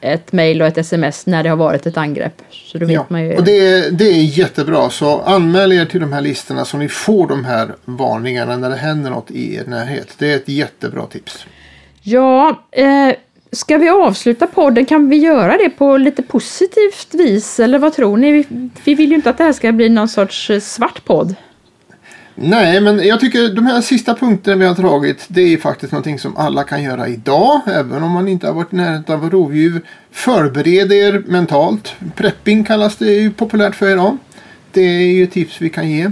ett 0.01 0.32
mejl 0.32 0.62
och 0.62 0.68
ett 0.68 0.78
sms 0.78 1.27
när 1.27 1.43
det 1.43 1.48
har 1.48 1.56
varit 1.56 1.86
ett 1.86 1.97
angrepp. 1.97 2.43
Så 2.51 2.78
då 2.78 2.86
vet 2.86 2.94
ja, 2.94 3.06
man 3.09 3.24
ju... 3.24 3.36
och 3.36 3.44
det, 3.44 3.90
det 3.90 4.05
är 4.05 4.39
jättebra. 4.39 4.90
Så 4.90 5.20
anmäl 5.20 5.73
er 5.73 5.85
till 5.85 6.01
de 6.01 6.12
här 6.12 6.20
listorna 6.20 6.64
så 6.64 6.77
ni 6.77 6.89
får 6.89 7.28
de 7.28 7.44
här 7.44 7.74
varningarna 7.85 8.56
när 8.56 8.70
det 8.70 8.77
händer 8.77 9.10
något 9.10 9.31
i 9.31 9.55
er 9.56 9.64
närhet. 9.66 10.14
Det 10.18 10.32
är 10.32 10.36
ett 10.36 10.48
jättebra 10.48 11.06
tips. 11.06 11.47
Ja, 12.02 12.64
eh, 12.70 13.14
ska 13.52 13.78
vi 13.78 13.89
avsluta 13.89 14.47
podden? 14.47 14.86
Kan 14.86 15.09
vi 15.09 15.16
göra 15.16 15.56
det 15.56 15.70
på 15.70 15.97
lite 15.97 16.23
positivt 16.23 17.14
vis? 17.14 17.60
Eller 17.60 17.78
vad 17.78 17.93
tror 17.93 18.16
ni? 18.16 18.32
Vi, 18.32 18.70
vi 18.85 18.94
vill 18.94 19.10
ju 19.10 19.14
inte 19.16 19.31
att 19.31 19.39
det 19.39 19.44
här 19.44 19.52
ska 19.52 19.73
bli 19.73 19.89
någon 19.89 20.09
sorts 20.09 20.51
eh, 20.51 20.60
svart 20.60 21.05
podd. 21.05 21.35
Nej, 22.38 22.80
men 22.80 23.06
jag 23.06 23.20
tycker 23.20 23.54
de 23.54 23.66
här 23.66 23.80
sista 23.80 24.14
punkterna 24.14 24.56
vi 24.56 24.66
har 24.66 24.74
dragit 24.74 25.24
det 25.28 25.40
är 25.40 25.58
faktiskt 25.58 25.92
någonting 25.92 26.18
som 26.18 26.36
alla 26.36 26.64
kan 26.64 26.82
göra 26.82 27.08
idag. 27.08 27.60
Även 27.66 28.02
om 28.02 28.10
man 28.10 28.28
inte 28.28 28.46
har 28.46 28.54
varit 28.54 28.72
i 28.72 28.76
närheten 28.76 29.14
av 29.14 29.30
rovdjur. 29.30 29.82
Förbered 30.10 30.92
er 30.92 31.22
mentalt. 31.26 31.94
Prepping 32.14 32.64
kallas 32.64 32.96
det 32.96 33.12
ju 33.12 33.30
populärt 33.30 33.74
för 33.74 33.90
idag. 33.90 34.16
Det 34.72 34.80
är 34.80 35.12
ju 35.12 35.26
tips 35.26 35.60
vi 35.60 35.70
kan 35.70 35.90
ge. 35.90 36.10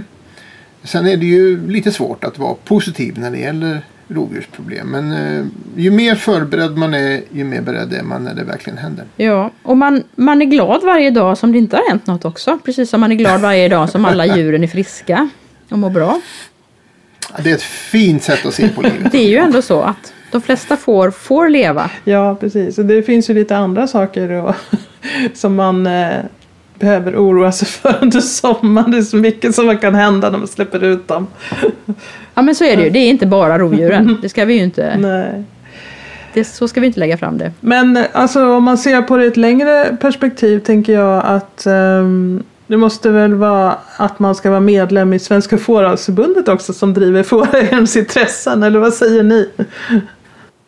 Sen 0.83 1.07
är 1.07 1.17
det 1.17 1.25
ju 1.25 1.67
lite 1.67 1.91
svårt 1.91 2.23
att 2.23 2.39
vara 2.39 2.55
positiv 2.63 3.19
när 3.19 3.31
det 3.31 3.37
gäller 3.37 3.81
rovdjursproblem. 4.07 4.87
Men 4.87 5.11
eh, 5.11 5.45
ju 5.75 5.91
mer 5.91 6.15
förberedd 6.15 6.77
man 6.77 6.93
är, 6.93 7.21
ju 7.31 7.43
mer 7.43 7.61
beredd 7.61 7.93
är 7.93 8.03
man 8.03 8.23
när 8.23 8.33
det 8.33 8.43
verkligen 8.43 8.77
händer. 8.77 9.05
Ja, 9.15 9.51
och 9.63 9.77
man, 9.77 10.03
man 10.15 10.41
är 10.41 10.45
glad 10.45 10.83
varje 10.83 11.11
dag 11.11 11.37
som 11.37 11.51
det 11.51 11.57
inte 11.57 11.75
har 11.75 11.89
hänt 11.89 12.07
något 12.07 12.25
också. 12.25 12.59
Precis 12.65 12.89
som 12.89 13.01
man 13.01 13.11
är 13.11 13.15
glad 13.15 13.41
varje 13.41 13.69
dag 13.69 13.89
som 13.89 14.05
alla 14.05 14.25
djuren 14.37 14.63
är 14.63 14.67
friska 14.67 15.29
och 15.69 15.79
mår 15.79 15.89
bra. 15.89 16.21
Det 17.43 17.51
är 17.51 17.55
ett 17.55 17.61
fint 17.61 18.23
sätt 18.23 18.45
att 18.45 18.53
se 18.53 18.69
på 18.69 18.81
livet. 18.81 18.97
det 19.11 19.17
är 19.17 19.29
ju 19.29 19.37
ändå 19.37 19.61
så 19.61 19.81
att 19.81 20.13
de 20.31 20.41
flesta 20.41 20.77
får, 20.77 21.11
får 21.11 21.49
leva. 21.49 21.91
Ja, 22.03 22.35
precis. 22.35 22.77
Och 22.77 22.85
det 22.85 23.03
finns 23.03 23.29
ju 23.29 23.33
lite 23.33 23.57
andra 23.57 23.87
saker 23.87 24.29
då, 24.29 24.55
som 25.33 25.55
man 25.55 25.87
eh, 25.87 26.17
behöver 26.79 27.15
oroa 27.15 27.51
sig 27.51 27.67
för 27.67 27.97
under 28.01 28.19
sommaren. 28.19 28.91
Det 28.91 28.97
är 28.97 29.01
så 29.01 29.17
mycket 29.17 29.55
som 29.55 29.77
kan 29.77 29.95
hända 29.95 30.29
när 30.29 30.37
man 30.37 30.47
släpper 30.47 30.83
ut 30.83 31.07
dem. 31.07 31.27
ja, 32.33 32.41
men 32.41 32.55
så 32.55 32.63
är 32.63 32.77
det 32.77 32.83
ju. 32.83 32.89
Det 32.89 32.99
är 32.99 33.09
inte 33.09 33.25
bara 33.25 33.59
rovdjuren. 33.59 34.17
Det 34.21 34.29
ska 34.29 34.45
vi 34.45 34.53
ju 34.53 34.63
inte... 34.63 34.97
Nej. 34.97 35.43
Det, 36.33 36.43
så 36.43 36.67
ska 36.67 36.81
vi 36.81 36.87
inte 36.87 36.99
lägga 36.99 37.17
fram 37.17 37.37
det. 37.37 37.51
Men 37.59 38.05
alltså, 38.11 38.45
om 38.45 38.63
man 38.63 38.77
ser 38.77 39.01
på 39.01 39.17
det 39.17 39.23
i 39.23 39.27
ett 39.27 39.37
längre 39.37 39.97
perspektiv 40.01 40.59
tänker 40.59 40.93
jag 40.93 41.25
att 41.25 41.67
um, 41.67 42.43
det 42.67 42.77
måste 42.77 43.09
väl 43.09 43.33
vara 43.33 43.77
att 43.97 44.19
man 44.19 44.35
ska 44.35 44.49
vara 44.49 44.59
medlem 44.59 45.13
i 45.13 45.19
Svenska 45.19 45.57
Fåravelsförbundet 45.57 46.47
också 46.47 46.73
som 46.73 46.93
driver 46.93 47.23
fårägarens 47.23 47.95
intressen, 47.95 48.63
eller 48.63 48.79
vad 48.79 48.93
säger 48.93 49.23
ni? 49.23 49.49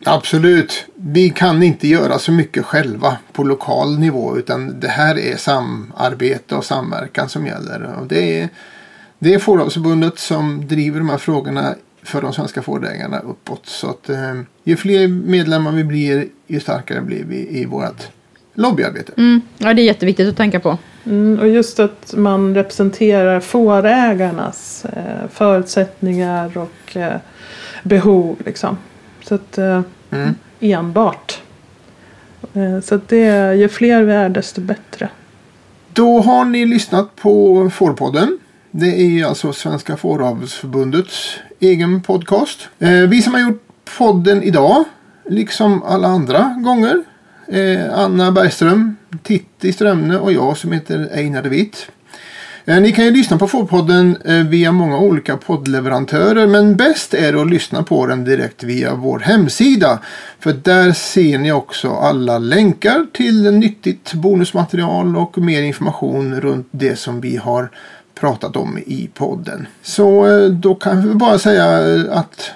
Absolut. 0.04 0.84
Vi 0.94 1.30
kan 1.30 1.62
inte 1.62 1.88
göra 1.88 2.18
så 2.18 2.32
mycket 2.32 2.64
själva 2.64 3.16
på 3.32 3.44
lokal 3.44 3.98
nivå 3.98 4.38
utan 4.38 4.80
det 4.80 4.88
här 4.88 5.18
är 5.18 5.36
samarbete 5.36 6.54
och 6.54 6.64
samverkan 6.64 7.28
som 7.28 7.46
gäller. 7.46 7.94
Och 8.00 8.06
det 8.06 8.40
är, 8.40 8.48
det 9.18 9.34
är 9.34 9.38
Fåravelsförbundet 9.38 10.18
som 10.18 10.68
driver 10.68 10.98
de 10.98 11.08
här 11.08 11.18
frågorna 11.18 11.74
för 12.02 12.22
de 12.22 12.32
svenska 12.32 12.62
fårägarna 12.62 13.18
uppåt. 13.18 13.66
Så 13.66 13.90
att 13.90 14.08
eh, 14.08 14.40
ju 14.64 14.76
fler 14.76 15.08
medlemmar 15.08 15.72
vi 15.72 15.84
blir, 15.84 16.26
ju 16.46 16.60
starkare 16.60 17.00
blir 17.00 17.24
vi 17.24 17.60
i 17.60 17.64
vårt 17.64 18.08
lobbyarbete. 18.58 19.12
Mm. 19.16 19.40
Ja, 19.58 19.74
det 19.74 19.82
är 19.82 19.84
jätteviktigt 19.84 20.28
att 20.28 20.36
tänka 20.36 20.60
på. 20.60 20.78
Mm, 21.04 21.40
och 21.40 21.48
just 21.48 21.80
att 21.80 22.14
man 22.16 22.54
representerar 22.54 23.40
fårägarnas 23.40 24.84
eh, 24.84 25.28
förutsättningar 25.32 26.58
och 26.58 26.96
eh, 26.96 27.16
behov. 27.82 28.36
Liksom. 28.46 28.76
Så 29.24 29.34
att, 29.34 29.58
eh, 29.58 29.80
mm. 30.10 30.34
Enbart. 30.60 31.40
Eh, 32.54 32.80
så 32.80 32.94
att 32.94 33.08
det, 33.08 33.54
ju 33.54 33.68
fler 33.68 34.02
vi 34.02 34.12
är 34.12 34.28
desto 34.28 34.60
bättre. 34.60 35.08
Då 35.92 36.20
har 36.20 36.44
ni 36.44 36.66
lyssnat 36.66 37.16
på 37.16 37.70
Fårpodden. 37.74 38.38
Det 38.70 39.00
är 39.00 39.26
alltså 39.26 39.52
Svenska 39.52 39.96
Fåravelsförbundets 39.96 41.36
egen 41.60 42.02
podcast. 42.02 42.68
Eh, 42.78 42.90
vi 42.90 43.22
som 43.22 43.34
har 43.34 43.40
gjort 43.40 43.62
podden 43.98 44.42
idag, 44.42 44.84
liksom 45.28 45.82
alla 45.82 46.08
andra 46.08 46.54
gånger, 46.64 47.04
eh, 47.50 47.98
Anna 47.98 48.32
Bergström, 48.32 48.96
Titti 49.22 49.72
Strömne 49.72 50.18
och 50.18 50.32
jag 50.32 50.56
som 50.56 50.72
heter 50.72 51.08
Einar 51.12 51.42
de 51.42 51.48
Witt. 51.48 51.90
Eh, 52.64 52.80
ni 52.80 52.92
kan 52.92 53.04
ju 53.04 53.10
lyssna 53.10 53.38
på 53.38 53.48
Fårpodden 53.48 54.16
eh, 54.24 54.46
via 54.46 54.72
många 54.72 54.98
olika 54.98 55.36
poddleverantörer 55.36 56.46
men 56.46 56.76
bäst 56.76 57.14
är 57.14 57.32
det 57.32 57.40
att 57.40 57.50
lyssna 57.50 57.82
på 57.82 58.06
den 58.06 58.24
direkt 58.24 58.62
via 58.62 58.94
vår 58.94 59.18
hemsida. 59.18 59.98
För 60.40 60.52
där 60.52 60.92
ser 60.92 61.38
ni 61.38 61.52
också 61.52 61.90
alla 61.90 62.38
länkar 62.38 63.06
till 63.12 63.52
nyttigt 63.52 64.12
bonusmaterial 64.12 65.16
och 65.16 65.38
mer 65.38 65.62
information 65.62 66.40
runt 66.40 66.68
det 66.70 66.96
som 66.96 67.20
vi 67.20 67.36
har 67.36 67.70
pratat 68.20 68.56
om 68.56 68.78
i 68.78 69.10
podden. 69.14 69.66
Så 69.82 70.26
eh, 70.26 70.48
då 70.50 70.74
kan 70.74 71.08
vi 71.08 71.14
bara 71.14 71.38
säga 71.38 71.94
eh, 71.94 72.18
att 72.18 72.50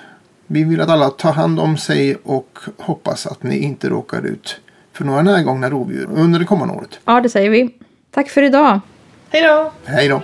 vi 0.46 0.64
vill 0.64 0.80
att 0.80 0.88
alla 0.88 1.10
tar 1.10 1.32
hand 1.32 1.60
om 1.60 1.76
sig 1.76 2.16
och 2.22 2.58
hoppas 2.78 3.26
att 3.26 3.42
ni 3.42 3.58
inte 3.58 3.88
råkar 3.88 4.26
ut 4.26 4.60
för 4.92 5.04
några 5.04 5.22
närgångna 5.22 5.70
rovdjur 5.70 6.08
under 6.14 6.38
det 6.38 6.44
kommande 6.44 6.74
året. 6.74 6.98
Ja, 7.04 7.20
det 7.20 7.28
säger 7.28 7.50
vi. 7.50 7.74
Tack 8.10 8.28
för 8.30 8.42
idag. 8.42 8.80
Hej 9.30 9.42
då! 9.42 9.72
Hej 9.84 10.08
då! 10.08 10.22